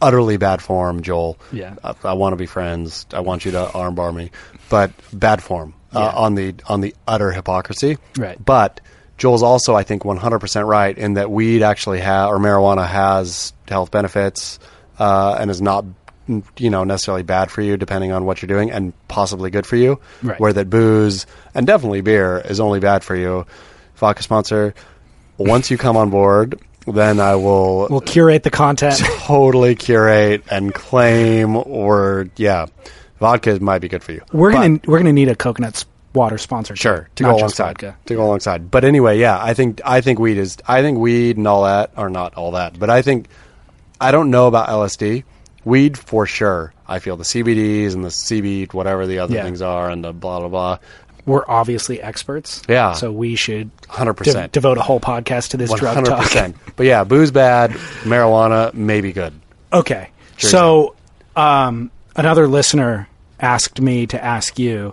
utterly 0.00 0.36
bad 0.36 0.62
form, 0.62 1.02
Joel. 1.02 1.36
Yeah. 1.52 1.74
I, 1.82 1.94
I 2.04 2.12
want 2.14 2.32
to 2.32 2.36
be 2.36 2.46
friends. 2.46 3.06
I 3.12 3.20
want 3.20 3.44
you 3.44 3.50
to 3.50 3.64
armbar 3.74 4.14
me, 4.14 4.30
but 4.70 4.92
bad 5.12 5.42
form 5.42 5.74
uh, 5.92 6.12
on 6.14 6.34
the 6.34 6.54
on 6.66 6.80
the 6.80 6.94
utter 7.06 7.30
hypocrisy. 7.30 7.98
Right. 8.16 8.42
But 8.42 8.80
Joel's 9.18 9.42
also, 9.42 9.76
I 9.76 9.82
think, 9.82 10.04
100% 10.04 10.66
right 10.66 10.96
in 10.96 11.14
that 11.14 11.30
weed 11.30 11.62
actually 11.62 12.00
has 12.00 12.28
or 12.28 12.38
marijuana 12.38 12.88
has 12.88 13.52
health 13.68 13.90
benefits 13.90 14.58
uh, 14.98 15.36
and 15.38 15.50
is 15.50 15.60
not, 15.60 15.84
you 16.56 16.70
know, 16.70 16.84
necessarily 16.84 17.22
bad 17.22 17.50
for 17.50 17.60
you 17.60 17.76
depending 17.76 18.12
on 18.12 18.24
what 18.24 18.40
you're 18.40 18.46
doing, 18.48 18.70
and 18.70 18.94
possibly 19.08 19.50
good 19.50 19.66
for 19.66 19.76
you. 19.76 20.00
Right. 20.22 20.40
Where 20.40 20.54
that 20.54 20.70
booze 20.70 21.26
and 21.54 21.66
definitely 21.66 22.00
beer 22.00 22.38
is 22.38 22.60
only 22.60 22.80
bad 22.80 23.04
for 23.04 23.14
you. 23.14 23.46
Vodka 23.96 24.22
sponsor. 24.22 24.74
Once 25.36 25.70
you 25.70 25.76
come 25.76 25.96
on 25.98 26.08
board, 26.08 26.58
then 26.86 27.20
I 27.20 27.36
will 27.36 27.88
We'll 27.90 28.00
curate 28.00 28.42
the 28.42 28.50
content. 28.50 28.98
totally 29.18 29.74
curate 29.74 30.44
and 30.50 30.72
claim 30.72 31.56
or 31.56 32.28
yeah, 32.36 32.66
vodka 33.20 33.60
might 33.60 33.78
be 33.80 33.88
good 33.88 34.02
for 34.02 34.12
you. 34.12 34.22
We're 34.32 34.50
But- 34.52 34.60
gonna 34.62 34.80
we're 34.86 34.98
gonna 34.98 35.12
need 35.12 35.28
a 35.28 35.36
coconut 35.36 35.84
water 36.12 36.38
sponsor. 36.38 36.74
Sure, 36.74 37.08
to 37.14 37.22
go 37.22 37.36
alongside. 37.36 37.66
vodka. 37.66 37.96
To 38.06 38.14
go 38.14 38.24
alongside. 38.24 38.70
But 38.70 38.84
anyway, 38.84 39.18
yeah, 39.20 39.38
I 39.40 39.54
think 39.54 39.80
I 39.84 40.00
think 40.00 40.18
weed 40.18 40.38
is 40.38 40.56
I 40.66 40.82
think 40.82 40.98
weed 40.98 41.36
and 41.36 41.46
all 41.46 41.62
that 41.64 41.92
are 41.96 42.10
not 42.10 42.34
all 42.34 42.50
that. 42.52 42.78
But 42.78 42.90
I 42.90 43.02
think 43.02 43.28
I 44.00 44.10
don't 44.10 44.30
know 44.30 44.48
about 44.48 44.68
LSD. 44.68 45.22
Weed 45.64 45.96
for 45.98 46.26
sure. 46.26 46.72
I 46.88 46.98
feel 46.98 47.16
the 47.16 47.24
CBDs 47.24 47.92
and 47.94 48.02
the 48.04 48.08
CB 48.08 48.72
whatever 48.74 49.06
the 49.06 49.18
other 49.20 49.34
Yeah. 49.34 49.44
things 49.44 49.62
are 49.62 49.90
and 49.90 50.02
the 50.02 50.12
blah 50.12 50.40
blah 50.40 50.48
blah. 50.48 50.78
We're 51.26 51.44
obviously 51.46 52.00
experts. 52.02 52.62
Yeah. 52.66 52.94
So 52.94 53.12
we 53.12 53.36
should 53.36 53.70
100%. 53.88 54.24
de- 54.32 54.48
devote 54.48 54.78
a 54.78 54.82
whole 54.82 54.98
podcast 55.00 55.50
to 55.50 55.58
this 55.58 55.68
One 55.68 55.78
drug 55.78 56.04
talk. 56.06 56.52
But 56.76 56.86
yeah, 56.86 57.04
booze 57.04 57.30
bad, 57.30 57.72
marijuana 58.04 58.72
maybe 58.72 59.12
good. 59.12 59.34
Okay. 59.70 60.08
So 60.38 60.94
um, 61.36 61.90
another 62.16 62.48
listener 62.48 63.06
asked 63.40 63.80
me 63.80 64.06
to 64.08 64.22
ask 64.24 64.58
you, 64.58 64.92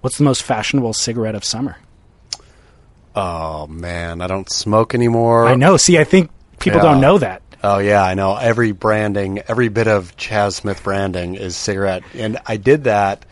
what's 0.00 0.18
the 0.18 0.24
most 0.24 0.42
fashionable 0.42 0.92
cigarette 0.94 1.34
of 1.34 1.44
summer? 1.44 1.76
Oh 3.14 3.66
man, 3.66 4.20
I 4.20 4.26
don't 4.26 4.50
smoke 4.50 4.94
anymore. 4.94 5.46
I 5.46 5.54
know. 5.54 5.76
See, 5.76 5.98
I 5.98 6.04
think 6.04 6.30
people 6.58 6.78
Yeah. 6.80 6.84
don't 6.92 7.00
know 7.00 7.18
that. 7.18 7.42
Oh 7.62 7.78
yeah, 7.78 8.02
I 8.02 8.14
know. 8.14 8.36
Every 8.36 8.72
branding, 8.72 9.40
every 9.48 9.68
bit 9.68 9.88
of 9.88 10.16
Chas 10.16 10.56
Smith 10.56 10.82
branding 10.82 11.34
is 11.34 11.56
cigarette, 11.56 12.02
and 12.14 12.38
I 12.46 12.56
did 12.56 12.84
that 12.84 13.26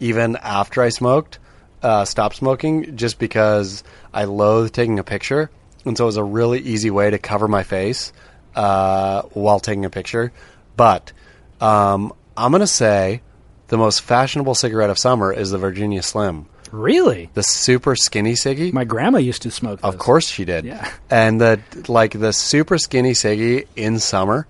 even 0.00 0.36
after 0.36 0.82
I 0.82 0.88
smoked, 0.88 1.38
uh, 1.82 2.04
stopped 2.04 2.36
smoking, 2.36 2.96
just 2.96 3.18
because 3.18 3.84
I 4.12 4.24
loathe 4.24 4.72
taking 4.72 4.98
a 4.98 5.04
picture, 5.04 5.50
and 5.84 5.96
so 5.96 6.04
it 6.04 6.06
was 6.06 6.16
a 6.16 6.24
really 6.24 6.60
easy 6.60 6.90
way 6.90 7.10
to 7.10 7.18
cover 7.18 7.46
my 7.48 7.62
face 7.62 8.12
uh, 8.56 9.22
while 9.34 9.60
taking 9.60 9.84
a 9.84 9.90
picture. 9.90 10.32
But 10.76 11.12
um, 11.60 12.12
I'm 12.36 12.50
gonna 12.50 12.66
say 12.66 13.20
the 13.68 13.78
most 13.78 14.00
fashionable 14.02 14.54
cigarette 14.54 14.90
of 14.90 14.98
summer 14.98 15.32
is 15.32 15.50
the 15.50 15.58
Virginia 15.58 16.02
Slim, 16.02 16.46
Really? 16.72 17.30
the 17.34 17.42
super 17.42 17.96
skinny 17.96 18.32
ciggy. 18.34 18.72
My 18.72 18.84
grandma 18.84 19.18
used 19.18 19.42
to 19.42 19.50
smoke. 19.50 19.80
Of 19.82 19.96
course 19.98 20.28
she 20.28 20.44
did. 20.44 20.64
Yeah. 20.66 20.90
And 21.10 21.40
the 21.40 21.60
like 21.88 22.12
the 22.18 22.32
super 22.32 22.76
skinny 22.78 23.12
ciggy 23.12 23.66
in 23.76 23.98
summer 23.98 24.46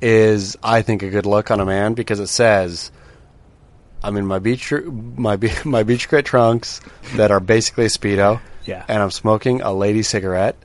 is 0.00 0.56
I 0.62 0.82
think 0.82 1.02
a 1.02 1.10
good 1.10 1.26
look 1.26 1.50
on 1.50 1.60
a 1.60 1.64
man 1.66 1.94
because 1.94 2.20
it 2.20 2.26
says 2.28 2.90
I'm 4.02 4.16
in 4.16 4.26
my 4.26 4.38
beach 4.38 4.72
my 4.72 5.38
my 5.64 5.82
beach 5.82 6.08
grit 6.08 6.24
trunks 6.24 6.80
that 7.16 7.30
are 7.30 7.40
basically 7.40 7.84
a 7.84 7.88
speedo. 7.88 8.40
Yeah. 8.64 8.84
And 8.88 9.02
I'm 9.02 9.10
smoking 9.10 9.60
a 9.60 9.72
lady 9.72 10.02
cigarette 10.02 10.56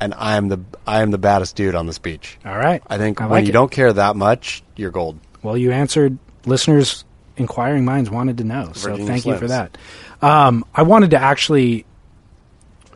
and 0.00 0.14
I 0.14 0.36
am 0.36 0.48
the 0.48 0.60
I 0.86 1.02
am 1.02 1.10
the 1.10 1.18
baddest 1.18 1.56
dude 1.56 1.74
on 1.74 1.86
this 1.86 1.98
beach. 1.98 2.38
All 2.44 2.56
right. 2.56 2.82
I 2.86 2.96
think 2.98 3.20
I 3.20 3.24
when 3.24 3.32
like 3.40 3.44
you 3.44 3.50
it. 3.50 3.52
don't 3.52 3.70
care 3.70 3.92
that 3.92 4.14
much, 4.16 4.62
you're 4.76 4.90
gold. 4.90 5.18
Well, 5.42 5.56
you 5.56 5.72
answered 5.72 6.18
listeners' 6.46 7.04
inquiring 7.36 7.84
minds 7.84 8.10
wanted 8.10 8.38
to 8.38 8.44
know. 8.44 8.72
So 8.74 8.90
Virginia 8.90 9.06
thank 9.06 9.26
you 9.26 9.36
for 9.36 9.48
that. 9.48 9.76
Um, 10.22 10.64
I 10.74 10.82
wanted 10.82 11.10
to 11.10 11.18
actually 11.18 11.86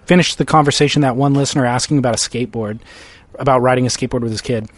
finish 0.06 0.34
the 0.34 0.44
conversation 0.44 1.02
that 1.02 1.16
one 1.16 1.34
listener 1.34 1.64
asking 1.64 1.98
about 1.98 2.14
a 2.14 2.18
skateboard, 2.18 2.80
about 3.38 3.60
riding 3.62 3.86
a 3.86 3.88
skateboard 3.88 4.20
with 4.20 4.30
his 4.30 4.40
kid. 4.40 4.68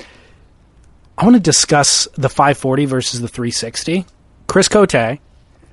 I 1.18 1.24
want 1.24 1.34
to 1.34 1.40
discuss 1.40 2.06
the 2.14 2.28
540 2.28 2.84
versus 2.84 3.20
the 3.20 3.28
360. 3.28 4.04
Chris 4.46 4.68
Cote, 4.68 5.18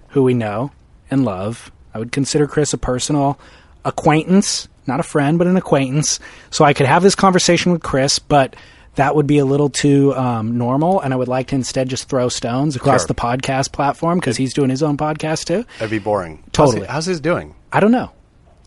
who 0.10 0.24
we 0.24 0.34
know 0.34 0.72
and 1.12 1.26
love, 1.26 1.72
I 1.94 2.00
would 2.00 2.12
consider 2.12 2.48
Chris 2.48 2.74
a 2.74 2.78
personal 2.78 3.40
acquaintance, 3.86 4.68
not 4.88 5.00
a 5.00 5.04
friend, 5.04 5.38
but 5.38 5.48
an 5.48 5.58
acquaintance. 5.58 6.20
So 6.50 6.66
I 6.66 6.74
could 6.74 6.86
have 6.86 7.04
this 7.04 7.16
conversation 7.16 7.72
with 7.72 7.84
Chris, 7.84 8.20
but 8.20 8.56
that 8.96 9.16
would 9.16 9.28
be 9.28 9.40
a 9.40 9.46
little 9.46 9.70
too 9.70 10.14
um, 10.16 10.58
normal, 10.58 11.00
and 11.02 11.14
I 11.14 11.18
would 11.18 11.28
like 11.28 11.48
to 11.48 11.56
instead 11.56 11.90
just 11.90 12.08
throw 12.10 12.30
stones 12.30 12.76
across 12.76 13.02
Sure. 13.02 13.08
the 13.08 13.16
podcast 13.16 13.72
platform 13.72 14.20
because 14.20 14.38
he's 14.38 14.54
doing 14.54 14.70
his 14.70 14.84
own 14.84 14.98
podcast 14.98 15.46
too. 15.46 15.66
That'd 15.80 15.90
be 15.92 16.00
boring. 16.00 16.44
Totally. 16.52 16.80
How's, 16.82 16.88
he- 16.88 16.92
how's 16.94 17.06
his 17.08 17.20
doing? 17.22 17.56
I 17.72 17.80
don't 17.80 17.92
know. 17.92 18.12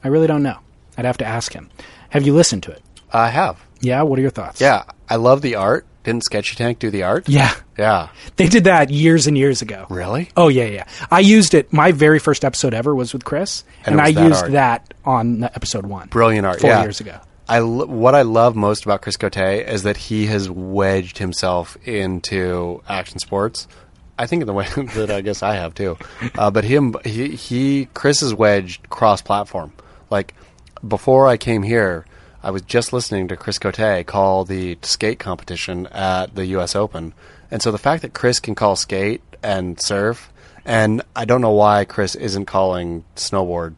I 0.03 0.09
really 0.09 0.27
don't 0.27 0.43
know. 0.43 0.59
I'd 0.99 1.05
have 1.05 1.19
to 1.19 1.25
ask 1.27 1.53
him. 1.53 1.71
Have 2.11 2.25
you 2.27 2.35
listened 2.35 2.63
to 2.65 2.71
it? 2.73 2.83
I 3.13 3.29
have. 3.29 3.59
Yeah. 3.81 4.03
What 4.03 4.19
are 4.19 4.23
your 4.23 4.31
thoughts? 4.31 4.61
Yeah, 4.61 4.85
I 5.09 5.17
love 5.17 5.43
the 5.43 5.55
art. 5.57 5.87
Didn't 6.05 6.23
Sketchy 6.25 6.55
Tank 6.55 6.79
do 6.79 6.89
the 6.91 7.03
art? 7.03 7.29
Yeah. 7.29 7.53
Yeah. 7.77 8.09
They 8.37 8.47
did 8.49 8.65
that 8.65 8.91
years 8.91 9.27
and 9.27 9.37
years 9.37 9.61
ago. 9.61 9.87
Really? 9.91 10.29
Oh 10.37 10.47
yeah, 10.49 10.65
yeah. 10.67 10.85
I 11.11 11.21
used 11.21 11.53
it. 11.53 11.73
My 11.73 11.91
very 11.93 12.19
first 12.21 12.45
episode 12.45 12.75
ever 12.75 12.95
was 12.95 13.13
with 13.13 13.25
Chris, 13.25 13.65
And 13.85 13.95
and, 13.95 14.01
I 14.01 14.13
that 14.13 14.29
used 14.29 14.43
art. 14.45 14.53
that 14.53 14.95
on 15.05 15.43
episode 15.45 15.85
one. 15.87 16.07
brilliant 16.09 16.47
art. 16.47 16.61
Four 16.61 16.71
yeah. 16.71 16.83
years 16.83 17.01
ago. 17.01 17.19
I 17.49 17.61
what 17.61 18.15
I 18.17 18.23
love 18.23 18.57
most 18.57 18.85
about 18.85 19.03
Chris 19.03 19.17
Cote 19.17 19.37
is 19.37 19.85
that 19.85 19.97
he 19.97 20.27
has 20.27 20.51
wedged 20.51 21.19
himself 21.19 21.77
into 21.87 22.83
action 22.89 23.21
sports. 23.21 23.69
I 24.19 24.27
think 24.27 24.41
in 24.41 24.47
the 24.47 24.53
way 24.53 24.67
that 24.95 25.11
I 25.11 25.21
guess 25.21 25.43
I 25.43 25.55
have 25.55 25.75
too. 25.75 25.97
Uh, 26.37 26.51
but 26.51 26.65
him, 26.65 26.97
he, 27.05 27.37
he, 27.37 27.89
Chris 27.95 28.23
is 28.23 28.35
wedged 28.35 28.89
cross-platform. 28.89 29.73
Like 30.11 30.35
before 30.87 31.29
I 31.29 31.37
came 31.37 31.63
here, 31.63 32.07
I 32.43 32.51
was 32.51 32.63
just 32.63 32.93
listening 32.93 33.29
to 33.29 33.37
Chris 33.37 33.59
Cote 33.59 34.07
call 34.07 34.45
the 34.45 34.79
skate 34.83 35.19
competition 35.21 35.87
at 35.89 36.35
the 36.35 36.47
U.S. 36.47 36.75
Open, 36.75 37.15
and 37.51 37.63
so 37.63 37.71
the 37.71 37.79
fact 37.79 38.03
that 38.03 38.13
Chris 38.13 38.41
can 38.41 38.57
call 38.57 38.75
skate 38.75 39.23
and 39.43 39.81
surf, 39.81 40.33
and 40.65 41.03
I 41.15 41.25
don't 41.25 41.43
know 41.43 41.53
why 41.53 41.85
Chris 41.85 42.17
isn't 42.17 42.47
calling 42.47 43.05
snowboard. 43.15 43.77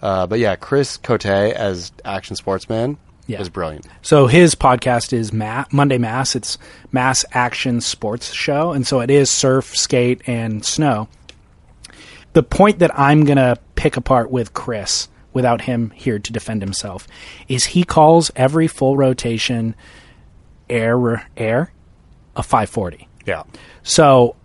Uh, 0.00 0.26
but 0.26 0.38
yeah, 0.38 0.56
Chris 0.56 0.96
Cote 0.96 1.26
as 1.26 1.92
action 2.02 2.34
sportsman 2.34 2.96
Yeah. 3.32 3.40
is 3.40 3.48
brilliant. 3.48 3.86
So 4.02 4.26
his 4.26 4.54
podcast 4.54 5.12
is 5.12 5.32
Ma- 5.32 5.64
Monday 5.72 5.98
Mass. 5.98 6.34
It's 6.36 6.58
Mass 6.92 7.24
Action 7.32 7.80
Sports 7.80 8.32
Show, 8.32 8.72
and 8.72 8.86
so 8.86 9.00
it 9.00 9.10
is 9.10 9.30
surf, 9.30 9.76
skate, 9.76 10.22
and 10.26 10.64
snow. 10.64 11.08
The 12.32 12.42
point 12.42 12.78
that 12.78 12.96
I'm 12.98 13.24
gonna 13.24 13.56
pick 13.74 13.96
apart 13.96 14.30
with 14.30 14.54
Chris, 14.54 15.08
without 15.32 15.62
him 15.62 15.90
here 15.94 16.18
to 16.18 16.32
defend 16.32 16.62
himself, 16.62 17.06
is 17.48 17.66
he 17.66 17.84
calls 17.84 18.30
every 18.36 18.66
full 18.66 18.96
rotation 18.96 19.74
air 20.68 21.26
air 21.36 21.72
a 22.36 22.42
540. 22.42 23.08
Yeah. 23.26 23.42
So 23.82 24.36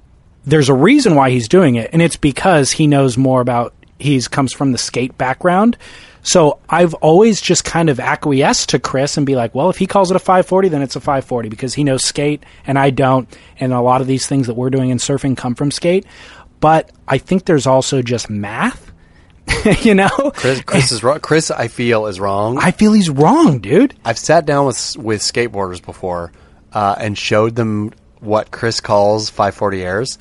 there's 0.46 0.70
a 0.70 0.74
reason 0.74 1.16
why 1.16 1.30
he's 1.32 1.48
doing 1.48 1.76
it, 1.76 1.90
and 1.94 2.02
it's 2.02 2.18
because 2.18 2.72
he 2.72 2.88
knows 2.88 3.18
more 3.18 3.42
about. 3.42 3.74
He's 3.98 4.28
comes 4.28 4.52
from 4.52 4.74
the 4.74 4.78
skate 4.78 5.18
background. 5.18 5.78
So 6.26 6.60
I've 6.68 6.96
always 6.96 7.40
just 7.40 7.64
kind 7.64 7.88
of 7.88 8.00
acquiesced 8.00 8.70
to 8.70 8.80
Chris 8.80 9.16
and 9.16 9.28
be 9.28 9.36
like, 9.36 9.54
well, 9.54 9.70
if 9.70 9.78
he 9.78 9.86
calls 9.86 10.10
it 10.10 10.16
a 10.16 10.20
540, 10.20 10.70
then 10.70 10.82
it's 10.82 10.96
a 10.96 11.00
540 11.00 11.50
because 11.50 11.76
he 11.76 11.84
knows 11.84 12.04
skate 12.04 12.44
and 12.66 12.80
I 12.80 12.90
don't. 12.90 13.30
And 13.60 13.72
a 13.72 13.80
lot 13.80 14.02
of 14.02 14.08
these 14.08 14.26
things 14.26 14.48
that 14.48 14.56
we're 14.56 14.72
doing 14.72 14.90
in 14.90 14.98
surfing 14.98 15.38
come 15.38 15.54
from 15.54 15.70
skate. 15.70 16.06
But 16.60 16.92
I 17.08 17.20
think 17.20 17.46
there's 17.46 17.68
also 17.68 18.02
just 18.02 18.28
math, 18.28 18.92
you 19.84 19.94
know? 19.94 20.10
Chris, 20.36 20.62
Chris 20.62 20.92
is 20.92 21.04
wrong. 21.04 21.20
Chris, 21.20 21.52
I 21.52 21.68
feel 21.68 22.08
is 22.08 22.20
wrong. 22.20 22.58
I 22.58 22.72
feel 22.72 22.94
he's 22.94 23.10
wrong, 23.10 23.60
dude. 23.60 23.94
I've 24.04 24.18
sat 24.18 24.48
down 24.48 24.66
with 24.66 24.98
with 24.98 25.22
skateboarders 25.22 25.84
before 25.84 26.32
uh, 26.74 26.96
and 26.98 27.16
showed 27.16 27.56
them 27.56 27.94
what 28.20 28.50
Chris 28.50 28.80
calls 28.80 29.30
540 29.30 29.84
airs, 29.84 30.18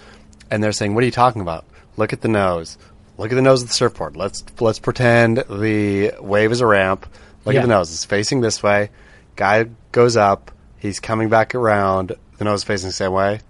and 0.50 0.62
they're 0.62 0.72
saying, 0.72 0.94
"What 0.94 1.02
are 1.02 1.06
you 1.06 1.12
talking 1.12 1.40
about? 1.40 1.64
Look 1.96 2.12
at 2.12 2.20
the 2.20 2.28
nose. 2.28 2.76
Look 3.16 3.30
at 3.30 3.34
the 3.36 3.42
nose 3.42 3.62
of 3.62 3.68
the 3.68 3.74
surfboard. 3.74 4.16
Let's 4.16 4.42
let's 4.60 4.78
pretend 4.78 5.38
the 5.48 6.12
wave 6.20 6.50
is 6.52 6.60
a 6.60 6.66
ramp. 6.66 7.06
Look 7.44 7.54
Yeah. 7.54 7.60
at 7.60 7.62
the 7.62 7.68
nose. 7.68 7.92
It's 7.92 8.04
facing 8.04 8.40
this 8.40 8.62
way. 8.62 8.90
Guy 9.36 9.66
goes 9.92 10.16
up. 10.16 10.50
He's 10.78 11.00
coming 11.00 11.28
back 11.28 11.54
around. 11.54 12.12
The 12.38 12.44
nose 12.44 12.60
is 12.60 12.64
facing 12.64 12.88
the 12.88 12.92
same 12.94 13.12
way. 13.12 13.40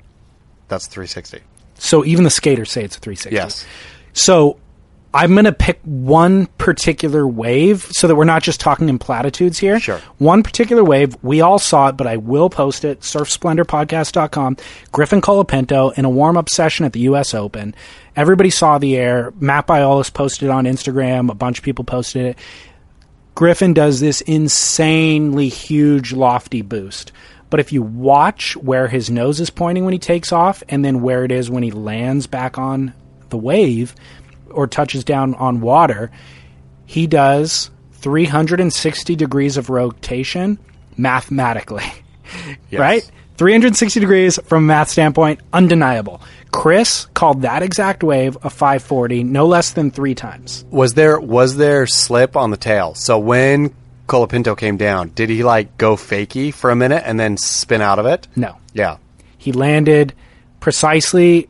That's 0.68 0.86
360. 0.86 1.40
So 1.76 2.04
even 2.04 2.24
the 2.24 2.30
skaters 2.30 2.70
say 2.70 2.84
it's 2.84 2.96
a 2.96 3.00
360. 3.00 3.34
Yes. 3.34 3.64
So 4.12 4.58
I'm 5.14 5.32
going 5.34 5.44
to 5.44 5.52
pick 5.52 5.78
one 5.84 6.46
particular 6.58 7.24
wave 7.24 7.86
so 7.92 8.08
that 8.08 8.16
we're 8.16 8.24
not 8.24 8.42
just 8.42 8.58
talking 8.58 8.88
in 8.88 8.98
platitudes 8.98 9.60
here. 9.60 9.78
Sure. 9.78 9.98
One 10.18 10.42
particular 10.42 10.82
wave. 10.82 11.16
We 11.22 11.40
all 11.40 11.60
saw 11.60 11.88
it, 11.88 11.96
but 11.96 12.08
I 12.08 12.16
will 12.16 12.50
post 12.50 12.84
it. 12.84 13.00
SurfSplendorPodcast.com. 13.02 14.56
Griffin 14.90 15.20
Colapinto 15.20 15.96
in 15.96 16.04
a 16.04 16.10
warm 16.10 16.36
up 16.36 16.48
session 16.48 16.84
at 16.84 16.92
the 16.92 17.00
U.S. 17.00 17.32
Open. 17.32 17.76
Everybody 18.16 18.50
saw 18.50 18.78
the 18.78 18.96
air. 18.96 19.32
Matt 19.38 19.68
Biolos 19.68 20.12
posted 20.12 20.48
it 20.48 20.50
on 20.50 20.64
Instagram. 20.64 21.30
A 21.30 21.34
bunch 21.34 21.58
of 21.58 21.64
people 21.64 21.84
posted 21.84 22.26
it. 22.26 22.38
Griffin 23.36 23.72
does 23.72 24.00
this 24.00 24.20
insanely 24.22 25.48
huge, 25.48 26.12
lofty 26.12 26.62
boost. 26.62 27.12
But 27.50 27.60
if 27.60 27.72
you 27.72 27.82
watch 27.82 28.56
where 28.56 28.88
his 28.88 29.10
nose 29.10 29.38
is 29.38 29.50
pointing 29.50 29.84
when 29.84 29.92
he 29.92 29.98
takes 30.00 30.32
off 30.32 30.64
and 30.68 30.84
then 30.84 31.02
where 31.02 31.24
it 31.24 31.30
is 31.30 31.48
when 31.48 31.62
he 31.62 31.70
lands 31.70 32.26
back 32.26 32.58
on 32.58 32.94
the 33.28 33.38
wave 33.38 33.94
or 34.54 34.66
touches 34.66 35.04
down 35.04 35.34
on 35.34 35.60
water, 35.60 36.10
he 36.86 37.06
does 37.06 37.70
360 37.92 39.16
degrees 39.16 39.56
of 39.56 39.70
rotation 39.70 40.58
mathematically. 40.96 41.84
Right? 42.72 43.08
360 43.36 44.00
degrees 44.00 44.38
from 44.44 44.64
a 44.64 44.66
math 44.66 44.88
standpoint, 44.88 45.40
undeniable. 45.52 46.22
Chris 46.52 47.06
called 47.14 47.42
that 47.42 47.62
exact 47.62 48.02
wave 48.02 48.36
a 48.42 48.50
540 48.50 49.24
no 49.24 49.46
less 49.46 49.72
than 49.72 49.90
three 49.90 50.14
times. 50.14 50.64
Was 50.70 50.94
there 50.94 51.20
was 51.20 51.56
there 51.56 51.86
slip 51.86 52.36
on 52.36 52.50
the 52.50 52.56
tail? 52.56 52.94
So 52.94 53.18
when 53.18 53.74
Colapinto 54.06 54.56
came 54.56 54.76
down, 54.76 55.10
did 55.10 55.30
he 55.30 55.42
like 55.42 55.76
go 55.78 55.96
fakey 55.96 56.52
for 56.54 56.70
a 56.70 56.76
minute 56.76 57.02
and 57.04 57.18
then 57.18 57.36
spin 57.36 57.82
out 57.82 57.98
of 57.98 58.06
it? 58.06 58.28
No. 58.36 58.56
Yeah. 58.72 58.98
He 59.36 59.52
landed 59.52 60.14
precisely 60.60 61.48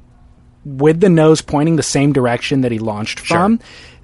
with 0.65 1.01
the 1.01 1.09
nose 1.09 1.43
pointing 1.43 1.77
the 1.77 1.83
same 1.83 2.13
direction 2.13 2.63
that 2.63 2.73
he 2.73 2.79
launched 2.79 3.21
from. 3.21 3.61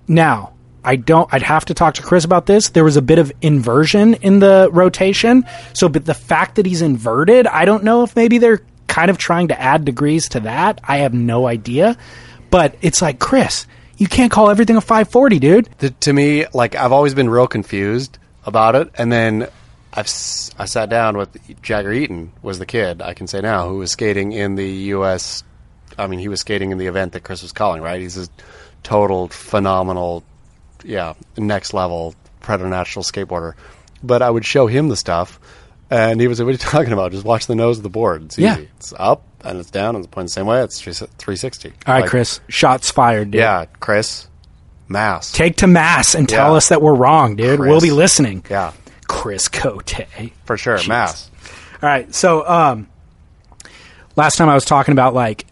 Now, 0.06 0.52
I 0.82 0.96
don't 0.96 1.32
I'd 1.32 1.42
have 1.42 1.66
to 1.66 1.74
talk 1.74 1.94
to 1.94 2.02
Chris 2.02 2.24
about 2.24 2.46
this. 2.46 2.70
There 2.70 2.84
was 2.84 2.96
a 2.96 3.02
bit 3.02 3.18
of 3.18 3.32
inversion 3.42 4.14
in 4.14 4.38
the 4.38 4.68
rotation. 4.72 5.44
So 5.74 5.88
but 5.88 6.04
the 6.04 6.14
fact 6.14 6.56
that 6.56 6.66
he's 6.66 6.82
inverted, 6.82 7.46
I 7.46 7.64
don't 7.64 7.84
know 7.84 8.02
if 8.02 8.16
maybe 8.16 8.38
they're 8.38 8.62
kind 8.86 9.10
of 9.10 9.18
trying 9.18 9.48
to 9.48 9.60
add 9.60 9.84
degrees 9.84 10.28
to 10.30 10.40
that. 10.40 10.80
I 10.84 10.98
have 10.98 11.14
no 11.14 11.46
idea. 11.46 11.96
But 12.50 12.74
it's 12.82 13.00
like, 13.00 13.20
Chris, 13.20 13.66
you 13.96 14.08
can't 14.08 14.32
call 14.32 14.50
everything 14.50 14.76
a 14.76 14.80
540, 14.80 15.38
dude. 15.38 15.68
The, 15.78 15.90
to 15.90 16.12
me, 16.12 16.46
like 16.52 16.74
I've 16.74 16.92
always 16.92 17.14
been 17.14 17.30
real 17.30 17.46
confused 17.46 18.18
about 18.44 18.74
it, 18.74 18.90
and 18.96 19.12
then 19.12 19.46
I've 19.92 20.06
I 20.58 20.64
sat 20.64 20.88
down 20.88 21.16
with 21.16 21.36
Jagger 21.62 21.92
Eaton 21.92 22.32
was 22.42 22.58
the 22.58 22.66
kid 22.66 23.02
I 23.02 23.14
can 23.14 23.26
say 23.26 23.40
now 23.40 23.68
who 23.68 23.78
was 23.78 23.92
skating 23.92 24.32
in 24.32 24.54
the 24.54 24.68
U.S. 24.68 25.44
I 26.00 26.06
mean, 26.06 26.18
he 26.20 26.28
was 26.28 26.40
skating 26.40 26.70
in 26.70 26.78
the 26.78 26.86
event 26.86 27.12
that 27.12 27.22
Chris 27.22 27.42
was 27.42 27.52
calling. 27.52 27.82
Right, 27.82 28.00
he's 28.00 28.16
a 28.16 28.28
total 28.82 29.28
phenomenal, 29.28 30.24
yeah, 30.84 31.14
next 31.36 31.74
level 31.74 32.14
preternatural 32.40 33.02
skateboarder. 33.04 33.54
But 34.02 34.22
I 34.22 34.30
would 34.30 34.44
show 34.46 34.66
him 34.66 34.88
the 34.88 34.96
stuff, 34.96 35.38
and 35.90 36.20
he 36.20 36.26
was 36.28 36.38
like, 36.40 36.44
"What 36.46 36.50
are 36.50 36.52
you 36.52 36.58
talking 36.58 36.92
about? 36.92 37.12
Just 37.12 37.24
watch 37.24 37.46
the 37.46 37.54
nose 37.54 37.76
of 37.76 37.82
the 37.82 37.90
board. 37.90 38.24
It's 38.24 38.38
Yeah. 38.38 38.56
It's 38.56 38.94
up 38.98 39.22
and 39.42 39.58
it's 39.58 39.70
down 39.70 39.94
and 39.96 40.04
it's 40.04 40.10
pointing 40.12 40.26
the 40.26 40.32
same 40.32 40.46
way. 40.46 40.62
It's 40.62 40.80
360." 40.80 41.68
All 41.86 41.94
right, 41.94 42.00
Like, 42.00 42.10
Chris, 42.10 42.40
shots 42.48 42.90
fired, 42.90 43.30
dude. 43.32 43.40
Yeah, 43.40 43.66
Chris, 43.80 44.26
mass. 44.88 45.32
Take 45.32 45.56
to 45.58 45.66
mass 45.66 46.14
and 46.14 46.28
tell 46.28 46.52
Yeah. 46.52 46.56
us 46.56 46.68
that 46.70 46.80
we're 46.82 46.94
wrong, 46.94 47.36
dude. 47.36 47.58
Chris. 47.58 47.68
We'll 47.70 47.80
be 47.80 47.90
listening. 47.90 48.44
Yeah, 48.50 48.72
Chris 49.06 49.48
Cote. 49.48 49.92
for 50.44 50.56
sure, 50.56 50.78
Jeez. 50.78 50.88
mass. 50.88 51.30
All 51.82 51.88
right. 51.88 52.14
So, 52.14 52.46
um, 52.48 52.88
last 54.16 54.36
time 54.36 54.48
I 54.48 54.54
was 54.54 54.64
talking 54.64 54.92
about 54.92 55.14
like, 55.14 55.46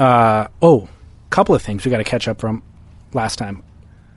uh, 0.00 0.48
oh, 0.62 0.88
couple 1.30 1.54
of 1.54 1.62
things 1.62 1.84
we 1.84 1.90
got 1.90 1.98
to 1.98 2.04
catch 2.04 2.26
up 2.26 2.40
from 2.40 2.62
last 3.12 3.36
time. 3.36 3.62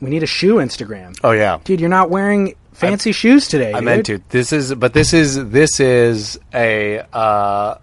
We 0.01 0.09
need 0.09 0.23
a 0.23 0.27
shoe 0.27 0.55
Instagram. 0.55 1.17
Oh 1.23 1.31
yeah, 1.31 1.59
Dude, 1.63 1.79
you're 1.79 1.89
not 1.89 2.09
wearing 2.09 2.55
fancy 2.73 3.11
shoes 3.11 3.47
today. 3.47 3.71
I 3.71 3.79
dude. 3.79 3.85
meant 3.85 4.05
to. 4.07 4.21
This 4.29 4.51
is, 4.51 4.73
but 4.73 4.93
this 4.93 5.13
is 5.13 5.49
this 5.49 5.79
is 5.79 6.39
a 6.53 7.05
uh, 7.13 7.77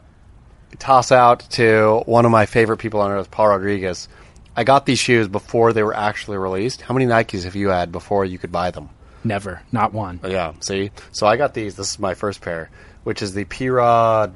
toss 0.79 1.13
out 1.13 1.41
to 1.51 2.03
one 2.07 2.25
of 2.25 2.31
my 2.31 2.47
favorite 2.47 2.79
people 2.79 3.01
on 3.01 3.11
earth, 3.11 3.31
Paul 3.31 3.49
Rodriguez. 3.49 4.09
I 4.57 4.65
got 4.65 4.85
these 4.85 4.99
shoes 4.99 5.29
before 5.29 5.73
they 5.73 5.83
were 5.83 5.97
actually 5.97 6.37
released. 6.37 6.83
How 6.83 6.93
many 6.93 7.07
Nikes 7.07 7.45
have 7.45 7.55
you 7.55 7.69
had 7.69 7.93
before 7.93 8.25
you 8.25 8.37
could 8.37 8.53
buy 8.53 8.71
them? 8.71 8.91
Never, 9.23 9.63
not 9.71 9.93
one. 9.93 10.21
Yeah, 10.25 10.55
see? 10.61 10.91
So 11.13 11.27
I 11.27 11.37
got 11.37 11.55
these. 11.55 11.77
This 11.77 11.93
is 11.93 11.99
my 11.99 12.15
first 12.15 12.41
pair, 12.41 12.71
which 13.05 13.23
is 13.23 13.33
the 13.33 13.45
P 13.45 13.69
Rod. 13.69 14.35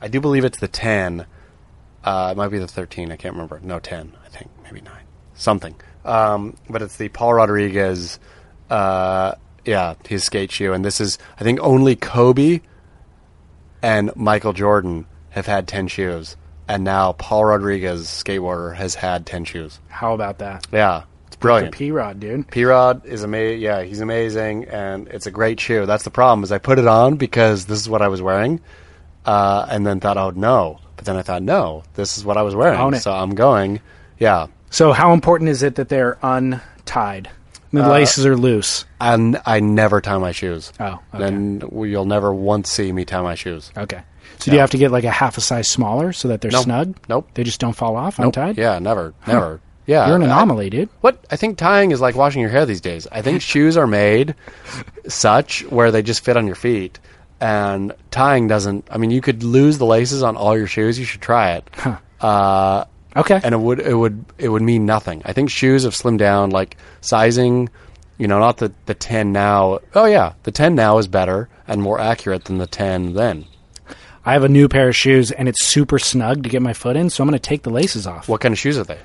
I 0.00 0.08
do 0.08 0.20
believe 0.20 0.44
it's 0.44 0.60
the 0.60 0.68
10. 0.68 1.26
Uh, 2.06 2.28
it 2.30 2.36
might 2.36 2.48
be 2.48 2.58
the 2.58 2.68
13. 2.68 3.10
I 3.10 3.16
can't 3.16 3.34
remember. 3.34 3.58
No, 3.62 3.80
10, 3.80 4.16
I 4.24 4.28
think. 4.28 4.48
Maybe 4.62 4.80
9. 4.80 4.94
Something. 5.34 5.74
Um, 6.04 6.56
but 6.70 6.80
it's 6.80 6.96
the 6.96 7.08
Paul 7.08 7.34
Rodriguez, 7.34 8.20
uh, 8.70 9.32
yeah, 9.64 9.94
his 10.08 10.22
skate 10.22 10.52
shoe. 10.52 10.72
And 10.72 10.84
this 10.84 11.00
is, 11.00 11.18
I 11.38 11.42
think, 11.42 11.58
only 11.60 11.96
Kobe 11.96 12.60
and 13.82 14.14
Michael 14.14 14.52
Jordan 14.52 15.06
have 15.30 15.46
had 15.46 15.66
10 15.66 15.88
shoes. 15.88 16.36
And 16.68 16.84
now 16.84 17.12
Paul 17.12 17.44
Rodriguez, 17.46 18.06
skateboarder, 18.06 18.76
has 18.76 18.94
had 18.94 19.26
10 19.26 19.44
shoes. 19.44 19.80
How 19.88 20.14
about 20.14 20.38
that? 20.38 20.64
Yeah, 20.72 21.04
it's 21.26 21.36
brilliant. 21.36 21.74
P 21.74 21.90
Rod, 21.90 22.20
dude. 22.20 22.48
P 22.50 22.64
Rod 22.64 23.04
is 23.04 23.22
amazing. 23.24 23.60
Yeah, 23.60 23.82
he's 23.82 24.00
amazing, 24.00 24.64
and 24.64 25.06
it's 25.08 25.26
a 25.26 25.30
great 25.30 25.60
shoe. 25.60 25.86
That's 25.86 26.02
the 26.04 26.10
problem. 26.10 26.42
Is 26.42 26.50
I 26.50 26.58
put 26.58 26.78
it 26.78 26.86
on 26.86 27.16
because 27.16 27.66
this 27.66 27.78
is 27.80 27.88
what 27.88 28.02
I 28.02 28.08
was 28.08 28.20
wearing, 28.20 28.60
uh, 29.24 29.66
and 29.70 29.86
then 29.86 30.00
thought, 30.00 30.16
oh 30.16 30.30
no. 30.30 30.80
Then 31.06 31.16
I 31.16 31.22
thought, 31.22 31.42
no, 31.42 31.82
this 31.94 32.18
is 32.18 32.24
what 32.24 32.36
I 32.36 32.42
was 32.42 32.54
wearing. 32.54 32.94
So 33.00 33.12
I'm 33.12 33.34
going. 33.34 33.80
Yeah, 34.18 34.46
So, 34.70 34.92
how 34.92 35.12
important 35.12 35.50
is 35.50 35.62
it 35.62 35.76
that 35.76 35.88
they're 35.88 36.18
untied? 36.22 37.28
The 37.72 37.84
Uh, 37.84 37.88
laces 37.90 38.24
are 38.26 38.36
loose. 38.36 38.84
and 39.00 39.40
I 39.44 39.60
never 39.60 40.00
tie 40.00 40.18
my 40.18 40.32
shoes. 40.32 40.72
Oh, 40.80 40.84
okay. 40.86 41.00
Then 41.18 41.62
you'll 41.72 42.04
never 42.06 42.32
once 42.32 42.70
see 42.70 42.92
me 42.92 43.04
tie 43.04 43.20
my 43.22 43.34
shoes. 43.34 43.70
Okay. 43.76 44.00
So, 44.38 44.50
do 44.50 44.52
you 44.52 44.60
have 44.60 44.70
to 44.70 44.78
get 44.78 44.90
like 44.90 45.04
a 45.04 45.10
half 45.10 45.36
a 45.38 45.40
size 45.40 45.68
smaller 45.68 46.12
so 46.12 46.28
that 46.28 46.40
they're 46.40 46.50
Nope. 46.50 46.64
snug? 46.64 46.94
Nope. 47.08 47.28
They 47.34 47.44
just 47.44 47.60
don't 47.60 47.74
fall 47.74 47.96
off 47.96 48.18
Nope. 48.18 48.26
untied? 48.36 48.56
Yeah, 48.58 48.78
never, 48.78 49.12
never. 49.26 49.60
Yeah, 49.86 50.06
You're 50.08 50.16
an 50.16 50.22
I- 50.22 50.26
anomaly, 50.26 50.70
dude. 50.70 50.88
What 51.00 51.24
I 51.30 51.36
think 51.36 51.58
tying 51.58 51.90
is 51.92 52.00
like 52.00 52.16
washing 52.16 52.40
your 52.40 52.50
hair 52.50 52.66
these 52.66 52.80
days. 52.80 53.06
I 53.12 53.22
think 53.22 53.40
shoes 53.52 53.76
are 53.76 53.86
made 53.86 54.34
such 55.08 55.60
where 55.70 55.90
they 55.90 56.02
just 56.02 56.24
fit 56.24 56.36
on 56.36 56.46
your 56.46 56.56
feet, 56.56 56.98
and 57.40 57.94
tying 58.10 58.48
doesn't. 58.48 58.86
I 58.90 58.98
mean, 58.98 59.10
you 59.10 59.20
could 59.20 59.42
lose 59.42 59.78
the 59.78 59.86
laces 59.86 60.22
on 60.22 60.36
all 60.36 60.56
your 60.56 60.66
shoes. 60.66 60.98
You 60.98 61.04
should 61.04 61.22
try 61.22 61.52
it. 61.52 61.70
Uh, 62.20 62.84
Okay. 63.14 63.40
and 63.42 63.54
it 63.54 63.58
would 63.58 63.80
it 63.80 63.94
would 63.94 64.24
it 64.38 64.48
would 64.50 64.62
mean 64.62 64.84
nothing. 64.84 65.22
I 65.24 65.32
think 65.32 65.48
shoes 65.50 65.84
have 65.84 65.94
slimmed 65.94 66.18
down, 66.18 66.50
like 66.50 66.76
sizing. 67.00 67.68
You 68.18 68.28
know, 68.28 68.38
not 68.38 68.58
the 68.58 68.72
the 68.86 68.94
ten 68.94 69.32
now. 69.32 69.78
Oh 69.94 70.04
yeah, 70.06 70.32
the 70.42 70.50
ten 70.50 70.74
now 70.74 70.98
is 70.98 71.06
better 71.08 71.48
and 71.68 71.80
more 71.82 71.98
accurate 72.00 72.44
than 72.44 72.58
the 72.58 72.66
ten 72.66 73.14
then. 73.14 73.44
I 74.24 74.32
have 74.32 74.42
a 74.44 74.48
new 74.48 74.68
pair 74.68 74.88
of 74.88 74.96
shoes 74.96 75.30
and 75.30 75.48
it's 75.48 75.64
super 75.64 75.98
snug 75.98 76.42
to 76.42 76.48
get 76.48 76.60
my 76.62 76.72
foot 76.72 76.96
in, 76.96 77.08
so 77.10 77.22
I'm 77.22 77.28
going 77.28 77.38
to 77.38 77.48
take 77.48 77.62
the 77.62 77.70
laces 77.70 78.06
off. 78.06 78.28
What 78.28 78.40
kind 78.40 78.52
of 78.52 78.58
shoes 78.58 78.76
are 78.78 78.84
they? 78.84 78.98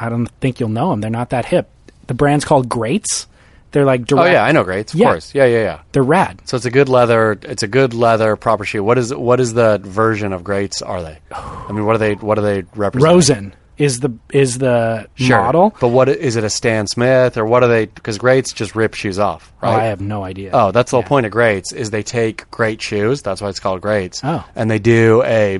I 0.00 0.08
don't 0.08 0.28
think 0.40 0.60
you'll 0.60 0.68
know 0.68 0.90
them. 0.90 1.00
They're 1.00 1.10
not 1.10 1.30
that 1.30 1.44
hip. 1.46 1.68
The 2.06 2.14
brand's 2.14 2.44
called 2.44 2.68
Greats. 2.68 3.26
They're 3.72 3.84
like 3.84 4.10
Oh 4.12 4.24
yeah, 4.24 4.44
I 4.44 4.52
know 4.52 4.64
greats. 4.64 4.94
Of 4.94 5.00
Yeah. 5.00 5.06
course. 5.08 5.34
Yeah, 5.34 5.44
yeah, 5.44 5.58
yeah. 5.62 5.78
They're 5.92 6.02
rad. 6.02 6.40
So 6.44 6.56
it's 6.56 6.66
a 6.66 6.70
good 6.70 6.88
leather. 6.88 7.38
It's 7.42 7.62
a 7.62 7.68
good 7.68 7.92
leather 7.94 8.34
proper 8.36 8.64
shoe. 8.64 8.82
What 8.82 8.96
is 8.98 9.14
what 9.14 9.40
is 9.40 9.54
the 9.54 9.78
version 9.82 10.32
of 10.32 10.44
greats? 10.44 10.80
Are 10.82 11.02
they? 11.02 11.18
I 11.32 11.72
mean, 11.72 11.84
what 11.84 11.94
are 11.96 11.98
they? 11.98 12.14
What 12.14 12.36
do 12.36 12.42
they 12.42 12.62
represent? 12.74 13.12
Rosen 13.12 13.54
is 13.76 14.00
the 14.00 14.10
is 14.32 14.56
the 14.58 15.06
Sure. 15.16 15.36
model. 15.42 15.74
But 15.80 15.88
what 15.88 16.08
is 16.08 16.36
it? 16.36 16.44
A 16.44 16.48
Stan 16.50 16.86
Smith 16.86 17.36
or 17.36 17.44
what 17.44 17.62
are 17.62 17.68
they? 17.68 17.86
Because 17.86 18.16
greats 18.16 18.52
just 18.54 18.74
rip 18.74 18.94
shoes 18.94 19.18
off, 19.18 19.52
Oh, 19.62 19.66
right? 19.70 19.82
I 19.82 19.84
have 19.86 20.00
no 20.00 20.24
idea. 20.24 20.50
Oh, 20.54 20.70
that's 20.70 20.90
the 20.92 20.96
Yeah. 20.96 21.02
whole 21.02 21.08
point 21.08 21.26
of 21.26 21.32
greats 21.32 21.72
is 21.72 21.90
they 21.90 22.02
take 22.02 22.50
great 22.50 22.80
shoes. 22.80 23.20
That's 23.20 23.42
why 23.42 23.48
it's 23.50 23.60
called 23.60 23.82
greats. 23.82 24.22
Oh. 24.24 24.42
and 24.54 24.70
they 24.70 24.78
do 24.78 25.22
a, 25.24 25.58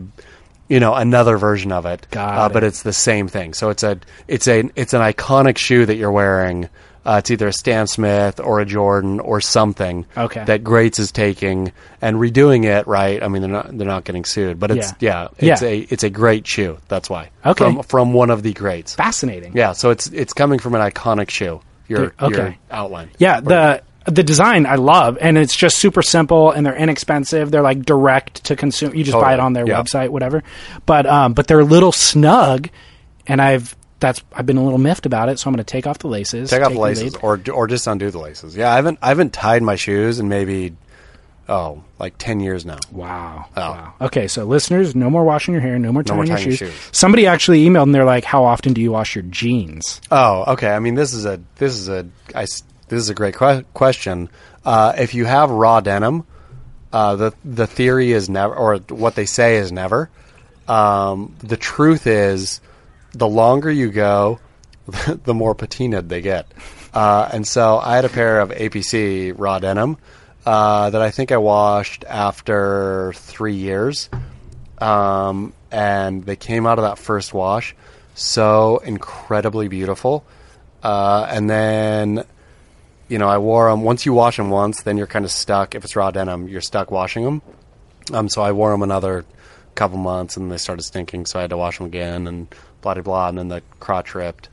you 0.69 0.81
know, 0.81 0.95
another 0.95 1.37
version 1.37 1.71
of 1.73 1.85
it. 1.85 2.07
Got 2.11 2.39
uh, 2.39 2.47
it. 2.47 2.53
But 2.55 2.65
it's 2.65 2.83
the 2.83 2.93
same 2.95 3.29
thing. 3.29 3.53
So 3.53 3.69
it's 3.69 3.83
a 3.83 3.99
it's 4.29 4.49
a 4.49 4.71
it's 4.77 4.95
an 4.95 5.03
iconic 5.03 5.59
shoe 5.59 5.85
that 5.85 5.97
you're 5.97 6.11
wearing. 6.13 6.71
Uh, 7.07 7.19
it's 7.19 7.31
either 7.31 7.47
a 7.49 7.53
Stan 7.53 7.87
Smith 7.87 8.41
or 8.41 8.61
a 8.61 8.65
Jordan 8.67 9.21
or 9.21 9.41
something 9.41 10.05
Okay. 10.17 10.45
that 10.45 10.65
Greats 10.65 10.99
is 10.99 11.13
taking 11.13 11.73
and 12.03 12.17
redoing 12.17 12.65
it. 12.65 12.87
Right? 12.87 13.23
I 13.23 13.29
mean, 13.29 13.43
they're 13.43 13.51
not 13.51 13.77
they're 13.79 13.87
not 13.87 14.05
getting 14.05 14.25
sued, 14.25 14.59
but 14.59 14.71
it's 14.71 14.93
yeah, 15.01 15.29
Yeah. 15.39 15.53
it's 15.55 15.63
Yeah. 15.63 15.69
a 15.69 15.79
it's 15.91 16.03
a 16.05 16.11
great 16.11 16.47
shoe. 16.47 16.79
That's 16.89 17.09
why. 17.09 17.31
Okay. 17.45 17.65
From 17.65 17.83
from 17.83 18.13
one 18.13 18.31
of 18.31 18.43
the 18.43 18.53
greats. 18.53 18.95
Fascinating. 18.95 19.53
Yeah, 19.57 19.73
so 19.73 19.91
it's 19.91 20.09
it's 20.09 20.33
coming 20.33 20.59
from 20.59 20.75
an 20.75 20.81
iconic 20.81 21.31
shoe. 21.31 21.61
Your 21.89 22.13
okay. 22.21 22.37
your 22.37 22.55
outline. 22.71 23.11
Yeah, 23.19 23.41
the 23.41 23.83
the 24.07 24.23
design 24.23 24.67
I 24.67 24.77
love, 24.77 25.19
and 25.21 25.37
it's 25.39 25.55
just 25.57 25.79
super 25.79 26.03
simple, 26.03 26.51
and 26.53 26.65
they're 26.67 26.77
inexpensive. 26.77 27.51
They're 27.51 27.63
like 27.63 27.85
direct 27.85 28.45
to 28.45 28.57
consume. 28.57 28.95
You 28.95 29.05
just 29.05 29.19
buy 29.19 29.35
it 29.35 29.41
on 29.41 29.53
their 29.53 29.67
Yeah. 29.67 29.81
website, 29.81 30.11
whatever. 30.11 30.43
But 30.87 31.07
um, 31.07 31.33
but 31.35 31.47
they're 31.49 31.61
a 31.61 31.65
little 31.65 31.93
snug, 31.93 32.69
and 33.27 33.41
I've 33.41 33.75
that's 34.01 34.23
I've 34.33 34.47
been 34.47 34.57
a 34.57 34.65
little 34.65 34.79
miffed 34.79 35.07
about 35.07 35.29
it, 35.29 35.39
so 35.39 35.49
I'm 35.49 35.55
going 35.55 35.65
to 35.65 35.71
take 35.71 35.87
off 35.87 35.99
the 35.99 36.09
laces. 36.09 36.51
Take 36.51 36.63
off 36.63 36.73
the 36.73 36.79
laces, 36.79 37.15
lead. 37.15 37.23
or 37.23 37.41
or 37.53 37.67
just 37.67 37.87
undo 37.87 38.11
the 38.11 38.19
laces. 38.19 38.57
Yeah, 38.57 38.73
I 38.73 38.77
haven't 38.77 38.99
I 39.03 39.09
haven't 39.09 39.33
tied 39.33 39.63
my 39.63 39.77
shoes 39.77 40.19
in 40.19 40.29
maybe 40.29 40.75
oh 41.49 41.83
like 41.99 42.19
ten 42.19 42.41
years 42.41 42.67
now. 42.67 42.79
Wow. 42.93 43.47
Oh. 43.57 43.61
Wow. 43.61 43.95
Okay, 44.03 44.29
so 44.29 44.45
listeners, 44.45 44.95
no 44.95 45.09
more 45.09 45.25
washing 45.25 45.55
your 45.55 45.63
hair, 45.63 45.79
no 45.79 45.93
more 45.93 46.03
tying, 46.03 46.17
more 46.17 46.27
your, 46.27 46.37
tying 46.37 46.49
your 46.49 46.57
shoes. 46.57 46.73
shoes. 46.73 46.91
Somebody 46.93 47.27
actually 47.27 47.65
emailed 47.65 47.85
and 47.85 47.95
they're 47.95 48.05
like, 48.05 48.25
"How 48.25 48.45
often 48.45 48.73
do 48.73 48.81
you 48.81 48.93
wash 48.93 49.15
your 49.15 49.25
jeans?" 49.25 50.01
Oh, 50.11 50.53
okay. 50.53 50.71
I 50.71 50.79
mean, 50.79 50.95
this 50.95 51.15
is 51.15 51.25
a 51.25 51.41
this 51.57 51.75
is 51.75 51.89
a 51.89 52.07
I 52.35 52.43
this 52.43 53.01
is 53.01 53.09
a 53.09 53.15
great 53.15 53.35
que- 53.35 53.65
question. 53.75 54.29
Uh, 54.65 54.93
if 54.99 55.15
you 55.15 55.25
have 55.25 55.51
raw 55.51 55.81
denim, 55.81 56.27
uh, 56.93 57.17
the 57.17 57.35
the 57.45 57.67
theory 57.67 58.13
is 58.13 58.29
never, 58.29 58.55
or 58.55 58.77
what 58.89 59.15
they 59.15 59.27
say 59.27 59.57
is 59.57 59.73
never. 59.73 60.11
Um, 60.69 61.37
the 61.39 61.57
truth 61.57 62.07
is, 62.07 62.61
the 63.19 63.29
longer 63.29 63.71
you 63.71 63.91
go, 63.91 64.39
the 65.25 65.35
more 65.35 65.55
patinaed 65.55 66.09
they 66.09 66.21
get. 66.21 66.47
Uh, 66.93 67.29
and 67.33 67.47
so 67.47 67.79
I 67.79 67.97
had 67.97 68.05
a 68.05 68.09
pair 68.09 68.41
of 68.41 68.51
APC 68.51 69.35
raw 69.37 69.59
denim 69.59 69.99
uh, 70.45 70.91
that 70.91 71.03
I 71.03 71.11
think 71.11 71.33
I 71.33 71.37
washed 71.37 72.05
after 72.05 73.13
three 73.17 73.57
years 73.57 74.09
um, 74.79 75.53
and 75.71 76.25
they 76.25 76.37
came 76.37 76.67
out 76.67 76.79
of 76.79 76.85
that 76.85 76.99
first 76.99 77.35
wash 77.35 77.75
so 78.17 78.79
incredibly 78.79 79.69
beautiful. 79.69 80.25
Uh, 80.83 81.27
and 81.31 81.49
then, 81.49 82.25
you 83.09 83.19
know, 83.19 83.29
I 83.29 83.39
wore 83.39 83.71
them. 83.71 83.83
Once 83.83 84.07
you 84.07 84.13
wash 84.15 84.39
them 84.39 84.51
once, 84.51 84.83
then 84.83 84.97
you're 84.97 85.07
kind 85.07 85.25
of 85.25 85.31
stuck. 85.31 85.75
If 85.75 85.85
it's 85.85 85.95
raw 85.95 86.11
denim, 86.11 86.49
you're 86.49 86.63
stuck 86.63 86.91
washing 86.91 87.25
them. 87.25 87.43
Um, 88.13 88.29
so 88.29 88.43
I 88.43 88.53
wore 88.53 88.71
them 88.71 88.83
another 88.83 89.25
couple 89.75 89.99
months, 89.99 90.37
and 90.37 90.51
they 90.51 90.57
started 90.57 90.83
stinking. 90.83 91.27
So 91.27 91.39
I 91.39 91.43
had 91.43 91.51
to 91.51 91.57
wash 91.57 91.77
them 91.79 91.87
again, 91.87 92.27
and 92.27 92.55
blah 92.87 92.95
blah 92.95 93.03
blah. 93.03 93.29
And 93.29 93.39
then 93.39 93.49
the 93.49 93.63
crotch 93.81 94.15
ripped. 94.15 94.49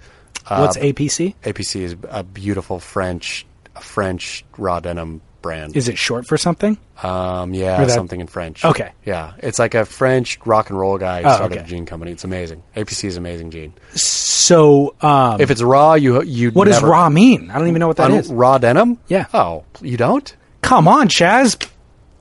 Uh, 0.47 0.57
What's 0.65 0.77
APC? 0.77 1.35
APC 1.43 1.81
is 1.81 1.95
a 2.09 2.23
beautiful 2.23 2.79
French, 2.79 3.45
French 3.79 4.43
raw 4.57 4.79
denim 4.79 5.21
brand. 5.41 5.75
Is 5.77 5.87
it 5.87 5.97
short 5.97 6.25
for 6.27 6.37
something? 6.37 6.77
Um, 7.01 7.53
yeah, 7.53 7.77
that- 7.83 7.91
something 7.91 8.19
in 8.19 8.27
French. 8.27 8.63
Okay. 8.65 8.91
Yeah, 9.05 9.33
it's 9.39 9.59
like 9.59 9.73
a 9.75 9.85
French 9.85 10.39
rock 10.45 10.69
and 10.69 10.77
roll 10.79 10.97
guy 10.97 11.19
Oh, 11.23 11.35
started 11.35 11.57
okay. 11.57 11.63
a 11.65 11.67
jean 11.67 11.85
company. 11.85 12.11
It's 12.11 12.23
amazing. 12.23 12.63
APC 12.75 13.05
is 13.07 13.17
amazing 13.17 13.51
jean. 13.51 13.73
So, 13.93 14.95
um, 15.01 15.39
If 15.39 15.51
it's 15.51 15.61
raw, 15.61 15.93
you 15.93 16.21
you 16.23 16.51
what 16.51 16.65
does 16.67 16.81
raw 16.81 17.07
mean? 17.09 17.49
I 17.51 17.57
don't 17.59 17.67
even 17.67 17.79
know 17.79 17.87
what 17.87 17.97
that 17.97 18.11
is. 18.11 18.29
Raw 18.31 18.57
denim? 18.57 18.97
Yeah. 19.07 19.27
Oh, 19.33 19.63
you 19.81 19.95
don't? 19.97 20.35
Come 20.61 20.87
on, 20.87 21.07
Chas. 21.07 21.57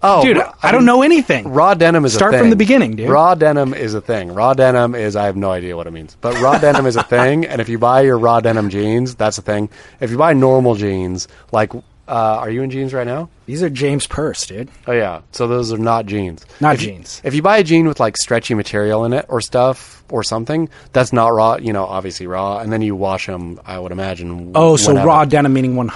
Oh, 0.03 0.23
Dude, 0.23 0.37
ra- 0.37 0.53
I 0.63 0.73
don't 0.73 0.81
mean, 0.81 0.87
know 0.87 1.03
anything. 1.03 1.49
Raw 1.49 1.75
denim 1.75 2.05
is 2.05 2.15
Start 2.15 2.31
a 2.31 2.33
thing. 2.33 2.39
Start 2.39 2.43
from 2.43 2.51
the 2.51 2.57
beginning, 2.57 2.97
dude. 2.97 3.09
Raw 3.09 3.35
denim 3.37 3.73
is 3.73 3.95
a 3.95 4.01
thing. 4.01 4.35
Raw 4.35 4.53
denim 4.55 4.95
is 4.97 5.15
I 5.15 5.27
have 5.27 5.37
no 5.37 5.51
idea 5.51 5.77
what 5.77 5.87
it 5.87 5.93
means, 5.93 6.17
but 6.21 6.39
raw 6.41 6.59
denim 6.59 6.87
is 6.87 6.97
a 6.97 7.03
thing. 7.05 7.47
And 7.47 7.61
if 7.61 7.69
you 7.69 7.79
buy 7.79 8.01
your 8.03 8.19
raw 8.19 8.41
denim 8.41 8.69
jeans, 8.69 9.15
that's 9.15 9.39
a 9.39 9.43
thing. 9.43 9.69
If 10.01 10.11
you 10.11 10.17
buy 10.19 10.33
normal 10.33 10.75
jeans, 10.75 11.29
like, 11.53 11.73
uh, 12.09 12.13
are 12.41 12.51
you 12.51 12.63
in 12.63 12.71
jeans 12.71 12.93
right 12.93 13.07
now? 13.07 13.29
These 13.47 13.63
are 13.63 13.71
James 13.71 14.07
Perse, 14.07 14.47
dude. 14.47 14.69
Oh 14.87 14.93
yeah, 14.93 15.23
so 15.33 15.47
those 15.47 15.73
are 15.73 15.79
not 15.79 16.07
jeans. 16.07 16.45
Not 16.61 16.75
If 16.75 16.83
you- 16.83 16.89
jeans. 16.93 17.21
if 17.25 17.35
you 17.35 17.43
buy 17.43 17.59
a 17.59 17.65
jean 17.65 17.87
with 17.87 18.01
like 18.01 18.17
stretchy 18.17 18.55
material 18.55 19.05
in 19.05 19.13
it 19.13 19.27
or 19.29 19.41
stuff 19.41 20.03
or 20.11 20.23
something, 20.23 20.69
that's 20.93 21.13
not 21.13 21.29
raw. 21.29 21.57
You 21.57 21.73
know, 21.73 21.85
obviously 21.85 22.27
raw, 22.27 22.59
and 22.59 22.73
then 22.73 22.83
you 22.83 22.95
wash 22.97 23.27
them. 23.27 23.61
I 23.65 23.79
would 23.79 23.93
imagine. 23.93 24.53
Oh, 24.55 24.77
so 24.77 24.89
whenever. 24.89 25.07
raw 25.09 25.25
denim 25.25 25.53
meaning 25.53 25.75
100%. 25.75 25.89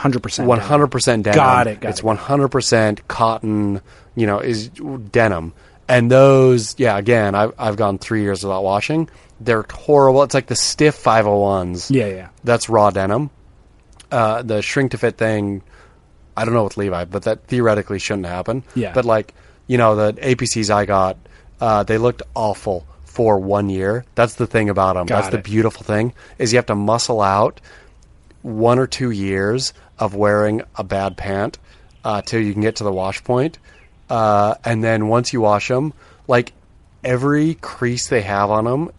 Hundred 0.58 0.88
percent 0.90 1.24
denim. 1.24 1.36
Got 1.36 1.66
it, 1.66 1.80
got 1.80 1.88
it's 1.90 2.02
one 2.02 2.16
hundred 2.16 2.48
percent 2.48 3.06
cotton. 3.08 3.80
You 4.14 4.26
know, 4.26 4.38
is 4.38 4.68
denim, 4.68 5.52
and 5.88 6.10
those. 6.10 6.74
Yeah, 6.78 6.96
again, 6.98 7.34
I've 7.34 7.52
I've 7.58 7.76
gone 7.76 7.98
three 7.98 8.22
years 8.22 8.42
without 8.42 8.62
washing. 8.64 9.08
They're 9.40 9.66
horrible. 9.70 10.22
It's 10.22 10.32
like 10.34 10.46
the 10.46 10.56
stiff 10.56 10.94
five 10.94 11.24
hundred 11.26 11.38
ones. 11.40 11.90
Yeah, 11.90 12.06
yeah. 12.06 12.28
That's 12.44 12.68
raw 12.70 12.90
denim. 12.90 13.28
Uh, 14.10 14.40
the 14.42 14.62
shrink 14.62 14.92
to 14.92 14.98
fit 14.98 15.18
thing, 15.18 15.62
I 16.36 16.44
don't 16.44 16.54
know 16.54 16.64
with 16.64 16.76
Levi, 16.76 17.04
but 17.06 17.22
that 17.22 17.46
theoretically 17.46 17.98
shouldn't 17.98 18.26
happen. 18.26 18.62
Yeah. 18.74 18.92
But 18.92 19.04
like, 19.04 19.34
you 19.66 19.78
know, 19.78 19.96
the 19.96 20.12
APCs 20.20 20.70
I 20.70 20.84
got, 20.84 21.16
uh, 21.60 21.82
they 21.82 21.98
looked 21.98 22.22
awful 22.34 22.86
for 23.04 23.38
one 23.38 23.70
year. 23.70 24.04
That's 24.14 24.34
the 24.34 24.46
thing 24.46 24.68
about 24.68 24.94
them. 24.94 25.06
Got 25.06 25.22
That's 25.22 25.36
the 25.36 25.42
beautiful 25.42 25.82
thing 25.82 26.12
is 26.38 26.52
you 26.52 26.58
have 26.58 26.66
to 26.66 26.74
muscle 26.74 27.22
out 27.22 27.60
one 28.42 28.78
or 28.78 28.86
two 28.86 29.10
years 29.10 29.72
of 29.98 30.14
wearing 30.14 30.62
a 30.76 30.84
bad 30.84 31.16
pant 31.16 31.58
uh, 32.04 32.22
till 32.22 32.40
you 32.40 32.52
can 32.52 32.62
get 32.62 32.76
to 32.76 32.84
the 32.84 32.92
wash 32.92 33.24
point. 33.24 33.58
Uh, 34.08 34.54
and 34.64 34.84
then 34.84 35.08
once 35.08 35.32
you 35.32 35.40
wash 35.40 35.68
them, 35.68 35.92
like 36.28 36.52
every 37.02 37.54
crease 37.54 38.08
they 38.08 38.22
have 38.22 38.50
on 38.50 38.64
them, 38.64 38.90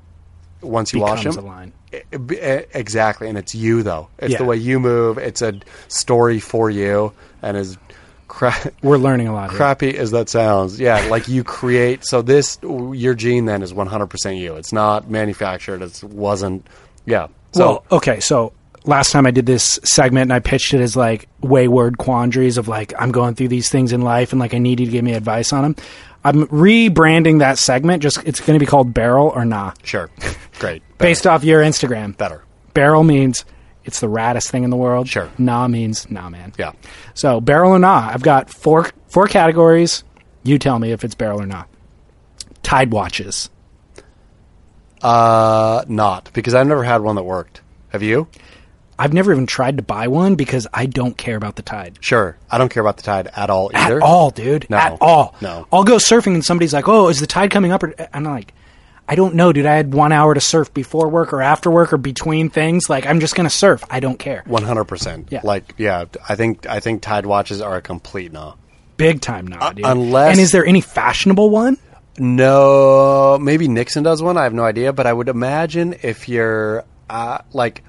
once 0.62 0.94
you 0.94 1.00
wash 1.00 1.24
them, 1.24 1.38
a 1.38 1.42
line. 1.42 1.74
Eh, 2.12 2.64
exactly, 2.74 3.28
and 3.30 3.38
it's 3.38 3.54
you 3.56 3.84
though. 3.84 4.08
It's 4.20 4.34
Yeah. 4.34 4.38
the 4.40 4.46
way 4.46 4.58
you 4.58 4.80
move. 4.80 5.18
It's 5.18 5.42
a 5.42 5.54
story 5.88 6.40
for 6.40 6.70
you, 6.70 7.14
and 7.42 7.56
as 7.58 7.78
cra- 8.28 8.72
We're 8.82 8.98
learning 8.98 9.28
a 9.28 9.34
lot 9.34 9.50
here. 9.52 9.58
crappy 9.58 9.98
as 9.98 10.12
that 10.12 10.30
sounds, 10.30 10.80
yeah, 10.80 11.08
like 11.10 11.28
you 11.28 11.44
create. 11.44 12.06
So 12.06 12.22
this 12.22 12.58
your 12.64 13.14
gene 13.14 13.46
then 13.46 13.62
is 13.64 13.74
one 13.74 13.88
hundred 13.88 14.08
percent 14.08 14.38
you. 14.38 14.56
It's 14.56 14.74
not 14.74 15.10
manufactured. 15.10 15.82
It 15.82 16.04
wasn't. 16.04 16.66
Yeah. 17.06 17.28
So 17.54 17.66
well, 17.68 17.84
okay, 17.94 18.20
so 18.20 18.54
last 18.84 19.12
time 19.12 19.26
I 19.26 19.32
did 19.32 19.46
this 19.46 19.80
segment 19.84 20.24
and 20.24 20.34
I 20.34 20.40
pitched 20.40 20.74
it 20.74 20.80
as 20.82 20.96
like 20.96 21.28
wayward 21.42 21.98
quandaries 21.98 22.58
of 22.58 22.68
like 22.68 22.94
I'm 22.98 23.12
going 23.12 23.36
through 23.36 23.50
these 23.50 23.70
things 23.70 23.92
in 23.92 24.02
life 24.02 24.32
and 24.32 24.40
like 24.40 24.54
I 24.54 24.60
need 24.60 24.80
you 24.80 24.86
to 24.86 24.92
give 24.92 25.04
me 25.04 25.14
advice 25.14 25.52
on 25.52 25.64
them. 25.64 25.76
I'm 26.24 26.48
rebranding 26.48 27.40
that 27.40 27.58
segment. 27.58 28.04
Just 28.04 28.24
it's 28.26 28.40
going 28.40 28.58
to 28.58 28.60
be 28.60 28.66
called 28.70 28.94
Barrel 28.94 29.30
or 29.30 29.46
Nah, 29.46 29.74
sure, 29.84 30.10
great. 30.60 30.84
based 30.98 31.26
off 31.28 31.44
your 31.44 31.62
Instagram. 31.62 32.18
Better. 32.18 32.44
Barrel 32.74 33.04
means 33.04 33.46
it's 33.86 34.00
the 34.02 34.08
raddest 34.08 34.50
thing 34.50 34.64
in 34.64 34.70
the 34.70 34.76
world. 34.78 35.08
Sure. 35.08 35.30
Nah 35.38 35.68
means 35.68 36.10
nah, 36.12 36.30
man. 36.30 36.54
Yeah. 36.58 36.74
So 37.14 37.40
barrel 37.42 37.72
or 37.74 37.80
nah, 37.80 38.10
I've 38.12 38.22
got 38.24 38.50
four 38.50 38.90
four 39.08 39.28
categories. 39.28 40.04
You 40.44 40.60
tell 40.60 40.80
me 40.80 40.92
if 40.92 41.04
it's 41.04 41.16
barrel 41.16 41.42
or 41.42 41.46
not. 41.46 41.70
Tide 42.64 42.92
watches. 42.92 43.50
Uh, 45.02 45.84
not 45.88 46.30
because 46.34 46.54
I've 46.56 46.68
never 46.68 46.84
had 46.84 47.02
one 47.02 47.16
that 47.16 47.24
worked. 47.24 47.62
Have 47.90 48.04
you? 48.04 48.28
I've 49.00 49.14
never 49.14 49.32
even 49.32 49.46
tried 49.46 49.78
to 49.78 49.84
buy 49.84 50.08
one 50.08 50.36
because 50.36 50.66
I 50.74 50.88
don't 50.88 51.16
care 51.18 51.36
about 51.38 51.56
the 51.56 51.62
tide. 51.62 51.98
Sure. 52.02 52.36
I 52.50 52.58
don't 52.58 52.70
care 52.70 52.82
about 52.82 52.98
the 52.98 53.04
tide 53.04 53.30
at 53.36 53.50
all 53.50 53.70
either. 53.74 53.98
At 53.98 54.04
all, 54.04 54.32
dude. 54.32 54.68
No. 54.70 54.78
At 54.78 54.98
all. 55.02 55.36
No. 55.42 55.68
I'll 55.72 55.84
go 55.84 55.98
surfing 55.98 56.34
and 56.34 56.44
somebody's 56.44 56.74
like, 56.74 56.88
"Oh, 56.88 57.08
is 57.10 57.20
the 57.20 57.28
tide 57.28 57.52
coming 57.52 57.72
up?" 57.72 57.84
Or, 57.84 57.94
I'm 58.14 58.24
like, 58.24 58.54
"I 59.08 59.14
don't 59.16 59.36
know, 59.36 59.54
dude. 59.54 59.68
I 59.68 59.76
had 59.76 59.94
one 59.94 60.12
hour 60.12 60.34
to 60.34 60.42
surf 60.42 60.74
before 60.74 61.10
work 61.10 61.32
or 61.32 61.42
after 61.44 61.70
work 61.70 61.94
or 61.94 61.98
between 61.98 62.50
things. 62.50 62.90
Like, 62.90 63.06
I'm 63.06 63.20
just 63.20 63.36
gonna 63.36 63.50
surf. 63.52 63.84
I 63.90 64.00
don't 64.00 64.18
care. 64.18 64.42
One 64.48 64.64
hundred 64.64 64.86
percent. 64.86 65.28
Yeah. 65.30 65.42
Like, 65.44 65.76
yeah. 65.78 66.06
I 66.28 66.36
think 66.36 66.66
I 66.68 66.80
think 66.80 67.02
tide 67.04 67.26
watches 67.28 67.62
are 67.62 67.76
a 67.78 67.82
complete 67.82 68.32
no. 68.32 68.56
Big 68.98 69.22
time 69.22 69.46
now, 69.46 69.74
dude. 69.74 69.86
Uh, 69.86 69.90
unless- 69.92 70.32
and 70.32 70.40
is 70.40 70.52
there 70.52 70.66
any 70.66 70.82
fashionable 70.82 71.52
one? 71.52 71.78
No, 72.20 73.38
maybe 73.40 73.68
Nixon 73.68 74.02
does 74.04 74.24
one. 74.24 74.38
I 74.38 74.44
have 74.44 74.54
no 74.54 74.64
idea, 74.64 74.92
but 74.92 75.06
I 75.06 75.14
would 75.14 75.30
imagine 75.30 75.96
if 76.02 76.28
you're 76.28 76.84
uh, 77.10 77.38
like, 77.54 77.84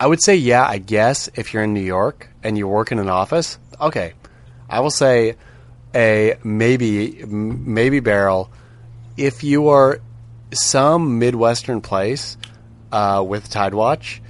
I 0.00 0.06
would 0.06 0.22
say 0.22 0.36
yeah. 0.36 0.64
I 0.64 0.78
guess 0.78 1.28
if 1.34 1.52
you're 1.52 1.64
in 1.64 1.74
New 1.74 1.80
York 1.80 2.28
and 2.42 2.56
you 2.56 2.68
work 2.68 2.92
in 2.92 2.98
an 2.98 3.08
office, 3.08 3.58
okay, 3.80 4.12
I 4.68 4.80
will 4.80 4.90
say 4.90 5.36
a 5.94 6.36
maybe 6.44 7.24
maybe 7.26 8.00
barrel. 8.00 8.50
If 9.16 9.42
you 9.42 9.68
are 9.68 10.00
some 10.52 11.18
midwestern 11.18 11.80
place 11.80 12.36
uh, 12.92 13.24
with 13.26 13.50
Tide 13.50 13.74
Watch, 13.74 14.22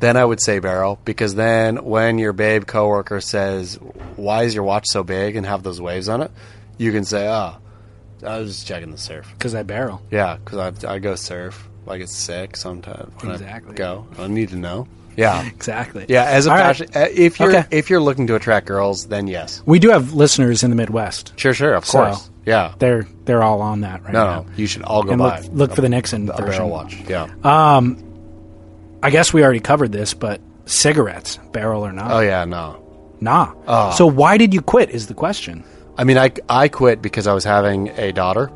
then 0.00 0.16
I 0.16 0.24
would 0.24 0.40
say 0.40 0.58
barrel 0.58 0.98
because 1.04 1.34
then 1.34 1.84
when 1.84 2.18
your 2.18 2.32
babe 2.32 2.66
coworker 2.66 3.20
says, 3.20 3.74
"Why 4.16 4.44
is 4.44 4.54
your 4.54 4.64
watch 4.64 4.86
so 4.88 5.04
big?" 5.04 5.36
and 5.36 5.44
have 5.44 5.62
those 5.62 5.80
waves 5.80 6.08
on 6.08 6.22
it, 6.22 6.30
you 6.78 6.92
can 6.92 7.04
say, 7.04 7.28
"Oh, 7.28 7.56
I 8.26 8.38
was 8.38 8.54
just 8.54 8.66
checking 8.66 8.90
the 8.90 8.98
surf." 8.98 9.30
Because 9.36 9.54
I 9.54 9.62
barrel. 9.64 10.00
Yeah, 10.10 10.38
because 10.42 10.84
I, 10.84 10.94
I 10.94 10.98
go 10.98 11.14
surf. 11.14 11.68
I 11.86 11.98
get 11.98 12.08
sick 12.08 12.56
sometimes 12.56 13.12
when 13.22 13.32
Exactly. 13.32 13.72
I 13.72 13.76
go. 13.76 14.06
I 14.18 14.26
need 14.28 14.50
to 14.50 14.56
know. 14.56 14.86
Yeah, 15.16 15.44
Exactly. 15.54 16.06
yeah. 16.08 16.24
As 16.24 16.46
a 16.46 16.50
All 16.50 16.56
right. 16.56 16.80
uh, 16.96 17.06
if 17.14 17.38
you're 17.40 17.50
Okay. 17.56 17.64
if 17.70 17.90
you're 17.90 18.00
looking 18.00 18.26
to 18.28 18.34
attract 18.36 18.66
girls, 18.66 19.06
then 19.06 19.26
yes, 19.26 19.62
We 19.66 19.78
do 19.78 19.90
have 19.90 20.12
listeners 20.14 20.62
in 20.62 20.70
the 20.70 20.76
Midwest. 20.76 21.32
sure, 21.36 21.52
sure, 21.54 21.74
of 21.74 21.84
So, 21.84 21.98
course, 22.04 22.30
yeah. 22.46 22.72
They're 22.78 23.06
they're 23.24 23.42
all 23.42 23.60
on 23.62 23.80
that 23.82 24.02
right 24.04 24.12
No, 24.12 24.24
now. 24.24 24.40
no, 24.42 24.46
you 24.56 24.66
should 24.66 24.82
all 24.82 25.02
go 25.02 25.10
And 25.10 25.18
buy 25.18 25.40
look, 25.40 25.50
look 25.52 25.74
for 25.74 25.80
the 25.82 25.88
Nixon 25.88 26.28
a 26.28 26.32
version. 26.32 26.46
barrel 26.46 26.70
watch. 26.70 26.96
Yeah. 27.08 27.26
I 29.02 29.10
guess 29.10 29.32
we 29.32 29.42
already 29.42 29.60
covered 29.60 29.92
this, 29.92 30.12
but 30.14 30.40
cigarettes, 30.66 31.38
barrel 31.52 31.84
or 31.86 31.92
not? 31.92 32.10
oh 32.12 32.20
yeah, 32.20 32.44
no. 32.44 32.76
Nah. 33.20 33.54
Oh. 33.66 33.90
So 33.92 34.06
why 34.06 34.36
did 34.38 34.54
you 34.54 34.60
quit? 34.62 34.90
Is 34.90 35.06
the 35.06 35.14
question. 35.14 35.64
I 35.98 36.04
mean, 36.04 36.16
I, 36.18 36.30
I 36.48 36.68
quit 36.68 37.02
because 37.02 37.26
I 37.26 37.32
was 37.34 37.44
having 37.44 37.88
a 37.98 38.12
daughter, 38.12 38.50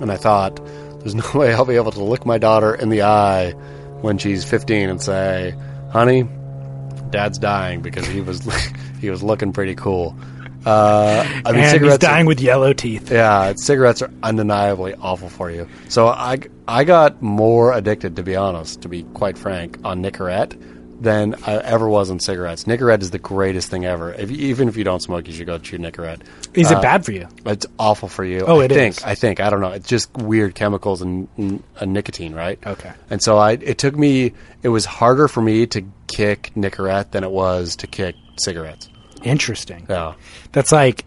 and 0.00 0.10
I 0.12 0.16
thought 0.16 0.60
there's 1.00 1.14
no 1.14 1.24
way 1.34 1.54
I'll 1.54 1.64
be 1.64 1.76
able 1.76 1.92
to 1.92 2.02
look 2.02 2.26
my 2.26 2.38
daughter 2.38 2.74
in 2.74 2.88
the 2.90 3.02
eye 3.02 3.52
when 4.02 4.18
she's 4.18 4.44
15 4.44 4.90
and 4.90 5.00
say, 5.00 5.54
"Honey, 5.96 6.28
Dad's 7.10 7.38
dying 7.38 7.80
because 7.80 8.06
he 8.06 8.20
was 8.20 8.40
he 9.00 9.08
was 9.08 9.22
looking 9.22 9.52
pretty 9.52 9.74
cool. 9.74 10.14
Uh, 10.66 11.22
I 11.24 11.32
mean, 11.32 11.44
and 11.46 11.56
he's 11.58 11.70
cigarettes. 11.70 12.04
are- 12.04 12.08
dying 12.08 12.26
with 12.26 12.40
yellow 12.40 12.72
teeth. 12.72 13.10
yeah, 13.10 13.52
cigarettes 13.56 14.02
are 14.02 14.10
undeniably 14.22 14.94
awful 14.94 15.28
for 15.28 15.48
you. 15.50 15.68
So 15.88 16.08
I, 16.08 16.38
I 16.66 16.82
got 16.82 17.22
more 17.22 17.72
addicted, 17.72 18.16
to 18.16 18.24
be 18.24 18.34
honest, 18.34 18.82
to 18.82 18.88
be 18.88 19.04
quite 19.14 19.38
frank, 19.38 19.78
on 19.84 20.02
Nicorette 20.02 20.54
than 21.00 21.34
I 21.46 21.56
ever 21.58 21.88
was 21.88 22.10
on 22.10 22.20
cigarettes. 22.20 22.64
Nicorette 22.64 23.02
is 23.02 23.10
the 23.10 23.18
greatest 23.18 23.68
thing 23.70 23.84
ever. 23.84 24.14
If, 24.14 24.30
even 24.30 24.68
if 24.68 24.76
you 24.76 24.84
don't 24.84 25.00
smoke, 25.00 25.26
you 25.28 25.34
should 25.34 25.46
go 25.46 25.58
chew 25.58 25.78
Nicorette. 25.78 26.22
Is 26.54 26.72
Uh, 26.72 26.78
it 26.78 26.82
bad 26.82 27.04
for 27.04 27.12
you? 27.12 27.28
It's 27.44 27.66
awful 27.78 28.08
for 28.08 28.24
you. 28.24 28.44
Oh, 28.46 28.60
I 28.60 28.64
it 28.64 28.70
think, 28.72 28.96
is. 28.98 29.04
I 29.04 29.14
think. 29.14 29.38
I 29.40 29.50
don't 29.50 29.60
know. 29.60 29.72
It's 29.72 29.88
just 29.88 30.12
weird 30.16 30.54
chemicals 30.54 31.02
and, 31.02 31.28
and, 31.36 31.62
and 31.80 31.92
nicotine, 31.92 32.34
right? 32.34 32.58
Okay. 32.66 32.92
And 33.10 33.22
so 33.22 33.36
I, 33.36 33.52
it 33.52 33.76
took 33.78 33.94
me. 33.96 34.32
It 34.62 34.68
was 34.70 34.84
harder 34.86 35.28
for 35.28 35.42
me 35.42 35.66
to 35.66 35.82
kick 36.06 36.50
Nicorette 36.56 37.10
than 37.10 37.24
it 37.24 37.30
was 37.30 37.76
to 37.76 37.86
kick 37.86 38.14
cigarettes. 38.38 38.88
Interesting. 39.22 39.86
Yeah. 39.90 40.14
That's 40.52 40.72
like 40.72 41.04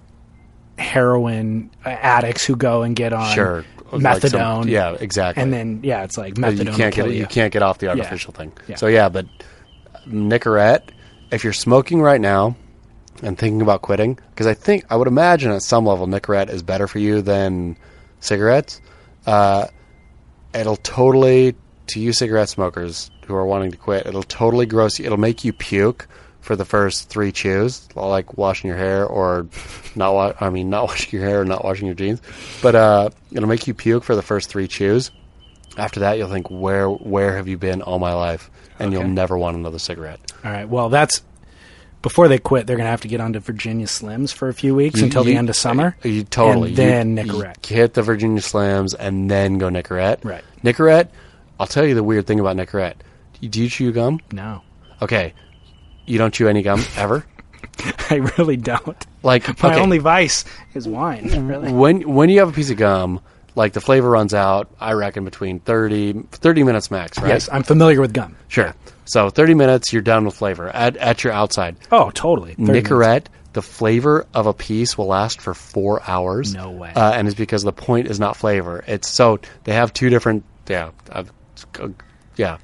heroin 0.78 1.70
addicts 1.86 2.45
who 2.45 2.56
go 2.56 2.84
and 2.84 2.95
get 2.95 3.14
on 3.14 3.34
Sure. 3.34 3.66
Like 3.91 4.02
methadone. 4.22 4.61
some- 4.64 4.68
yeah, 4.68 4.95
exactly. 4.99 5.41
And 5.44 5.52
then 5.52 5.80
yeah, 5.84 6.03
it's 6.03 6.18
like 6.18 6.36
methadone. 6.36 6.66
you 6.66 6.72
can't 6.74 6.95
get 6.95 7.07
you. 7.07 7.14
you 7.14 7.26
can't 7.26 7.52
get 7.52 7.64
off 7.64 7.80
the 7.80 7.88
Yeah. 7.88 7.94
artificial 7.94 8.34
thing. 8.34 8.52
Yeah. 8.68 8.76
So 8.76 8.86
yeah, 8.88 9.10
but 9.10 9.26
Nicorette, 10.10 10.90
if 11.31 11.44
you're 11.44 11.53
smoking 11.53 12.02
right 12.02 12.19
now 12.22 12.56
and 13.22 13.38
thinking 13.38 13.61
about 13.61 13.81
quitting, 13.81 14.18
because 14.30 14.48
I 14.48 14.53
think 14.53 14.86
I 14.90 14.95
would 14.95 15.07
imagine 15.07 15.52
at 15.52 15.61
some 15.61 15.86
level 15.86 16.07
Nicorette 16.07 16.49
is 16.49 16.64
better 16.64 16.88
for 16.88 16.99
you 16.99 17.22
than 17.22 17.77
cigarettes. 18.19 18.81
Uh, 19.26 19.68
it'll 20.53 20.77
totally 20.77 21.56
to 21.88 21.99
you 21.99 22.14
cigarette 22.14 22.49
smokers 22.49 23.10
who 23.26 23.36
are 23.36 23.45
wanting 23.45 23.72
to 23.72 23.77
quit. 23.77 24.06
It'll 24.06 24.23
totally 24.23 24.65
gross 24.65 24.99
you. 24.99 25.06
It'll 25.06 25.18
make 25.18 25.44
you 25.44 25.53
puke 25.53 26.07
for 26.41 26.56
the 26.56 26.65
first 26.65 27.10
three 27.10 27.31
chews, 27.31 27.88
like 27.95 28.38
washing 28.38 28.69
your 28.69 28.77
hair 28.77 29.06
or 29.06 29.48
not. 29.95 30.14
Wa- 30.14 30.34
I 30.40 30.49
mean, 30.49 30.69
not 30.69 30.84
washing 30.88 31.19
your 31.19 31.27
hair 31.27 31.41
or 31.41 31.45
not 31.45 31.64
washing 31.64 31.86
your 31.86 31.95
jeans, 31.95 32.22
but 32.61 32.76
uh, 32.76 33.10
it'll 33.31 33.49
make 33.49 33.68
you 33.68 33.73
puke 33.73 34.03
for 34.03 34.15
the 34.15 34.22
first 34.22 34.49
three 34.49 34.68
chews. 34.68 35.11
After 35.77 36.02
that, 36.02 36.18
you'll 36.18 36.30
think, 36.30 36.49
"Where, 36.49 36.90
where 36.90 37.36
have 37.38 37.48
you 37.48 37.57
been 37.57 37.81
all 37.81 37.99
my 37.99 38.14
life?" 38.14 38.49
And 38.80 38.94
Okay. 38.94 39.02
you'll 39.04 39.10
never 39.14 39.38
want 39.38 39.58
another 39.58 39.80
cigarette. 39.80 40.20
All 40.44 40.52
right. 40.52 40.68
Well, 40.68 40.90
that's 40.90 41.22
before 42.02 42.28
they 42.30 42.38
quit. 42.40 42.66
They're 42.66 42.78
going 42.78 42.86
to 42.88 42.92
have 42.92 43.02
to 43.02 43.08
get 43.10 43.20
onto 43.20 43.40
Virginia 43.40 43.86
Slims 43.88 44.32
for 44.34 44.48
a 44.48 44.54
few 44.54 44.74
weeks 44.74 45.00
You- 45.00 45.06
until 45.06 45.24
the 45.24 45.36
end 45.36 45.50
of 45.50 45.56
summer. 45.56 45.96
Uh, 46.06 46.08
you 46.08 46.24
totally 46.24 46.70
and 46.70 46.78
then 46.78 47.18
you, 47.18 47.24
Nicorette. 47.34 47.70
You 47.70 47.76
hit 47.76 47.94
the 47.94 48.02
Virginia 48.02 48.42
Slams 48.42 48.94
and 48.94 49.30
then 49.30 49.58
go 49.58 49.70
Nicorette. 49.70 50.24
Right. 50.24 50.44
Nicorette. 50.64 51.10
I'll 51.60 51.68
tell 51.68 51.86
you 51.86 51.94
the 51.96 52.04
weird 52.04 52.26
thing 52.26 52.40
about 52.40 52.56
Nicorette. 52.56 52.96
Do 53.42 53.62
you 53.62 53.70
chew 53.70 53.92
gum? 53.92 54.20
No, 54.32 54.62
Okay. 55.02 55.34
You 56.06 56.18
don't 56.18 56.34
chew 56.34 56.48
any 56.48 56.62
gum 56.62 56.84
ever. 56.98 57.26
I 58.10 58.16
really 58.38 58.58
don't. 58.58 59.06
Like 59.24 59.62
My 59.62 59.72
okay, 59.74 59.80
only 59.82 59.98
vice 60.00 60.44
is 60.74 60.88
wine. 60.88 61.46
Really. 61.48 61.72
when 61.72 62.02
when 62.14 62.30
you 62.30 62.40
have 62.40 62.50
a 62.50 62.52
piece 62.52 62.70
of 62.70 62.78
gum, 62.78 63.20
like 63.60 63.73
the 63.73 63.81
flavor 63.81 64.10
runs 64.10 64.34
out. 64.34 64.72
I 64.80 64.94
reckon 64.94 65.26
between 65.26 65.60
30, 65.60 66.14
30 66.31 66.64
minutes 66.64 66.90
max. 66.90 67.19
Right. 67.19 67.27
Yes, 67.27 67.49
I'm 67.52 67.64
familiar 67.64 67.99
with 67.99 68.14
gum. 68.14 68.38
Sure. 68.48 68.73
So 69.03 69.31
thirty 69.31 69.56
minutes, 69.56 69.91
you're 69.91 70.03
done 70.03 70.23
with 70.26 70.36
flavor 70.36 70.69
at 70.69 70.95
at 70.98 71.23
your 71.23 71.34
outside. 71.34 71.77
Oh, 71.91 72.11
totally. 72.11 72.53
30 72.53 72.64
minutes. 72.64 72.90
Nicorette, 72.90 73.26
the 73.53 73.64
flavor 73.64 74.27
of 74.36 74.45
a 74.45 74.53
piece 74.53 74.98
will 74.98 75.07
last 75.07 75.41
for 75.41 75.56
four 75.56 76.02
hours. 76.07 76.53
No 76.53 76.69
way. 76.69 76.94
Uh, 76.95 77.11
and 77.14 77.27
it's 77.27 77.36
because 77.36 77.64
the 77.64 77.73
point 77.73 78.07
is 78.07 78.19
not 78.19 78.38
flavor. 78.38 78.84
It's 78.88 79.10
so 79.10 79.40
they 79.64 79.73
have 79.73 79.94
two 79.94 80.10
different. 80.10 80.45
Yeah, 80.68 80.91
uh, 81.11 81.23
yeah. 82.36 82.60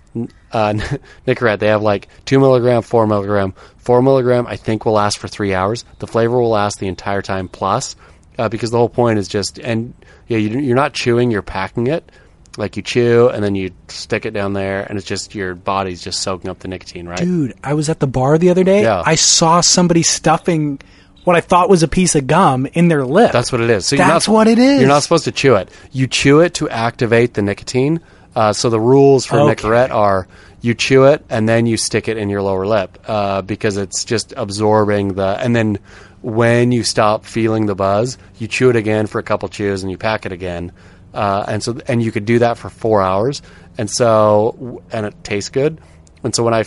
Uh, 0.51 0.73
Nicorette, 1.27 1.57
they 1.59 1.67
have 1.67 1.81
like 1.81 2.07
two 2.25 2.39
milligram, 2.39 2.83
four 2.83 3.07
milligram. 3.07 3.55
Four 3.77 4.03
milligram, 4.03 4.45
I 4.45 4.55
think, 4.55 4.85
will 4.85 4.93
last 4.93 5.17
for 5.17 5.27
three 5.27 5.55
hours. 5.55 5.83
The 5.97 6.07
flavor 6.07 6.39
will 6.39 6.51
last 6.51 6.79
the 6.79 6.87
entire 6.87 7.23
time 7.23 7.47
plus, 7.47 7.95
uh, 8.37 8.49
because 8.49 8.69
the 8.69 8.77
whole 8.77 8.87
point 8.87 9.17
is 9.17 9.27
just 9.27 9.57
and 9.57 9.95
yeah, 10.27 10.37
you, 10.37 10.59
you're 10.59 10.75
not 10.75 10.93
chewing, 10.93 11.31
you're 11.31 11.41
packing 11.41 11.87
it. 11.87 12.09
Like 12.57 12.77
you 12.77 12.83
chew 12.83 13.27
and 13.27 13.43
then 13.43 13.53
you 13.53 13.71
stick 13.89 14.25
it 14.25 14.31
down 14.31 14.53
there, 14.53 14.83
and 14.83 14.97
it's 14.97 15.05
just 15.05 15.35
your 15.35 15.55
body's 15.55 16.01
just 16.01 16.21
soaking 16.21 16.49
up 16.49 16.59
the 16.59 16.69
nicotine, 16.69 17.05
right? 17.05 17.19
Dude, 17.19 17.53
I 17.61 17.73
was 17.73 17.89
at 17.89 17.99
the 17.99 18.07
bar 18.07 18.37
the 18.37 18.49
other 18.49 18.63
day. 18.63 18.83
Yeah. 18.83 19.03
I 19.05 19.15
saw 19.15 19.59
somebody 19.59 20.03
stuffing 20.03 20.79
what 21.25 21.35
I 21.35 21.41
thought 21.41 21.69
was 21.69 21.83
a 21.83 21.87
piece 21.87 22.15
of 22.15 22.27
gum 22.27 22.67
in 22.67 22.87
their 22.87 23.03
lip. 23.03 23.31
That's 23.31 23.51
what 23.51 23.59
it 23.59 23.69
is. 23.69 23.87
So 23.87 23.95
That's 23.97 24.27
you're 24.27 24.33
not, 24.33 24.37
what 24.37 24.47
it 24.47 24.59
is. 24.59 24.79
You're 24.79 24.87
not 24.87 25.03
supposed 25.03 25.25
to 25.25 25.31
chew 25.31 25.55
it. 25.55 25.69
You 25.91 26.07
chew 26.07 26.39
it 26.39 26.53
to 26.55 26.69
activate 26.69 27.33
the 27.33 27.41
nicotine. 27.41 27.99
Uh, 28.35 28.53
so 28.53 28.69
the 28.69 28.79
rules 28.79 29.25
for 29.25 29.39
Okay. 29.39 29.55
Nicorette 29.55 29.89
are 29.89 30.27
you 30.61 30.73
chew 30.73 31.05
it 31.05 31.25
and 31.29 31.49
then 31.49 31.65
you 31.65 31.77
stick 31.77 32.07
it 32.07 32.17
in 32.17 32.29
your 32.29 32.41
lower 32.41 32.65
lip 32.65 32.97
uh, 33.07 33.41
because 33.41 33.77
it's 33.77 34.05
just 34.05 34.33
absorbing 34.37 35.15
the. 35.15 35.25
And 35.25 35.55
then 35.55 35.79
when 36.25 36.71
you 36.71 36.81
stop 36.81 37.23
feeling 37.23 37.67
the 37.67 37.75
buzz, 37.75 38.17
you 38.39 38.47
chew 38.47 38.71
it 38.71 38.75
again 38.75 39.05
for 39.05 39.19
a 39.19 39.23
couple 39.23 39.47
chews 39.47 39.83
and 39.83 39.91
you 39.91 39.97
pack 39.97 40.25
it 40.25 40.31
again. 40.31 40.71
Uh, 41.13 41.45
and 41.47 41.61
so 41.61 41.77
and 41.87 42.01
you 42.01 42.11
could 42.11 42.25
do 42.25 42.39
that 42.39 42.57
for 42.57 42.67
four 42.67 43.03
hours. 43.03 43.43
And 43.77 43.87
so 43.91 44.81
and 44.91 45.05
it 45.05 45.13
tastes 45.23 45.51
good. 45.51 45.79
And 46.23 46.33
so 46.33 46.43
when 46.43 46.55
I, 46.55 46.63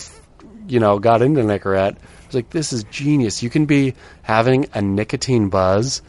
you 0.68 0.78
know, 0.78 1.00
got 1.00 1.22
into 1.22 1.40
Nicorette, 1.40 1.96
I 1.96 2.26
was 2.26 2.34
like, 2.36 2.50
this 2.50 2.72
is 2.72 2.84
genius. 2.84 3.42
You 3.42 3.50
can 3.50 3.66
be 3.66 3.94
having 4.22 4.66
a 4.74 4.80
nicotine 4.80 5.48
buzz 5.48 6.02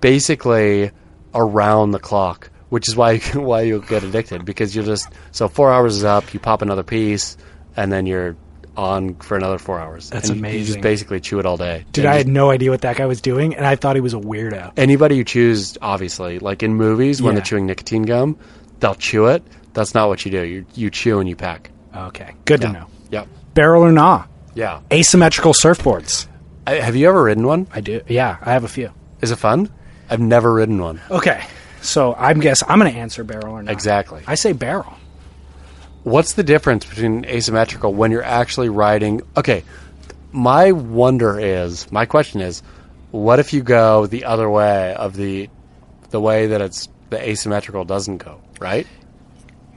basically 0.00 0.90
around 1.32 1.92
the 1.92 2.00
clock, 2.00 2.50
which 2.68 2.88
is 2.88 2.96
why 2.96 3.12
you 3.12 3.20
can, 3.20 3.42
why 3.44 3.60
you'll 3.60 3.78
get 3.78 4.02
addicted 4.02 4.44
because 4.44 4.74
you'll 4.74 4.86
just 4.86 5.08
so 5.30 5.46
four 5.46 5.72
hours 5.72 5.98
is 5.98 6.04
up, 6.04 6.34
you 6.34 6.40
pop 6.40 6.62
another 6.62 6.82
piece, 6.82 7.36
and 7.76 7.92
then 7.92 8.06
you're 8.06 8.36
on 8.78 9.14
for 9.16 9.36
another 9.36 9.58
four 9.58 9.78
hours. 9.78 10.08
That's 10.08 10.30
and 10.30 10.40
you- 10.40 10.46
You 10.58 10.64
just 10.64 10.80
basically 10.80 11.20
chew 11.20 11.38
it 11.40 11.44
all 11.46 11.56
day. 11.56 11.84
Dude, 11.92 12.06
I 12.06 12.10
just- 12.10 12.18
had 12.18 12.28
no 12.28 12.50
idea 12.50 12.70
what 12.70 12.82
that 12.82 12.96
guy 12.96 13.06
was 13.06 13.20
doing, 13.20 13.54
and 13.56 13.66
I 13.66 13.74
thought 13.76 13.96
he 13.96 14.00
was 14.00 14.14
a 14.14 14.18
weirdo. 14.18 14.72
anybody 14.76 15.16
who 15.16 15.24
chews, 15.24 15.76
obviously, 15.82 16.38
like 16.38 16.62
in 16.62 16.74
movies 16.74 17.20
when 17.20 17.32
Yeah. 17.32 17.40
they're 17.40 17.44
chewing 17.44 17.66
nicotine 17.66 18.02
gum, 18.04 18.36
they'll 18.80 18.94
chew 18.94 19.26
it. 19.26 19.42
That's 19.74 19.94
not 19.94 20.08
what 20.08 20.24
you 20.24 20.30
do. 20.30 20.42
You 20.44 20.64
you 20.74 20.90
chew 20.90 21.18
and 21.20 21.28
you 21.28 21.36
pack. 21.36 21.70
Okay, 21.94 22.30
good 22.44 22.60
Yeah. 22.62 22.66
to 22.68 22.72
know. 22.72 22.84
Yeah. 23.10 23.24
Barrel 23.54 23.82
or 23.84 23.92
nah? 23.92 24.24
Yeah. 24.54 24.78
Asymmetrical 24.92 25.52
surfboards. 25.52 26.26
I, 26.66 26.74
have 26.76 26.94
you 26.96 27.08
ever 27.08 27.22
ridden 27.24 27.46
one? 27.46 27.66
I 27.74 27.80
do. 27.80 28.00
Yeah, 28.08 28.36
I 28.42 28.52
have 28.52 28.64
a 28.64 28.68
few. 28.68 28.90
Is 29.20 29.30
it 29.30 29.36
fun? 29.36 29.68
I've 30.10 30.20
never 30.20 30.52
ridden 30.52 30.80
one. 30.80 31.00
Okay, 31.10 31.40
so 31.80 32.14
I'm 32.18 32.40
guess 32.40 32.62
I'm 32.68 32.78
going 32.78 32.92
to 32.92 32.98
answer 32.98 33.24
barrel 33.24 33.54
or 33.54 33.62
not. 33.62 33.72
Exactly. 33.72 34.22
I 34.26 34.34
say 34.36 34.52
barrel. 34.52 34.94
What's 36.04 36.34
the 36.34 36.42
difference 36.42 36.84
between 36.84 37.24
asymmetrical 37.24 37.92
when 37.92 38.10
you're 38.10 38.22
actually 38.22 38.68
riding? 38.68 39.22
Okay, 39.36 39.64
my 40.32 40.72
wonder 40.72 41.38
is, 41.38 41.90
my 41.90 42.06
question 42.06 42.40
is, 42.40 42.62
what 43.10 43.38
if 43.38 43.52
you 43.52 43.62
go 43.62 44.06
the 44.06 44.24
other 44.24 44.48
way 44.48 44.94
of 44.94 45.16
the 45.16 45.48
the 46.10 46.20
way 46.20 46.48
that 46.48 46.60
it's 46.60 46.88
the 47.10 47.28
asymmetrical 47.28 47.84
doesn't 47.84 48.18
go, 48.18 48.40
right? 48.60 48.86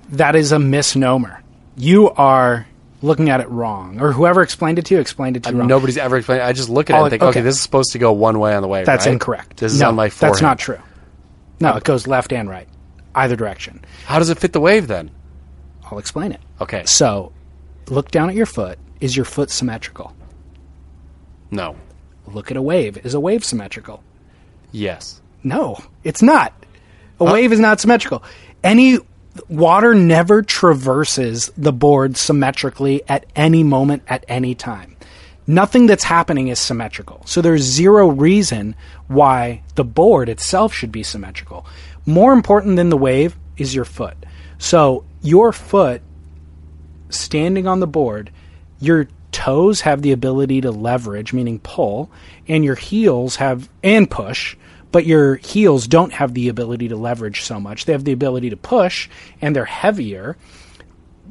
That 0.10 0.36
is 0.36 0.52
a 0.52 0.60
misnomer. 0.60 1.42
You 1.78 2.10
are 2.12 2.68
looking 3.02 3.30
at 3.30 3.40
it 3.40 3.50
wrong, 3.50 4.00
or 4.02 4.12
whoever 4.12 4.42
explained 4.42 4.80
it 4.80 4.86
to 4.86 4.96
you 4.96 5.00
explained 5.00 5.38
it 5.38 5.44
to 5.44 5.52
you 5.52 5.58
wrong. 5.58 5.68
Nobody's 5.68 5.98
ever 5.98 6.18
explained. 6.18 6.44
I 6.44 6.54
just 6.54 6.70
look 6.70 6.90
at 6.90 6.98
it 6.98 7.02
and 7.02 7.10
think, 7.10 7.24
okay. 7.24 7.30
okay. 7.30 7.42
this 7.42 7.56
is 7.56 7.62
supposed 7.62 7.94
to 7.94 8.00
go 8.00 8.12
one 8.12 8.40
way 8.40 8.54
on 8.54 8.62
the 8.62 8.68
way. 8.68 8.84
That's 8.84 9.06
right? 9.06 9.14
incorrect. 9.14 9.58
This 9.58 9.74
is 9.74 9.80
no, 9.80 9.90
on 9.90 9.96
my 9.96 10.10
forehead. 10.10 10.34
That's 10.34 10.42
not 10.42 10.60
true. 10.60 10.80
No, 11.60 11.76
it 11.76 11.84
goes 11.84 12.08
left 12.08 12.34
and 12.34 12.50
right, 12.50 12.68
either 13.16 13.36
direction. 13.36 13.86
How 14.06 14.20
does 14.20 14.30
it 14.30 14.40
fit 14.40 14.52
the 14.52 14.60
wave 14.60 14.88
then? 14.88 15.12
I'll 15.92 16.00
explain 16.00 16.32
it. 16.32 16.42
Okay. 16.60 16.84
So, 16.86 17.32
look 17.88 18.12
down 18.12 18.30
at 18.30 18.36
your 18.36 18.46
foot. 18.46 18.80
Is 19.02 19.16
your 19.16 19.26
foot 19.26 19.50
symmetrical? 19.50 20.16
No. 21.50 21.76
Look 22.28 22.50
at 22.50 22.58
a 22.58 22.62
wave. 22.62 22.98
Is 23.06 23.14
a 23.14 23.20
wave 23.20 23.44
symmetrical? 23.44 24.04
Yes. 24.72 25.22
No, 25.44 25.78
it's 26.04 26.22
not. 26.22 26.54
A 27.20 27.26
wave 27.26 27.52
is 27.52 27.60
not 27.60 27.80
symmetrical. 27.80 28.24
Any 28.64 29.00
water 29.50 29.94
never 29.94 30.42
traverses 30.42 31.52
the 31.58 31.74
board 31.74 32.18
symmetrically 32.18 33.02
at 33.08 33.26
any 33.36 33.64
moment 33.64 34.04
at 34.08 34.24
any 34.28 34.56
time. 34.56 34.96
Nothing 35.48 35.88
that's 35.88 36.04
happening 36.04 36.48
is 36.48 36.60
symmetrical. 36.60 37.22
So 37.26 37.42
there's 37.42 37.64
zero 37.64 38.08
reason 38.08 38.76
why 39.08 39.64
the 39.76 39.84
board 39.84 40.30
itself 40.30 40.74
should 40.74 40.92
be 40.92 41.04
symmetrical. 41.04 41.66
More 42.06 42.34
important 42.34 42.76
than 42.76 42.90
the 42.90 42.98
wave 42.98 43.36
is 43.58 43.76
your 43.76 43.86
foot. 43.86 44.18
So 44.58 45.06
your 45.22 45.52
foot 45.52 46.02
standing 47.10 47.68
on 47.68 47.80
the 47.80 47.88
board, 47.88 48.32
your 48.80 49.08
toes 49.32 49.82
have 49.82 50.02
the 50.02 50.12
ability 50.12 50.62
to 50.62 50.72
leverage, 50.72 51.34
meaning 51.34 51.60
pull, 51.60 52.12
and 52.48 52.66
your 52.66 52.76
heels 52.76 53.38
have 53.38 53.70
and 53.84 54.10
push, 54.10 54.58
but 54.92 55.06
your 55.06 55.36
heels 55.36 55.88
don't 55.88 56.14
have 56.14 56.34
the 56.34 56.50
ability 56.50 56.90
to 56.90 56.96
leverage 56.96 57.42
so 57.42 57.60
much. 57.60 57.86
They 57.86 57.94
have 57.94 58.04
the 58.04 58.12
ability 58.12 58.50
to 58.50 58.58
push 58.58 59.10
and 59.42 59.56
they're 59.56 59.66
heavier. 59.66 60.38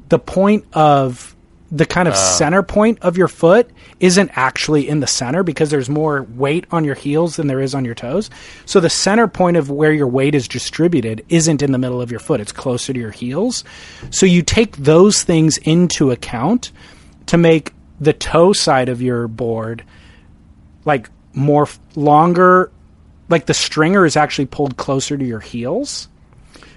The 0.09 0.19
point 0.19 0.65
of 0.73 1.37
the 1.71 1.87
kind 1.87 2.09
of 2.09 2.15
uh. 2.15 2.17
center 2.17 2.63
point 2.63 2.99
of 3.01 3.17
your 3.17 3.29
foot 3.29 3.71
isn't 4.01 4.31
actually 4.35 4.89
in 4.89 5.01
the 5.01 5.07
center 5.07 5.43
because 5.43 5.71
there's 5.71 5.89
more 5.89 6.23
weight 6.23 6.67
on 6.71 6.85
your 6.85 6.95
heels 6.95 7.37
than 7.37 7.47
there 7.47 7.61
is 7.61 7.75
on 7.75 7.85
your 7.85 7.95
toes. 7.95 8.31
So 8.67 8.81
the 8.81 8.91
center 8.91 9.29
point 9.29 9.57
of 9.57 9.71
where 9.71 9.93
your 9.93 10.09
weight 10.09 10.35
is 10.35 10.49
distributed 10.49 11.25
isn't 11.29 11.63
in 11.63 11.73
the 11.73 11.79
middle 11.79 12.01
of 12.01 12.11
your 12.11 12.21
foot, 12.21 12.41
it's 12.41 12.53
closer 12.53 12.93
to 12.93 12.99
your 12.99 13.13
heels. 13.13 13.65
So 14.11 14.27
you 14.27 14.43
take 14.43 14.77
those 14.77 15.23
things 15.23 15.59
into 15.59 16.11
account 16.11 16.73
to 17.27 17.37
make 17.37 17.73
the 18.01 18.13
toe 18.13 18.53
side 18.53 18.89
of 18.89 19.03
your 19.03 19.29
board 19.29 19.85
like 20.85 21.11
more 21.35 21.65
f- 21.65 21.79
longer 21.95 22.73
like 23.29 23.47
the 23.47 23.55
stringer 23.55 24.05
is 24.05 24.17
actually 24.17 24.47
pulled 24.47 24.77
closer 24.77 25.17
to 25.17 25.25
your 25.25 25.41
heels. 25.41 26.09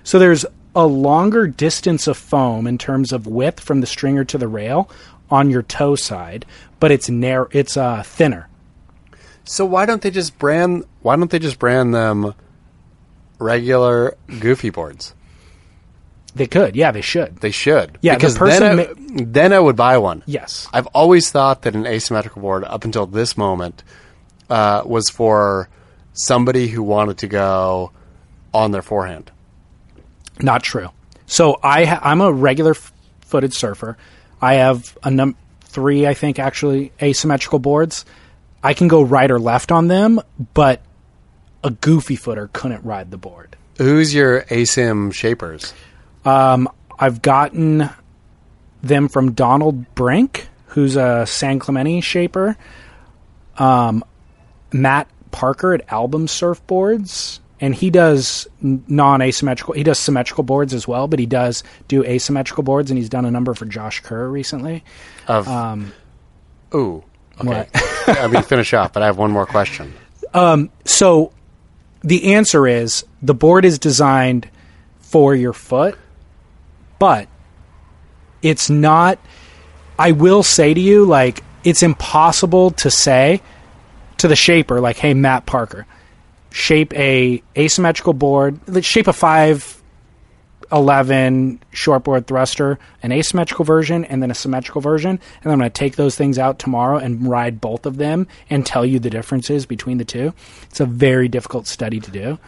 So 0.03 0.19
there's 0.19 0.45
a 0.75 0.85
longer 0.85 1.47
distance 1.47 2.07
of 2.07 2.17
foam 2.17 2.67
in 2.67 2.77
terms 2.77 3.11
of 3.11 3.27
width 3.27 3.59
from 3.59 3.81
the 3.81 3.87
stringer 3.87 4.23
to 4.25 4.37
the 4.37 4.47
rail 4.47 4.89
on 5.29 5.49
your 5.49 5.63
toe 5.63 5.95
side, 5.95 6.45
but 6.79 6.91
it's 6.91 7.09
narrow 7.09 7.47
it's 7.51 7.77
uh 7.77 8.03
thinner. 8.03 8.47
So 9.45 9.65
why 9.65 9.85
don't 9.85 10.01
they 10.01 10.11
just 10.11 10.37
brand? 10.39 10.85
Why 11.01 11.15
don't 11.15 11.29
they 11.29 11.39
just 11.39 11.59
brand 11.59 11.93
them 11.93 12.33
regular 13.39 14.15
goofy 14.39 14.69
boards? 14.69 15.13
They 16.35 16.47
could. 16.47 16.75
Yeah, 16.75 16.91
they 16.91 17.01
should. 17.01 17.37
They 17.37 17.51
should. 17.51 17.99
Yeah, 18.01 18.13
the 18.13 18.17
because 18.17 18.37
person 18.37 18.77
then, 18.77 18.79
I, 18.79 18.93
ma- 18.93 19.23
then 19.27 19.53
I 19.53 19.59
would 19.59 19.75
buy 19.75 19.97
one. 19.99 20.23
Yes. 20.25 20.67
I've 20.73 20.87
always 20.87 21.29
thought 21.29 21.61
that 21.63 21.75
an 21.75 21.85
asymmetrical 21.85 22.41
board, 22.41 22.63
up 22.63 22.85
until 22.85 23.05
this 23.05 23.37
moment, 23.37 23.83
uh, 24.49 24.81
was 24.83 25.09
for 25.09 25.69
somebody 26.13 26.67
who 26.69 26.81
wanted 26.81 27.19
to 27.19 27.27
go 27.27 27.91
on 28.51 28.71
their 28.71 28.81
forehand. 28.81 29.31
Not 30.41 30.63
true. 30.63 30.89
So 31.25 31.59
I 31.63 31.85
ha- 31.85 31.99
I'm 32.03 32.21
a 32.21 32.31
regular 32.31 32.71
f- 32.71 32.91
footed 33.21 33.53
surfer. 33.53 33.97
I 34.41 34.55
have 34.55 34.97
a 35.03 35.09
num 35.11 35.35
three, 35.61 36.05
I 36.05 36.13
think, 36.13 36.39
actually 36.39 36.91
asymmetrical 37.01 37.59
boards. 37.59 38.05
I 38.61 38.73
can 38.73 38.87
go 38.87 39.01
right 39.01 39.29
or 39.29 39.39
left 39.39 39.71
on 39.71 39.87
them, 39.87 40.19
but 40.53 40.81
a 41.63 41.71
goofy 41.71 42.15
footer 42.15 42.49
couldn't 42.53 42.83
ride 42.85 43.11
the 43.11 43.17
board. 43.17 43.55
Who's 43.77 44.13
your 44.13 44.41
asym 44.43 45.13
shapers? 45.13 45.73
Um, 46.25 46.69
I've 46.99 47.21
gotten 47.21 47.89
them 48.81 49.07
from 49.09 49.31
Donald 49.33 49.95
Brink, 49.95 50.47
who's 50.67 50.95
a 50.95 51.25
San 51.25 51.59
Clemente 51.59 52.01
shaper. 52.01 52.55
Um, 53.57 54.03
Matt 54.71 55.07
Parker 55.31 55.73
at 55.73 55.91
Album 55.91 56.27
Surfboards, 56.27 57.39
and 57.63 57.73
he 57.73 57.89
does 57.89 58.45
non-asymmetrical. 58.61 59.73
He 59.73 59.83
does 59.83 59.97
symmetrical 59.97 60.43
boards 60.43 60.73
as 60.73 60.85
well, 60.85 61.07
but 61.07 61.17
he 61.17 61.25
does 61.25 61.63
do 61.87 62.03
asymmetrical 62.03 62.61
boards, 62.61 62.91
and 62.91 62.97
he's 62.97 63.07
done 63.07 63.23
a 63.23 63.31
number 63.31 63.53
for 63.53 63.63
Josh 63.63 64.01
Kerr 64.01 64.27
recently. 64.27 64.83
Of 65.29 65.47
Um, 65.47 65.93
ooh, 66.75 67.05
okay. 67.39 67.69
I 68.07 68.27
mean, 68.27 68.43
finish 68.43 68.73
off, 68.73 68.91
but 68.91 69.01
I 69.01 69.05
have 69.05 69.17
one 69.17 69.31
more 69.31 69.45
question. 69.45 69.93
Um, 70.33 70.71
so 70.83 71.31
the 72.01 72.33
answer 72.33 72.67
is 72.67 73.05
the 73.21 73.33
board 73.33 73.63
is 73.63 73.79
designed 73.79 74.49
for 74.99 75.33
your 75.33 75.53
foot, 75.53 75.97
but 76.99 77.29
it's 78.41 78.69
not. 78.69 79.19
I 79.97 80.11
will 80.11 80.43
say 80.43 80.73
to 80.73 80.81
you, 80.81 81.05
like, 81.05 81.41
it's 81.63 81.81
impossible 81.81 82.71
to 82.71 82.91
say 82.91 83.41
to 84.17 84.27
the 84.27 84.35
shaper, 84.35 84.81
like, 84.81 84.97
hey, 84.97 85.13
Matt 85.13 85.45
Parker, 85.45 85.87
shape 86.53 86.93
a 86.93 87.41
asymmetrical 87.57 88.13
board, 88.13 88.59
let's 88.67 88.87
shape 88.87 89.07
a 89.07 89.13
five. 89.13 89.79
11 90.71 91.59
shortboard 91.71 92.25
thruster, 92.25 92.79
an 93.03 93.11
asymmetrical 93.11 93.63
version, 93.63 94.05
and 94.05 94.23
then 94.23 94.31
a 94.31 94.33
symmetrical 94.33 94.81
version. 94.81 95.19
And 95.43 95.51
I'm 95.51 95.59
going 95.59 95.69
to 95.69 95.73
take 95.73 95.97
those 95.97 96.15
things 96.15 96.39
out 96.39 96.57
tomorrow 96.57 96.97
and 96.97 97.27
ride 97.27 97.61
both 97.61 97.85
of 97.85 97.97
them 97.97 98.27
and 98.49 98.65
tell 98.65 98.83
you 98.83 98.97
the 98.97 99.11
differences 99.11 99.67
between 99.67 99.99
the 99.99 100.05
two. 100.05 100.33
It's 100.63 100.79
a 100.79 100.87
very 100.87 101.27
difficult 101.27 101.67
study 101.67 101.99
to 101.99 102.09
do. 102.09 102.39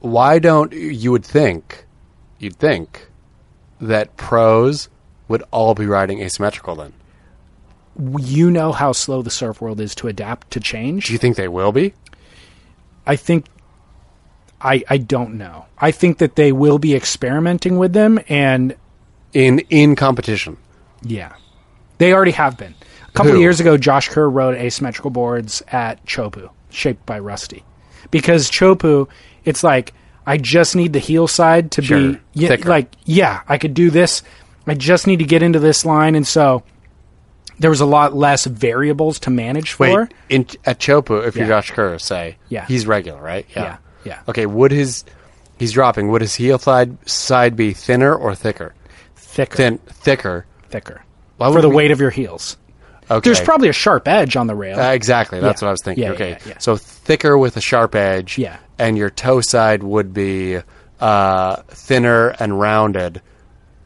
Why 0.00 0.38
don't 0.38 0.74
you 0.74 1.10
would 1.10 1.24
think 1.24 1.86
you'd 2.38 2.56
think 2.56 3.08
that 3.80 4.18
pros 4.18 4.90
would 5.28 5.42
all 5.50 5.74
be 5.74 5.86
riding 5.86 6.20
asymmetrical 6.20 6.76
then? 6.76 6.92
You 8.18 8.50
know 8.50 8.72
how 8.72 8.92
slow 8.92 9.22
the 9.22 9.30
surf 9.30 9.62
world 9.62 9.80
is 9.80 9.94
to 9.94 10.08
adapt 10.08 10.50
to 10.50 10.60
change. 10.60 11.06
Do 11.06 11.14
you 11.14 11.18
think 11.18 11.36
they 11.36 11.48
will 11.48 11.72
be? 11.72 11.94
I 13.08 13.16
think 13.16 13.46
I 14.60 14.84
I 14.88 14.98
don't 14.98 15.34
know. 15.38 15.66
I 15.78 15.90
think 15.90 16.18
that 16.18 16.36
they 16.36 16.52
will 16.52 16.78
be 16.78 16.94
experimenting 16.94 17.78
with 17.78 17.92
them 17.92 18.20
and 18.28 18.76
in 19.32 19.60
in 19.70 19.96
competition. 19.96 20.56
Yeah. 21.02 21.32
They 21.98 22.12
already 22.12 22.32
have 22.32 22.56
been. 22.56 22.74
A 23.08 23.12
couple 23.12 23.32
Who? 23.32 23.38
of 23.38 23.42
years 23.42 23.58
ago 23.60 23.76
Josh 23.76 24.08
Kerr 24.10 24.28
wrote 24.28 24.56
asymmetrical 24.56 25.10
boards 25.10 25.62
at 25.68 26.04
Chopu, 26.06 26.50
shaped 26.70 27.04
by 27.06 27.18
Rusty. 27.18 27.64
Because 28.10 28.50
Chopu, 28.50 29.08
it's 29.44 29.64
like 29.64 29.92
I 30.26 30.36
just 30.36 30.76
need 30.76 30.92
the 30.92 30.98
heel 30.98 31.26
side 31.26 31.70
to 31.72 31.82
Sure. 31.82 32.12
be 32.12 32.18
yeah, 32.34 32.56
like 32.64 32.92
yeah, 33.04 33.40
I 33.48 33.58
could 33.58 33.74
do 33.74 33.90
this. 33.90 34.22
I 34.66 34.74
just 34.74 35.06
need 35.06 35.20
to 35.20 35.24
get 35.24 35.42
into 35.42 35.58
this 35.58 35.86
line 35.86 36.14
and 36.14 36.26
so 36.26 36.62
there 37.58 37.70
was 37.70 37.80
a 37.80 37.86
lot 37.86 38.14
less 38.14 38.44
variables 38.46 39.18
to 39.20 39.30
manage 39.30 39.72
for. 39.72 40.02
Wait, 40.02 40.14
in, 40.28 40.46
at 40.64 40.78
Chopu, 40.78 41.26
if 41.26 41.36
you're 41.36 41.44
Yeah. 41.46 41.60
Josh 41.60 41.70
Kerr, 41.72 41.98
say, 41.98 42.36
Yeah. 42.48 42.64
he's 42.66 42.86
regular, 42.86 43.20
right? 43.20 43.46
Yeah, 43.54 43.78
yeah. 44.04 44.20
Okay, 44.28 44.46
would 44.46 44.70
his 44.70 45.04
he's 45.58 45.72
dropping? 45.72 46.08
Would 46.10 46.20
his 46.22 46.34
heel 46.34 46.58
side 46.58 46.96
side 47.08 47.56
be 47.56 47.72
thinner 47.72 48.14
or 48.14 48.34
thicker? 48.34 48.74
Thicker. 49.16 49.56
Thin, 49.56 49.78
thicker. 49.86 50.46
thicker. 50.70 51.02
Why 51.36 51.48
for 51.48 51.54
would 51.54 51.62
the 51.64 51.68
we- 51.68 51.76
weight 51.76 51.90
of 51.90 52.00
your 52.00 52.10
heels. 52.10 52.56
Okay, 53.10 53.26
There's 53.26 53.40
probably 53.40 53.68
a 53.70 53.72
sharp 53.72 54.06
edge 54.06 54.36
on 54.36 54.48
the 54.48 54.54
rail. 54.54 54.78
Uh, 54.78 54.92
exactly. 54.92 55.40
That's 55.40 55.62
Yeah. 55.62 55.66
what 55.66 55.70
I 55.70 55.72
was 55.72 55.82
thinking. 55.82 56.04
Yeah, 56.04 56.10
okay, 56.10 56.30
yeah, 56.32 56.38
yeah. 56.46 56.58
so 56.58 56.76
thicker 56.76 57.38
with 57.38 57.56
a 57.56 57.60
sharp 57.60 57.94
edge. 57.94 58.36
Yeah. 58.38 58.56
and 58.80 58.96
your 58.98 59.10
toe 59.10 59.40
side 59.40 59.82
would 59.82 60.12
be 60.14 60.58
uh, 61.00 61.56
thinner 61.68 62.28
and 62.38 62.60
rounded, 62.60 63.22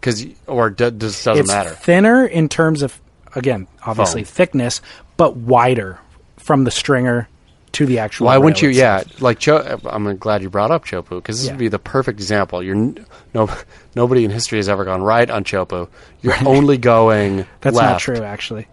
because 0.01 0.27
or 0.47 0.71
d- 0.71 0.91
just 0.91 1.25
doesn't 1.25 1.39
it's 1.39 1.49
matter. 1.49 1.71
thinner 1.71 2.27
in 2.27 2.49
terms 2.49 2.83
of 2.83 2.99
again, 3.35 3.67
obviously 3.85 4.25
Foam. 4.25 4.33
thickness, 4.35 4.81
but 5.17 5.37
wider 5.37 5.99
from 6.39 6.65
the 6.65 6.71
stringer 6.71 7.29
to 7.73 7.87
the 7.87 7.99
actual. 8.01 8.27
Why 8.27 8.37
wouldn't 8.39 8.61
you? 8.63 8.69
Yeah, 8.69 9.03
like 9.21 9.39
Cho- 9.39 9.81
I'm 9.87 10.17
glad 10.19 10.43
you 10.43 10.51
brought 10.51 10.71
up 10.71 10.85
Chopu 10.85 11.11
because 11.17 11.39
this 11.39 11.47
Yeah. 11.47 11.53
would 11.53 11.59
be 11.59 11.69
the 11.69 11.79
perfect 11.79 12.19
example. 12.19 12.63
You're 12.63 12.93
no 13.35 13.49
nobody 13.97 14.25
in 14.25 14.31
history 14.31 14.59
has 14.59 14.69
ever 14.69 14.85
gone 14.85 15.03
right 15.03 15.29
on 15.31 15.45
Chopu. 15.45 15.89
You're 16.21 16.35
only 16.47 16.77
going 16.93 17.47
That's 17.63 17.77
left. 17.77 17.91
not 17.93 18.01
true. 18.01 18.25
Actually, 18.25 18.69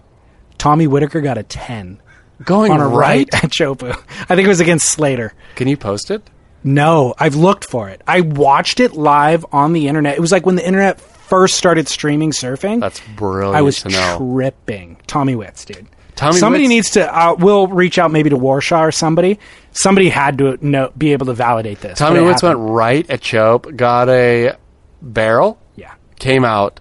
Tommy 0.58 0.88
Whitaker 0.88 1.22
got 1.22 1.38
a 1.38 1.44
ten 1.44 2.02
Going 2.44 2.72
on 2.72 2.80
a 2.80 2.88
right, 2.88 3.28
right? 3.34 3.44
at 3.44 3.50
Chopu. 3.52 3.90
I 3.92 4.36
think 4.36 4.46
it 4.46 4.48
was 4.48 4.60
against 4.62 4.90
Slater. 4.90 5.34
Can 5.56 5.68
you 5.68 5.76
post 5.78 6.10
it? 6.10 6.22
No, 6.64 7.14
I've 7.18 7.36
looked 7.36 7.64
for 7.66 7.90
it. 7.90 8.02
I 8.08 8.22
watched 8.22 8.80
it 8.82 8.94
live 8.94 9.46
on 9.54 9.72
the 9.74 9.88
internet. 9.88 10.16
It 10.16 10.20
was 10.22 10.32
like 10.32 10.46
when 10.46 10.56
the 10.56 10.66
internet 10.66 11.00
first 11.30 11.56
started 11.56 11.88
streaming 11.88 12.32
surfing. 12.32 12.80
That's 12.80 13.00
brilliant 13.16 13.56
I 13.56 13.62
was 13.62 13.82
to 13.84 13.90
know. 13.90 14.18
tripping. 14.18 14.98
Tommy 15.08 15.36
Witz, 15.36 15.66
dude. 15.66 15.88
Tommy 16.16 16.38
somebody 16.38 16.66
Witz- 16.66 16.70
needs 16.70 16.90
to. 16.92 17.18
Uh, 17.18 17.36
we'll 17.40 17.68
reach 17.68 17.98
out 17.98 18.12
maybe 18.12 18.30
to 18.30 18.38
Warshaw 18.38 18.82
or 18.82 18.92
somebody. 18.92 19.40
Somebody 19.72 20.10
had 20.10 20.38
to 20.40 20.58
know, 20.66 20.92
be 20.98 21.14
able 21.14 21.28
to 21.28 21.34
validate 21.34 21.80
this. 21.80 21.98
Tommy 21.98 22.20
Witz 22.20 22.44
went 22.44 22.60
right 22.60 23.10
at 23.10 23.22
Chope, 23.22 23.74
got 23.76 24.10
a 24.10 24.56
barrel, 25.02 25.58
Yeah, 25.76 25.94
came 26.18 26.44
out. 26.44 26.80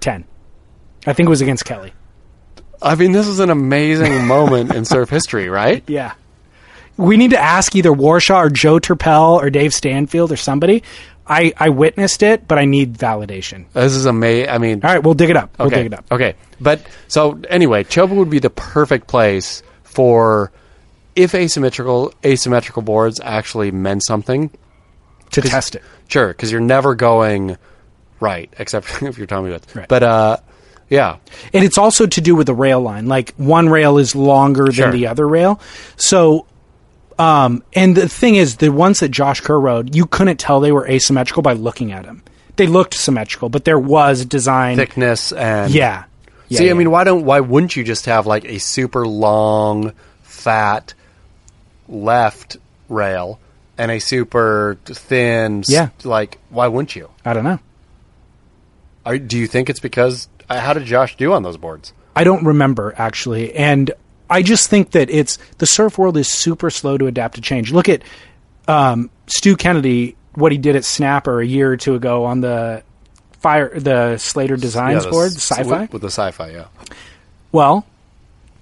ten. 0.00 0.24
I 1.06 1.12
think 1.12 1.26
it 1.26 1.30
was 1.30 1.40
against 1.40 1.64
Kelly. 1.64 1.92
I 2.80 2.94
mean, 2.94 3.10
this 3.12 3.26
is 3.26 3.40
an 3.40 3.50
amazing 3.50 4.26
moment 4.26 4.72
in 4.74 4.84
surf 4.84 5.08
history, 5.10 5.48
right? 5.48 5.82
Yeah. 5.88 6.12
We 6.96 7.16
need 7.16 7.30
to 7.30 7.38
ask 7.38 7.74
either 7.74 7.90
Warshaw 7.90 8.36
or 8.36 8.50
Joe 8.50 8.78
Turpel 8.78 9.42
or 9.42 9.50
Dave 9.50 9.72
Stanfield 9.72 10.30
or 10.30 10.36
somebody. 10.36 10.82
I, 11.26 11.52
I 11.56 11.68
witnessed 11.68 12.22
it, 12.22 12.48
but 12.48 12.58
I 12.58 12.64
need 12.64 12.94
validation. 12.94 13.66
This 13.72 13.92
is 13.94 14.06
amazing. 14.06 14.50
I 14.50 14.58
mean, 14.58 14.80
All 14.84 14.92
right, 14.92 15.02
we'll 15.02 15.14
dig 15.14 15.30
it 15.30 15.36
up. 15.36 15.56
We'll 15.58 15.68
okay, 15.68 15.76
dig 15.84 15.86
it 15.86 15.94
up. 15.94 16.04
okay. 16.10 16.34
But 16.60 16.84
so 17.08 17.40
anyway, 17.48 17.84
Chopa 17.84 18.14
would 18.14 18.30
be 18.30 18.38
the 18.40 18.50
perfect 18.50 19.06
place 19.06 19.62
for 19.84 20.50
if 21.14 21.34
asymmetrical 21.34 22.12
asymmetrical 22.24 22.82
boards 22.82 23.20
actually 23.22 23.70
meant 23.70 24.04
something. 24.04 24.50
To 25.32 25.40
test 25.42 25.74
it. 25.76 25.82
Sure, 26.08 26.28
because 26.28 26.50
you're 26.52 26.60
never 26.60 26.94
going 26.94 27.56
right, 28.20 28.52
except 28.58 29.02
if 29.02 29.16
you're 29.16 29.26
Tommy 29.26 29.50
Witz. 29.50 29.74
Right. 29.74 29.88
But 29.88 30.02
uh, 30.02 30.36
yeah, 30.90 31.16
And 31.54 31.64
it's 31.64 31.78
also 31.78 32.06
to 32.06 32.20
do 32.20 32.34
with 32.34 32.46
the 32.48 32.54
rail 32.54 32.80
line. 32.80 33.06
Like 33.06 33.32
one 33.36 33.68
rail 33.68 33.96
is 33.98 34.14
longer 34.14 34.70
Sure. 34.70 34.86
than 34.90 34.94
the 35.00 35.06
other 35.06 35.26
rail. 35.26 35.58
So, 35.96 36.46
um, 37.22 37.62
and 37.72 37.96
the 37.96 38.08
thing 38.08 38.34
is, 38.34 38.56
the 38.56 38.70
ones 38.70 39.00
that 39.00 39.10
Josh 39.10 39.40
Kerr 39.40 39.58
rode, 39.58 39.94
you 39.94 40.06
couldn't 40.06 40.38
tell 40.38 40.58
they 40.60 40.72
were 40.72 40.88
asymmetrical 40.88 41.42
by 41.42 41.52
looking 41.52 41.92
at 41.92 42.04
them. 42.04 42.22
They 42.56 42.66
looked 42.66 42.94
symmetrical, 42.94 43.48
but 43.48 43.64
there 43.64 43.78
was 43.78 44.24
design. 44.24 44.76
thickness 44.76 45.32
and 45.32 45.72
Yeah. 45.72 46.04
Yeah, 46.48 46.58
See, 46.58 46.66
yeah. 46.66 46.72
I 46.72 46.74
mean, 46.74 46.90
why 46.90 47.04
don't 47.04 47.24
why 47.24 47.40
wouldn't 47.40 47.76
you 47.76 47.84
just 47.84 48.06
have 48.06 48.26
like 48.26 48.44
a 48.44 48.58
super 48.58 49.06
long, 49.06 49.92
fat 50.22 50.92
left 51.88 52.58
rail 52.90 53.38
and 53.78 53.90
a 53.90 54.00
super 54.00 54.76
thin? 54.84 55.62
Yeah. 55.66 55.90
Like, 56.04 56.38
why 56.50 56.68
wouldn't 56.68 56.94
you? 56.94 57.08
I 57.24 57.32
don't 57.32 57.44
know. 57.44 57.58
Are, 59.06 59.16
do 59.18 59.38
you 59.38 59.46
think 59.46 59.70
it's 59.70 59.80
because 59.80 60.28
uh, 60.50 60.60
how 60.60 60.74
did 60.74 60.84
Josh 60.84 61.16
do 61.16 61.32
on 61.32 61.42
those 61.42 61.56
boards? 61.56 61.92
I 62.14 62.24
don't 62.24 62.44
remember 62.44 62.92
actually, 62.98 63.54
and 63.54 63.90
I 64.32 64.40
just 64.42 64.70
think 64.70 64.92
that 64.92 65.10
it's 65.10 65.36
the 65.58 65.66
surf 65.66 65.98
world 65.98 66.16
is 66.16 66.26
super 66.26 66.70
slow 66.70 66.96
to 66.96 67.06
adapt 67.06 67.34
to 67.34 67.42
change. 67.42 67.70
Look 67.70 67.90
at 67.90 68.02
um, 68.66 69.10
Stu 69.26 69.56
Kennedy, 69.56 70.16
what 70.34 70.52
he 70.52 70.58
did 70.58 70.74
at 70.74 70.86
Snapper 70.86 71.40
a 71.40 71.46
year 71.46 71.70
or 71.70 71.76
two 71.76 71.94
ago 71.94 72.24
on 72.24 72.40
the 72.40 72.82
fire, 73.40 73.78
the 73.78 74.16
Slater 74.16 74.56
Designs 74.56 75.04
the 75.04 75.10
board, 75.10 75.32
sci-fi. 75.32 75.82
with, 75.82 75.92
with 75.92 76.02
the 76.02 76.10
sci-fi, 76.10 76.50
yeah. 76.50 76.68
Well, 77.52 77.84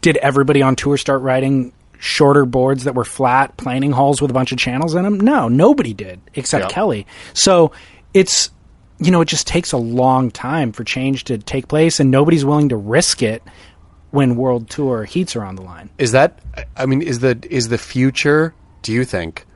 did 0.00 0.16
everybody 0.16 0.60
on 0.60 0.74
tour 0.74 0.96
start 0.96 1.22
riding 1.22 1.72
shorter 2.00 2.46
boards 2.46 2.84
that 2.84 2.94
were 2.96 3.04
flat 3.04 3.56
planing 3.56 3.92
hulls 3.92 4.20
with 4.20 4.30
a 4.30 4.34
bunch 4.34 4.50
of 4.50 4.58
channels 4.58 4.96
in 4.96 5.04
them? 5.04 5.20
No, 5.20 5.46
nobody 5.48 5.94
did 5.94 6.20
except 6.34 6.64
Yep. 6.64 6.72
Kelly. 6.72 7.06
So 7.32 7.70
it's 8.12 8.50
you 8.98 9.12
know 9.12 9.20
it 9.20 9.28
just 9.28 9.46
takes 9.46 9.70
a 9.70 9.76
long 9.78 10.32
time 10.32 10.72
for 10.72 10.82
change 10.82 11.24
to 11.24 11.38
take 11.38 11.68
place, 11.68 12.00
and 12.00 12.10
nobody's 12.10 12.44
willing 12.44 12.70
to 12.70 12.76
risk 12.76 13.22
it 13.22 13.42
when 14.10 14.36
World 14.36 14.68
Tour 14.68 15.04
heats 15.04 15.36
are 15.36 15.44
on 15.44 15.56
the 15.56 15.62
line. 15.62 15.90
Is 15.98 16.12
that? 16.12 16.40
I 16.76 16.86
mean, 16.86 17.02
is 17.02 17.20
the 17.20 17.38
is 17.48 17.68
the 17.68 17.78
future? 17.78 18.54
Do 18.82 18.92
you 18.92 19.04
think? 19.04 19.46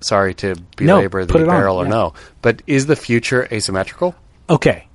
Sorry 0.00 0.32
to 0.34 0.56
belabor 0.76 1.26
put 1.26 1.38
the 1.38 1.44
it 1.44 1.48
on, 1.48 1.54
barrel 1.54 1.76
or 1.76 1.84
yeah. 1.84 1.90
no, 1.90 2.14
but 2.40 2.62
is 2.66 2.86
the 2.86 2.96
future 2.96 3.46
asymmetrical? 3.52 4.14
Okay, 4.48 4.86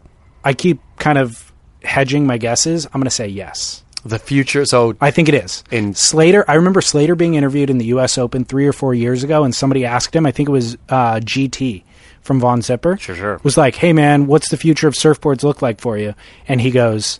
I 0.43 0.53
keep 0.53 0.81
kind 0.97 1.17
of 1.17 1.53
hedging 1.83 2.25
my 2.25 2.37
guesses. 2.37 2.85
I'm 2.87 2.93
going 2.93 3.03
to 3.03 3.11
say 3.11 3.27
yes. 3.27 3.83
The 4.03 4.19
future. 4.19 4.65
So 4.65 4.95
I 4.99 5.11
think 5.11 5.29
it 5.29 5.35
is. 5.35 5.63
In- 5.71 5.93
Slater, 5.93 6.43
I 6.47 6.55
remember 6.55 6.81
Slater 6.81 7.15
being 7.15 7.35
interviewed 7.35 7.69
in 7.69 7.77
the 7.77 7.85
U.S. 7.85 8.17
Open 8.17 8.45
three 8.45 8.67
or 8.67 8.73
four 8.73 8.93
years 8.93 9.23
ago, 9.23 9.43
and 9.43 9.53
somebody 9.53 9.85
asked 9.85 10.15
him. 10.15 10.25
I 10.25 10.31
think 10.31 10.49
it 10.49 10.51
was 10.51 10.75
uh, 10.89 11.15
GT 11.15 11.83
from 12.21 12.39
Von 12.39 12.61
Zipper. 12.63 12.97
Sure, 12.97 13.15
sure. 13.15 13.39
Was 13.43 13.57
like, 13.57 13.75
"Hey 13.75 13.93
man, 13.93 14.25
what's 14.25 14.49
the 14.49 14.57
future 14.57 14.87
of 14.87 14.95
surfboards 14.95 15.43
look 15.43 15.61
like 15.61 15.81
for 15.81 15.97
you?" 15.97 16.15
And 16.47 16.59
he 16.61 16.71
goes, 16.71 17.19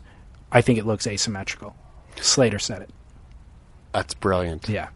"I 0.55 0.61
think 0.61 0.79
it 0.79 0.85
looks 0.87 1.05
asymmetrical." 1.05 1.75
Slater 2.21 2.59
said 2.59 2.81
it. 2.81 2.89
that's 3.91 4.13
brilliant. 4.13 4.67
Yeah. 4.69 4.87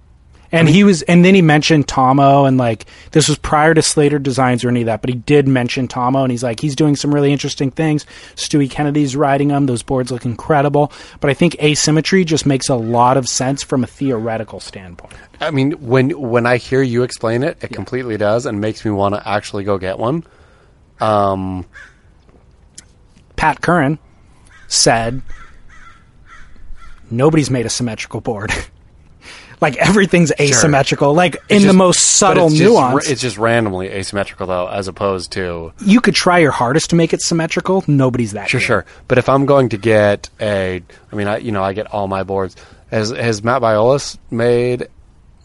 And 0.51 0.67
he 0.67 0.83
was, 0.83 1.03
and 1.03 1.23
then 1.23 1.35
he 1.35 1.43
mentioned 1.43 1.87
Tomo, 1.87 2.45
and 2.45 2.57
like 2.57 2.85
this 3.11 3.27
was 3.29 3.37
prior 3.37 3.75
to 3.75 3.83
Slater 3.83 4.17
Designs 4.17 4.65
or 4.65 4.69
any 4.69 4.81
of 4.81 4.87
that, 4.87 4.99
but 5.01 5.09
he 5.11 5.15
did 5.15 5.47
mention 5.47 5.87
Tomo, 5.87 6.23
and 6.23 6.31
he's 6.31 6.41
like 6.41 6.59
he's 6.59 6.75
doing 6.75 6.95
some 6.95 7.13
really 7.13 7.31
interesting 7.31 7.69
things. 7.69 8.03
Stewie 8.35 8.67
Kennedy's 8.69 9.15
riding 9.15 9.49
them; 9.49 9.67
those 9.67 9.83
boards 9.83 10.11
look 10.11 10.25
incredible. 10.25 10.91
But 11.19 11.29
I 11.29 11.35
think 11.35 11.55
asymmetry 11.61 12.25
just 12.25 12.47
makes 12.47 12.67
a 12.67 12.75
lot 12.75 13.15
of 13.15 13.27
sense 13.27 13.61
from 13.61 13.83
a 13.83 13.87
theoretical 13.87 14.59
standpoint. 14.59 15.13
I 15.39 15.51
mean, 15.51 15.73
when 15.73 16.19
when 16.19 16.47
I 16.47 16.57
hear 16.57 16.81
you 16.81 17.03
explain 17.03 17.43
it, 17.43 17.59
it 17.61 17.67
completely 17.67 18.17
does, 18.17 18.47
and 18.47 18.59
makes 18.59 18.83
me 18.83 18.89
want 18.89 19.13
to 19.13 19.29
actually 19.29 19.65
go 19.65 19.77
get 19.77 19.99
one. 19.99 20.23
Um, 20.99 21.63
Pat 23.35 23.61
Curran 23.61 23.99
said 24.67 25.21
nobody's 27.11 27.49
made 27.49 27.65
a 27.65 27.69
symmetrical 27.69 28.21
board. 28.21 28.51
like 29.61 29.75
everything's 29.77 30.31
asymmetrical, 30.39 31.13
like 31.13 31.35
in 31.49 31.57
it's 31.57 31.65
the 31.65 31.73
most 31.73 32.17
subtle 32.17 32.47
it's 32.47 32.59
nuance. 32.59 33.07
ra- 33.07 33.11
it's 33.11 33.21
just 33.21 33.37
randomly 33.37 33.89
asymmetrical, 33.89 34.47
though, 34.47 34.67
as 34.67 34.87
opposed 34.87 35.31
to 35.33 35.73
you 35.79 36.01
could 36.01 36.15
try 36.15 36.39
your 36.39 36.51
hardest 36.51 36.91
to 36.91 36.95
make 36.95 37.13
it 37.13 37.21
symmetrical. 37.21 37.83
Nobody's 37.87 38.33
that. 38.33 38.49
Sure, 38.49 38.59
good. 38.59 38.65
sure. 38.65 38.85
But 39.07 39.17
if 39.17 39.27
I'm 39.27 39.45
going 39.45 39.69
to 39.69 39.77
get 39.77 40.29
a, 40.39 40.81
I 41.11 41.15
mean, 41.15 41.27
I 41.27 41.37
you 41.37 41.51
know, 41.51 41.63
I 41.63 41.73
get 41.73 41.87
all 41.87 42.07
my 42.07 42.23
boards. 42.23 42.55
Has 42.91 43.11
has 43.11 43.43
Matt 43.43 43.61
Biolos 43.61 44.17
made 44.31 44.87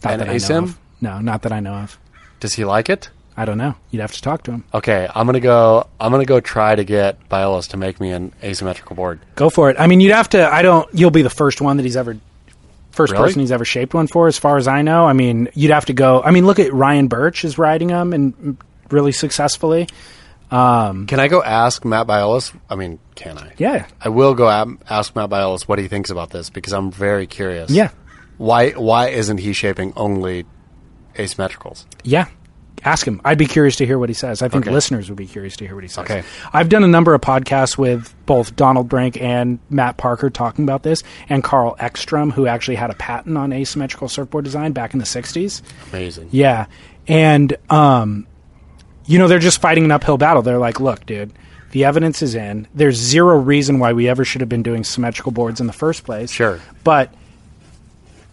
Not 0.03 0.13
an 0.13 0.19
that 0.19 0.29
I 0.29 0.33
know 0.33 0.37
asym? 0.37 0.75
No, 1.01 1.19
not 1.19 1.41
that 1.43 1.51
I 1.51 1.59
know 1.59 1.73
of. 1.73 1.99
Does 2.39 2.53
he 2.53 2.65
like 2.65 2.89
it? 2.89 3.09
I 3.37 3.43
don't 3.45 3.57
know. 3.57 3.75
You'd 3.91 3.99
have 3.99 4.13
to 4.13 4.21
talk 4.21 4.43
to 4.43 4.51
him. 4.51 4.63
Okay, 4.73 5.09
I'm 5.13 5.25
gonna 5.25 5.39
go. 5.41 5.87
I'm 5.99 6.11
gonna 6.11 6.25
go 6.25 6.39
try 6.39 6.73
to 6.75 6.83
get 6.85 7.27
Biolos 7.29 7.69
to 7.71 7.77
make 7.77 7.99
me 7.99 8.11
an 8.11 8.31
asymmetrical 8.43 8.95
board. 8.95 9.19
Go 9.35 9.49
for 9.49 9.69
it. 9.69 9.75
I 9.79 9.87
mean, 9.87 9.99
you'd 9.99 10.13
have 10.13 10.29
to. 10.29 10.47
I 10.51 10.61
don't. 10.61 10.87
You'll 10.93 11.11
be 11.11 11.21
the 11.21 11.29
first 11.29 11.59
one 11.59 11.75
that 11.77 11.83
he's 11.83 11.97
ever, 11.97 12.17
first 12.91 13.11
Really? 13.11 13.25
person 13.25 13.41
he's 13.41 13.51
ever 13.51 13.65
shaped 13.65 13.93
one 13.93 14.07
for, 14.07 14.27
as 14.27 14.37
far 14.39 14.55
as 14.57 14.67
I 14.69 14.83
know. 14.83 15.05
I 15.05 15.11
mean, 15.13 15.49
you'd 15.53 15.71
have 15.71 15.85
to 15.87 15.93
go. 15.93 16.21
I 16.23 16.31
mean, 16.31 16.45
look 16.45 16.59
at 16.59 16.71
Ryan 16.73 17.07
Burch 17.09 17.43
is 17.43 17.57
riding 17.57 17.89
them 17.89 18.13
and 18.13 18.57
really 18.89 19.11
successfully. 19.11 19.87
Um, 20.51 21.07
Can 21.07 21.19
I 21.19 21.27
go 21.27 21.43
ask 21.43 21.83
Matt 21.83 22.07
Biolos? 22.07 22.53
I 22.69 22.75
mean, 22.75 22.99
can 23.15 23.37
I? 23.37 23.51
yeah, 23.57 23.87
I 23.99 24.09
will 24.09 24.33
go 24.35 24.49
am- 24.49 24.79
ask 24.89 25.13
Matt 25.15 25.29
Biolos 25.29 25.63
what 25.63 25.79
he 25.79 25.87
thinks 25.89 26.09
about 26.11 26.29
this 26.29 26.49
because 26.49 26.71
I'm 26.71 26.91
very 26.91 27.25
curious. 27.27 27.69
yeah, 27.71 27.89
Why 28.37 28.69
why 28.71 29.07
isn't 29.09 29.39
he 29.39 29.51
shaping 29.53 29.91
only 29.97 30.45
asymmetricals? 31.15 31.85
yeah. 32.03 32.27
Ask 32.85 33.05
him. 33.07 33.19
I'd 33.25 33.37
be 33.39 33.47
curious 33.47 33.75
to 33.77 33.85
hear 33.85 33.97
what 33.99 34.09
he 34.09 34.13
says. 34.13 34.41
I 34.43 34.47
think 34.47 34.65
Okay. 34.65 34.73
listeners 34.73 35.09
would 35.09 35.17
be 35.17 35.25
curious 35.25 35.57
to 35.57 35.65
hear 35.65 35.73
what 35.75 35.83
he 35.83 35.87
says. 35.87 36.03
Okay. 36.05 36.23
I've 36.53 36.69
done 36.69 36.83
a 36.83 36.87
number 36.87 37.13
of 37.15 37.21
podcasts 37.21 37.77
with 37.77 38.13
both 38.27 38.55
Donald 38.55 38.87
Brink 38.87 39.19
and 39.19 39.57
Matt 39.69 39.97
Parker 39.97 40.29
talking 40.29 40.63
about 40.63 40.83
this, 40.83 41.01
and 41.27 41.43
Carl 41.43 41.75
Ekstrom, 41.79 42.29
who 42.31 42.45
actually 42.47 42.75
had 42.75 42.91
a 42.91 42.95
patent 42.95 43.37
on 43.37 43.51
asymmetrical 43.51 44.07
surfboard 44.07 44.45
design 44.45 44.71
back 44.71 44.93
in 44.93 44.99
the 44.99 45.05
'60s. 45.05 45.61
Amazing. 45.91 46.29
Yeah. 46.31 46.67
And 47.07 47.57
um 47.69 48.27
you 49.07 49.19
know, 49.19 49.27
they're 49.27 49.37
just 49.39 49.61
fighting 49.61 49.83
an 49.85 49.91
uphill 49.91 50.17
battle. 50.17 50.41
They're 50.41 50.57
like, 50.57 50.79
look, 50.79 51.05
dude, 51.05 51.31
the 51.71 51.85
evidence 51.85 52.21
is 52.23 52.33
in. 52.33 52.67
There's 52.73 52.95
zero 52.97 53.37
reason 53.37 53.77
why 53.77 53.93
we 53.93 54.09
ever 54.09 54.25
should 54.25 54.41
have 54.41 54.49
been 54.49 54.63
doing 54.63 54.83
symmetrical 54.83 55.31
boards 55.31 55.59
in 55.61 55.67
the 55.67 55.73
first 55.73 56.03
place. 56.05 56.31
Sure. 56.31 56.59
But 56.83 57.13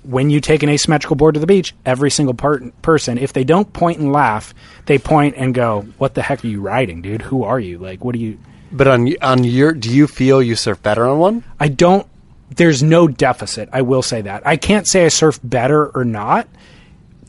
when 0.04 0.30
you 0.30 0.40
take 0.40 0.62
an 0.62 0.68
asymmetrical 0.68 1.16
board 1.16 1.34
to 1.34 1.40
the 1.40 1.46
beach, 1.46 1.74
every 1.86 2.10
single 2.10 2.34
part- 2.34 2.82
person, 2.82 3.18
if 3.18 3.32
they 3.32 3.44
don't 3.44 3.72
point 3.72 3.98
and 3.98 4.12
laugh, 4.12 4.52
they 4.86 4.98
point 4.98 5.34
and 5.36 5.54
go, 5.54 5.86
"What 5.98 6.14
the 6.14 6.22
heck 6.22 6.44
are 6.44 6.48
you 6.48 6.60
riding, 6.60 7.02
dude? 7.02 7.22
Who 7.22 7.44
are 7.44 7.60
you? 7.60 7.78
Like, 7.78 8.04
what 8.04 8.14
are 8.14 8.18
you?" 8.18 8.38
But 8.72 8.88
on 8.88 9.12
on 9.22 9.44
your, 9.44 9.72
do 9.72 9.90
you 9.94 10.06
feel 10.06 10.42
you 10.42 10.56
surf 10.56 10.82
better 10.82 11.06
on 11.06 11.18
one? 11.18 11.44
I 11.60 11.68
don't. 11.68 12.06
There's 12.56 12.82
no 12.82 13.06
deficit. 13.08 13.68
I 13.72 13.82
will 13.82 14.02
say 14.02 14.22
that. 14.22 14.46
I 14.46 14.56
can't 14.56 14.86
say 14.88 15.04
I 15.04 15.08
surf 15.08 15.38
better 15.44 15.86
or 15.86 16.04
not, 16.04 16.48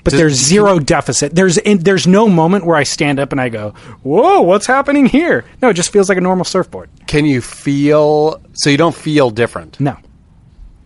but 0.03 0.11
Does- 0.11 0.19
there's 0.19 0.33
zero 0.33 0.79
deficit. 0.79 1.35
There's 1.35 1.57
in, 1.59 1.79
there's 1.79 2.07
no 2.07 2.27
moment 2.27 2.65
where 2.65 2.75
I 2.75 2.83
stand 2.83 3.19
up 3.19 3.31
and 3.31 3.39
I 3.39 3.49
go, 3.49 3.73
"Whoa, 4.03 4.41
what's 4.41 4.65
happening 4.67 5.05
here?" 5.05 5.45
No, 5.61 5.69
it 5.69 5.73
just 5.75 5.91
feels 5.91 6.09
like 6.09 6.17
a 6.17 6.21
normal 6.21 6.43
surfboard. 6.45 6.89
Can 7.07 7.25
you 7.25 7.39
feel? 7.41 8.41
So 8.53 8.69
you 8.69 8.77
don't 8.77 8.95
feel 8.95 9.29
different. 9.29 9.79
No, 9.79 9.95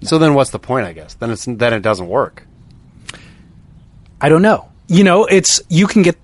So 0.02 0.18
then, 0.18 0.34
what's 0.34 0.52
the 0.52 0.60
point? 0.60 0.86
I 0.86 0.94
guess 0.94 1.16
then 1.16 1.32
it's 1.32 1.46
then 1.46 1.74
it 1.74 1.82
doesn't 1.82 2.08
work. 2.08 2.44
I 4.22 4.30
don't 4.30 4.42
know. 4.42 4.70
You 4.88 5.04
know, 5.04 5.26
it's 5.26 5.62
you 5.70 5.88
can 5.88 6.02
get 6.02 6.18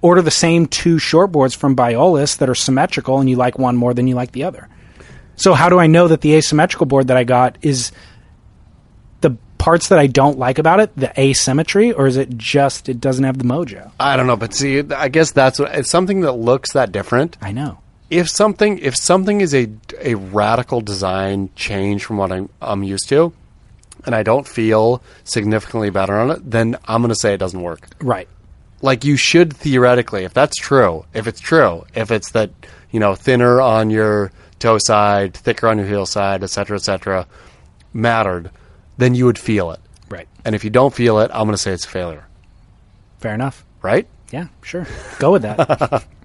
order 0.00 0.22
the 0.22 0.30
same 0.30 0.66
two 0.66 0.96
shortboards 0.96 1.56
from 1.56 1.74
Biolos 1.74 2.38
that 2.38 2.48
are 2.48 2.54
symmetrical, 2.54 3.18
and 3.18 3.28
you 3.28 3.36
like 3.36 3.58
one 3.58 3.76
more 3.76 3.94
than 3.94 4.06
you 4.06 4.14
like 4.14 4.32
the 4.32 4.44
other. 4.44 4.68
So 5.36 5.52
how 5.52 5.68
do 5.68 5.78
I 5.78 5.86
know 5.86 6.08
that 6.08 6.22
the 6.22 6.34
asymmetrical 6.34 6.86
board 6.86 7.08
that 7.08 7.16
I 7.16 7.24
got 7.24 7.58
is 7.62 7.92
the 9.20 9.36
parts 9.58 9.88
that 9.88 9.98
I 9.98 10.06
don't 10.06 10.38
like 10.38 10.58
about 10.58 10.80
it, 10.80 10.96
the 10.96 11.12
asymmetry, 11.20 11.92
or 11.92 12.06
is 12.06 12.16
it 12.16 12.36
just 12.36 12.88
it 12.88 13.00
doesn't 13.00 13.24
have 13.24 13.38
the 13.38 13.44
mojo? 13.44 13.90
I 14.00 14.16
don't 14.16 14.26
know, 14.26 14.36
but 14.36 14.54
see, 14.54 14.78
I 14.78 15.08
guess 15.08 15.32
that's 15.32 15.58
what, 15.58 15.74
it's 15.74 15.90
something 15.90 16.22
that 16.22 16.32
looks 16.32 16.72
that 16.72 16.92
different. 16.92 17.36
I 17.42 17.52
know. 17.52 17.78
If 18.08 18.28
something 18.28 18.78
if 18.78 18.96
something 18.96 19.40
is 19.40 19.54
a 19.54 19.68
a 20.00 20.14
radical 20.14 20.80
design 20.80 21.50
change 21.56 22.04
from 22.04 22.18
what 22.18 22.30
I'm 22.30 22.48
I'm 22.62 22.82
used 22.82 23.08
to, 23.08 23.32
and 24.04 24.14
I 24.14 24.22
don't 24.22 24.46
feel 24.46 25.02
significantly 25.24 25.90
better 25.90 26.16
on 26.18 26.30
it, 26.30 26.48
then 26.48 26.76
I'm 26.86 27.02
going 27.02 27.08
to 27.08 27.16
say 27.16 27.34
it 27.34 27.38
doesn't 27.38 27.60
work. 27.60 27.88
Right. 28.00 28.28
Like 28.82 29.04
you 29.04 29.16
should 29.16 29.52
theoretically, 29.52 30.24
if 30.24 30.34
that's 30.34 30.56
true, 30.56 31.04
if 31.14 31.26
it's 31.26 31.40
true, 31.40 31.84
if 31.94 32.10
it's 32.10 32.30
that 32.32 32.50
you 32.90 33.00
know 33.00 33.14
thinner 33.14 33.60
on 33.60 33.90
your 33.90 34.30
toe 34.58 34.78
side, 34.78 35.34
thicker 35.34 35.66
on 35.66 35.78
your 35.78 35.86
heel 35.86 36.06
side, 36.06 36.44
et 36.44 36.50
cetera, 36.50 36.76
et 36.76 36.84
cetera, 36.84 37.26
mattered, 37.92 38.50
then 38.98 39.14
you 39.14 39.24
would 39.24 39.38
feel 39.38 39.72
it. 39.72 39.80
Right. 40.08 40.28
And 40.44 40.54
if 40.54 40.62
you 40.62 40.70
don't 40.70 40.94
feel 40.94 41.18
it, 41.18 41.30
I'm 41.34 41.44
going 41.44 41.52
to 41.52 41.58
say 41.58 41.72
it's 41.72 41.84
a 41.84 41.88
failure. 41.88 42.26
Fair 43.18 43.34
enough. 43.34 43.64
Right? 43.82 44.06
Yeah, 44.30 44.48
sure. 44.62 44.86
Go 45.18 45.32
with 45.32 45.42
that. 45.42 46.04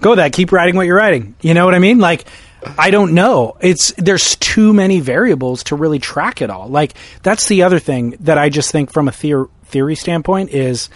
Go 0.00 0.10
with 0.10 0.18
that. 0.18 0.32
Keep 0.32 0.52
writing 0.52 0.76
what 0.76 0.86
you're 0.86 0.96
writing. 0.96 1.34
You 1.40 1.54
know 1.54 1.64
what 1.64 1.74
I 1.74 1.78
mean? 1.78 1.98
Like, 1.98 2.24
I 2.78 2.90
don't 2.90 3.12
know. 3.14 3.56
It's 3.60 3.92
there's 3.96 4.36
too 4.36 4.72
many 4.72 5.00
variables 5.00 5.64
to 5.64 5.76
really 5.76 5.98
track 5.98 6.40
it 6.42 6.50
all. 6.50 6.68
Like, 6.68 6.94
that's 7.22 7.48
the 7.48 7.62
other 7.64 7.78
thing 7.78 8.16
that 8.20 8.38
I 8.38 8.48
just 8.48 8.70
think 8.70 8.92
from 8.92 9.08
a 9.08 9.10
theor- 9.12 9.48
theory 9.66 9.94
standpoint 9.96 10.50
is 10.50 10.88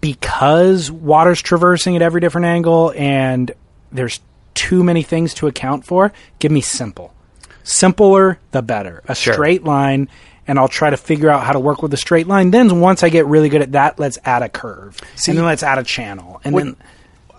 because 0.00 0.90
water's 0.90 1.42
traversing 1.42 1.96
at 1.96 2.02
every 2.02 2.20
different 2.20 2.46
angle 2.46 2.92
and 2.96 3.52
there's 3.92 4.20
too 4.54 4.82
many 4.82 5.02
things 5.02 5.34
to 5.34 5.46
account 5.46 5.84
for. 5.84 6.12
Give 6.38 6.50
me 6.50 6.60
simple. 6.60 7.14
Simpler, 7.62 8.38
the 8.52 8.62
better. 8.62 9.02
A 9.08 9.14
Sure. 9.14 9.34
straight 9.34 9.64
line. 9.64 10.08
And 10.48 10.58
I'll 10.58 10.68
try 10.68 10.90
to 10.90 10.96
figure 10.96 11.30
out 11.30 11.44
how 11.44 11.52
to 11.52 11.60
work 11.60 11.82
with 11.82 11.94
a 11.94 11.96
straight 11.96 12.26
line. 12.26 12.50
Then 12.50 12.80
once 12.80 13.04
I 13.04 13.08
get 13.08 13.26
really 13.26 13.48
good 13.48 13.62
at 13.62 13.72
that, 13.72 14.00
let's 14.00 14.18
add 14.24 14.42
a 14.42 14.48
curve, 14.48 14.96
and 15.28 15.38
then 15.38 15.44
let's 15.44 15.62
add 15.62 15.78
a 15.78 15.84
channel, 15.84 16.40
and 16.42 16.52
What- 16.54 16.64
then 16.64 16.76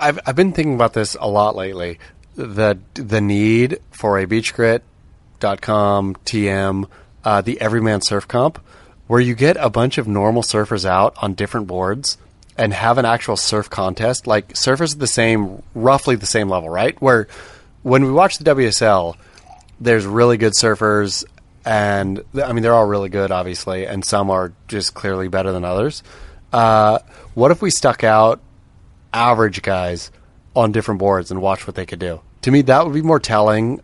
I've 0.02 0.19
I've 0.26 0.36
been 0.36 0.52
thinking 0.52 0.73
about 0.73 0.94
this 0.94 1.15
a 1.19 1.30
lot 1.30 1.56
lately. 1.56 1.99
The 2.36 2.80
the 2.95 3.22
need 3.22 3.80
for 3.91 4.18
a 4.18 4.26
beachgrit.com 4.26 6.15
TM, 6.26 6.90
uh, 7.23 7.41
the 7.41 7.61
Everyman 7.61 8.02
Surf 8.02 8.28
Comp, 8.28 8.60
where 9.07 9.22
you 9.22 9.36
get 9.36 9.57
a 9.60 9.69
bunch 9.69 9.98
of 9.98 10.07
normal 10.07 10.41
surfers 10.41 10.86
out 10.86 11.14
on 11.22 11.36
different 11.36 11.68
boards 11.68 12.18
and 12.57 12.73
have 12.73 12.98
an 12.98 13.06
actual 13.06 13.38
surf 13.38 13.69
contest. 13.69 14.28
Like 14.28 14.53
surfers 14.53 14.94
at 14.94 14.99
the 14.99 15.07
same, 15.07 15.61
roughly 15.76 16.15
the 16.15 16.26
same 16.26 16.49
level, 16.49 16.69
right? 16.69 16.99
Where 17.02 17.28
when 17.84 18.03
we 18.03 18.11
watch 18.11 18.38
the 18.38 18.56
WSL, 18.56 19.15
there's 19.80 20.06
really 20.06 20.38
good 20.38 20.53
surfers, 20.53 21.23
and 21.64 22.23
I 22.44 22.53
mean 22.53 22.64
they're 22.64 22.73
all 22.73 22.88
really 22.88 23.10
good, 23.10 23.32
obviously, 23.32 23.86
and 23.86 24.03
some 24.03 24.30
are 24.30 24.53
just 24.68 24.94
clearly 24.94 25.28
better 25.28 25.52
than 25.52 25.64
others. 25.64 26.02
Uh, 26.52 26.99
what 27.34 27.52
if 27.52 27.61
we 27.61 27.69
stuck 27.69 28.03
out 28.03 28.41
average 29.13 29.61
guys 29.61 30.11
on 30.55 30.71
different 30.71 30.99
boards 30.99 31.31
and 31.31 31.41
watch 31.41 31.65
what 31.67 31.75
they 31.75 31.85
could 31.85 31.99
do. 31.99 32.21
To 32.43 32.51
me, 32.51 32.61
that 32.63 32.85
would 32.85 32.93
be 32.93 33.01
more 33.01 33.19
telling 33.19 33.81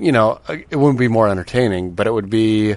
you 0.00 0.12
know, 0.12 0.40
it 0.48 0.76
wouldn't 0.76 0.98
be 0.98 1.08
more 1.08 1.28
entertaining, 1.28 1.92
but 1.92 2.06
it 2.06 2.12
would 2.12 2.30
be 2.30 2.76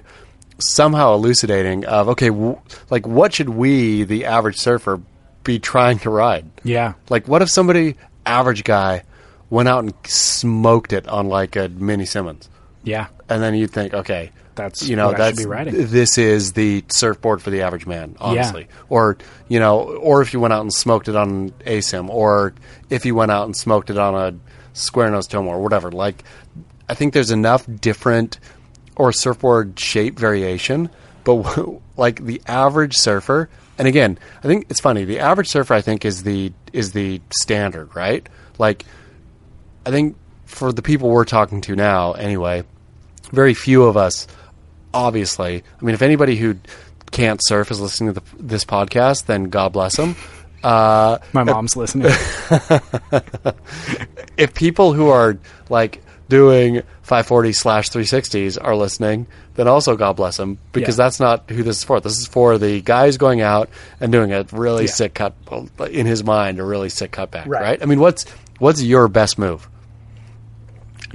somehow 0.60 1.14
elucidating 1.14 1.86
of 1.86 2.10
okay, 2.10 2.28
w- 2.28 2.60
like 2.90 3.08
what 3.08 3.34
should 3.34 3.50
we, 3.50 4.04
the 4.04 4.26
average 4.26 4.58
surfer, 4.58 5.02
be 5.44 5.60
trying 5.60 6.00
to 6.00 6.10
ride? 6.10 6.46
Yeah. 6.64 6.94
Like, 7.10 7.28
what 7.28 7.42
if 7.42 7.50
somebody 7.50 7.96
average 8.26 8.64
guy 8.64 9.04
went 9.50 9.70
out 9.70 9.84
and 9.84 9.94
smoked 10.06 10.94
it 10.94 11.08
on 11.08 11.28
like 11.28 11.56
a 11.56 11.70
mini 11.70 12.06
Simmons? 12.06 12.50
Yeah. 12.84 13.08
And 13.30 13.42
then 13.42 13.56
you'd 13.56 13.72
think, 13.72 13.94
okay, 13.94 14.32
That's 14.56 14.88
you 14.88 14.96
know 14.96 15.08
what 15.08 15.20
I 15.20 15.32
should 15.32 15.50
that's 15.50 15.92
this 15.92 16.18
is 16.18 16.54
the 16.54 16.84
surfboard 16.90 17.42
for 17.42 17.50
the 17.50 17.62
average 17.62 17.86
man, 17.86 18.16
honestly. 18.20 18.68
Or 18.90 19.18
you 19.48 19.60
know, 19.60 19.82
or 19.82 20.22
if 20.22 20.34
you 20.34 20.40
went 20.40 20.54
out 20.54 20.62
and 20.62 20.74
smoked 20.74 21.08
it 21.08 21.16
on 21.16 21.54
a 21.66 21.82
sim, 21.82 22.10
or 22.10 22.54
if 22.90 23.06
you 23.06 23.16
went 23.16 23.32
out 23.32 23.46
and 23.46 23.56
smoked 23.56 23.90
it 23.90 23.98
on 23.98 24.16
a 24.16 24.38
square 24.74 25.10
nose 25.10 25.28
Tomo 25.28 25.52
or 25.52 25.62
whatever. 25.62 25.92
Like, 25.92 26.24
I 26.90 26.96
think 26.96 27.14
there's 27.14 27.32
enough 27.32 27.66
different 27.80 28.40
or 28.96 29.12
surfboard 29.12 29.80
shape 29.80 30.20
variation, 30.20 30.90
but 31.24 31.80
like 31.98 32.24
the 32.24 32.42
average 32.46 32.96
surfer. 32.96 33.50
And 33.78 33.88
again, 33.88 34.20
I 34.40 34.48
think 34.48 34.68
it's 34.70 34.80
funny. 34.80 35.06
The 35.06 35.20
average 35.20 35.48
surfer, 35.48 35.74
I 35.74 35.82
think, 35.82 36.06
is 36.06 36.24
the 36.24 36.54
is 36.74 36.92
the 36.92 37.22
standard, 37.36 37.96
right? 37.96 38.28
Like, 38.60 38.86
I 39.86 39.92
think 39.92 40.16
for 40.46 40.72
the 40.72 40.82
people 40.82 41.10
we're 41.10 41.26
talking 41.26 41.62
to 41.62 41.76
now, 41.76 42.14
anyway, 42.14 42.64
very 43.32 43.56
few 43.56 43.84
of 43.84 43.98
us, 43.98 44.28
obviously. 44.94 45.64
I 45.82 45.86
mean, 45.86 45.96
if 45.96 46.02
anybody 46.02 46.36
who 46.36 46.56
can't 47.12 47.40
surf 47.44 47.72
is 47.72 47.80
listening 47.80 48.14
to 48.14 48.20
the, 48.20 48.26
this 48.44 48.66
podcast, 48.66 49.26
then 49.26 49.46
God 49.46 49.74
bless 49.74 49.98
them. 49.98 50.16
Uh, 50.64 51.18
My 51.34 51.44
mom's 51.44 51.76
listening. 51.76 52.08
if 54.38 54.54
people 54.54 54.94
who 54.94 55.10
are 55.10 55.38
like 55.70 56.02
doing 56.30 56.82
540 57.04 57.54
slash 57.54 57.90
360s 57.90 58.58
are 58.64 58.76
listening, 58.76 59.28
then 59.56 59.68
also 59.68 59.96
God 59.96 60.14
bless 60.16 60.38
them 60.38 60.58
because 60.72 60.98
Yeah. 60.98 61.06
that's 61.06 61.20
not 61.20 61.50
who 61.50 61.64
this 61.64 61.80
is 61.80 61.84
for. 61.84 62.00
This 62.00 62.18
is 62.18 62.28
for 62.28 62.58
the 62.58 62.82
guys 62.82 63.18
going 63.18 63.42
out 63.42 63.70
and 64.00 64.12
doing 64.12 64.32
a 64.34 64.46
really 64.52 64.86
Yeah. 64.86 64.92
sick 64.92 65.14
cut 65.16 65.34
in 65.92 66.06
his 66.06 66.24
mind, 66.24 66.60
a 66.60 66.64
really 66.64 66.90
sick 66.90 67.12
cutback, 67.12 67.46
Right. 67.48 67.62
right. 67.62 67.80
I 67.82 67.86
mean, 67.86 68.00
what's 68.00 68.26
what's 68.60 68.82
your 68.82 69.08
best 69.08 69.38
move? 69.38 69.68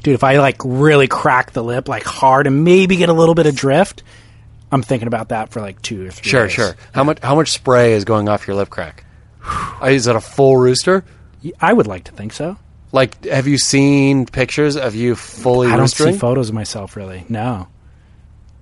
Dude, 0.09 0.15
if 0.15 0.25
I 0.25 0.39
like 0.39 0.57
really 0.65 1.07
crack 1.07 1.51
the 1.53 1.63
lip 1.63 1.87
like 1.87 2.03
hard 2.05 2.47
and 2.47 2.65
maybe 2.65 2.97
get 2.97 3.11
a 3.11 3.13
little 3.13 3.35
bit 3.35 3.45
of 3.47 3.55
drift, 3.55 4.03
I'm 4.73 4.81
thinking 4.83 5.07
about 5.07 5.29
that 5.29 5.51
for 5.51 5.61
like 5.61 5.83
two 5.83 6.07
or 6.07 6.11
three 6.11 6.31
Sure, 6.31 6.45
days. 6.45 6.53
sure. 6.53 6.77
How 6.95 7.05
much 7.05 7.19
how 7.23 7.35
much 7.35 7.53
spray 7.53 7.93
is 7.93 8.05
going 8.07 8.27
off 8.29 8.47
your 8.47 8.57
lip 8.57 8.71
crack? 8.71 9.05
Uh, 9.83 9.87
is 9.87 10.07
it 10.07 10.17
a 10.17 10.21
full 10.21 10.57
rooster? 10.57 11.05
I 11.61 11.73
would 11.73 11.87
like 11.87 12.05
to 12.05 12.13
think 12.13 12.33
so. 12.33 12.57
Like, 12.91 13.25
have 13.27 13.47
you 13.47 13.59
seen 13.59 14.25
pictures 14.27 14.77
of 14.77 14.95
you 14.95 15.15
fully 15.15 15.69
I 15.69 15.77
don't 15.77 15.87
roostering? 15.87 16.13
see 16.15 16.19
photos 16.19 16.49
of 16.49 16.55
myself 16.55 16.97
really. 16.97 17.25
No. 17.29 17.69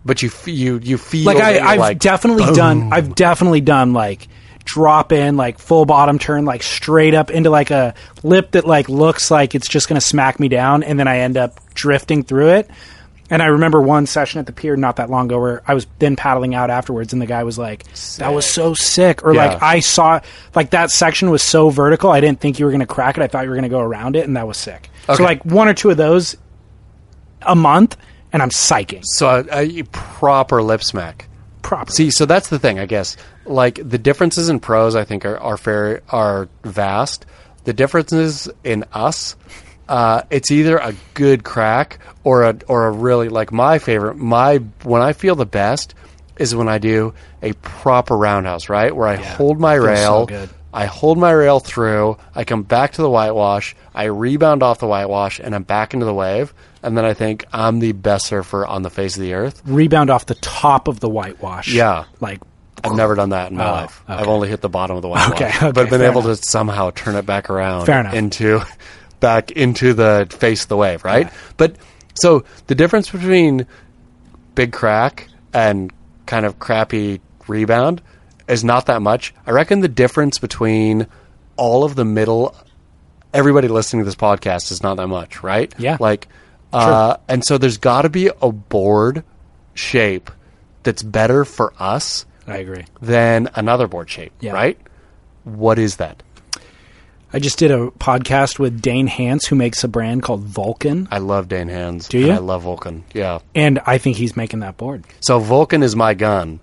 but 0.05 0.21
you 0.23 0.31
you 0.47 0.79
you 0.83 0.99
feel 0.99 1.25
like 1.27 1.39
I, 1.39 1.59
I've 1.61 1.79
like, 1.81 1.99
definitely 2.01 2.45
boom. 2.47 2.55
done. 2.55 2.93
I've 2.93 3.15
definitely 3.15 3.61
done 3.61 3.93
like 3.93 4.27
drop 4.67 5.13
in, 5.13 5.39
like 5.39 5.59
full 5.59 5.87
bottom 5.87 6.19
turn, 6.19 6.45
like 6.45 6.63
straight 6.63 7.15
up 7.15 7.31
into 7.31 7.49
like 7.49 7.71
a 7.71 7.95
lip 8.23 8.51
that 8.51 8.67
like 8.67 8.91
looks 8.91 9.31
like 9.31 9.55
it's 9.55 9.69
just 9.69 9.89
going 9.89 9.99
to 9.99 10.07
smack 10.07 10.39
me 10.39 10.49
down, 10.49 10.83
and 10.83 11.01
then 11.01 11.09
I 11.09 11.21
end 11.21 11.39
up 11.39 11.59
drifting 11.73 12.23
through 12.23 12.51
it. 12.51 12.71
And 13.29 13.43
I 13.43 13.47
remember 13.47 13.81
one 13.81 14.07
session 14.07 14.39
at 14.39 14.47
the 14.47 14.53
pier 14.53 14.77
not 14.77 14.97
that 14.97 15.11
long 15.11 15.27
ago 15.27 15.41
where 15.41 15.63
I 15.67 15.75
was 15.75 15.87
then 15.99 16.15
paddling 16.15 16.55
out 16.55 16.71
afterwards, 16.71 17.13
and 17.13 17.21
the 17.23 17.27
guy 17.27 17.43
was 17.43 17.59
like, 17.59 17.85
"That 18.19 18.33
was 18.35 18.45
so 18.47 18.75
sick," 18.75 19.25
or 19.25 19.35
Yeah. 19.35 19.47
like 19.47 19.63
I 19.63 19.81
saw 19.81 20.21
like 20.55 20.71
that 20.71 20.91
section 20.91 21.31
was 21.31 21.43
so 21.43 21.71
vertical, 21.71 22.11
I 22.11 22.21
didn't 22.21 22.41
think 22.41 22.59
you 22.59 22.67
were 22.67 22.71
going 22.71 22.81
to 22.81 22.87
crack 22.87 23.17
it. 23.17 23.23
I 23.23 23.27
thought 23.27 23.43
you 23.45 23.49
were 23.51 23.57
going 23.57 23.65
to 23.65 23.69
go 23.69 23.81
around 23.81 24.15
it, 24.15 24.27
and 24.27 24.37
that 24.37 24.47
was 24.47 24.57
sick. 24.59 24.91
Okay. 25.09 25.17
So 25.17 25.25
like 25.25 25.45
one 25.45 25.67
or 25.69 25.75
two 25.75 25.91
of 25.91 25.97
those 25.97 26.37
a 27.43 27.57
month, 27.57 27.97
and 28.33 28.43
I'm 28.43 28.51
psyching 28.51 29.03
So 29.05 29.45
a, 29.51 29.81
a 29.81 29.83
proper 29.93 30.63
lip 30.63 30.83
smack. 30.85 31.29
Properly. 31.67 31.95
See, 31.95 32.11
so 32.11 32.27
that's 32.27 32.49
the 32.49 32.59
thing, 32.59 32.79
I 32.79 32.87
guess. 32.87 33.17
Like 33.45 33.81
the 33.83 33.99
differences 33.99 34.49
in 34.49 34.61
pros, 34.61 34.95
I 34.95 35.05
think 35.05 35.25
are 35.25 35.39
are 35.39 35.57
fair 35.57 36.03
are 36.09 36.49
vast. 36.65 37.27
The 37.65 37.73
differences 37.73 38.49
in 38.63 38.85
us, 38.93 39.35
uh, 39.89 40.23
it's 40.31 40.53
either 40.53 40.79
a 40.79 40.95
good 41.15 41.43
crack 41.43 41.99
or 42.23 42.45
a 42.45 42.57
or 42.69 42.87
a 42.87 42.91
really 42.93 43.29
like 43.29 43.53
my 43.53 43.79
favorite. 43.79 44.17
My 44.17 44.59
when 44.85 45.03
I 45.03 45.13
feel 45.13 45.35
the 45.35 45.47
best 45.47 45.95
is 46.39 46.55
when 46.55 46.69
I 46.69 46.79
do 46.79 47.15
a 47.43 47.53
proper 47.55 48.17
roundhouse, 48.17 48.69
right, 48.69 48.95
where 48.95 49.09
I 49.09 49.17
hold 49.17 49.59
my 49.59 49.77
so 49.77 49.85
rail. 49.85 50.27
good. 50.27 50.51
I 50.77 50.85
hold 50.85 51.17
my 51.17 51.31
rail 51.33 51.59
through. 51.59 52.19
I 52.35 52.45
come 52.45 52.63
back 52.63 52.93
to 52.93 53.03
the 53.03 53.09
whitewash. 53.09 53.75
I 53.95 54.05
rebound 54.05 54.63
off 54.63 54.79
the 54.79 54.87
whitewash, 54.87 55.41
and 55.41 55.55
I'm 55.55 55.63
back 55.63 55.95
into 55.95 56.05
the 56.05 56.13
wave. 56.13 56.53
And 56.83 56.97
then 56.99 57.05
I 57.07 57.15
think 57.15 57.47
I'm 57.53 57.79
the 57.79 57.93
best 57.93 58.27
surfer 58.27 58.67
on 58.67 58.83
the 58.83 58.91
face 58.91 59.17
of 59.17 59.23
the 59.23 59.33
earth. 59.33 59.63
rebound 59.65 60.11
off 60.11 60.27
the 60.27 60.35
top 60.37 60.87
of 60.87 61.01
the 61.01 61.09
whitewash. 61.09 61.73
Yeah. 61.73 62.05
Like 62.21 62.41
I've 62.85 62.93
never 62.95 63.15
done 63.15 63.31
that 63.31 63.51
in 63.51 63.57
my 63.57 63.67
Oh, 63.67 63.73
life. 63.73 64.03
okay. 64.09 64.21
I've 64.21 64.29
only 64.29 64.49
hit 64.49 64.61
the 64.61 64.69
bottom 64.69 64.95
of 64.97 65.03
the 65.03 65.09
whitewash, 65.09 65.33
Okay, 65.41 65.49
okay, 65.49 65.73
but 65.73 65.89
been 65.89 66.03
able 66.03 66.21
enough. 66.21 66.41
to 66.41 66.47
somehow 66.49 66.91
turn 66.91 67.15
it 67.17 67.25
back 67.27 67.49
around 67.51 67.87
Fair 67.87 68.01
enough. 68.01 68.13
into 68.15 68.61
back 69.21 69.51
into 69.53 69.95
the 69.95 70.27
face 70.31 70.65
of 70.65 70.69
the 70.69 70.77
wave, 70.77 71.03
right? 71.05 71.33
But 71.57 71.77
so 72.15 72.45
the 72.67 72.75
difference 72.75 73.11
between 73.11 73.67
big 74.55 74.73
crack 74.73 75.29
and 75.55 75.91
kind 76.27 76.45
of 76.45 76.59
crappy 76.59 77.21
rebound 77.49 78.03
is 78.49 78.65
not 78.65 78.87
that 78.87 79.03
much. 79.03 79.35
I 79.47 79.51
reckon 79.51 79.81
the 79.81 79.89
difference 79.89 80.39
between 80.39 81.07
all 81.57 81.85
of 81.85 81.95
the 81.97 82.05
middle 82.05 82.55
everybody 83.35 83.69
listening 83.69 84.01
to 84.01 84.05
this 84.05 84.15
podcast 84.15 84.71
is 84.73 84.83
not 84.83 84.97
that 84.97 85.09
much, 85.09 85.43
right? 85.43 85.75
Yeah. 85.79 85.97
Like 86.01 86.29
uh, 86.73 87.17
and 87.29 87.45
so 87.45 87.59
there's 87.59 87.79
got 87.79 88.03
to 88.03 88.09
be 88.09 88.31
a 88.43 88.51
board 88.53 89.25
shape 89.75 90.31
that's 90.83 91.03
better 91.03 91.45
for 91.45 91.73
us 91.79 92.27
I 92.47 92.59
agree. 92.59 92.85
than 93.01 93.49
another 93.55 93.87
board 93.89 94.09
shape, 94.11 94.33
Yeah. 94.41 94.53
right? 94.53 94.79
What 95.45 95.79
is 95.79 95.97
that? 95.97 96.23
I 97.33 97.39
just 97.39 97.59
did 97.59 97.71
a 97.71 97.89
podcast 97.99 98.59
with 98.59 98.81
Dane 98.81 99.07
Hance, 99.09 99.47
who 99.47 99.57
makes 99.57 99.83
a 99.85 99.89
brand 99.89 100.23
called 100.23 100.41
Vulcan, 100.43 101.09
I 101.11 101.19
love 101.19 101.49
Dane 101.49 101.69
Hands. 101.69 102.07
Do 102.09 102.19
you? 102.19 102.31
I 102.33 102.39
love 102.39 102.63
Vulcan. 102.63 103.05
Yeah. 103.13 103.41
and 103.55 103.81
I 103.87 103.99
think 103.99 104.17
he's 104.17 104.37
making 104.37 104.61
that 104.61 104.77
board. 104.77 105.05
So 105.21 105.39
Vulcan 105.39 105.83
is 105.83 105.95
my 105.97 106.15
gun. 106.15 106.61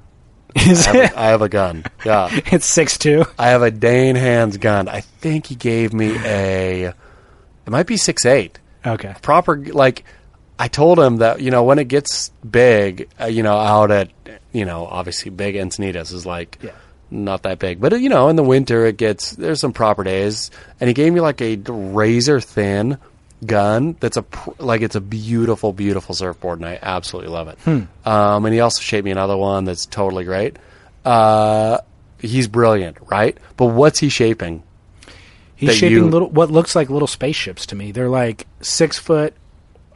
Is 0.56 0.88
I 0.88 0.92
have, 0.92 0.96
it? 0.96 1.12
a, 1.14 1.20
I 1.20 1.26
have 1.28 1.42
a 1.42 1.50
gun. 1.50 1.84
Yeah. 2.06 2.30
It's 2.52 2.66
six 2.66 2.98
two. 2.98 3.26
I 3.40 3.50
have 3.50 3.62
a 3.64 3.72
Dane 3.72 4.16
Hands 4.16 4.56
gun. 4.58 4.88
I 4.88 5.02
think 5.02 5.48
he 5.48 5.56
gave 5.56 5.94
me 5.94 6.16
a. 6.24 6.84
It 7.66 7.70
might 7.70 7.88
be 7.88 7.98
six 7.98 8.26
eight. 8.26 8.60
Okay. 8.86 9.16
Proper 9.22 9.58
like. 9.58 10.04
I 10.60 10.68
told 10.68 11.00
him 11.00 11.18
that 11.18 11.42
you 11.42 11.50
know 11.50 11.64
when 11.64 11.80
it 11.80 11.88
gets 11.88 12.30
big, 12.50 13.10
uh, 13.20 13.26
you 13.26 13.42
know, 13.42 13.58
out 13.58 13.90
at 13.92 14.12
you 14.52 14.66
know 14.66 14.86
obviously 14.86 15.32
big 15.32 15.56
Encinitas 15.56 16.14
is 16.14 16.26
like 16.26 16.60
Yeah. 16.62 16.72
not 17.10 17.42
that 17.44 17.58
big, 17.58 17.82
but 17.82 17.92
uh, 17.94 17.96
you 17.96 18.10
know 18.10 18.30
in 18.30 18.36
the 18.36 18.44
winter 18.44 18.86
it 18.86 18.98
gets 18.98 19.32
there's 19.32 19.60
some 19.60 19.74
proper 19.74 20.04
days, 20.04 20.52
and 20.80 20.88
he 20.88 20.94
gave 20.94 21.12
me 21.12 21.20
like 21.22 21.42
a 21.42 21.56
razor 21.68 22.40
thin 22.40 22.98
gun 23.44 23.96
that's 24.00 24.18
a 24.18 24.24
pr- 24.24 24.52
like 24.60 24.82
it's 24.82 24.96
a 24.96 25.02
beautiful 25.02 25.74
beautiful 25.74 26.16
surfboard, 26.16 26.60
and 26.60 26.68
I 26.68 26.80
absolutely 26.82 27.32
love 27.32 27.48
it. 27.48 27.58
Um, 28.06 28.46
and 28.46 28.54
he 28.54 28.60
also 28.60 28.82
shaped 28.82 29.06
me 29.06 29.12
another 29.12 29.38
one 29.38 29.66
that's 29.66 29.86
totally 29.86 30.24
great. 30.24 30.58
Uh, 31.06 31.80
he's 32.20 32.48
brilliant, 32.48 32.98
right? 33.12 33.38
But 33.58 33.68
what's 33.68 34.00
he 34.00 34.10
shaping? 34.10 34.64
He's 35.56 35.76
shaping 35.76 35.98
you- 35.98 36.10
little 36.10 36.30
what 36.30 36.50
looks 36.52 36.76
like 36.76 36.90
little 36.90 37.08
spaceships 37.08 37.66
to 37.68 37.76
me. 37.76 37.92
They're 37.92 38.10
like 38.10 38.48
six 38.62 38.98
foot 39.00 39.34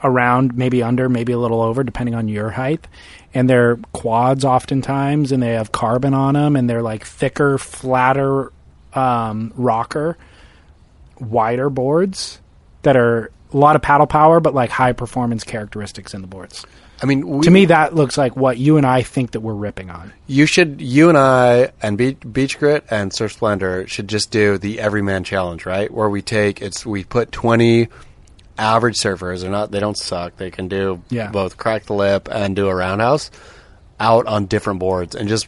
around, 0.03 0.55
maybe 0.55 0.83
under, 0.83 1.09
maybe 1.09 1.33
a 1.33 1.37
little 1.39 1.61
over, 1.61 1.83
depending 1.83 2.13
on 2.15 2.27
your 2.27 2.51
height. 2.51 2.87
And 3.33 3.49
they're 3.49 3.77
quads 3.93 4.45
oftentimes, 4.45 5.31
and 5.31 5.41
they 5.41 5.53
have 5.53 5.71
carbon 5.71 6.13
on 6.13 6.35
them, 6.35 6.55
and 6.55 6.69
they're 6.69 6.83
like 6.83 7.03
thicker, 7.05 7.57
flatter 7.57 8.51
um, 8.93 9.51
rocker, 9.55 10.17
wider 11.19 11.69
boards 11.69 12.39
that 12.83 12.95
are 12.95 13.31
a 13.53 13.57
lot 13.57 13.75
of 13.75 13.81
paddle 13.81 14.07
power, 14.07 14.39
but 14.39 14.53
like 14.53 14.69
high 14.69 14.93
performance 14.93 15.43
characteristics 15.43 16.13
in 16.13 16.21
the 16.21 16.27
boards. 16.27 16.65
I 17.01 17.05
mean, 17.05 17.27
we, 17.27 17.43
To 17.43 17.51
me, 17.51 17.65
that 17.65 17.93
looks 17.93 18.17
like 18.17 18.35
what 18.35 18.57
you 18.57 18.77
and 18.77 18.85
I 18.85 19.03
think 19.03 19.31
that 19.31 19.41
we're 19.41 19.53
ripping 19.53 19.91
on. 19.91 20.11
you 20.25 20.47
should, 20.47 20.81
you 20.81 21.09
and 21.09 21.17
I, 21.17 21.71
and 21.81 21.95
Beach, 21.97 22.17
Beach 22.31 22.57
Grit 22.57 22.85
and 22.89 23.13
Surf 23.13 23.33
Splendor 23.33 23.85
should 23.87 24.07
just 24.07 24.31
do 24.31 24.57
the 24.57 24.79
Everyman 24.79 25.23
Challenge, 25.23 25.63
right? 25.67 25.91
Where 25.91 26.09
we 26.09 26.23
take 26.23 26.59
it's 26.61 26.85
we 26.85 27.03
put 27.03 27.31
twenty 27.31 27.89
average 28.57 28.95
surfers. 28.95 29.41
They're 29.41 29.51
not, 29.51 29.69
they 29.69 29.79
don't 29.79 29.97
suck. 29.97 30.37
They 30.37 30.49
can 30.49 30.67
do 30.67 31.03
Yeah. 31.09 31.29
both 31.29 31.57
crack 31.57 31.85
the 31.85 31.93
lip 31.93 32.27
and 32.31 32.55
do 32.55 32.67
a 32.67 32.73
roundhouse 32.75 33.29
out 33.99 34.25
on 34.25 34.47
different 34.47 34.79
boards, 34.79 35.13
and 35.15 35.29
just 35.29 35.47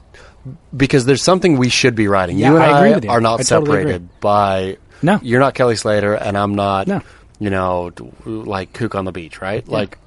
because 0.76 1.06
there's 1.06 1.24
something 1.24 1.58
we 1.58 1.70
should 1.70 1.96
be 1.96 2.08
riding. 2.08 2.38
Yeah, 2.38 2.50
you 2.52 2.56
and 2.58 2.64
I 2.64 2.68
I, 2.68 2.78
agree 2.80 2.94
with 2.96 3.04
you. 3.06 3.10
are 3.10 3.22
not 3.22 3.40
I 3.40 3.44
separated 3.44 3.96
agree. 3.96 4.08
by. 4.20 4.78
No. 5.02 5.20
you're 5.24 5.40
not 5.40 5.54
Kelly 5.56 5.76
Slater, 5.78 6.14
and 6.14 6.38
I'm 6.38 6.54
not. 6.56 6.86
No. 6.88 7.02
You 7.40 7.50
know, 7.50 7.92
like 8.26 8.74
kook 8.74 8.96
on 8.96 9.06
the 9.06 9.12
beach, 9.12 9.42
right? 9.42 9.66
Like 9.68 9.98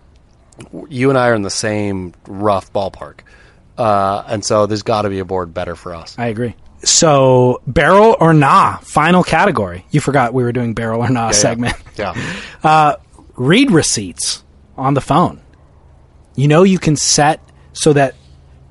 you 0.89 1.09
and 1.09 1.19
I 1.19 1.29
are 1.29 1.35
in 1.35 1.43
the 1.43 1.51
same 1.51 2.13
rough 2.27 2.73
ballpark. 2.73 3.21
Uh, 3.79 4.23
and 4.29 4.45
so 4.45 4.67
there's 4.67 4.83
got 4.83 5.03
to 5.03 5.09
be 5.09 5.19
a 5.19 5.25
board 5.25 5.55
better 5.55 5.75
for 5.75 5.95
us. 5.95 6.15
I 6.19 6.27
agree. 6.27 6.55
So, 6.85 7.63
barrel 7.67 8.17
or 8.21 8.35
nah, 8.35 8.79
final 8.79 9.23
category. 9.23 9.87
You 9.91 10.01
forgot 10.01 10.35
we 10.35 10.43
were 10.43 10.53
doing 10.53 10.75
barrel 10.75 11.01
or 11.01 11.09
nah 11.09 11.31
segment. 11.31 11.77
Yeah. 11.97 12.15
Read 13.37 13.71
receipts. 13.71 14.45
on 14.77 14.95
the 14.95 15.01
phone. 15.01 15.41
You 16.35 16.49
know, 16.49 16.63
you 16.65 16.79
can 16.79 16.97
set 16.97 17.41
so 17.73 17.93
that 17.93 18.15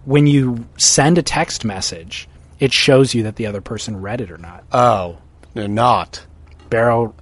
when 0.05 0.27
you 0.27 0.67
send 0.77 1.17
a 1.17 1.23
text 1.23 1.65
message, 1.65 2.27
it 2.59 2.73
shows 2.73 3.13
you 3.13 3.23
that 3.23 3.35
the 3.35 3.47
other 3.47 3.61
person 3.61 4.01
read 4.01 4.21
it 4.21 4.31
or 4.31 4.37
not. 4.37 4.63
Oh, 4.71 5.17
not. 5.55 6.25
Barrel, 6.69 7.15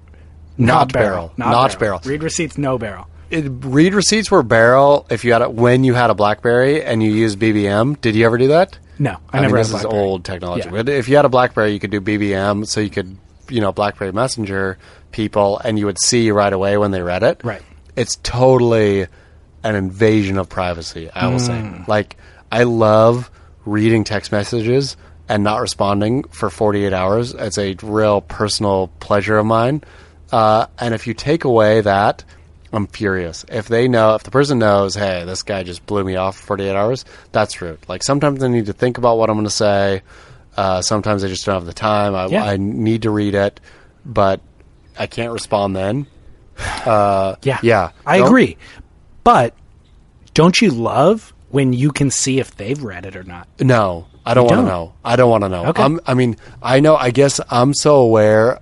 Not 0.59 0.93
barrel. 0.93 1.31
Not 1.37 1.79
barrel. 1.79 1.99
Read 2.05 2.21
receipts, 2.21 2.57
no 2.57 2.77
barrel. 2.77 3.07
It, 3.31 3.45
read 3.47 3.93
receipts 3.93 4.29
were 4.31 4.43
barrel 4.43 5.05
if 5.09 5.23
you 5.23 5.33
had 5.33 5.41
a, 5.43 5.49
when 5.49 5.83
you 5.83 5.93
had 5.93 6.09
a 6.09 6.15
BlackBerry 6.15 6.83
and 6.83 7.01
you 7.01 7.11
used 7.11 7.39
BBM. 7.39 7.99
Did 8.01 8.15
you 8.15 8.25
ever 8.25 8.37
do 8.37 8.47
that? 8.49 8.77
No, 8.97 9.17
I, 9.31 9.37
I 9.37 9.41
never. 9.41 9.55
mean, 9.55 9.63
this 9.63 9.73
is 9.73 9.85
old 9.85 10.25
technology. 10.25 10.65
Yeah. 10.65 10.71
But 10.71 10.89
if 10.89 11.07
you 11.07 11.15
had 11.15 11.25
a 11.25 11.29
BlackBerry, 11.29 11.71
you 11.71 11.79
could 11.79 11.91
do 11.91 12.01
BBM, 12.01 12.67
so 12.67 12.81
you 12.81 12.89
could, 12.89 13.15
you 13.49 13.61
know, 13.61 13.71
BlackBerry 13.71 14.11
Messenger 14.11 14.77
people, 15.11 15.59
and 15.59 15.79
you 15.79 15.85
would 15.85 15.99
see 15.99 16.31
right 16.31 16.51
away 16.51 16.75
when 16.77 16.91
they 16.91 17.01
read 17.01 17.23
it. 17.23 17.41
Right. 17.43 17.61
It's 17.95 18.17
totally 18.23 19.07
an 19.63 19.75
invasion 19.75 20.37
of 20.37 20.49
privacy. 20.49 21.09
I 21.11 21.27
will 21.27 21.39
say, 21.39 21.53
Mm. 21.53 21.87
like, 21.87 22.17
I 22.51 22.63
love 22.63 23.29
reading 23.65 24.03
text 24.03 24.31
messages 24.31 24.97
and 25.27 25.43
not 25.43 25.61
responding 25.61 26.23
for 26.23 26.49
48 26.49 26.91
hours. 26.93 27.33
It's 27.33 27.57
a 27.57 27.75
real 27.83 28.21
personal 28.21 28.87
pleasure 28.99 29.37
of 29.37 29.45
mine. 29.45 29.83
Uh, 30.31 30.67
and 30.79 30.93
if 30.93 31.07
you 31.07 31.13
take 31.13 31.43
away 31.43 31.81
that, 31.81 32.23
I'm 32.71 32.87
furious. 32.87 33.45
If 33.49 33.67
they 33.67 33.87
know, 33.87 34.15
if 34.15 34.23
the 34.23 34.31
person 34.31 34.59
knows, 34.59 34.93
hey, 34.95 35.23
this 35.25 35.43
guy 35.43 35.63
just 35.63 35.85
blew 35.85 36.03
me 36.03 36.15
off 36.15 36.37
for 36.37 36.47
48 36.47 36.75
hours, 36.75 37.05
that's 37.31 37.61
rude. 37.61 37.79
Like 37.87 38.03
sometimes 38.03 38.43
I 38.43 38.47
need 38.47 38.67
to 38.67 38.73
think 38.73 38.97
about 38.97 39.17
what 39.17 39.29
I'm 39.29 39.35
going 39.37 39.45
to 39.45 39.49
say. 39.51 40.01
Uh, 40.55 40.81
sometimes 40.81 41.23
I 41.23 41.27
just 41.29 41.45
don't 41.45 41.55
have 41.55 41.65
the 41.65 41.73
time. 41.73 42.13
I, 42.15 42.27
Yeah. 42.27 42.43
I 42.43 42.57
need 42.57 43.03
to 43.03 43.09
read 43.11 43.33
it, 43.33 43.59
but 44.05 44.41
I 44.97 45.07
can't 45.07 45.31
respond 45.33 45.75
then. 45.75 46.05
Uh, 46.85 47.35
Yeah, 47.43 47.59
yeah, 47.63 47.91
I 48.05 48.17
Don't- 48.17 48.27
agree. 48.27 48.57
But 49.23 49.53
don't 50.33 50.59
you 50.61 50.71
love 50.71 51.33
when 51.49 51.73
you 51.73 51.91
can 51.91 52.11
see 52.11 52.39
if 52.39 52.55
they've 52.55 52.81
read 52.83 53.05
it 53.05 53.15
or 53.15 53.23
not? 53.23 53.47
No, 53.59 54.07
I 54.25 54.33
don't 54.33 54.45
want 54.47 54.59
to 54.61 54.65
know. 54.65 54.93
I 55.03 55.15
don't 55.15 55.29
want 55.29 55.43
to 55.43 55.49
know. 55.49 55.65
Okay. 55.67 55.81
I'm, 55.83 55.99
I 56.05 56.13
mean, 56.13 56.35
I 56.61 56.79
know. 56.81 56.95
I 56.95 57.11
guess 57.11 57.39
I'm 57.49 57.73
so 57.73 57.95
aware 57.97 58.59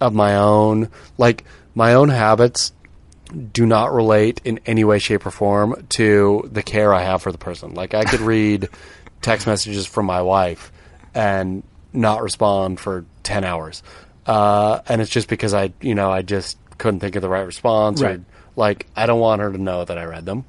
of 0.00 0.14
my 0.14 0.36
own, 0.36 0.88
like 1.18 1.44
my 1.74 1.94
own 1.94 2.08
habits, 2.08 2.72
do 3.52 3.66
not 3.66 3.92
relate 3.92 4.40
in 4.44 4.60
any 4.66 4.84
way, 4.84 4.98
shape, 4.98 5.26
or 5.26 5.30
form 5.30 5.84
to 5.90 6.48
the 6.52 6.62
care 6.62 6.94
I 6.94 7.02
have 7.02 7.22
for 7.22 7.32
the 7.32 7.38
person. 7.38 7.74
Like 7.74 7.94
I 7.94 8.04
could 8.04 8.20
read 8.34 8.68
text 9.22 9.46
messages 9.46 9.86
from 9.86 10.06
my 10.06 10.22
wife 10.22 10.70
and 11.14 11.62
not 11.92 12.22
respond 12.22 12.78
for 12.78 13.04
ten 13.22 13.42
hours, 13.44 13.82
uh, 14.26 14.80
and 14.88 15.00
it's 15.00 15.10
just 15.10 15.28
because 15.28 15.54
I, 15.54 15.72
you 15.80 15.94
know, 15.94 16.10
I 16.10 16.22
just 16.22 16.56
couldn't 16.78 17.00
think 17.00 17.16
of 17.16 17.22
the 17.22 17.28
right 17.28 17.40
response. 17.46 18.00
Right. 18.02 18.18
Or, 18.20 18.24
like 18.54 18.86
I 18.96 19.06
don't 19.06 19.20
want 19.20 19.40
her 19.42 19.50
to 19.52 19.58
know 19.58 19.84
that 19.84 19.98
I 19.98 20.04
read 20.04 20.24
them. 20.26 20.44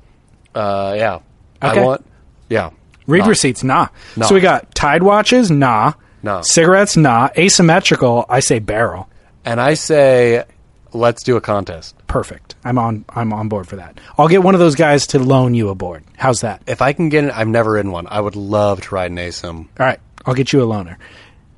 Uh, 0.53 0.94
yeah, 0.98 1.19
Okay. 1.61 1.82
I 1.82 1.84
want. 1.86 2.06
Yeah, 2.49 2.69
Read 3.07 3.22
Nah. 3.24 3.28
receipts, 3.28 3.64
nah. 3.64 3.88
No. 4.15 4.28
So 4.28 4.36
we 4.36 4.41
got 4.41 4.74
Tide 4.76 5.03
watches, 5.03 5.49
nah. 5.52 5.94
No. 6.24 6.41
Cigarettes, 6.41 6.95
nah. 6.98 7.30
Asymmetrical, 7.38 8.26
I 8.30 8.40
say 8.40 8.60
barrel. 8.60 9.10
And 9.48 9.61
I 9.61 9.76
say, 9.76 10.44
let's 10.91 11.24
do 11.24 11.38
a 11.38 11.41
contest. 11.41 11.95
Perfect. 12.07 12.56
I'm 12.65 12.78
on. 12.78 13.06
I'm 13.07 13.32
on 13.32 13.48
board 13.48 13.65
for 13.65 13.78
that. 13.78 13.98
I'll 14.18 14.28
get 14.28 14.44
one 14.44 14.56
of 14.56 14.60
those 14.60 14.76
guys 14.76 15.07
to 15.07 15.19
loan 15.19 15.53
you 15.53 15.69
a 15.69 15.76
board. 15.76 16.03
How's 16.18 16.41
that? 16.41 16.64
If 16.68 16.82
I 16.82 16.91
can 16.91 17.07
get 17.07 17.24
it, 17.24 17.32
I've 17.34 17.48
never 17.48 17.72
ridden 17.72 17.94
one. 17.94 18.07
I 18.07 18.19
would 18.19 18.36
love 18.36 18.82
to 18.82 18.94
ride 18.94 19.10
an 19.10 19.15
asym. 19.15 19.60
All 19.60 19.68
right. 19.86 20.02
I'll 20.26 20.34
get 20.34 20.52
you 20.52 20.61
a 20.61 20.65
loaner. 20.65 20.98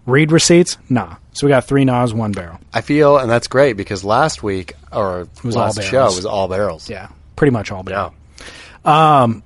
Read 0.05 0.31
receipts, 0.31 0.77
nah. 0.87 1.15
So 1.31 1.47
we 1.47 1.49
got 1.49 1.65
three 1.65 1.83
nahs, 1.83 2.13
one 2.13 2.31
barrel. 2.31 2.59
I 2.71 2.81
feel, 2.81 3.17
and 3.17 3.27
that's 3.29 3.47
great 3.47 3.73
because 3.73 4.03
last 4.03 4.43
week 4.43 4.73
or 4.91 5.27
was 5.43 5.55
all 5.55 5.63
last 5.63 5.81
show 5.81 5.91
barrels. 5.91 6.15
was 6.15 6.25
all 6.27 6.47
barrels. 6.47 6.89
Yeah, 6.91 7.09
pretty 7.35 7.51
much 7.51 7.71
all 7.71 7.81
barrel. 7.81 8.13
Yeah. 8.85 9.21
Um, 9.23 9.41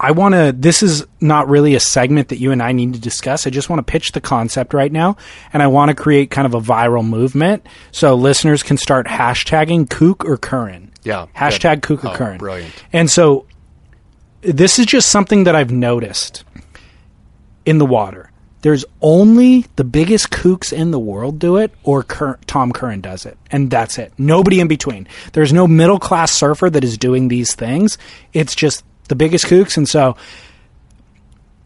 I 0.00 0.12
want 0.12 0.34
to. 0.34 0.52
This 0.56 0.82
is 0.82 1.04
not 1.20 1.48
really 1.48 1.74
a 1.74 1.80
segment 1.80 2.28
that 2.28 2.38
you 2.38 2.52
and 2.52 2.62
I 2.62 2.72
need 2.72 2.94
to 2.94 3.00
discuss. 3.00 3.46
I 3.46 3.50
just 3.50 3.68
want 3.68 3.84
to 3.84 3.90
pitch 3.90 4.12
the 4.12 4.20
concept 4.20 4.72
right 4.72 4.92
now, 4.92 5.16
and 5.52 5.62
I 5.62 5.66
want 5.66 5.88
to 5.90 5.94
create 5.94 6.30
kind 6.30 6.46
of 6.46 6.54
a 6.54 6.60
viral 6.60 7.04
movement 7.06 7.66
so 7.90 8.14
listeners 8.14 8.62
can 8.62 8.76
start 8.76 9.06
hashtagging 9.06 9.90
kook 9.90 10.24
or 10.24 10.36
curran. 10.36 10.92
Yeah, 11.02 11.26
Hashtag 11.36 11.80
good. 11.80 11.82
kook 11.82 12.04
or 12.04 12.08
Oh, 12.08 12.14
curran. 12.14 12.38
brilliant. 12.38 12.72
And 12.92 13.10
so 13.10 13.46
this 14.42 14.78
is 14.78 14.86
just 14.86 15.10
something 15.10 15.44
that 15.44 15.56
I've 15.56 15.72
noticed 15.72 16.44
in 17.66 17.78
the 17.78 17.86
water. 17.86 18.30
There's 18.62 18.84
only 19.00 19.66
the 19.76 19.84
biggest 19.84 20.30
kooks 20.30 20.72
in 20.72 20.90
the 20.90 20.98
world 20.98 21.38
do 21.38 21.56
it, 21.56 21.72
or 21.84 22.02
Cur- 22.02 22.38
Tom 22.46 22.72
Curran 22.72 23.00
does 23.00 23.24
it, 23.24 23.38
and 23.52 23.70
that's 23.70 23.98
it. 23.98 24.12
Nobody 24.18 24.58
in 24.60 24.66
between. 24.68 25.06
There's 25.32 25.52
no 25.52 25.66
middle 25.68 25.98
class 26.00 26.32
surfer 26.32 26.68
that 26.70 26.82
is 26.82 26.98
doing 26.98 27.28
these 27.28 27.54
things. 27.54 27.98
It's 28.32 28.54
just 28.56 28.84
the 29.08 29.16
biggest 29.16 29.46
kooks, 29.46 29.76
and 29.76 29.88
so 29.88 30.16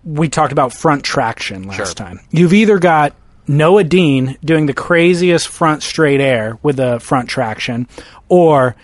we 0.05 0.29
talked 0.29 0.53
about 0.53 0.73
front 0.73 1.05
traction 1.05 1.65
last 1.65 1.77
Sure. 1.77 1.87
time. 1.87 2.21
You've 2.31 2.53
either 2.53 2.79
got 2.79 3.15
Noa 3.47 3.85
Deane 3.85 4.37
doing 4.45 4.67
the 4.67 4.73
craziest 4.75 5.49
front 5.49 5.83
straight 5.83 6.21
air 6.21 6.59
with 6.63 6.81
a 6.81 6.99
front 7.01 7.29
traction, 7.29 7.87
or 8.29 8.75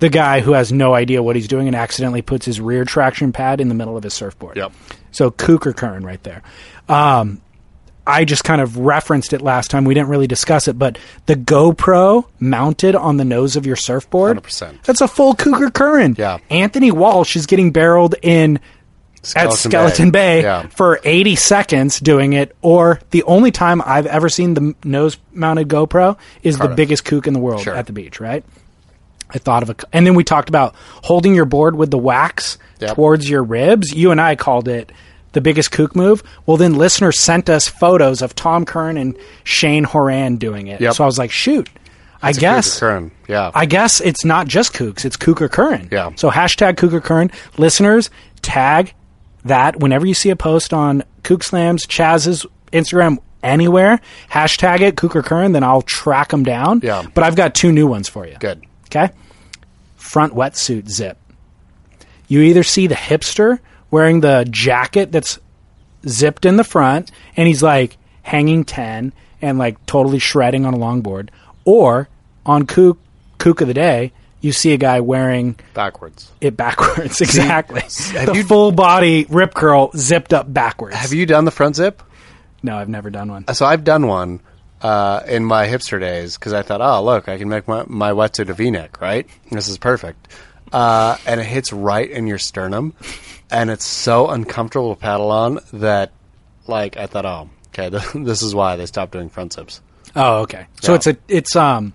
the 0.00 0.08
guy 0.08 0.40
who 0.40 0.52
has 0.52 0.72
no 0.72 0.94
idea 0.94 1.22
what 1.22 1.34
he's 1.34 1.48
doing 1.48 1.66
and 1.66 1.74
accidentally 1.74 2.22
puts 2.22 2.46
his 2.46 2.60
rear 2.60 2.84
traction 2.84 3.32
pad 3.32 3.60
in 3.60 3.68
the 3.68 3.74
middle 3.74 3.96
of 3.96 4.04
his 4.04 4.14
surfboard. 4.14 4.56
Yep. 4.56 4.72
So 5.10 5.30
kook 5.32 5.66
or 5.66 5.72
Curran 5.72 6.04
right 6.04 6.22
there. 6.22 6.42
Um, 6.88 7.40
I 8.08 8.24
just 8.24 8.42
kind 8.42 8.60
of 8.62 8.78
referenced 8.78 9.32
it 9.34 9.42
last 9.42 9.70
time. 9.70 9.84
We 9.84 9.92
didn't 9.94 10.08
really 10.08 10.26
discuss 10.26 10.66
it, 10.66 10.78
but 10.78 10.98
the 11.26 11.34
GoPro 11.36 12.24
mounted 12.40 12.94
on 12.96 13.18
the 13.18 13.24
nose 13.24 13.54
of 13.54 13.66
your 13.66 13.76
surfboard. 13.76 14.38
100%. 14.38 14.82
That's 14.82 15.02
a 15.02 15.08
full 15.08 15.34
Cougar 15.34 15.70
Curran. 15.70 16.14
Yeah. 16.18 16.38
Anthony 16.48 16.90
Walsh 16.90 17.36
is 17.36 17.44
getting 17.46 17.70
barreled 17.70 18.14
in 18.22 18.56
at 19.36 19.52
Skeleton 19.52 19.70
Skeleton 19.70 20.10
Bay, 20.10 20.40
Bay. 20.40 20.42
Yeah. 20.42 20.66
for 20.68 21.00
80 21.04 21.36
seconds 21.36 22.00
doing 22.00 22.32
it, 22.32 22.56
or 22.62 23.00
the 23.10 23.24
only 23.24 23.50
time 23.50 23.82
I've 23.84 24.06
ever 24.06 24.28
seen 24.28 24.54
the 24.54 24.74
nose 24.84 25.18
mounted 25.32 25.68
GoPro 25.68 26.16
is 26.42 26.56
the 26.58 26.68
biggest 26.68 27.04
kook 27.04 27.26
in 27.26 27.34
the 27.34 27.40
world 27.40 27.60
Sure. 27.62 27.74
at 27.74 27.86
the 27.86 27.92
beach, 27.92 28.20
right? 28.20 28.44
I 29.30 29.36
thought 29.38 29.62
of 29.62 29.68
a, 29.70 29.76
and 29.92 30.06
then 30.06 30.14
we 30.14 30.24
talked 30.24 30.48
about 30.48 30.74
holding 31.02 31.34
your 31.34 31.44
board 31.44 31.74
with 31.76 31.90
the 31.90 31.98
wax 31.98 32.56
Yep. 32.80 32.94
towards 32.94 33.28
your 33.28 33.42
ribs. 33.42 33.92
You 33.92 34.12
and 34.12 34.20
I 34.20 34.36
called 34.36 34.68
it 34.68 34.92
the 35.32 35.40
biggest 35.40 35.70
kook 35.72 35.94
move. 35.94 36.22
Well, 36.46 36.56
then 36.56 36.74
listeners 36.74 37.18
sent 37.18 37.48
us 37.50 37.68
photos 37.68 38.22
of 38.22 38.34
Tom 38.34 38.64
Curran 38.64 38.96
and 38.96 39.16
Shane 39.44 39.84
Horan 39.84 40.36
doing 40.36 40.68
it. 40.68 40.80
Yep. 40.80 40.94
So 40.94 41.04
I 41.04 41.06
was 41.06 41.18
like, 41.18 41.30
shoot, 41.30 41.68
I 42.22 42.32
guess. 42.32 42.80
Curran. 42.80 43.10
Yeah. 43.28 43.50
I 43.54 43.66
guess 43.66 44.00
it's 44.00 44.24
not 44.24 44.46
just 44.46 44.72
kooks, 44.72 45.04
it's 45.04 45.16
Kooker 45.16 45.50
Curran. 45.50 45.88
Yeah. 45.92 46.10
So 46.16 46.30
hashtag 46.30 46.74
Kooker 46.74 47.02
Curran. 47.02 47.30
Listeners, 47.56 48.10
tag 48.42 48.94
that 49.44 49.80
whenever 49.80 50.06
you 50.06 50.14
see 50.14 50.30
a 50.30 50.36
post 50.36 50.72
on 50.72 51.04
Kook 51.22 51.42
Slams, 51.42 51.86
Chas's 51.86 52.46
Instagram, 52.72 53.18
anywhere, 53.42 54.00
hashtag 54.30 54.80
it 54.80 54.96
Kooker 54.96 55.24
Curran, 55.24 55.52
then 55.52 55.62
I'll 55.62 55.82
track 55.82 56.30
them 56.30 56.42
down. 56.42 56.80
Yeah. 56.82 57.04
But 57.14 57.24
I've 57.24 57.36
got 57.36 57.54
two 57.54 57.72
new 57.72 57.86
ones 57.86 58.08
for 58.08 58.26
you. 58.26 58.36
Good. 58.38 58.64
Okay? 58.86 59.10
Front 59.96 60.34
wetsuit 60.34 60.88
zip. 60.88 61.18
You 62.26 62.40
either 62.42 62.62
see 62.62 62.86
the 62.86 62.94
hipster 62.94 63.58
wearing 63.90 64.20
the 64.20 64.46
jacket 64.50 65.12
that's 65.12 65.38
zipped 66.06 66.44
in 66.46 66.56
the 66.56 66.64
front 66.64 67.10
and 67.36 67.48
he's 67.48 67.62
like 67.62 67.96
hanging 68.22 68.64
10 68.64 69.12
and 69.42 69.58
like 69.58 69.84
totally 69.86 70.18
shredding 70.18 70.66
on 70.66 70.74
a 70.74 70.76
longboard, 70.78 71.28
or 71.64 72.08
on 72.44 72.66
Kook, 72.66 72.98
Kook 73.38 73.60
of 73.60 73.68
the 73.68 73.74
Day, 73.74 74.12
you 74.40 74.52
see 74.52 74.72
a 74.72 74.76
guy 74.76 75.00
wearing 75.00 75.58
Backwards. 75.74 76.30
it 76.40 76.56
backwards. 76.56 77.20
Exactly. 77.20 77.80
have 78.18 78.26
the 78.26 78.34
you- 78.36 78.44
full 78.44 78.72
body 78.72 79.26
rip 79.28 79.54
curl 79.54 79.90
zipped 79.96 80.32
up 80.32 80.52
backwards. 80.52 80.96
Have 80.96 81.12
you 81.12 81.26
done 81.26 81.44
the 81.44 81.50
front 81.50 81.76
zip? 81.76 82.02
No, 82.62 82.76
I've 82.76 82.88
never 82.88 83.10
done 83.10 83.30
one. 83.30 83.52
So 83.54 83.64
I've 83.66 83.84
done 83.84 84.06
one 84.08 84.40
uh, 84.82 85.22
in 85.28 85.44
my 85.44 85.66
hipster 85.68 86.00
days 86.00 86.36
because 86.36 86.52
I 86.52 86.62
thought, 86.62 86.80
oh, 86.80 87.02
look, 87.04 87.28
I 87.28 87.38
can 87.38 87.48
make 87.48 87.66
my, 87.68 87.84
my 87.86 88.10
wetsuit 88.12 88.48
a 88.48 88.54
V-neck, 88.54 89.00
right? 89.00 89.26
This 89.50 89.68
is 89.68 89.78
perfect. 89.78 90.28
Uh, 90.72 91.16
and 91.26 91.40
it 91.40 91.46
hits 91.46 91.72
right 91.72 92.10
in 92.10 92.26
your 92.26 92.38
sternum, 92.38 92.94
and 93.50 93.70
it's 93.70 93.86
so 93.86 94.28
uncomfortable 94.28 94.94
to 94.94 95.00
paddle 95.00 95.30
on 95.30 95.60
that, 95.72 96.12
like, 96.66 96.96
I 96.96 97.06
thought, 97.06 97.24
oh, 97.26 97.50
okay, 97.68 97.88
this 98.14 98.42
is 98.42 98.54
why 98.54 98.76
they 98.76 98.86
stopped 98.86 99.12
doing 99.12 99.28
front 99.28 99.52
zips. 99.54 99.80
Oh, 100.16 100.38
okay. 100.42 100.66
So 100.82 100.92
Yeah. 100.92 100.96
it's 100.96 101.06
a 101.06 101.16
it's 101.28 101.56
um 101.56 101.92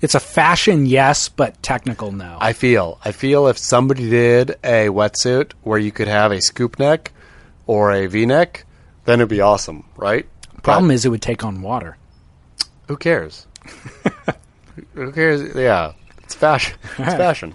it's 0.00 0.14
a 0.14 0.20
fashion 0.20 0.86
yes, 0.86 1.28
but 1.28 1.62
technical 1.62 2.12
no. 2.12 2.36
I 2.40 2.52
feel, 2.52 2.98
I 3.04 3.12
feel 3.12 3.46
if 3.46 3.56
somebody 3.56 4.10
did 4.10 4.50
a 4.62 4.88
wetsuit 4.88 5.52
where 5.62 5.78
you 5.78 5.90
could 5.92 6.08
have 6.08 6.30
a 6.32 6.40
scoop 6.42 6.78
neck 6.78 7.12
or 7.66 7.90
a 7.92 8.06
V-neck, 8.06 8.66
then 9.06 9.20
it'd 9.20 9.30
be 9.30 9.40
awesome, 9.40 9.84
right? 9.96 10.26
Problem 10.62 10.88
But 10.88 10.94
is, 10.94 11.04
it 11.06 11.08
would 11.10 11.22
take 11.22 11.42
on 11.44 11.62
water. 11.62 11.96
who 12.88 12.96
cares? 12.98 13.46
who 14.94 15.12
cares? 15.12 15.54
Yeah, 15.54 15.92
it's 16.22 16.34
fashion. 16.34 16.76
It's 16.98 17.14
fashion. 17.14 17.54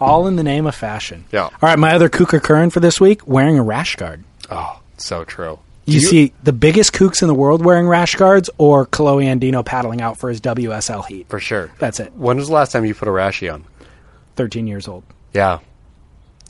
All 0.00 0.26
in 0.26 0.36
the 0.36 0.42
name 0.42 0.66
of 0.66 0.74
fashion. 0.74 1.24
Yeah. 1.32 1.44
All 1.44 1.52
right, 1.62 1.78
my 1.78 1.94
other 1.94 2.08
Cougar 2.08 2.40
Curran 2.40 2.70
for 2.70 2.80
this 2.80 3.00
week, 3.00 3.26
wearing 3.26 3.58
a 3.58 3.62
rash 3.62 3.96
guard. 3.96 4.24
Oh, 4.50 4.80
so 4.96 5.24
true. 5.24 5.58
You, 5.86 6.00
see 6.00 6.32
the 6.42 6.52
biggest 6.52 6.94
kooks 6.94 7.20
in 7.20 7.28
the 7.28 7.34
world 7.34 7.62
wearing 7.62 7.86
rash 7.86 8.14
guards 8.14 8.48
or 8.56 8.86
Kolohe 8.86 9.26
Andino 9.26 9.64
paddling 9.64 10.00
out 10.00 10.16
for 10.16 10.30
his 10.30 10.40
WSL 10.40 11.04
heat. 11.04 11.28
For 11.28 11.38
sure. 11.38 11.70
That's 11.78 12.00
it. 12.00 12.14
When 12.14 12.38
was 12.38 12.48
the 12.48 12.54
last 12.54 12.72
time 12.72 12.86
you 12.86 12.94
put 12.94 13.06
a 13.06 13.10
rashy 13.10 13.52
on? 13.52 13.64
13 14.36 14.66
years 14.66 14.88
old. 14.88 15.04
Yeah. 15.34 15.58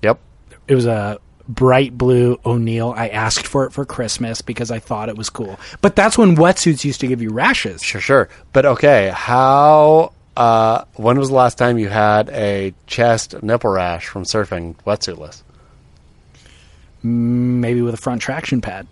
Yep. 0.03 0.21
It 0.69 0.75
was 0.77 0.87
a 0.87 1.19
bright 1.49 1.99
blue 1.99 2.39
O'Neill. 2.47 2.95
I 2.97 3.09
asked 3.09 3.47
for 3.47 3.67
it 3.67 3.73
for 3.73 3.85
Christmas 3.85 4.41
because 4.41 4.71
I 4.71 4.79
thought 4.79 5.09
it 5.09 5.17
was 5.17 5.31
cool. 5.31 5.59
But 5.81 5.97
that's 5.97 6.17
when 6.17 6.37
wetsuits 6.37 6.85
used 6.85 7.01
to 7.01 7.09
give 7.09 7.21
you 7.21 7.31
rashes. 7.31 7.83
Sure, 7.83 8.01
sure. 8.01 8.29
But 8.53 8.65
okay, 8.67 9.13
how? 9.15 10.13
Uh, 10.37 10.85
when 10.95 11.19
was 11.19 11.29
the 11.29 11.35
last 11.35 11.59
time 11.59 11.79
you 11.79 11.89
had 11.89 12.29
a 12.31 12.75
chest 12.87 13.41
nipple 13.43 13.71
rash 13.71 14.07
from 14.09 14.25
surfing 14.25 14.75
wetsuitless? 14.87 15.43
Maybe 17.03 17.83
with 17.83 17.95
a 17.95 17.99
front 17.99 18.23
traction 18.23 18.61
pad. 18.61 18.87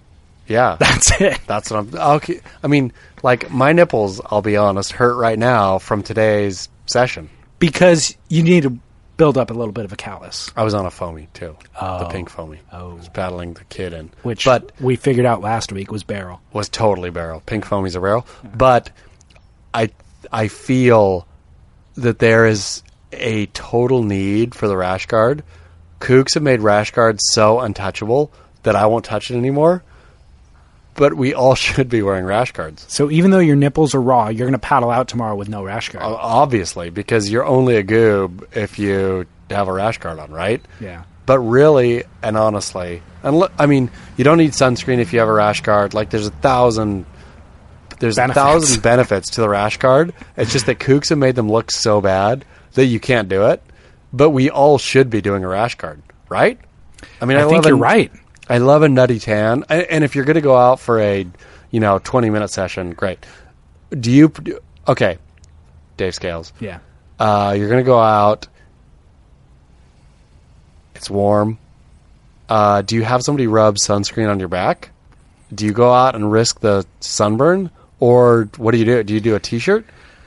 Yeah, 0.47 0.77
That's 0.81 1.21
it. 1.21 1.39
that's 1.47 1.71
what 1.71 1.79
I'm. 1.79 1.95
Okay, 2.17 2.41
I 2.63 2.67
mean, 2.67 2.93
like 3.23 3.51
my 3.51 3.73
nipples. 3.73 4.21
I'll 4.27 4.43
be 4.43 4.57
honest, 4.57 4.93
hurt 4.93 5.15
right 5.17 5.39
now 5.39 5.79
from 5.79 6.03
today's 6.03 6.69
session. 6.87 7.31
Because 7.59 8.17
you 8.29 8.43
need 8.43 8.65
to 8.65 8.77
build 9.17 9.39
up 9.39 9.51
a 9.51 9.55
little 9.55 9.73
bit 9.73 9.85
of 9.85 9.93
a 9.93 9.97
callus, 9.97 10.51
I 10.57 10.65
was 10.65 10.75
on 10.75 10.85
a 10.85 10.91
foamy 10.91 11.29
too, 11.33 11.57
the 11.75 12.07
Oh. 12.07 12.09
pink 12.11 12.29
foamy. 12.29 12.59
Oh. 12.73 12.91
I 12.91 12.95
was 12.95 13.09
paddling 13.09 13.55
the 13.55 13.65
kid 13.65 13.93
in, 13.93 14.11
which 14.25 14.45
but 14.45 14.73
we 14.81 14.97
figured 14.97 15.27
out 15.27 15.41
last 15.41 15.71
week 15.73 15.91
was 15.93 16.03
barrel. 16.03 16.41
was 16.53 16.69
totally 16.69 17.11
barrel. 17.11 17.41
Pink 17.47 17.65
foamy's 17.65 17.95
a 17.95 18.01
barrel, 18.01 18.27
but 18.55 18.91
I 19.73 19.91
I 20.33 20.49
feel 20.49 21.27
that 21.97 22.19
there 22.19 22.47
is 22.47 22.83
a 23.13 23.47
total 23.47 24.03
need 24.03 24.55
for 24.55 24.69
the 24.69 24.77
rash 24.77 25.07
guard. 25.07 25.43
Kooks 26.01 26.35
have 26.35 26.43
made 26.43 26.61
rash 26.61 26.91
guards 26.91 27.23
so 27.31 27.61
untouchable 27.61 28.33
that 28.63 28.75
I 28.77 28.87
won't 28.87 29.05
touch 29.05 29.31
it 29.31 29.37
anymore. 29.37 29.83
But 30.95 31.15
we 31.15 31.33
all 31.35 31.55
should 31.65 31.89
be 31.89 32.03
wearing 32.03 32.25
rash 32.25 32.53
guards, 32.53 32.85
So 32.89 33.11
even 33.11 33.31
though 33.31 33.39
your 33.39 33.57
nipples 33.57 33.95
are 33.95 34.01
raw, 34.03 34.29
you're 34.29 34.47
going 34.47 34.53
to 34.53 34.59
paddle 34.59 34.91
out 34.91 35.09
tomorrow 35.09 35.35
with 35.35 35.49
no 35.49 35.63
rash 35.65 35.89
guard. 35.89 36.05
O- 36.05 36.17
obviously, 36.17 36.91
because 36.91 37.31
you're 37.31 37.45
only 37.47 37.77
a 37.77 37.83
goob 37.85 38.55
if 38.57 38.79
you 38.79 39.27
have 39.51 39.69
a 39.69 39.73
rash 39.73 39.99
guard 39.99 40.19
on, 40.19 40.31
right? 40.31 40.63
yeah. 40.81 41.05
But 41.25 41.39
really 41.39 42.03
and 42.21 42.37
honestly, 42.37 43.01
and 43.23 43.45
I 43.57 43.67
mean, 43.67 43.93
you 44.17 44.25
don't 44.25 44.39
need 44.39 44.51
sunscreen 44.51 44.99
if 44.99 45.13
you 45.13 45.21
have 45.21 45.29
a 45.29 45.33
rash 45.33 45.61
guard. 45.61 45.95
Like 45.95 46.11
there's 46.11 46.27
a 46.27 46.31
thousand, 46.33 47.07
there's 48.03 48.17
Benefits. 48.17 48.37
a 48.39 48.43
thousand 48.45 48.83
benefits 48.91 49.31
to 49.31 49.41
the 49.41 49.49
rash 49.49 49.79
guard. 49.79 50.13
It's 50.37 50.53
just 50.53 50.67
that 50.67 50.79
kooks 50.79 51.09
have 51.09 51.19
made 51.19 51.35
them 51.37 51.51
look 51.51 51.71
so 51.71 52.01
bad 52.03 52.45
that 52.75 52.85
you 52.87 53.01
can't 53.01 53.29
do 53.29 53.47
it. 53.47 53.63
But 54.13 54.31
we 54.31 54.51
all 54.51 54.77
should 54.77 55.09
be 55.09 55.23
doing 55.23 55.43
a 55.45 55.49
rash 55.49 55.77
guard, 55.77 56.03
right? 56.29 56.59
I 57.21 57.25
mean, 57.25 57.39
I, 57.39 57.41
I 57.41 57.45
think 57.45 57.55
love 57.65 57.67
you're 57.67 57.77
a- 57.77 57.81
right. 57.81 58.13
I 58.49 58.59
love 58.59 58.83
a 58.83 58.89
nutty 58.89 59.19
tan, 59.19 59.65
A- 59.71 59.91
and 59.91 60.05
if 60.05 60.15
you're 60.15 60.25
going 60.27 60.35
to 60.35 60.41
go 60.43 60.57
out 60.57 60.81
for 60.81 61.01
a, 61.01 61.27
you 61.71 61.81
know, 61.81 61.99
20 61.99 62.29
minute 62.29 62.49
session, 62.51 62.91
great. 62.93 63.25
Do 63.99 64.11
you? 64.11 64.33
Okay, 64.87 65.17
Dave 65.97 66.15
Scales. 66.15 66.53
Yeah. 66.61 66.81
Uh, 67.19 67.55
you're 67.57 67.69
going 67.69 67.83
to 67.83 67.87
go 67.87 67.99
out. 68.01 68.49
It's 70.95 71.09
warm. 71.09 71.59
Uh, 72.49 72.83
do 72.83 72.97
you 72.97 73.03
have 73.05 73.23
somebody 73.23 73.47
rub 73.47 73.77
sunscreen 73.77 74.29
on 74.31 74.39
your 74.39 74.49
back? 74.49 74.91
Do 75.55 75.65
you 75.65 75.73
go 75.73 75.93
out 75.93 76.15
and 76.15 76.31
risk 76.31 76.61
the 76.61 76.85
sunburn, 77.01 77.71
or 78.03 78.49
what 78.57 78.73
do 78.73 78.79
you 78.79 78.85
do? 78.85 79.01
Do 79.05 79.15
you 79.15 79.21
do 79.21 79.37
a 79.37 79.41
t-shirt? 79.41 79.87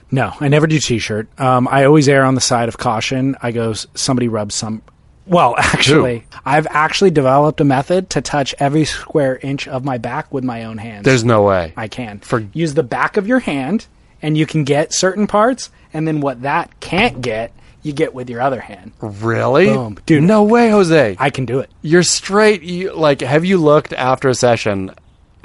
No, 0.10 0.32
I 0.40 0.48
never 0.48 0.66
do 0.66 0.80
t-shirt. 0.80 1.28
Um, 1.38 1.68
I 1.70 1.84
always 1.84 2.08
err 2.08 2.24
on 2.24 2.34
the 2.34 2.40
side 2.42 2.70
of 2.70 2.78
caution. 2.78 3.36
I 3.42 3.52
go, 3.52 3.74
somebody 3.74 4.30
rubs 4.30 4.56
some. 4.56 4.82
Well, 5.28 5.56
actually, 5.58 6.26
I've 6.46 6.68
actually 6.70 7.12
developed 7.12 7.60
a 7.60 7.66
method 7.66 8.12
to 8.12 8.22
touch 8.22 8.56
every 8.60 8.86
square 8.86 9.38
inch 9.42 9.68
of 9.68 9.84
my 9.84 9.98
back 9.98 10.34
with 10.34 10.46
my 10.46 10.64
own 10.64 10.78
hands. 10.78 11.04
There's 11.04 11.26
no 11.26 11.44
way. 11.44 11.74
I 11.76 11.90
can. 11.90 12.20
For- 12.20 12.48
Use 12.54 12.76
the 12.76 12.84
back 12.84 13.18
of 13.18 13.28
your 13.28 13.40
hand, 13.40 13.88
and 14.22 14.38
you 14.38 14.46
can 14.46 14.64
get 14.64 14.94
certain 14.94 15.28
parts, 15.28 15.70
and 15.94 16.08
then 16.08 16.22
what 16.22 16.44
that 16.44 16.80
can't 16.80 17.20
get, 17.22 17.52
you 17.82 17.92
get 17.92 18.14
with 18.14 18.30
your 18.30 18.40
other 18.40 18.62
hand. 18.62 18.94
Really, 19.02 19.66
Boom. 19.66 19.98
Dude. 20.06 20.24
No 20.24 20.44
way, 20.44 20.70
Jose. 20.70 21.18
I 21.20 21.30
can 21.30 21.44
do 21.46 21.60
it. 21.60 21.70
You're 21.82 22.04
straight. 22.04 22.64
You 22.64 22.94
like? 22.94 23.20
Have 23.20 23.44
you 23.44 23.58
looked 23.58 23.92
after 23.92 24.30
a 24.30 24.34
session 24.36 24.92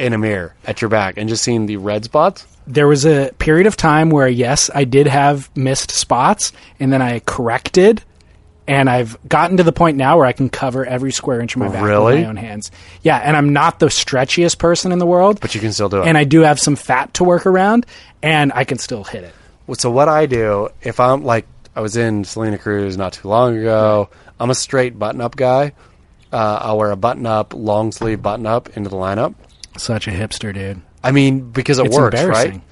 in 0.00 0.12
a 0.12 0.18
mirror 0.18 0.54
at 0.66 0.80
your 0.80 0.88
back 0.88 1.14
and 1.16 1.28
just 1.28 1.42
seeing 1.44 1.66
the 1.66 1.76
red 1.76 2.04
spots? 2.04 2.46
There 2.66 2.88
was 2.88 3.04
a 3.04 3.30
period 3.38 3.66
of 3.66 3.76
time 3.76 4.10
where, 4.10 4.28
yes, 4.28 4.70
I 4.74 4.84
did 4.84 5.06
have 5.06 5.50
missed 5.56 5.90
spots, 5.90 6.52
and 6.78 6.92
then 6.92 7.02
I 7.02 7.20
corrected, 7.20 8.02
and 8.68 8.88
I've 8.88 9.16
gotten 9.28 9.56
to 9.56 9.62
the 9.64 9.72
point 9.72 9.96
now 9.96 10.16
where 10.18 10.26
I 10.26 10.32
can 10.32 10.48
cover 10.48 10.84
every 10.86 11.10
square 11.10 11.40
inch 11.40 11.54
of 11.56 11.60
my 11.60 11.68
back 11.68 11.82
Really? 11.82 12.16
with 12.16 12.22
my 12.24 12.28
own 12.28 12.36
hands. 12.36 12.70
Yeah, 13.02 13.16
and 13.16 13.36
I'm 13.36 13.52
not 13.52 13.80
the 13.80 13.86
stretchiest 13.86 14.58
person 14.58 14.92
in 14.92 14.98
the 15.00 15.06
world, 15.06 15.40
But 15.40 15.54
you 15.54 15.60
can 15.60 15.72
still 15.72 15.88
do 15.88 16.02
it. 16.02 16.06
and 16.06 16.16
I 16.16 16.24
do 16.24 16.40
have 16.40 16.60
some 16.60 16.76
fat 16.76 17.14
to 17.14 17.24
work 17.24 17.46
around, 17.46 17.86
and 18.22 18.52
I 18.54 18.64
can 18.64 18.78
still 18.78 19.02
hit 19.04 19.24
it. 19.24 19.34
So 19.78 19.90
what 19.90 20.08
I 20.08 20.26
do 20.26 20.68
if 20.82 20.98
I'm 21.00 21.22
like 21.24 21.46
I 21.76 21.80
was 21.80 21.96
in 21.96 22.24
Salina 22.24 22.58
Cruz 22.58 22.96
not 22.96 23.12
too 23.12 23.28
long 23.28 23.56
ago. 23.56 24.08
I'm 24.40 24.50
a 24.50 24.54
straight 24.54 24.98
button 24.98 25.20
up 25.20 25.36
guy. 25.36 25.72
Uh, 26.32 26.58
I'll 26.62 26.78
wear 26.78 26.90
a 26.90 26.96
button 26.96 27.26
up, 27.26 27.54
long 27.54 27.92
sleeve 27.92 28.20
button 28.22 28.46
up 28.46 28.76
into 28.76 28.90
the 28.90 28.96
lineup. 28.96 29.34
Such 29.80 30.06
a 30.08 30.10
hipster, 30.10 30.52
dude. 30.52 30.82
I 31.02 31.10
mean, 31.12 31.50
because 31.50 31.78
it 31.78 31.86
It's 31.86 31.96
works, 31.96 32.14
right? 32.14 32.24
embarrassing. 32.26 32.62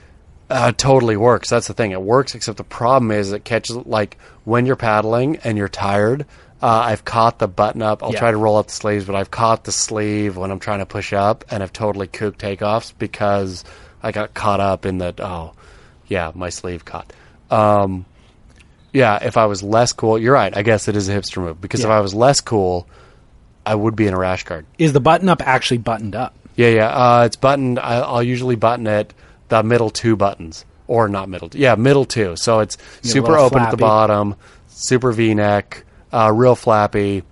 Uh, 0.50 0.66
it 0.70 0.78
totally 0.78 1.16
works. 1.16 1.48
That's 1.48 1.66
the 1.66 1.74
thing. 1.74 1.92
It 1.92 2.02
works, 2.02 2.34
except 2.34 2.58
the 2.58 2.64
problem 2.64 3.10
is 3.10 3.32
it 3.32 3.44
catches 3.44 3.76
like 3.76 4.18
when 4.44 4.66
you're 4.66 4.76
paddling 4.76 5.36
and 5.38 5.56
you're 5.56 5.68
tired. 5.68 6.26
Uh, 6.60 6.66
I've 6.66 7.04
caught 7.04 7.38
the 7.38 7.48
button 7.48 7.80
up. 7.82 8.02
I'll 8.02 8.12
Yeah. 8.12 8.18
try 8.18 8.30
to 8.30 8.36
roll 8.36 8.56
up 8.56 8.66
the 8.66 8.72
sleeves, 8.72 9.04
but 9.06 9.14
I've 9.14 9.30
caught 9.30 9.64
the 9.64 9.72
sleeve 9.72 10.36
when 10.36 10.50
I'm 10.50 10.58
trying 10.58 10.80
to 10.80 10.86
push 10.86 11.12
up, 11.12 11.44
and 11.50 11.62
I've 11.62 11.72
totally 11.72 12.08
cooked 12.08 12.40
takeoffs 12.40 12.92
because 12.98 13.64
I 14.02 14.12
got 14.12 14.34
caught 14.34 14.60
up 14.60 14.84
in 14.84 14.98
the 14.98 15.14
oh, 15.18 15.52
yeah, 16.08 16.32
my 16.34 16.50
sleeve 16.50 16.84
caught. 16.84 17.12
Um, 17.50 18.04
yeah, 18.92 19.18
if 19.22 19.36
I 19.36 19.46
was 19.46 19.62
less 19.62 19.92
cool, 19.92 20.18
you're 20.18 20.34
right. 20.34 20.54
I 20.56 20.62
guess 20.62 20.88
it 20.88 20.96
is 20.96 21.08
a 21.08 21.14
hipster 21.14 21.42
move 21.42 21.60
because 21.60 21.84
if 21.84 21.90
I 21.90 22.00
was 22.00 22.12
less 22.14 22.40
cool, 22.40 22.86
I 23.64 23.74
would 23.74 23.96
be 23.96 24.06
in 24.06 24.14
a 24.14 24.18
rash 24.18 24.44
guard. 24.44 24.66
Is 24.78 24.92
the 24.92 25.00
button 25.00 25.28
up 25.28 25.46
actually 25.46 25.78
buttoned 25.78 26.16
up? 26.16 26.34
Yeah, 26.58 26.70
yeah. 26.70 26.88
Uh, 26.88 27.22
it's 27.24 27.36
buttoned. 27.36 27.78
I, 27.78 28.00
I'll 28.00 28.22
usually 28.22 28.56
button 28.56 28.88
it 28.88 29.14
the 29.48 29.62
middle 29.62 29.90
two 29.90 30.16
buttons, 30.16 30.64
or 30.88 31.08
not 31.08 31.28
middle. 31.28 31.48
Yeah, 31.52 31.76
middle 31.76 32.04
two. 32.04 32.34
So 32.34 32.58
it's 32.58 32.76
a 33.04 33.06
super 33.06 33.38
open 33.38 33.60
at 33.60 33.70
the 33.70 33.76
bottom, 33.76 34.34
super 34.66 35.12
V 35.12 35.34
neck, 35.34 35.84
uh, 36.12 36.32
real 36.34 36.56
flappy. 36.56 37.22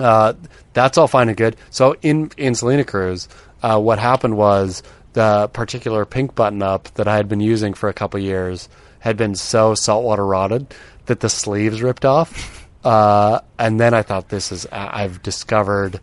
Uh, 0.00 0.32
that's 0.72 0.98
all 0.98 1.06
fine 1.06 1.28
and 1.28 1.36
good. 1.36 1.54
So 1.70 1.94
in 2.02 2.32
in 2.36 2.56
Salina 2.56 2.82
Cruz, 2.84 3.28
uh, 3.62 3.78
what 3.78 4.00
happened 4.00 4.36
was 4.36 4.82
the 5.12 5.48
particular 5.52 6.04
pink 6.04 6.34
button 6.34 6.60
up 6.60 6.92
that 6.94 7.06
I 7.06 7.16
had 7.16 7.28
been 7.28 7.40
using 7.40 7.72
for 7.72 7.88
a 7.88 7.94
couple 7.94 8.18
years 8.18 8.68
had 8.98 9.16
been 9.16 9.36
so 9.36 9.76
saltwater 9.76 10.26
rotted 10.26 10.74
that 11.06 11.20
the 11.20 11.28
sleeves 11.28 11.82
ripped 11.82 12.04
off. 12.04 12.52
Uh, 12.84 13.40
and 13.58 13.80
then 13.80 13.94
I 13.94 14.02
thought, 14.02 14.28
this 14.28 14.52
is 14.52 14.64
I've 14.70 15.20
discovered 15.20 15.98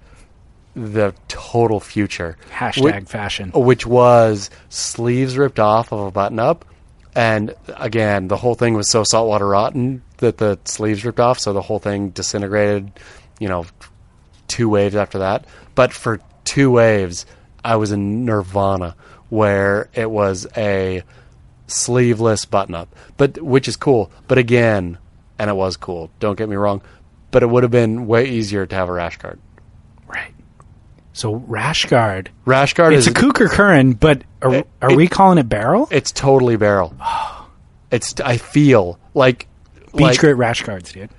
the 0.76 1.14
total 1.28 1.80
future. 1.80 2.38
Hashtag 2.50 2.82
Whi- 2.82 3.00
fashion. 3.02 3.52
which 3.54 3.86
was 3.86 4.50
sleeves 4.70 5.38
ripped 5.38 5.60
off 5.60 5.91
of 5.91 6.00
a 6.00 6.12
button 6.12 6.40
up. 6.40 6.66
And 7.16 7.54
again, 7.68 8.28
the 8.28 8.38
whole 8.38 8.56
thing 8.56 8.74
was 8.74 8.90
so 8.90 9.04
saltwater 9.04 9.48
rotten 9.48 10.02
that 10.18 10.38
the 10.40 10.58
sleeves 10.66 11.06
ripped 11.06 11.20
off, 11.20 11.38
so 11.40 11.54
the 11.54 11.62
whole 11.62 11.78
thing 11.78 12.10
disintegrated, 12.10 12.91
you 13.40 13.48
know, 13.48 13.66
two 14.48 14.68
waves 14.68 14.95
after 14.95 15.20
that. 15.20 15.45
But 15.76 15.94
for 15.94 16.20
two 16.44 16.72
waves, 16.72 17.28
I 17.64 17.76
was 17.76 17.91
in 17.91 18.26
nirvana 18.26 18.95
where 19.30 19.90
it 19.94 20.10
was 20.10 20.48
a 20.58 21.04
sleeveless 21.68 22.45
button 22.45 22.74
up. 22.76 22.95
But 23.18 23.41
which 23.41 23.68
is 23.68 23.76
cool. 23.78 24.12
But 24.28 24.38
again, 24.40 24.98
and 25.38 25.50
it 25.50 25.56
was 25.56 25.78
cool, 25.78 26.10
don't 26.20 26.38
get 26.38 26.50
me 26.50 26.56
wrong, 26.56 26.82
but 27.32 27.44
it 27.44 27.50
would 27.50 27.64
have 27.64 27.72
been 27.72 28.08
way 28.08 28.26
easier 28.26 28.66
to 28.66 28.76
have 28.76 28.90
a 28.90 28.91
rash 28.94 29.18
guard. 29.18 29.40
So 31.14 31.35
rash 31.35 31.85
guard. 31.85 32.30
Rash 32.45 32.73
guard 32.73 32.94
It's 32.94 33.06
is 33.07 33.11
a 33.11 33.15
Kuker 33.15 33.49
Curran, 33.49 33.94
but 33.94 34.23
are, 34.41 34.56
It- 34.56 34.68
are 34.81 34.91
it- 34.91 34.98
we 34.98 35.07
calling 35.07 35.38
it 35.38 35.48
barrel? 35.48 35.88
It's 35.91 36.11
totally 36.11 36.57
barrel. 36.57 36.95
It's 37.91 38.19
I 38.19 38.38
feel 38.38 38.98
like 39.14 39.48
Beach 39.91 40.02
like, 40.02 40.19
grit 40.19 40.35
rash 40.35 40.64
guards, 40.64 40.91
dude. 40.94 41.11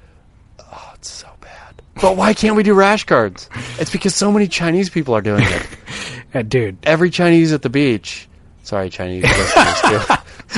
Oh, 0.58 0.90
it's 0.96 1.08
so 1.08 1.28
bad. 1.40 1.80
But 2.02 2.16
why 2.16 2.34
can't 2.34 2.56
we 2.56 2.64
do 2.64 2.74
rash 2.74 3.04
guards? 3.04 3.48
It's 3.78 3.92
because 3.92 4.12
so 4.16 4.32
many 4.32 4.48
Chinese 4.48 4.90
people 4.90 5.14
are 5.14 5.20
doing 5.22 5.44
it. 5.46 5.66
Uh, 6.34 6.42
dude, 6.42 6.78
Every 6.82 7.10
Chinese 7.10 7.52
at 7.52 7.62
the 7.62 7.70
beach. 7.70 8.26
Sorry, 8.64 8.90
Chinese 8.90 9.22
listeners 9.22 9.80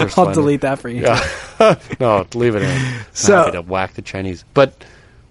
too. 0.01 0.21
I'll 0.23 0.33
delete 0.33 0.63
that 0.63 0.79
for 0.79 0.89
you. 0.89 1.03
Yeah. 1.03 1.79
no, 2.01 2.27
leave 2.33 2.55
it 2.57 2.63
in. 2.63 2.83
So, 3.13 3.35
I'm 3.37 3.45
happy 3.45 3.57
to 3.59 3.61
whack 3.63 3.93
the 3.93 4.01
Chinese. 4.01 4.43
But 4.55 4.73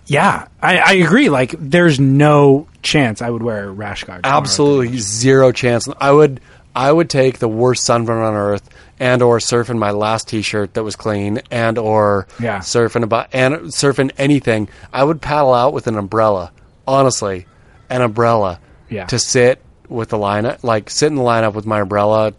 Yeah, 0.07 0.47
I, 0.61 0.77
I 0.77 0.91
agree. 0.93 1.29
Like, 1.29 1.55
there's 1.57 1.99
no 1.99 2.67
chance 2.83 3.21
I 3.21 3.29
would 3.29 3.41
wear 3.43 3.65
a 3.67 3.71
rash 3.71 4.03
guard. 4.03 4.23
tomorrow. 4.23 4.39
absolutely 4.41 4.97
zero 4.99 5.51
chance. 5.51 5.87
I 5.99 6.11
would 6.11 6.39
I 6.75 6.91
would 6.91 7.09
take 7.09 7.39
the 7.39 7.47
worst 7.47 7.85
sunburn 7.85 8.21
on 8.21 8.33
earth 8.33 8.69
and 8.99 9.21
or 9.21 9.39
surf 9.39 9.69
in 9.69 9.79
my 9.79 9.91
last 9.91 10.27
t-shirt 10.27 10.73
that 10.75 10.83
was 10.83 10.95
clean 10.95 11.39
and 11.49 11.77
or 11.77 12.27
Yeah. 12.39 12.59
surfing 12.59 13.03
about 13.03 13.29
and 13.33 13.55
surfing 13.73 14.11
anything. 14.17 14.69
I 14.93 15.03
would 15.03 15.21
paddle 15.21 15.53
out 15.53 15.73
with 15.73 15.87
an 15.87 15.97
umbrella. 15.97 16.51
Honestly, 16.85 17.47
an 17.89 18.01
umbrella. 18.01 18.59
Yeah. 18.89 19.05
To 19.05 19.17
sit 19.17 19.61
with 19.89 20.09
the 20.09 20.17
lineup, 20.17 20.63
like 20.63 20.89
sit 20.89 21.07
in 21.07 21.15
the 21.15 21.21
lineup 21.23 21.53
with 21.53 21.65
my 21.65 21.79
umbrella 21.81 22.33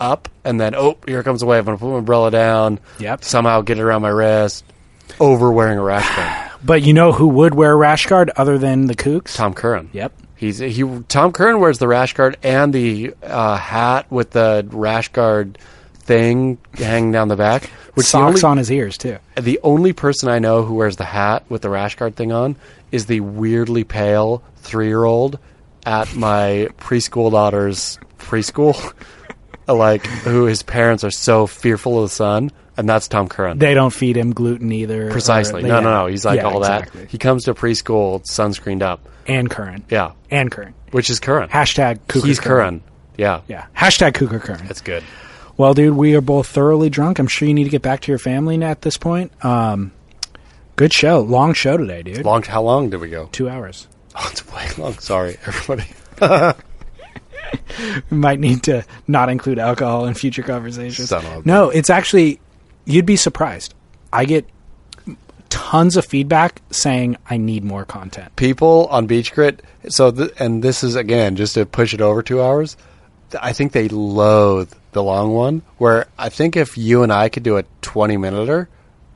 up, 0.00 0.28
and 0.44 0.60
then 0.60 0.74
oh, 0.74 0.96
here 1.06 1.22
comes 1.22 1.40
the 1.40 1.46
wave. 1.46 1.60
I'm 1.60 1.64
gonna 1.66 1.78
put 1.78 1.90
my 1.90 1.98
umbrella 1.98 2.30
down. 2.30 2.80
Yep. 2.98 3.24
Somehow 3.24 3.60
get 3.60 3.78
it 3.78 3.82
around 3.82 4.02
my 4.02 4.08
wrist. 4.08 4.64
Over 5.20 5.52
wearing 5.52 5.78
a 5.78 5.82
rash 5.82 6.16
guard. 6.16 6.48
But 6.64 6.82
you 6.82 6.92
know 6.92 7.10
who 7.10 7.26
would 7.26 7.56
wear 7.56 7.72
a 7.72 7.76
rash 7.76 8.06
guard 8.06 8.30
other 8.36 8.56
than 8.56 8.86
the 8.86 8.94
Kooks? 8.94 9.34
Tom 9.34 9.52
Curran. 9.52 9.90
Yep. 9.92 10.12
He's 10.36 10.58
he. 10.58 10.84
Tom 11.08 11.32
Curran 11.32 11.58
wears 11.58 11.78
the 11.78 11.88
rash 11.88 12.14
guard 12.14 12.36
and 12.44 12.72
the 12.72 13.14
uh, 13.20 13.56
hat 13.56 14.08
with 14.12 14.30
the 14.30 14.64
rash 14.70 15.08
guard 15.08 15.58
thing 15.94 16.58
hanging 16.74 17.10
down 17.10 17.26
the 17.26 17.36
back. 17.36 17.64
Which 17.94 18.06
Socks 18.06 18.44
only, 18.44 18.50
on 18.52 18.58
his 18.58 18.70
ears 18.70 18.96
too. 18.96 19.18
the 19.34 19.58
only 19.64 19.92
person 19.92 20.28
I 20.28 20.38
know 20.38 20.62
who 20.62 20.74
wears 20.74 20.96
the 20.96 21.04
hat 21.04 21.44
with 21.48 21.62
the 21.62 21.68
rash 21.68 21.96
guard 21.96 22.14
thing 22.14 22.30
on 22.30 22.56
is 22.92 23.06
the 23.06 23.20
weirdly 23.20 23.84
pale 23.84 24.42
three 24.58 24.86
year 24.86 25.04
old 25.04 25.38
at 25.84 26.14
my 26.14 26.68
preschool 26.78 27.32
daughter's 27.32 27.98
preschool. 28.18 28.94
like 29.74 30.06
who 30.06 30.44
his 30.44 30.62
parents 30.62 31.04
are 31.04 31.10
so 31.10 31.46
fearful 31.46 31.98
of 32.02 32.10
the 32.10 32.14
sun, 32.14 32.50
and 32.76 32.88
that's 32.88 33.08
Tom 33.08 33.28
Curran. 33.28 33.58
They 33.58 33.74
don't 33.74 33.92
feed 33.92 34.16
him 34.16 34.32
gluten 34.32 34.72
either. 34.72 35.08
or- 35.08 35.10
Precisely. 35.10 35.62
No, 35.62 35.68
yeah. 35.68 35.80
no, 35.80 35.90
no. 36.02 36.06
He's 36.06 36.24
like 36.24 36.38
Yeah, 36.38 36.44
all 36.48 36.58
exactly. 36.58 37.02
that. 37.02 37.10
He 37.10 37.18
comes 37.18 37.44
to 37.44 37.54
preschool 37.54 38.22
sunscreened 38.24 38.82
up. 38.82 39.06
And 39.26 39.48
Curran. 39.50 39.84
Yeah. 39.90 40.12
And 40.30 40.50
Curran. 40.50 40.74
Which 40.90 41.08
is 41.10 41.20
Curran. 41.20 41.48
Hashtag 41.48 42.00
Cougar 42.08 42.26
He's 42.26 42.40
Curran. 42.40 42.82
Yeah. 43.16 43.42
Yeah. 43.48 43.66
Hashtag 43.76 44.14
Cougar 44.14 44.40
Curran. 44.40 44.66
That's 44.66 44.80
good. 44.80 45.04
Well, 45.56 45.74
dude, 45.74 45.94
we 45.94 46.14
are 46.16 46.20
both 46.22 46.46
thoroughly 46.48 46.88
drunk. 46.90 47.18
I'm 47.18 47.26
sure 47.26 47.46
you 47.46 47.54
need 47.54 47.64
to 47.64 47.70
get 47.70 47.82
back 47.82 48.00
to 48.00 48.10
your 48.10 48.18
family 48.18 48.60
at 48.62 48.80
this 48.82 48.96
point. 48.96 49.32
Um, 49.44 49.92
good 50.76 50.92
show. 50.92 51.20
Long 51.20 51.52
show 51.52 51.76
today, 51.76 52.02
dude. 52.02 52.24
Long. 52.24 52.42
How 52.42 52.62
long 52.62 52.88
did 52.90 53.00
we 53.00 53.10
go? 53.10 53.28
Two 53.32 53.48
hours. 53.48 53.86
Oh, 54.14 54.28
it's 54.30 54.46
way 54.52 54.68
long. 54.76 54.92
Sorry, 54.98 55.38
everybody. 55.46 55.84
We 58.10 58.16
might 58.16 58.40
need 58.40 58.62
to 58.64 58.84
not 59.06 59.28
include 59.28 59.58
alcohol 59.58 60.06
in 60.06 60.14
future 60.14 60.42
conversations. 60.42 61.08
No, 61.46 61.70
it's 61.70 61.90
actually, 61.90 62.40
you'd 62.84 63.06
be 63.06 63.16
surprised. 63.16 63.74
I 64.12 64.24
get 64.24 64.46
tons 65.48 65.96
of 65.96 66.04
feedback 66.06 66.62
saying 66.70 67.16
I 67.28 67.36
need 67.36 67.62
more 67.64 67.84
content. 67.84 68.34
People 68.36 68.86
on 68.90 69.06
Beach 69.06 69.32
Grit. 69.32 69.62
So, 69.88 70.10
th- 70.10 70.30
and 70.38 70.62
this 70.62 70.82
is 70.82 70.94
again 70.96 71.36
just 71.36 71.54
to 71.54 71.66
push 71.66 71.92
it 71.92 72.00
over 72.00 72.22
two 72.22 72.40
hours. 72.42 72.76
I 73.40 73.52
think 73.52 73.72
they 73.72 73.88
loathe 73.88 74.72
the 74.92 75.02
long 75.02 75.32
one. 75.32 75.62
Where 75.78 76.06
I 76.18 76.28
think 76.28 76.56
if 76.56 76.76
you 76.78 77.02
and 77.02 77.12
I 77.12 77.28
could 77.28 77.42
do 77.42 77.56
a 77.56 77.64
twenty 77.80 78.16
minuter, 78.16 78.68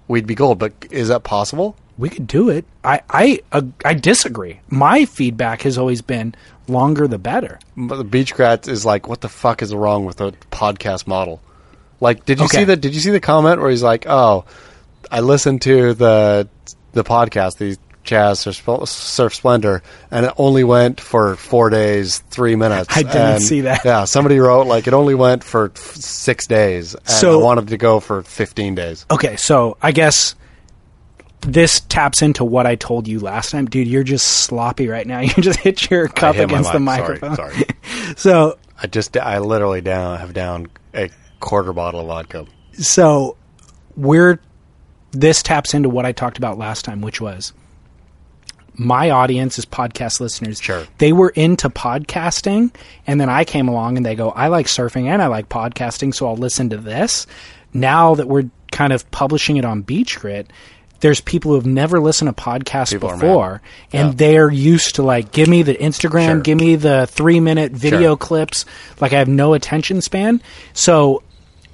we'd 0.09 0.27
be 0.27 0.35
gold. 0.35 0.59
But 0.59 0.73
is 0.91 1.09
that 1.09 1.25
possible? 1.25 1.77
We 1.99 2.09
could 2.11 2.27
do 2.27 2.51
it. 2.51 2.65
I 2.85 3.01
I 3.09 3.41
uh, 3.53 3.63
I 3.85 3.95
disagree. 3.95 4.61
My 4.69 5.05
feedback 5.05 5.63
has 5.63 5.79
always 5.79 6.03
been 6.03 6.35
longer 6.69 7.07
the 7.09 7.19
better. 7.19 7.59
But 7.77 7.97
the 7.97 8.05
Beach 8.05 8.35
Grit 8.35 8.69
is 8.69 8.85
like, 8.85 9.09
what 9.09 9.21
the 9.21 9.29
fuck 9.29 9.63
is 9.63 9.75
wrong 9.75 10.05
with 10.05 10.17
the 10.17 10.33
podcast 10.51 11.07
model? 11.07 11.41
Like, 12.01 12.25
did 12.25 12.39
you 12.39 12.45
Okay. 12.47 12.59
see 12.59 12.65
the 12.65 12.77
Did 12.77 12.95
you 12.95 13.01
see 13.01 13.11
the 13.11 13.21
comment 13.21 13.61
where 13.61 13.71
he's 13.71 13.83
like, 13.83 14.07
oh, 14.07 14.45
I 15.11 15.21
listened 15.21 15.63
to 15.63 15.95
the 15.95 16.49
the 16.93 17.05
podcast, 17.05 17.59
the 17.59 17.77
Chas 18.05 18.39
Surf, 18.41 18.63
Surf 18.89 19.35
Splendor, 19.35 19.83
and 20.11 20.27
it 20.27 20.33
only 20.39 20.63
went 20.63 21.01
for 21.01 21.35
four 21.37 21.71
days, 21.71 22.19
three 22.31 22.55
minutes. 22.55 22.89
I 22.97 23.03
didn't 23.03 23.17
And, 23.17 23.43
see 23.43 23.63
that. 23.63 23.85
Yeah, 23.85 24.05
somebody 24.05 24.39
wrote 24.39 24.67
like 24.67 24.87
it 24.87 24.95
only 24.95 25.15
went 25.15 25.43
for 25.43 25.73
f- 25.75 25.95
six 25.97 26.47
days, 26.47 26.95
and 26.95 27.09
So- 27.09 27.41
I 27.41 27.43
wanted 27.43 27.69
to 27.69 27.77
go 27.77 27.99
for 28.01 28.23
fifteen 28.23 28.75
days. 28.75 29.05
Okay, 29.11 29.37
so 29.37 29.77
I 29.83 29.91
guess 29.93 30.35
this 31.43 31.81
taps 31.81 32.23
into 32.23 32.45
what 32.45 32.67
I 32.67 32.75
told 32.75 33.07
you 33.07 33.21
last 33.21 33.51
time, 33.51 33.67
dude. 33.67 33.87
You're 33.87 34.03
just 34.03 34.27
sloppy 34.27 34.89
right 34.89 35.07
now. 35.07 35.21
You 35.37 35.43
just 35.43 35.61
hit 35.61 35.91
your 35.91 36.09
cup 36.09 36.37
hit 36.37 36.45
against 36.45 36.73
the 36.73 36.81
mic. 36.81 36.99
Sorry, 36.99 37.19
microphone. 37.21 37.37
sorry. 37.37 37.65
so 38.17 38.59
I 38.83 38.87
just 38.87 39.17
I 39.17 39.39
literally 39.39 39.81
down 39.81 40.19
have 40.19 40.33
down 40.33 40.69
a 40.95 41.11
quarter 41.41 41.73
bottle 41.73 42.01
of 42.01 42.07
vodka. 42.07 42.47
so 42.73 43.37
we're 43.97 44.41
this 45.13 45.43
taps 45.43 45.75
into 45.75 45.89
what 45.89 46.05
I 46.05 46.13
talked 46.13 46.39
about 46.39 46.59
last 46.59 46.85
time, 46.85 47.01
which 47.01 47.21
was 47.21 47.53
my 48.79 49.11
audience 49.11 49.59
is 49.59 49.65
podcast 49.65 50.21
listeners. 50.21 50.61
Sure. 50.61 50.87
They 50.99 51.13
were 51.13 51.31
into 51.31 51.71
podcasting, 51.71 52.75
and 53.07 53.21
then 53.21 53.29
I 53.29 53.45
came 53.45 53.69
along 53.69 53.97
and 53.97 54.05
they 54.05 54.15
go, 54.15 54.31
I 54.31 54.49
like 54.49 54.67
surfing 54.67 55.07
and 55.07 55.23
I 55.23 55.27
like 55.29 55.49
podcasting, 55.49 56.15
so 56.15 56.27
I'll 56.27 56.37
listen 56.37 56.71
to 56.71 56.77
this. 56.77 57.27
Now 57.73 58.15
that 58.15 58.29
we're 58.29 58.51
kind 58.73 58.93
of 58.93 59.11
publishing 59.11 59.57
it 59.57 59.65
on 59.65 59.83
Beach 59.83 60.19
Grit, 60.19 60.51
there's 61.01 61.21
people 61.21 61.51
who 61.51 61.55
have 61.57 61.67
never 61.67 62.01
listened 62.01 62.35
to 62.35 62.43
podcasts 62.43 62.93
People 62.93 63.11
before, 63.11 63.61
and 63.93 64.09
Yeah. 64.09 64.15
they're 64.17 64.51
used 64.51 64.95
to 64.97 65.03
like, 65.03 65.33
give 65.33 65.49
me 65.49 65.63
the 65.63 65.75
Instagram, 65.75 66.27
Sure. 66.27 66.41
give 66.41 66.59
me 66.59 66.77
the 66.77 67.07
three 67.11 67.41
minute 67.41 67.73
video 67.73 68.11
Sure. 68.11 68.17
clips. 68.17 68.65
Like, 69.01 69.13
I 69.13 69.19
have 69.19 69.29
no 69.29 69.55
attention 69.55 70.01
span. 70.01 70.41
So 70.73 71.23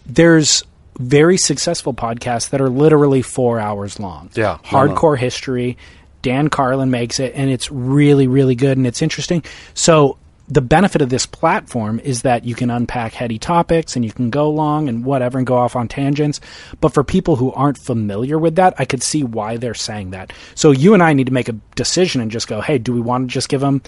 there's 0.06 0.64
very 0.98 1.36
successful 1.38 1.94
podcasts 1.94 2.50
that 2.50 2.60
are 2.60 2.68
literally 2.68 3.22
four 3.22 3.58
hours 3.60 3.98
long. 3.98 4.28
Yeah. 4.34 4.58
Hardcore 4.64 5.16
history. 5.18 5.78
Dan 6.20 6.48
Carlin 6.48 6.90
makes 6.90 7.18
it, 7.18 7.32
and 7.34 7.50
it's 7.50 7.70
really, 7.72 8.26
really 8.28 8.54
good 8.54 8.76
and 8.76 8.86
it's 8.86 9.02
interesting. 9.02 9.42
So, 9.74 10.18
the 10.52 10.60
benefit 10.60 11.00
of 11.00 11.08
this 11.08 11.24
platform 11.24 11.98
is 12.00 12.22
that 12.22 12.44
you 12.44 12.54
can 12.54 12.70
unpack 12.70 13.14
heady 13.14 13.38
topics 13.38 13.96
and 13.96 14.04
you 14.04 14.12
can 14.12 14.28
go 14.28 14.50
long 14.50 14.88
and 14.88 15.04
whatever 15.04 15.38
and 15.38 15.46
go 15.46 15.56
off 15.56 15.74
on 15.74 15.88
tangents. 15.88 16.40
But 16.80 16.92
for 16.92 17.02
people 17.02 17.36
who 17.36 17.52
aren't 17.52 17.78
familiar 17.78 18.38
with 18.38 18.56
that, 18.56 18.74
I 18.78 18.84
could 18.84 19.02
see 19.02 19.24
why 19.24 19.56
they're 19.56 19.72
saying 19.72 20.10
that. 20.10 20.32
So, 20.54 20.70
you 20.70 20.94
and 20.94 21.02
I 21.02 21.14
need 21.14 21.26
to 21.26 21.32
make 21.32 21.48
a 21.48 21.52
decision 21.74 22.20
and 22.20 22.30
just 22.30 22.48
go, 22.48 22.60
hey, 22.60 22.78
do 22.78 22.92
we 22.92 23.00
want 23.00 23.28
to 23.28 23.32
just 23.32 23.48
give 23.48 23.62
them 23.62 23.82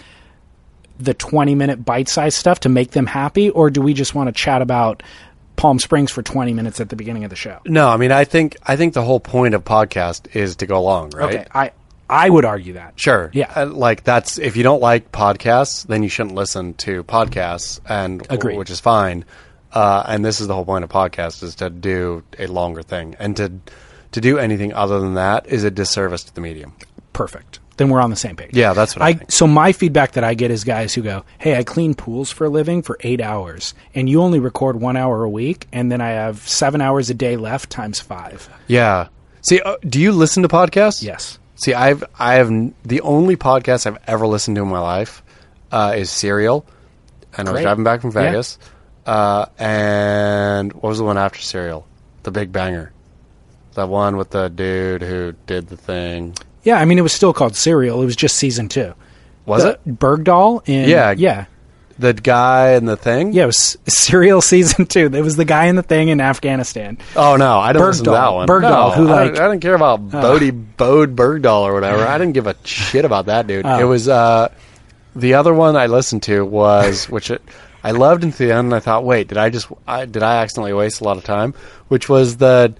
the 0.99 1.13
20 1.13 1.55
minute 1.55 1.85
bite 1.85 2.09
sized 2.09 2.37
stuff 2.37 2.61
to 2.61 2.69
make 2.69 2.93
them 2.93 3.07
happy, 3.07 3.51
or 3.51 3.69
do 3.69 3.83
we 3.83 3.93
just 3.95 4.15
want 4.15 4.29
to 4.29 4.33
chat 4.33 4.63
about 4.63 5.03
Palm 5.57 5.79
Springs 5.79 6.11
for 6.11 6.23
20 6.23 6.55
minutes 6.55 6.81
at 6.81 6.89
the 6.89 6.97
beginning 6.97 7.25
of 7.25 7.31
the 7.31 7.37
show? 7.37 7.59
No, 7.67 7.89
I 7.89 7.97
mean 7.97 8.13
I 8.13 8.25
think 8.25 8.57
I 8.63 8.77
think 8.77 8.95
the 8.95 9.03
whole 9.03 9.21
point 9.21 9.55
of 9.55 9.65
podcast 9.65 10.35
is 10.35 10.57
to 10.57 10.67
go 10.67 10.83
long, 10.83 11.11
right? 11.11 11.35
Okay, 11.35 11.47
I 11.53 11.73
I 12.09 12.29
would 12.29 12.45
argue 12.45 12.75
that. 12.75 12.95
Sure. 13.01 13.31
Yeah. 13.33 13.53
Uh, 13.55 13.67
like 13.67 14.05
that's 14.05 14.39
if 14.39 14.57
you 14.57 14.63
don't 14.63 14.81
like 14.81 15.11
podcasts, 15.13 15.87
then 15.87 16.03
you 16.03 16.09
shouldn't 16.09 16.35
listen 16.35 16.75
to 16.75 17.05
podcasts, 17.05 17.81
and 17.89 18.27
Agreed. 18.31 18.59
which 18.59 18.71
is 18.71 18.81
fine. 18.81 19.25
Uh, 19.73 20.05
and 20.07 20.25
this 20.25 20.41
is 20.41 20.47
the 20.47 20.55
whole 20.55 20.65
point 20.65 20.85
of 20.85 20.91
podcasts 20.91 21.43
is 21.43 21.57
to 21.57 21.69
do 21.71 22.23
a 22.39 22.47
longer 22.47 22.83
thing, 22.83 23.17
and 23.19 23.37
to 23.37 23.53
to 24.13 24.21
do 24.21 24.39
anything 24.39 24.73
other 24.73 25.01
than 25.01 25.15
that 25.15 25.47
is 25.47 25.65
a 25.65 25.71
disservice 25.71 26.25
to 26.25 26.35
the 26.35 26.41
medium. 26.41 26.73
Perfect. 27.13 27.59
Then 27.77 27.89
we're 27.89 28.01
on 28.01 28.11
the 28.11 28.17
same 28.17 28.37
page. 28.37 28.51
Yeah, 28.53 28.73
that's 28.73 28.95
what 28.95 29.03
I 29.03 29.15
think. 29.15 29.33
So 29.33 29.49
my 29.49 29.73
feedback 29.73 30.13
that 30.13 30.23
I 30.23 30.35
get 30.35 30.53
is 30.53 30.63
guys 30.63 30.95
who 30.95 31.03
go, 31.03 31.25
"Hey, 31.39 31.57
I 31.57 31.65
clean 31.65 31.95
pools 31.95 32.31
for 32.31 32.45
a 32.45 32.49
living 32.49 32.83
for 32.83 32.97
8 33.01 33.21
hours 33.21 33.75
and 33.95 34.09
you 34.09 34.23
only 34.23 34.39
record 34.39 34.81
1 34.81 34.97
hour 34.97 35.25
a 35.25 35.29
week 35.29 35.67
and 35.73 35.91
then 35.91 36.01
I 36.01 36.11
have 36.11 36.47
7 36.49 36.81
hours 36.81 37.11
a 37.11 37.15
day 37.15 37.37
left 37.37 37.71
times 37.71 37.99
5." 37.99 38.49
Yeah. 38.69 39.09
See, 39.43 39.61
uh, 39.61 39.77
do 39.87 40.01
you 40.01 40.13
listen 40.13 40.43
to 40.45 40.49
podcasts? 40.49 41.03
Yes. 41.03 41.39
See, 41.57 41.73
I've 41.75 42.05
I 42.19 42.35
have 42.35 42.51
the 42.85 43.01
only 43.03 43.37
podcast 43.37 43.87
I've 43.87 43.99
ever 44.07 44.27
listened 44.27 44.57
to 44.57 44.63
in 44.63 44.69
my 44.69 44.81
life 44.81 45.23
uh, 45.71 45.95
is 45.97 46.11
Serial, 46.11 46.67
and 47.37 47.49
I 47.49 47.53
was 47.53 47.63
driving 47.63 47.85
back 47.85 48.01
from 48.01 48.11
Yeah. 48.11 48.23
Vegas. 48.23 48.59
Uh, 49.07 49.47
and 49.59 50.73
what 50.73 50.85
was 50.89 50.99
the 50.99 51.05
one 51.05 51.19
after 51.19 51.41
Serial? 51.41 51.87
The 52.23 52.31
Big 52.31 52.51
Banger, 52.53 52.93
that 53.75 53.89
one 53.89 54.17
with 54.17 54.31
the 54.31 54.49
dude 54.49 55.03
who 55.03 55.35
did 55.47 55.69
the 55.69 55.77
thing. 55.77 56.35
Yeah, 56.63 56.79
I 56.79 56.87
mean 56.87 56.99
it 56.99 57.03
was 57.03 57.13
still 57.13 57.35
called 57.35 57.55
Serial. 57.55 58.01
It 58.03 58.07
was 58.07 58.17
just 58.17 58.37
season 58.37 58.69
2. 58.69 58.95
Was 59.47 59.63
The- 59.63 59.73
it 59.73 59.99
Bergdahl 59.99 60.63
in 60.67 60.89
Yeah. 60.89 61.13
Yeah. 61.17 61.45
The 61.99 62.13
guy 62.13 62.71
and 62.73 62.89
the 62.89 62.97
thing? 62.97 63.33
Yeah, 63.33 63.45
it 63.45 63.47
was 63.47 63.77
Serial 63.87 64.41
season 64.41 64.87
2. 64.89 65.09
There 65.09 65.23
was 65.23 65.37
the 65.37 65.45
guy 65.45 65.67
in 65.67 65.77
the 65.77 65.83
thing 65.83 66.09
in 66.09 66.21
Afghanistan. 66.21 66.99
Oh 67.17 67.37
no, 67.37 67.59
I 67.59 67.73
didn't 67.73 67.87
listen 67.89 68.05
to 68.07 68.11
that 68.13 68.29
one. 68.33 68.49
Bergdahl, 68.49 68.63
No, 68.63 68.91
who, 68.91 69.09
I 69.09 69.13
like- 69.13 69.31
didn't, 69.33 69.45
I 69.45 69.49
didn't 69.49 69.61
care 69.63 69.75
about 69.75 70.11
Bodie 70.11 70.51
Bode 70.51 71.15
Bergdahl 71.17 71.63
or 71.63 71.75
whatever. 71.75 72.05
I 72.05 72.19
didn't 72.19 72.33
give 72.35 72.47
a 72.47 72.57
shit 72.65 73.05
about 73.05 73.27
that 73.27 73.47
dude. 73.47 73.65
Oh. 73.67 73.79
It 73.79 73.85
was 73.85 74.09
uh, 74.09 74.49
the 75.17 75.35
other 75.35 75.55
one 75.55 75.77
I 75.77 75.87
listened 75.87 76.23
to 76.25 76.45
was 76.45 77.09
which 77.09 77.31
it, 77.31 77.43
I 77.83 77.91
loved 77.93 78.25
until 78.25 78.49
the 78.49 78.55
end. 78.55 78.67
and 78.67 78.75
I 78.75 78.81
thought, 78.81 79.05
wait, 79.05 79.29
did 79.29 79.39
I 79.39 79.51
just 79.51 79.69
I, 79.87 80.07
did 80.07 80.23
I 80.23 80.37
accidentally 80.43 80.73
waste 80.73 81.01
a 81.01 81.05
lot 81.05 81.17
of 81.19 81.25
time? 81.25 81.55
Which 81.89 82.09
was 82.09 82.39
the 82.39 82.75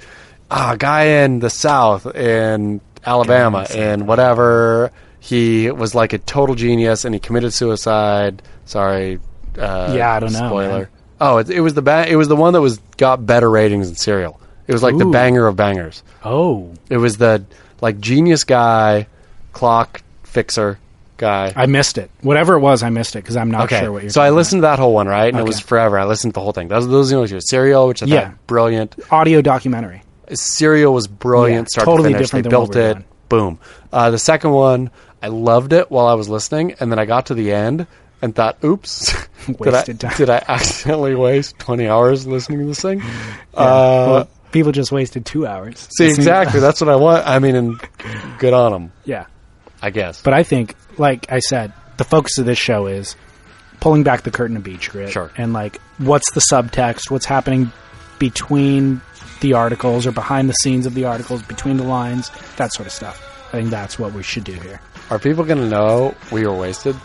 uh, 0.51 0.77
guy 0.77 1.05
in 1.25 1.39
the 1.41 1.51
South 1.51 2.07
in 2.17 2.81
Alabama 3.05 3.67
and 3.75 4.09
whatever. 4.09 4.93
He 5.21 5.71
was 5.71 5.95
like 5.95 6.13
a 6.13 6.19
total 6.19 6.55
genius 6.55 7.05
and 7.05 7.15
he 7.15 7.19
committed 7.21 7.53
suicide. 7.53 8.43
Sorry. 8.65 9.21
Uh, 9.59 9.93
Yeah, 9.97 10.13
I 10.15 10.21
don't 10.21 10.33
know, 10.33 10.49
Spoiler. 10.49 10.91
Oh, 11.21 11.39
it, 11.39 11.49
it 11.51 11.61
was 11.61 11.75
the 11.75 11.83
ba- 11.83 12.07
it 12.09 12.17
was 12.17 12.29
the 12.29 12.37
one 12.37 12.53
that 12.55 12.61
was 12.61 12.79
got 12.97 13.25
better 13.25 13.49
ratings 13.51 13.89
than 13.89 13.97
Serial. 13.97 14.41
It 14.67 14.73
was 14.73 14.83
like 14.83 14.97
the 14.99 15.05
banger 15.07 15.47
of 15.47 15.57
bangers. 15.57 16.03
Oh, 16.25 16.73
It 16.89 16.97
was 16.97 17.19
the 17.19 17.45
like 17.81 18.01
genius 18.01 18.45
guy, 18.45 19.07
clock 19.53 20.03
fixer 20.23 20.79
guy. 21.19 21.53
I 21.55 21.67
missed 21.67 21.99
it. 21.99 22.11
Whatever 22.23 22.55
it 22.55 22.61
was, 22.61 22.83
I 22.83 22.91
missed 22.91 23.15
it 23.15 23.21
because 23.21 23.37
I'm 23.37 23.51
not 23.51 23.65
okay, 23.65 23.81
sure 23.81 23.93
what 23.93 24.03
you're 24.03 24.11
so 24.11 24.23
I 24.23 24.31
listened 24.31 24.61
to 24.61 24.63
that 24.63 24.79
whole 24.79 24.95
one 24.95 25.07
right, 25.07 25.29
and 25.33 25.39
it 25.39 25.47
was 25.47 25.61
forever. 25.61 25.99
I 25.99 26.05
listened 26.05 26.33
to 26.35 26.39
the 26.41 26.43
whole 26.43 26.53
thing. 26.53 26.69
Those, 26.69 26.89
those 26.89 27.09
are 27.13 27.15
the 27.15 27.17
only 27.19 27.29
two. 27.29 27.41
Serial, 27.41 27.87
which 27.89 28.03
I 28.03 28.07
Yeah. 28.07 28.29
thought 28.31 28.47
brilliant. 28.47 28.97
Audio 29.11 29.41
documentary. 29.43 30.03
Serial 30.33 30.93
was 30.95 31.07
brilliant. 31.07 31.69
Yeah, 31.69 31.83
start 31.83 31.85
totally 31.87 32.09
to 32.11 32.15
finish. 32.15 32.27
different 32.29 32.45
They 32.45 32.51
built 32.51 32.75
it. 32.77 32.93
doing. 32.95 33.05
Boom. 33.29 33.59
Uh, 33.93 34.11
the 34.11 34.19
second 34.19 34.51
one, 34.53 34.91
I 35.23 35.29
loved 35.29 35.73
it 35.73 35.91
while 35.91 36.07
I 36.07 36.15
was 36.15 36.29
listening, 36.29 36.75
and 36.81 36.91
then 36.91 36.99
I 36.99 37.05
got 37.05 37.27
to 37.27 37.35
the 37.35 37.53
end 37.53 37.87
and 38.25 38.35
thought, 38.35 38.57
"Oops, 38.65 39.13
did 39.47 39.61
I 39.61 39.71
Wasted 39.71 40.01
time. 40.01 40.15
did 40.17 40.31
I 40.31 40.43
accidentally 40.49 41.15
waste 41.15 41.59
twenty 41.59 41.87
hours 41.89 42.27
listening 42.27 42.61
to 42.61 42.65
this 42.67 42.81
thing?" 42.81 43.01
Yeah. 43.55 43.61
Uh, 43.61 44.07
Well, 44.09 44.29
People 44.51 44.71
just 44.73 44.93
wasted 44.93 45.27
two 45.27 45.47
hours. 45.49 45.89
See, 45.99 46.07
exactly. 46.09 46.61
That's 46.61 46.81
what 46.81 46.89
I 46.89 46.95
want. 46.95 47.27
I 47.27 47.41
mean, 47.41 47.57
and 47.57 47.81
good 48.39 48.53
on 48.55 48.71
them, 48.71 48.93
yeah. 49.05 49.27
I 49.83 49.91
guess. 49.91 50.23
But 50.23 50.33
I 50.33 50.45
think, 50.45 50.77
like 50.97 51.27
I 51.33 51.41
said, 51.41 51.73
the 51.97 52.05
focus 52.05 52.39
of 52.39 52.47
this 52.47 52.57
show 52.57 52.87
is 52.87 53.17
pulling 53.81 54.05
back 54.05 54.23
the 54.23 54.31
curtain 54.31 54.57
of 54.57 54.63
Beach 54.63 54.91
Grit. 54.91 55.11
Sure. 55.11 55.33
And 55.37 55.53
like, 55.53 55.81
what's 55.99 56.31
the 56.35 56.41
subtext? 56.41 57.11
What's 57.11 57.27
happening 57.27 57.73
between 58.21 59.01
the 59.41 59.55
articles 59.55 60.07
or 60.07 60.13
behind 60.13 60.49
the 60.49 60.55
scenes 60.55 60.87
of 60.87 60.95
the 60.95 61.05
articles, 61.05 61.43
between 61.43 61.77
the 61.77 61.83
lines, 61.85 62.31
that 62.57 62.73
sort 62.73 62.87
of 62.87 62.93
stuff. 62.93 63.21
I 63.53 63.59
think 63.59 63.71
that's 63.71 63.99
what 63.99 64.13
we 64.13 64.23
should 64.23 64.45
do 64.45 64.53
here. 64.55 64.81
Are 65.11 65.19
people 65.19 65.43
going 65.45 65.59
to 65.59 65.69
know 65.69 66.15
we 66.33 66.47
were 66.47 66.55
wasted? 66.55 66.97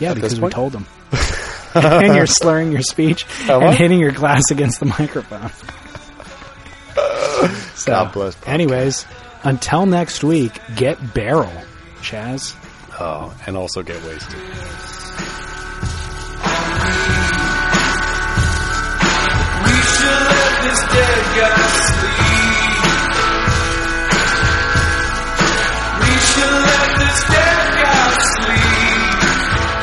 Yeah, 0.00 0.14
because 0.14 0.40
we 0.40 0.48
told 0.48 0.72
them. 0.72 0.86
and 1.74 2.14
you're 2.16 2.26
slurring 2.26 2.72
your 2.72 2.82
speech 2.82 3.24
Oh, 3.48 3.60
and 3.60 3.76
hitting 3.76 4.00
your 4.00 4.12
glass 4.12 4.42
against 4.50 4.80
the 4.80 4.86
microphone. 4.86 5.50
so, 7.76 7.92
God 7.92 8.12
bless 8.12 8.34
podcast. 8.34 8.48
anyways, 8.48 9.06
until 9.44 9.86
next 9.86 10.24
week, 10.24 10.60
get 10.76 11.14
barrel, 11.14 11.52
Chas. 12.02 12.54
Oh, 12.98 13.34
and 13.46 13.56
also 13.56 13.82
get 13.82 14.02
wasted. 14.04 14.36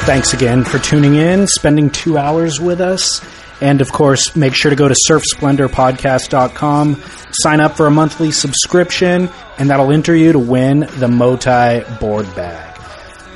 Thanks 0.07 0.33
again 0.33 0.63
for 0.63 0.79
tuning 0.79 1.15
in, 1.15 1.47
spending 1.47 1.89
two 1.89 2.17
hours 2.17 2.61
with 2.61 2.79
us. 2.79 3.21
And 3.59 3.81
of 3.81 3.91
course, 3.91 4.37
make 4.37 4.55
sure 4.55 4.69
to 4.69 4.75
go 4.77 4.87
to 4.87 4.95
surfsplendorpodcast.com, 5.05 7.03
sign 7.31 7.59
up 7.59 7.75
for 7.75 7.87
a 7.87 7.91
monthly 7.91 8.31
subscription, 8.31 9.29
and 9.57 9.69
that'll 9.69 9.91
enter 9.91 10.15
you 10.15 10.31
to 10.31 10.39
win 10.39 10.79
the 10.79 11.07
Mottainai 11.07 11.99
board 11.99 12.33
bag. 12.37 12.76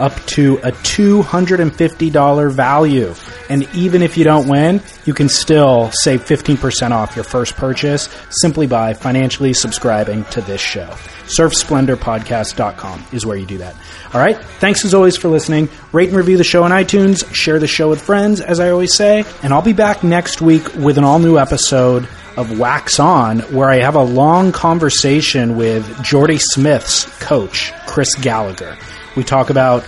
Up 0.01 0.15
to 0.25 0.57
a 0.63 0.71
$250 0.71 2.51
value. 2.51 3.13
And 3.49 3.67
even 3.75 4.01
if 4.01 4.17
you 4.17 4.23
don't 4.23 4.47
win, 4.47 4.81
you 5.05 5.13
can 5.13 5.29
still 5.29 5.91
save 5.93 6.25
15% 6.25 6.89
off 6.89 7.15
your 7.15 7.23
first 7.23 7.55
purchase 7.55 8.09
simply 8.31 8.65
by 8.65 8.95
financially 8.95 9.53
subscribing 9.53 10.23
to 10.25 10.41
this 10.41 10.59
show. 10.59 10.89
SurfSplendorPodcast.com 11.27 13.05
is 13.11 13.27
where 13.27 13.37
you 13.37 13.45
do 13.45 13.59
that. 13.59 13.75
All 14.13 14.19
right. 14.19 14.37
Thanks 14.59 14.83
as 14.85 14.95
always 14.95 15.17
for 15.17 15.27
listening. 15.27 15.69
Rate 15.91 16.09
and 16.09 16.17
review 16.17 16.37
the 16.37 16.43
show 16.43 16.63
on 16.63 16.71
iTunes. 16.71 17.23
Share 17.33 17.59
the 17.59 17.67
show 17.67 17.89
with 17.89 18.01
friends, 18.01 18.41
as 18.41 18.59
I 18.59 18.71
always 18.71 18.95
say. 18.95 19.23
And 19.43 19.53
I'll 19.53 19.61
be 19.61 19.73
back 19.73 20.03
next 20.03 20.41
week 20.41 20.73
with 20.75 20.97
an 20.97 21.03
all 21.03 21.19
new 21.19 21.37
episode 21.37 22.07
of 22.37 22.57
Wax 22.57 22.99
On, 22.99 23.39
where 23.53 23.69
I 23.69 23.77
have 23.77 23.95
a 23.95 24.03
long 24.03 24.51
conversation 24.51 25.57
with 25.57 26.01
Jordy 26.03 26.37
Smith's 26.39 27.05
coach, 27.19 27.71
Chris 27.85 28.15
Gallagher. 28.15 28.77
We 29.15 29.23
talk 29.23 29.49
about 29.49 29.85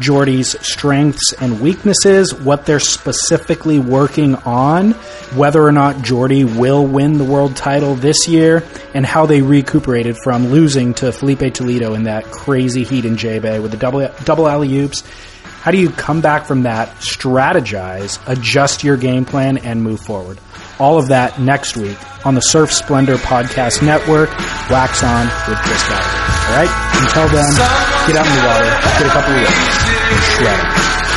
Jordy's 0.00 0.58
strengths 0.66 1.32
and 1.34 1.60
weaknesses, 1.60 2.34
what 2.34 2.66
they're 2.66 2.80
specifically 2.80 3.78
working 3.78 4.34
on, 4.34 4.92
whether 5.34 5.62
or 5.62 5.72
not 5.72 6.02
Jordy 6.02 6.44
will 6.44 6.86
win 6.86 7.18
the 7.18 7.24
world 7.24 7.56
title 7.56 7.94
this 7.94 8.28
year, 8.28 8.64
and 8.94 9.06
how 9.06 9.26
they 9.26 9.42
recuperated 9.42 10.16
from 10.22 10.48
losing 10.48 10.94
to 10.94 11.12
Filipe 11.12 11.54
Toledo 11.54 11.94
in 11.94 12.04
that 12.04 12.24
crazy 12.24 12.84
heat 12.84 13.04
in 13.04 13.16
J 13.16 13.38
Bay 13.38 13.60
with 13.60 13.70
the 13.70 13.76
double 13.76 14.08
double 14.24 14.48
alley 14.48 14.76
oops. 14.78 15.02
How 15.62 15.70
do 15.70 15.78
you 15.78 15.90
come 15.90 16.20
back 16.20 16.46
from 16.46 16.64
that, 16.64 16.88
strategize, 16.96 18.18
adjust 18.26 18.82
your 18.82 18.96
game 18.96 19.24
plan, 19.24 19.58
and 19.58 19.80
move 19.82 20.00
forward? 20.00 20.38
All 20.82 20.98
of 20.98 21.08
that 21.14 21.38
next 21.38 21.76
week 21.76 21.96
on 22.26 22.34
the 22.34 22.40
Surf 22.40 22.72
Splendor 22.72 23.14
Podcast 23.16 23.86
Network. 23.86 24.30
Wax 24.66 25.04
on 25.04 25.26
with 25.46 25.58
Chris 25.62 25.78
Gallagher. 25.86 26.22
All 26.42 26.58
right. 26.58 26.72
Until 26.98 27.28
then, 27.30 27.54
get 28.10 28.18
out 28.18 28.26
in 28.26 28.34
the 28.34 28.42
water, 28.42 28.66
get 28.98 29.06
a 29.06 29.14
couple 29.14 29.30
of 29.30 29.46
waves, 29.46 29.78
and 30.10 30.22
shred. 30.34 31.11